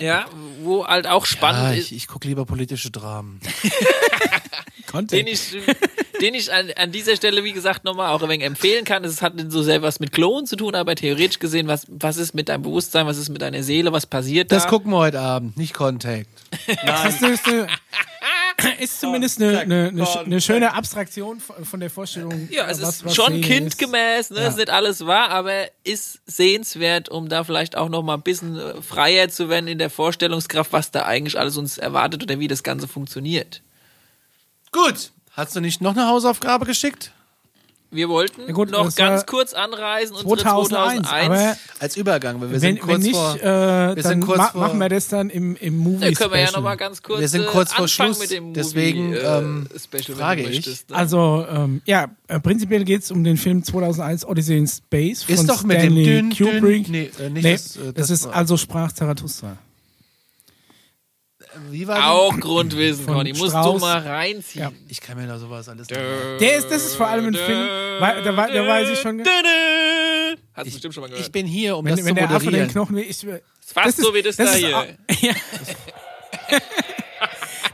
ja, 0.00 0.26
wo 0.62 0.84
halt 0.86 1.06
auch 1.06 1.24
spannend 1.26 1.78
ist, 1.78 1.92
ich, 1.92 1.96
ich 1.98 2.06
gucke 2.08 2.26
lieber 2.26 2.44
politische 2.44 2.90
Dramen. 2.90 3.38
Content. 4.86 5.12
den 5.12 5.26
ich, 5.28 5.56
den 6.20 6.34
ich 6.34 6.52
an, 6.52 6.70
an 6.76 6.92
dieser 6.92 7.16
Stelle, 7.16 7.44
wie 7.44 7.52
gesagt, 7.52 7.84
nochmal 7.84 8.10
auch 8.14 8.22
ein 8.22 8.28
wenig 8.28 8.46
empfehlen 8.46 8.84
kann. 8.84 9.04
Es 9.04 9.22
hat 9.22 9.34
nicht 9.34 9.50
so 9.50 9.62
sehr 9.62 9.82
was 9.82 10.00
mit 10.00 10.12
Klonen 10.12 10.46
zu 10.46 10.56
tun, 10.56 10.74
aber 10.74 10.94
theoretisch 10.94 11.38
gesehen, 11.38 11.66
was, 11.68 11.86
was 11.88 12.16
ist 12.16 12.34
mit 12.34 12.48
deinem 12.48 12.62
Bewusstsein, 12.62 13.06
was 13.06 13.16
ist 13.18 13.28
mit 13.30 13.42
deiner 13.42 13.62
Seele, 13.62 13.92
was 13.92 14.06
passiert 14.06 14.52
Das 14.52 14.64
da? 14.64 14.68
gucken 14.68 14.90
wir 14.92 14.98
heute 14.98 15.20
Abend, 15.20 15.56
nicht 15.56 15.74
Contact. 15.74 16.28
Das 16.84 17.20
ist, 18.78 19.00
zumindest 19.00 19.40
eine, 19.40 19.58
eine, 19.60 19.88
eine, 19.88 20.18
eine 20.20 20.40
schöne 20.40 20.74
Abstraktion 20.74 21.40
von 21.40 21.80
der 21.80 21.88
Vorstellung. 21.88 22.48
Ja, 22.50 22.68
es 22.68 22.82
was- 22.82 22.96
ist 22.96 23.04
was 23.06 23.14
schon 23.14 23.40
kindgemäß, 23.40 24.30
ne? 24.30 24.40
Ja. 24.40 24.48
ist 24.48 24.56
nicht 24.58 24.68
alles 24.68 25.06
wahr, 25.06 25.30
aber 25.30 25.68
ist 25.84 26.20
sehenswert, 26.26 27.08
um 27.08 27.28
da 27.30 27.44
vielleicht 27.44 27.76
auch 27.76 27.88
noch 27.88 28.02
mal 28.02 28.14
ein 28.14 28.22
bisschen 28.22 28.58
äh, 28.58 28.82
freier 28.82 29.30
zu 29.30 29.48
werden 29.48 29.66
in 29.68 29.78
der 29.78 29.88
Vorstellungskraft, 29.88 30.72
was 30.74 30.90
da 30.90 31.04
eigentlich 31.06 31.38
alles 31.38 31.56
uns 31.56 31.78
erwartet 31.78 32.22
oder 32.22 32.38
wie 32.38 32.48
das 32.48 32.62
Ganze 32.62 32.86
funktioniert. 32.86 33.62
Gut. 34.72 35.10
Hast 35.40 35.56
du 35.56 35.60
nicht 35.60 35.80
noch 35.80 35.92
eine 35.96 36.06
Hausaufgabe 36.06 36.66
geschickt? 36.66 37.12
Wir 37.92 38.08
wollten 38.08 38.42
Ja 38.46 38.52
gut, 38.52 38.70
noch 38.70 38.84
das 38.84 38.94
ganz 38.94 39.26
kurz 39.26 39.52
anreisen, 39.52 40.14
unsere 40.14 40.36
2001, 40.36 41.08
2001. 41.08 41.26
aber 41.26 41.56
Als 41.80 41.96
Übergang, 41.96 42.40
weil 42.40 42.48
wir 42.50 42.52
wenn, 42.52 42.60
sind 42.60 42.80
kurz 42.80 42.92
wenn 42.94 43.00
nicht, 43.00 43.16
vor. 43.16 43.34
äh, 43.34 43.42
wir 43.42 43.94
dann 43.96 44.02
sind 44.04 44.20
kurz 44.20 44.38
ma 44.38 44.46
vor- 44.50 44.60
machen 44.60 44.78
wir 44.78 44.88
das 44.90 45.08
dann 45.08 45.28
im, 45.28 45.56
im 45.56 45.76
Movie 45.76 45.98
da 46.04 46.10
können 46.12 46.30
wir 46.30 46.38
ja 46.38 46.46
Special. 46.46 46.60
noch 46.62 46.68
mal 46.68 46.76
ganz 46.76 47.02
kurz 47.02 47.18
Wir 47.20 47.28
sind 47.28 47.42
äh, 47.42 47.46
kurz 47.46 47.72
vor 47.72 47.84
anfangen 47.86 47.88
Schluss, 48.14 48.20
mit 48.20 48.30
dem 48.30 48.44
Movie, 48.44 48.52
deswegen, 48.54 49.12
äh, 49.14 49.18
ähm, 49.38 49.66
Special, 49.76 50.16
frage 50.16 50.42
ich. 50.42 50.48
möchtest, 50.50 50.90
ne? 50.90 50.96
Also, 50.96 51.44
ähm, 51.50 51.82
ja, 51.84 52.10
äh, 52.28 52.38
prinzipiell 52.38 52.84
geht 52.84 53.02
es 53.02 53.10
um 53.10 53.24
den 53.24 53.36
Film 53.36 53.64
2001 53.64 54.24
Odyssey 54.24 54.58
in 54.58 54.68
Space 54.68 55.24
von 55.24 55.34
Ist 55.34 55.48
doch 55.48 55.64
mit 55.64 55.78
dem 55.78 55.86
Stanley 55.90 56.04
dünn, 56.04 56.30
dünn, 56.30 56.52
Kubrick. 56.60 56.88
nee, 56.90 57.10
äh, 57.18 57.28
nicht 57.30 57.42
nee, 57.42 57.52
das, 57.54 57.74
äh, 57.76 57.80
das, 57.86 57.94
das 57.94 58.10
ist 58.10 58.26
war- 58.26 58.36
also 58.36 58.56
sprach 58.56 58.92
Zarathustra. 58.92 59.56
Wie 61.70 61.86
war 61.86 61.96
die? 61.96 62.02
auch 62.02 62.38
Grundwissen, 62.40 63.04
Von 63.04 63.14
Conny. 63.14 63.32
Musst 63.32 63.50
Strauß. 63.50 63.74
du 63.80 63.86
mal 63.86 63.98
reinziehen. 63.98 64.62
Ja. 64.64 64.72
Ich 64.88 65.00
kann 65.00 65.16
mir 65.18 65.26
da 65.26 65.38
sowas 65.38 65.68
alles 65.68 65.88
nicht 65.88 66.00
Der 66.00 66.56
ist, 66.56 66.70
das 66.70 66.84
ist 66.86 66.94
vor 66.96 67.08
allem 67.08 67.26
ein 67.26 67.34
Film, 67.34 67.68
weil, 68.00 68.22
da, 68.22 68.36
wei- 68.36 68.50
da 68.52 68.66
weiß 68.66 68.88
ich 68.90 68.98
schon, 69.00 69.22
Hast 70.52 70.66
du 70.66 70.72
bestimmt 70.72 70.94
schon 70.94 71.00
mal 71.02 71.06
gehört. 71.08 71.24
Ich 71.26 71.32
bin 71.32 71.46
hier, 71.46 71.76
um 71.76 71.84
wenn, 71.84 71.96
das 71.96 72.04
wenn 72.04 72.14
zu 72.16 72.20
der 72.20 72.24
Affe 72.30 72.38
den 72.38 72.44
moderieren. 72.46 72.70
Knochen 72.70 72.96
will, 72.96 73.04
ich, 73.08 73.20
das 73.20 73.40
fast 73.72 73.96
so 73.98 74.14
wie 74.14 74.22
das 74.22 74.36
da 74.36 74.44
ist 74.44 74.56
hier. 74.56 74.86
Ja. 75.20 75.32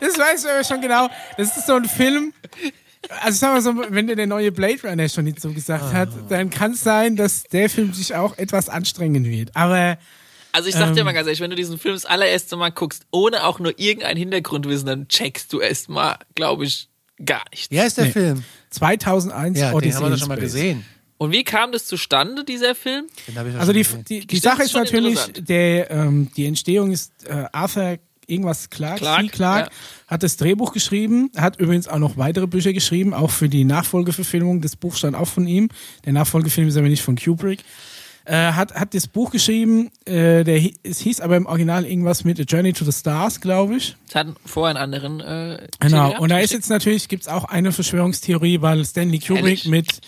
Das 0.00 0.18
weißt 0.18 0.44
du 0.44 0.48
aber 0.50 0.64
schon 0.64 0.80
genau. 0.80 1.08
Das 1.38 1.56
ist 1.56 1.66
so 1.66 1.74
ein 1.74 1.84
Film. 1.86 2.32
Also 3.22 3.38
sagen 3.38 3.54
wir 3.54 3.62
so, 3.62 3.94
wenn 3.94 4.06
dir 4.08 4.16
der 4.16 4.26
neue 4.26 4.52
Blade 4.52 4.80
Runner 4.84 5.08
schon 5.08 5.24
nicht 5.24 5.40
so 5.40 5.52
gesagt 5.52 5.92
hat, 5.92 6.08
dann 6.28 6.50
kann 6.50 6.72
es 6.72 6.80
sein, 6.82 7.16
dass 7.16 7.44
der 7.44 7.70
Film 7.70 7.92
sich 7.94 8.14
auch 8.14 8.36
etwas 8.36 8.68
anstrengen 8.68 9.24
wird. 9.24 9.54
Aber 9.54 9.96
Also 10.56 10.70
ich 10.70 10.74
sag 10.74 10.94
dir 10.94 11.00
Ähm. 11.00 11.04
mal 11.04 11.12
ganz 11.12 11.26
ehrlich, 11.26 11.40
wenn 11.40 11.50
du 11.50 11.56
diesen 11.56 11.78
Film 11.78 11.94
das 11.94 12.06
allererste 12.06 12.56
Mal 12.56 12.70
guckst, 12.70 13.04
ohne 13.10 13.44
auch 13.44 13.58
nur 13.58 13.78
irgendein 13.78 14.16
Hintergrundwissen, 14.16 14.86
dann 14.86 15.06
checkst 15.06 15.52
du 15.52 15.60
erstmal, 15.60 16.16
glaube 16.34 16.64
ich, 16.64 16.88
gar 17.22 17.44
nichts. 17.50 17.70
Wie 17.70 17.78
heißt 17.78 17.98
der 17.98 18.06
Film? 18.06 18.42
2001 18.70 19.58
Ja, 19.58 19.74
Odyssey 19.74 19.90
den 19.90 19.96
haben 19.96 20.04
wir 20.04 20.10
doch 20.12 20.18
schon 20.18 20.28
mal 20.28 20.38
gesehen. 20.38 20.86
Und 21.18 21.30
wie 21.32 21.44
kam 21.44 21.72
das 21.72 21.84
zustande, 21.84 22.42
dieser 22.42 22.74
Film? 22.74 23.04
Also 23.58 23.74
die, 23.74 23.84
die, 24.08 24.26
die 24.26 24.38
Sache 24.38 24.62
ist 24.62 24.72
natürlich, 24.72 25.18
der, 25.38 25.90
ähm, 25.90 26.30
die 26.34 26.46
Entstehung 26.46 26.90
ist 26.90 27.12
äh, 27.26 27.44
Arthur 27.52 27.98
irgendwas 28.26 28.70
Clark, 28.70 28.98
Clarke, 28.98 29.26
C. 29.26 29.28
Clark 29.28 29.66
ja. 29.66 29.72
hat 30.08 30.22
das 30.22 30.38
Drehbuch 30.38 30.72
geschrieben, 30.72 31.30
hat 31.36 31.60
übrigens 31.60 31.86
auch 31.86 31.98
noch 31.98 32.16
weitere 32.16 32.46
Bücher 32.46 32.72
geschrieben, 32.72 33.12
auch 33.12 33.30
für 33.30 33.50
die 33.50 33.64
Nachfolgeverfilmung. 33.64 34.62
Das 34.62 34.74
Buch 34.74 34.96
stand 34.96 35.16
auch 35.16 35.28
von 35.28 35.46
ihm. 35.46 35.68
Der 36.06 36.14
Nachfolgefilm 36.14 36.68
ist 36.68 36.78
aber 36.78 36.88
nicht 36.88 37.02
von 37.02 37.16
Kubrick. 37.16 37.60
Äh, 38.28 38.52
hat, 38.52 38.74
hat 38.74 38.92
das 38.92 39.06
Buch 39.06 39.30
geschrieben, 39.30 39.90
äh, 40.04 40.42
der, 40.42 40.60
es 40.82 40.98
hieß 40.98 41.20
aber 41.20 41.36
im 41.36 41.46
Original 41.46 41.84
irgendwas 41.86 42.24
mit 42.24 42.40
A 42.40 42.42
Journey 42.42 42.72
to 42.72 42.84
the 42.84 42.90
Stars, 42.90 43.40
glaube 43.40 43.76
ich. 43.76 43.94
Es 44.08 44.16
hat 44.16 44.26
vorher 44.44 44.74
einen 44.76 44.94
anderen 44.94 45.20
äh, 45.20 45.68
Genau, 45.78 46.08
Titel 46.08 46.20
und 46.22 46.28
da 46.30 46.34
gehabt. 46.34 46.44
ist 46.46 46.52
jetzt 46.52 46.68
natürlich, 46.68 47.08
gibt's 47.08 47.28
auch 47.28 47.44
eine 47.44 47.70
Verschwörungstheorie, 47.70 48.60
weil 48.62 48.84
Stanley 48.84 49.20
Kubrick 49.20 49.64
Ehrlich? 49.64 49.68
mit, 49.68 50.00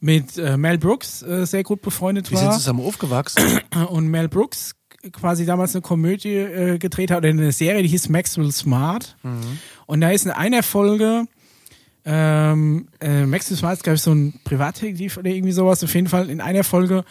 mit 0.00 0.36
äh, 0.36 0.58
Mel 0.58 0.76
Brooks 0.76 1.22
äh, 1.22 1.46
sehr 1.46 1.62
gut 1.62 1.80
befreundet 1.80 2.30
Wir 2.30 2.36
sind 2.36 2.48
war. 2.48 2.54
zusammen 2.54 2.80
aufgewachsen. 2.84 3.42
Und 3.88 4.08
Mel 4.08 4.28
Brooks 4.28 4.74
quasi 5.10 5.46
damals 5.46 5.74
eine 5.74 5.80
Komödie 5.80 6.34
äh, 6.36 6.78
gedreht 6.78 7.10
hat 7.10 7.18
oder 7.18 7.30
eine 7.30 7.52
Serie, 7.52 7.82
die 7.82 7.88
hieß 7.88 8.10
Maxwell 8.10 8.52
Smart. 8.52 9.16
Und 9.86 10.00
da 10.02 10.10
ist 10.10 10.26
in 10.26 10.30
einer 10.30 10.62
Folge 10.62 11.24
ähm, 12.04 12.88
äh, 13.00 13.24
Maxwell 13.26 13.56
Smart 13.56 13.76
ist, 13.78 13.84
glaube 13.84 13.96
ich, 13.96 14.02
so 14.02 14.12
ein 14.12 14.40
Privatdetektiv 14.44 15.16
oder 15.16 15.30
irgendwie 15.30 15.52
sowas. 15.52 15.82
Auf 15.84 15.94
jeden 15.94 16.08
Fall 16.08 16.30
in 16.30 16.40
einer 16.40 16.64
Folge 16.64 17.04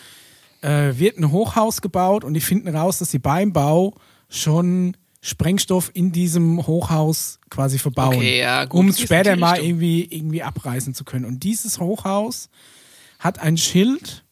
äh, 0.62 0.94
wird 0.98 1.18
ein 1.18 1.32
Hochhaus 1.32 1.82
gebaut 1.82 2.24
und 2.24 2.34
die 2.34 2.42
finden 2.42 2.68
raus, 2.76 3.00
dass 3.00 3.12
sie 3.12 3.20
beim 3.20 3.54
Bau 3.54 3.96
schon 4.30 4.96
Sprengstoff 5.22 5.92
in 5.94 6.12
diesem 6.12 6.66
Hochhaus 6.66 7.40
quasi 7.50 7.78
verbauen, 7.78 8.16
Okay, 8.16 8.40
ja, 8.40 8.66
um 8.70 8.88
es 8.88 9.00
später 9.00 9.36
mal 9.36 9.52
Richtung. 9.52 9.68
irgendwie, 9.70 10.04
irgendwie 10.06 10.42
abreißen 10.44 10.94
zu 10.96 11.04
können. 11.04 11.26
Und 11.26 11.44
dieses 11.44 11.80
Hochhaus 11.80 12.50
hat 13.20 13.38
ein 13.40 13.56
Schild, 13.58 14.24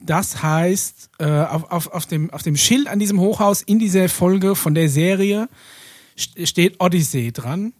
das 0.00 0.42
heißt, 0.42 1.10
äh, 1.18 1.24
auf, 1.26 1.70
auf, 1.70 1.86
auf, 1.88 2.06
dem, 2.06 2.30
auf 2.30 2.42
dem 2.42 2.56
Schild 2.56 2.88
an 2.88 2.98
diesem 2.98 3.20
Hochhaus 3.20 3.60
in 3.62 3.78
dieser 3.78 4.08
Folge 4.08 4.54
von 4.54 4.74
der 4.74 4.88
Serie 4.88 5.48
st- 6.18 6.46
steht 6.46 6.80
Odyssey 6.80 7.32
dran. 7.32 7.74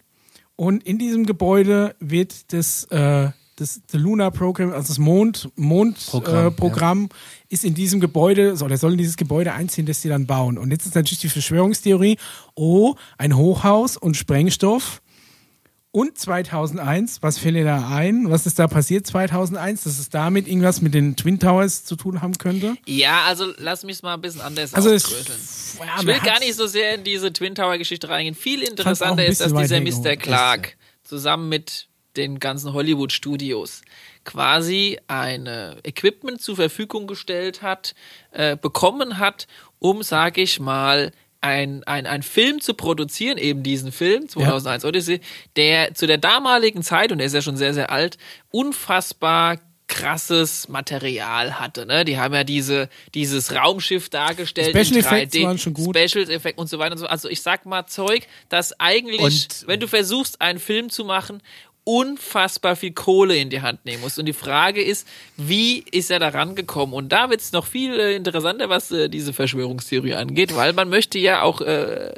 Und 0.55 0.83
in 0.83 0.97
diesem 0.99 1.25
Gebäude 1.25 1.95
wird 1.99 2.53
das, 2.53 2.85
äh, 2.85 3.29
das 3.55 3.81
the 3.89 3.97
Lunar 3.97 4.31
Program, 4.31 4.73
also 4.73 4.89
das 4.89 4.97
Mond, 4.97 5.49
Mondprogramm, 5.55 6.33
Programm, 6.33 6.47
äh, 6.47 6.51
Programm 6.51 7.09
ist 7.49 7.63
in 7.63 7.73
diesem 7.73 7.99
Gebäude, 7.99 8.57
so, 8.57 8.65
oder 8.65 8.77
soll 8.77 8.93
in 8.93 8.97
dieses 8.97 9.17
Gebäude 9.17 9.53
einziehen, 9.53 9.85
das 9.85 10.01
sie 10.01 10.09
dann 10.09 10.25
bauen. 10.25 10.57
Und 10.57 10.71
jetzt 10.71 10.85
ist 10.85 10.95
natürlich 10.95 11.19
die 11.19 11.29
Verschwörungstheorie, 11.29 12.17
oh, 12.55 12.95
ein 13.17 13.35
Hochhaus 13.35 13.97
und 13.97 14.17
Sprengstoff. 14.17 15.01
Und 15.91 16.17
2001, 16.17 17.23
was 17.23 17.37
fällt 17.37 17.55
dir 17.55 17.63
da 17.63 17.87
ein? 17.87 18.29
Was 18.29 18.45
ist 18.45 18.59
da 18.59 18.67
passiert 18.67 19.07
2001, 19.07 19.83
dass 19.85 19.97
es 19.97 20.09
damit 20.09 20.45
irgendwas 20.45 20.81
mit 20.81 20.93
den 20.93 21.15
Twin 21.15 21.39
Towers 21.39 21.85
zu 21.85 21.95
tun 21.95 22.21
haben 22.21 22.37
könnte? 22.37 22.75
Ja, 22.85 23.23
also 23.23 23.53
lass 23.59 23.85
mich 23.85 24.03
mal 24.03 24.15
ein 24.15 24.19
bisschen 24.19 24.41
anders 24.41 24.73
Also 24.73 24.89
es, 24.89 25.05
aufdröseln. 25.05 25.39
ja, 25.79 26.01
Ich 26.01 26.05
will 26.05 26.19
gar 26.19 26.39
nicht 26.39 26.55
so 26.55 26.67
sehr 26.67 26.95
in 26.95 27.05
diese 27.05 27.31
Twin 27.31 27.55
Tower 27.55 27.77
Geschichte 27.77 28.09
reingehen. 28.09 28.35
Viel 28.35 28.61
interessanter 28.63 29.25
ist, 29.25 29.39
dass 29.39 29.53
dieser 29.53 29.79
Mr. 29.79 30.17
Clark 30.17 30.75
zusammen 31.05 31.47
mit 31.47 31.87
den 32.17 32.39
ganzen 32.39 32.73
Hollywood 32.73 33.11
Studios 33.11 33.81
quasi 34.23 34.97
eine 35.07 35.77
Equipment 35.83 36.41
zur 36.41 36.55
Verfügung 36.55 37.07
gestellt 37.07 37.61
hat, 37.61 37.93
äh, 38.31 38.57
bekommen 38.57 39.19
hat, 39.19 39.47
um, 39.79 40.03
sage 40.03 40.41
ich 40.41 40.59
mal, 40.59 41.11
ein, 41.41 41.83
ein, 41.83 42.07
ein 42.07 42.23
Film 42.23 42.59
zu 42.59 42.73
produzieren, 42.73 43.37
eben 43.37 43.61
diesen 43.61 43.91
Film, 43.91 44.27
2001 44.27 44.83
Odyssey, 44.83 45.21
der 45.55 45.93
zu 45.93 46.07
der 46.07 46.17
damaligen 46.17 46.81
Zeit, 46.81 47.11
und 47.11 47.19
er 47.19 47.27
ist 47.27 47.33
ja 47.33 47.41
schon 47.43 47.55
sehr, 47.55 47.73
sehr 47.75 47.91
alt, 47.91 48.17
unfassbar 48.49 49.59
krasses 49.87 50.67
Material 50.67 51.59
hatte. 51.59 51.85
Ne? 51.85 52.05
Die 52.05 52.17
haben 52.17 52.33
ja 52.33 52.43
diese, 52.43 52.89
dieses 53.13 53.53
Raumschiff 53.53 54.09
dargestellt 54.09 54.75
Special 54.75 54.99
Effects 54.99 55.35
3D, 55.35 55.43
waren 55.43 55.59
schon 55.59 55.73
gut. 55.75 55.95
Special 55.95 56.27
Effects 56.29 56.59
und 56.59 56.67
so 56.67 56.79
weiter 56.79 56.93
und 56.93 56.97
so. 56.97 57.05
Also 57.05 57.29
ich 57.29 57.43
sag 57.43 57.67
mal 57.67 57.85
Zeug, 57.85 58.25
das 58.49 58.79
eigentlich, 58.79 59.21
Und- 59.21 59.67
wenn 59.67 59.79
du 59.79 59.87
versuchst, 59.87 60.41
einen 60.41 60.57
Film 60.57 60.89
zu 60.89 61.05
machen, 61.05 61.43
unfassbar 61.85 62.75
viel 62.75 62.91
Kohle 62.91 63.37
in 63.37 63.49
die 63.49 63.61
Hand 63.61 63.85
nehmen 63.85 64.01
musst. 64.01 64.19
Und 64.19 64.25
die 64.25 64.33
Frage 64.33 64.83
ist, 64.83 65.07
wie 65.37 65.79
ist 65.91 66.11
er 66.11 66.19
da 66.19 66.29
rangekommen? 66.29 66.93
Und 66.93 67.09
da 67.09 67.29
wird 67.29 67.39
es 67.39 67.51
noch 67.53 67.65
viel 67.65 67.97
äh, 67.97 68.15
interessanter, 68.15 68.69
was 68.69 68.91
äh, 68.91 69.07
diese 69.07 69.31
Verschwörungstheorie 69.31 70.15
angeht, 70.15 70.55
weil 70.55 70.73
man 70.73 70.89
möchte 70.89 71.19
ja 71.19 71.43
auch 71.43 71.61
äh, 71.61 72.13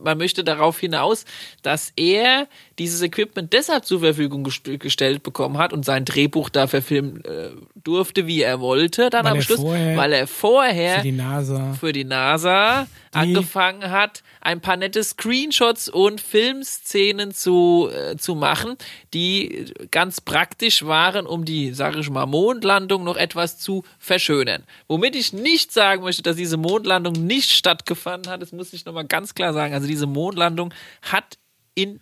man 0.00 0.18
möchte 0.18 0.44
darauf 0.44 0.78
hinaus, 0.78 1.24
dass 1.62 1.92
er 1.96 2.46
dieses 2.78 3.02
Equipment 3.02 3.52
deshalb 3.52 3.84
zur 3.84 4.00
Verfügung 4.00 4.44
gest 4.44 4.64
gestellt 4.78 5.22
bekommen 5.22 5.58
hat 5.58 5.72
und 5.72 5.84
sein 5.84 6.04
Drehbuch 6.04 6.48
da 6.48 6.66
verfilmen 6.66 7.24
äh, 7.24 7.50
durfte, 7.74 8.26
wie 8.26 8.42
er 8.42 8.60
wollte, 8.60 9.10
dann 9.10 9.24
Weil 9.24 9.32
am 9.32 9.42
Schluss, 9.42 9.62
weil 9.62 10.12
er 10.12 10.26
vorher 10.26 10.96
Für 10.96 11.02
die 11.02 11.12
NASA. 11.12 11.72
für 11.74 11.92
die 11.92 12.04
NASA 12.04 12.86
angefangen 13.12 13.90
hat, 13.90 14.22
ein 14.40 14.60
paar 14.60 14.76
nette 14.76 15.02
Screenshots 15.02 15.88
und 15.88 16.20
Filmszenen 16.20 17.32
zu, 17.32 17.88
äh, 17.92 18.16
zu 18.16 18.34
machen, 18.34 18.76
die 19.14 19.72
ganz 19.90 20.20
praktisch 20.20 20.84
waren, 20.84 21.26
um 21.26 21.44
die, 21.44 21.72
sage 21.72 22.00
ich 22.00 22.10
mal, 22.10 22.26
Mondlandung 22.26 23.04
noch 23.04 23.16
etwas 23.16 23.58
zu 23.58 23.84
verschönern. 23.98 24.64
Womit 24.86 25.16
ich 25.16 25.32
nicht 25.32 25.72
sagen 25.72 26.02
möchte, 26.02 26.22
dass 26.22 26.36
diese 26.36 26.56
Mondlandung 26.56 27.14
nicht 27.14 27.50
stattgefunden 27.50 28.30
hat, 28.30 28.42
das 28.42 28.52
muss 28.52 28.72
ich 28.72 28.84
nochmal 28.84 29.06
ganz 29.06 29.34
klar 29.34 29.52
sagen. 29.52 29.74
Also 29.74 29.86
diese 29.86 30.06
Mondlandung 30.06 30.72
hat 31.02 31.38
in 31.74 32.00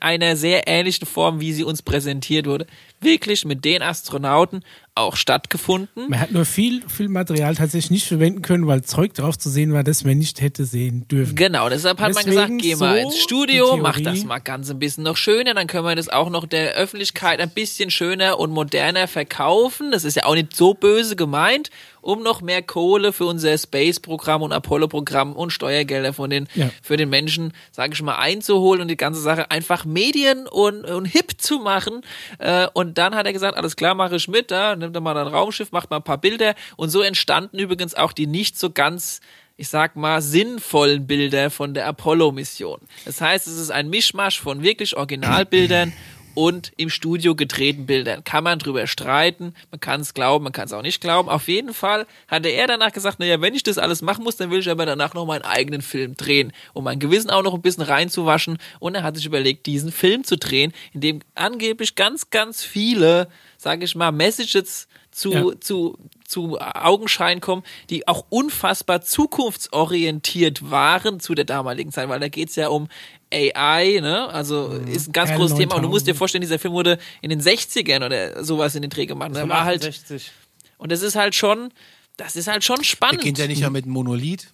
einer 0.00 0.36
sehr 0.36 0.66
ähnlichen 0.66 1.06
Form, 1.06 1.40
wie 1.40 1.52
sie 1.52 1.64
uns 1.64 1.82
präsentiert 1.82 2.46
wurde, 2.46 2.66
wirklich 3.00 3.44
mit 3.44 3.64
den 3.64 3.82
Astronauten 3.82 4.62
auch 4.94 5.16
stattgefunden. 5.16 6.08
Man 6.10 6.20
hat 6.20 6.32
nur 6.32 6.44
viel, 6.44 6.82
viel 6.88 7.08
Material 7.08 7.54
tatsächlich 7.54 7.90
nicht 7.90 8.06
verwenden 8.06 8.42
können, 8.42 8.66
weil 8.66 8.82
Zeug 8.82 9.14
drauf 9.14 9.38
zu 9.38 9.48
sehen 9.48 9.72
war, 9.72 9.82
das 9.84 10.04
man 10.04 10.18
nicht 10.18 10.40
hätte 10.40 10.64
sehen 10.64 11.06
dürfen. 11.08 11.36
Genau, 11.36 11.68
deshalb 11.68 12.00
hat 12.00 12.12
man 12.14 12.24
Deswegen 12.24 12.58
gesagt, 12.58 12.62
geh 12.62 12.76
mal 12.76 12.96
so 13.00 13.06
ins 13.08 13.18
Studio, 13.18 13.76
mach 13.76 14.00
das 14.00 14.24
mal 14.24 14.40
ganz 14.40 14.70
ein 14.70 14.78
bisschen 14.78 15.04
noch 15.04 15.16
schöner, 15.16 15.54
dann 15.54 15.66
können 15.68 15.84
wir 15.86 15.94
das 15.94 16.08
auch 16.08 16.28
noch 16.28 16.44
der 16.46 16.74
Öffentlichkeit 16.74 17.40
ein 17.40 17.50
bisschen 17.50 17.90
schöner 17.90 18.38
und 18.38 18.50
moderner 18.50 19.08
verkaufen. 19.08 19.92
Das 19.92 20.04
ist 20.04 20.16
ja 20.16 20.24
auch 20.26 20.34
nicht 20.34 20.54
so 20.54 20.74
böse 20.74 21.16
gemeint, 21.16 21.70
um 22.02 22.22
noch 22.22 22.40
mehr 22.42 22.62
Kohle 22.62 23.12
für 23.12 23.24
unser 23.26 23.56
Space-Programm 23.56 24.42
und 24.42 24.52
Apollo-Programm 24.52 25.34
und 25.34 25.50
Steuergelder 25.52 26.12
von 26.12 26.30
den, 26.30 26.48
Ja. 26.54 26.70
für 26.82 26.96
den 26.96 27.08
Menschen, 27.10 27.52
sage 27.70 27.92
ich 27.94 28.02
mal, 28.02 28.16
einzuholen 28.16 28.82
und 28.82 28.88
die 28.88 28.96
ganze 28.96 29.20
Sache 29.20 29.50
einfach 29.50 29.84
medien- 29.84 30.46
und, 30.48 30.84
und 30.84 31.04
hip 31.06 31.34
zu 31.40 31.58
machen. 31.58 32.02
Äh, 32.38 32.66
und 32.90 32.98
dann 32.98 33.14
hat 33.14 33.24
er 33.24 33.32
gesagt, 33.32 33.56
alles 33.56 33.76
klar, 33.76 33.94
mache 33.94 34.16
ich 34.16 34.26
mit, 34.26 34.50
da 34.50 34.74
nimmt 34.74 34.96
er 34.96 35.00
mal 35.00 35.16
ein 35.16 35.28
Raumschiff, 35.28 35.70
macht 35.70 35.90
mal 35.90 35.98
ein 35.98 36.02
paar 36.02 36.18
Bilder. 36.18 36.56
Und 36.76 36.88
so 36.88 37.02
entstanden 37.02 37.56
übrigens 37.56 37.94
auch 37.94 38.12
die 38.12 38.26
nicht 38.26 38.58
so 38.58 38.70
ganz 38.70 39.20
ich 39.56 39.68
sag 39.68 39.94
mal, 39.94 40.22
sinnvollen 40.22 41.06
Bilder 41.06 41.50
von 41.50 41.74
der 41.74 41.86
Apollo-Mission. 41.86 42.80
Das 43.04 43.20
heißt, 43.20 43.46
es 43.46 43.58
ist 43.58 43.70
ein 43.70 43.90
Mischmasch 43.90 44.40
von 44.40 44.62
wirklich 44.62 44.96
Originalbildern 44.96 45.92
und 46.34 46.72
im 46.76 46.90
Studio 46.90 47.34
gedrehten 47.34 47.86
Bildern. 47.86 48.24
Kann 48.24 48.44
man 48.44 48.58
drüber 48.58 48.86
streiten, 48.86 49.54
man 49.70 49.80
kann 49.80 50.00
es 50.00 50.14
glauben, 50.14 50.44
man 50.44 50.52
kann 50.52 50.66
es 50.66 50.72
auch 50.72 50.82
nicht 50.82 51.00
glauben. 51.00 51.28
Auf 51.28 51.48
jeden 51.48 51.74
Fall 51.74 52.06
hatte 52.28 52.48
er 52.48 52.66
danach 52.66 52.92
gesagt, 52.92 53.18
naja, 53.18 53.40
wenn 53.40 53.54
ich 53.54 53.62
das 53.62 53.78
alles 53.78 54.02
machen 54.02 54.24
muss, 54.24 54.36
dann 54.36 54.50
will 54.50 54.60
ich 54.60 54.70
aber 54.70 54.86
danach 54.86 55.14
noch 55.14 55.26
meinen 55.26 55.42
eigenen 55.42 55.82
Film 55.82 56.14
drehen, 56.16 56.52
um 56.72 56.84
mein 56.84 56.98
Gewissen 56.98 57.30
auch 57.30 57.42
noch 57.42 57.54
ein 57.54 57.62
bisschen 57.62 57.82
reinzuwaschen. 57.82 58.58
Und 58.78 58.94
er 58.94 59.02
hat 59.02 59.16
sich 59.16 59.26
überlegt, 59.26 59.66
diesen 59.66 59.92
Film 59.92 60.24
zu 60.24 60.36
drehen, 60.36 60.72
in 60.92 61.00
dem 61.00 61.20
angeblich 61.34 61.94
ganz, 61.94 62.30
ganz 62.30 62.62
viele, 62.62 63.28
sage 63.56 63.84
ich 63.84 63.94
mal, 63.94 64.12
Messages 64.12 64.88
zu, 65.20 65.32
Ja. 65.32 65.60
zu, 65.60 65.98
zu 66.26 66.58
Augenschein 66.58 67.40
kommen, 67.40 67.62
die 67.90 68.08
auch 68.08 68.24
unfassbar 68.30 69.02
zukunftsorientiert 69.02 70.70
waren 70.70 71.20
zu 71.20 71.34
der 71.34 71.44
damaligen 71.44 71.92
Zeit, 71.92 72.08
weil 72.08 72.20
da 72.20 72.28
geht's 72.28 72.56
ja 72.56 72.68
um 72.68 72.88
AI, 73.32 74.00
ne? 74.00 74.28
Also 74.30 74.68
ist 74.68 75.08
ein 75.08 75.12
ganz 75.12 75.30
HAL 75.30 75.36
großes 75.36 75.56
Thema. 75.56 75.74
Und 75.76 75.82
du 75.82 75.88
9000. 75.88 75.90
musst 75.90 76.06
dir 76.06 76.14
vorstellen, 76.14 76.40
dieser 76.42 76.58
Film 76.58 76.74
wurde 76.74 76.98
in 77.20 77.30
den 77.30 77.40
60ern 77.40 78.04
oder 78.04 78.42
sowas 78.42 78.74
in 78.74 78.82
den 78.82 78.90
Dreh 78.90 79.06
gemacht. 79.06 79.32
Da 79.34 79.48
war 79.48 79.64
halt, 79.64 79.84
68. 79.86 80.30
und 80.78 80.90
das 80.90 81.02
ist 81.02 81.14
halt 81.16 81.34
schon, 81.34 81.70
das 82.16 82.34
ist 82.34 82.48
halt 82.48 82.64
schon 82.64 82.82
spannend. 82.82 83.18
Beginnt 83.18 83.38
ja 83.38 83.46
nicht 83.46 83.60
ja 83.60 83.70
mit 83.70 83.84
einem 83.84 83.92
Monolith. 83.92 84.48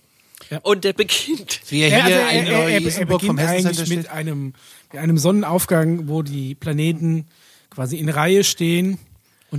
und 0.62 0.84
der 0.84 0.92
beginnt. 0.92 1.60
Wie 1.70 1.82
er 1.82 1.88
Ja, 1.90 1.96
hier 1.96 2.04
also 2.04 2.18
er, 2.18 2.30
in 2.30 2.46
er, 2.46 2.52
er, 2.68 2.98
er 2.98 3.06
beginnt 3.06 3.40
eigentlich 3.40 3.88
mit 3.88 4.08
einem, 4.10 4.52
mit 4.92 5.00
einem 5.00 5.16
Sonnenaufgang, 5.18 6.08
wo 6.08 6.22
die 6.22 6.54
Planeten 6.54 7.28
quasi 7.70 7.98
in 7.98 8.08
Reihe 8.08 8.42
stehen 8.44 8.98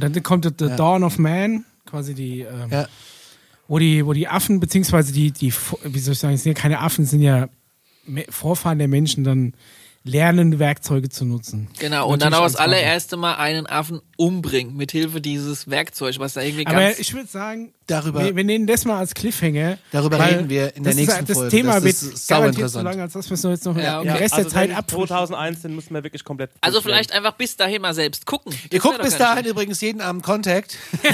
und 0.04 0.16
dann 0.16 0.24
kommt 0.24 0.46
The 0.46 0.68
Dawn 0.76 1.04
of 1.04 1.18
Man, 1.18 1.66
quasi 1.86 2.14
die, 2.14 2.42
ähm, 2.42 2.70
Ja. 2.72 2.88
wo 3.68 3.80
die, 3.80 4.06
wo 4.06 4.14
die 4.14 4.28
Affen, 4.28 4.60
beziehungsweise 4.60 5.12
die, 5.14 5.32
die, 5.32 5.54
wie 5.84 6.00
soll 6.00 6.14
ich 6.14 6.20
sagen, 6.20 6.34
es 6.36 6.44
sind 6.44 6.56
ja 6.56 6.62
keine 6.62 6.80
Affen, 6.80 7.04
es 7.04 7.10
sind 7.12 7.22
ja 7.22 7.50
Vorfahren 8.30 8.78
der 8.80 8.88
Menschen 8.88 9.24
dann 9.24 9.54
lernen, 10.08 10.58
Werkzeuge 10.60 11.10
zu 11.10 11.26
nutzen. 11.26 11.68
Genau, 11.80 12.08
und 12.10 12.22
dann 12.22 12.34
auch 12.34 12.44
das 12.44 12.56
allererste 12.56 13.18
Mal 13.18 13.36
einen 13.36 13.68
Affen 13.68 14.02
umbringen, 14.16 14.76
mithilfe 14.76 15.22
dieses 15.22 15.70
Werkzeugs, 15.70 16.18
was 16.20 16.34
da 16.34 16.42
irgendwie 16.42 16.66
Aber 16.66 16.80
ganz. 16.80 17.00
ich 17.00 17.14
würde 17.14 17.28
sagen, 17.28 17.74
Darüber- 17.86 18.24
wir, 18.26 18.36
wir 18.36 18.44
nehmen 18.44 18.68
das 18.68 18.84
mal 18.86 18.98
als 18.98 19.14
Cliffhanger. 19.14 19.78
Darüber 19.92 20.20
reden 20.20 20.50
wir 20.50 20.76
in 20.76 20.84
der 20.84 20.92
das 20.94 21.02
ist- 21.02 21.08
nächsten 21.08 21.26
das 21.26 21.38
Folge. 21.38 21.52
Thema 21.56 21.74
Das 21.76 21.84
wird 21.84 21.94
ist 22.16 22.28
garantiert 22.28 22.70
so 22.70 22.82
lange, 22.82 23.02
als 23.04 23.14
dass 23.14 23.30
wir 23.30 23.36
es 23.36 23.44
jetzt 23.44 23.66
noch 23.66 23.78
Ja, 23.78 24.02
den 24.02 24.10
okay. 24.10 24.20
Rest 24.24 24.34
also 24.34 24.50
der 24.50 24.54
Zeit 24.54 24.70
den. 24.70 24.88
2001, 24.88 25.62
den 25.62 25.76
müssen 25.76 25.94
wir 25.94 26.04
wirklich 26.04 26.24
komplett. 26.24 26.50
also 26.62 26.82
vielleicht 26.82 27.12
einfach 27.12 27.34
bis 27.34 27.56
dahin 27.56 27.82
mal 27.82 27.94
selbst 27.94 28.26
gucken. 28.26 28.54
Ihr 28.72 28.80
Das 28.80 28.82
guckt 28.82 29.02
bis 29.02 29.18
dahin 29.18 29.46
übrigens 29.46 29.80
jeden 29.82 30.02
Abend 30.02 30.24
Contact. 30.24 30.78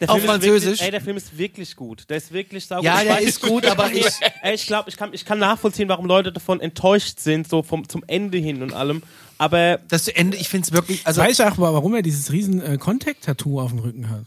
Der 0.00 0.10
auf 0.10 0.16
Film 0.16 0.24
ist 0.24 0.30
Französisch. 0.30 0.64
Wirklich, 0.64 0.82
ey, 0.82 0.90
der 0.90 1.00
Film 1.00 1.16
ist 1.16 1.38
wirklich 1.38 1.76
gut. 1.76 2.04
Der 2.08 2.16
ist 2.16 2.32
wirklich 2.32 2.66
saugut. 2.66 2.84
Ja, 2.84 2.98
Ich 3.02 3.08
der 3.08 3.16
weiß- 3.18 3.20
ist 3.22 3.40
gut, 3.42 3.66
aber 3.66 3.90
ich- 3.92 4.06
Ey, 4.42 4.54
ich 4.54 4.66
glaube, 4.66 4.88
ich 4.90 4.96
kann, 4.96 5.12
ich 5.12 5.24
kann 5.24 5.38
nachvollziehen, 5.38 5.88
warum 5.88 6.06
Leute 6.06 6.32
davon 6.32 6.60
enttäuscht 6.60 7.18
sind, 7.20 7.48
so 7.48 7.62
vom, 7.62 7.88
zum 7.88 8.02
Ende 8.06 8.38
hin 8.38 8.62
und 8.62 8.72
allem. 8.72 9.02
Aber 9.38 9.78
Das 9.88 10.08
Ende, 10.08 10.36
ich 10.36 10.48
finde 10.48 10.66
es 10.66 10.72
wirklich, 10.72 11.06
also 11.06 11.20
Weiß 11.20 11.38
ich 11.38 11.44
auch, 11.44 11.58
warum 11.58 11.94
er 11.94 12.02
dieses 12.02 12.30
riesen 12.32 12.60
äh, 12.62 12.78
Contact-Tattoo 12.78 13.60
auf 13.60 13.70
dem 13.70 13.80
Rücken 13.80 14.08
hat. 14.10 14.24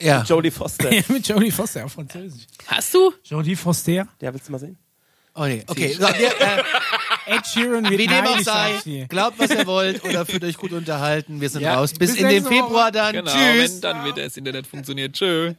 ja. 0.00 0.22
Jodie 0.22 0.50
Foster. 0.50 0.90
Ja, 0.94 1.02
mit 1.08 1.26
Jodie 1.28 1.50
Foster 1.50 1.84
auf 1.84 1.92
Französisch. 1.92 2.46
Hast 2.66 2.94
du? 2.94 3.12
Jodie 3.24 3.56
Foster. 3.56 3.92
Ja, 4.20 4.32
willst 4.32 4.48
du 4.48 4.52
mal 4.52 4.58
sehen? 4.58 4.76
Oh 5.34 5.44
nee, 5.44 5.62
okay. 5.68 5.92
So, 5.92 6.00
wir, 6.00 6.08
äh, 6.08 6.62
Ed 7.30 7.46
Sheeran 7.46 7.88
wird 7.88 8.00
Wie 8.00 8.06
dem 8.06 8.24
auch 8.26 8.40
sei, 8.40 9.06
glaubt, 9.08 9.38
was 9.38 9.50
ihr 9.50 9.66
wollt 9.66 10.04
oder 10.04 10.26
fühlt 10.26 10.42
euch 10.44 10.56
gut 10.56 10.72
unterhalten. 10.72 11.40
Wir 11.40 11.48
sind 11.48 11.62
Ja. 11.62 11.74
raus. 11.76 11.92
Bis, 11.92 12.12
Bis 12.12 12.20
in 12.20 12.28
den. 12.28 12.44
Februar 12.44 12.90
dann. 12.90 13.12
Genau, 13.12 13.30
Tschüss. 13.30 13.74
wenn 13.74 13.80
dann 13.82 14.04
wieder 14.04 14.24
das 14.24 14.36
Internet 14.36 14.66
funktioniert. 14.66 15.12
Tschö. 15.12 15.54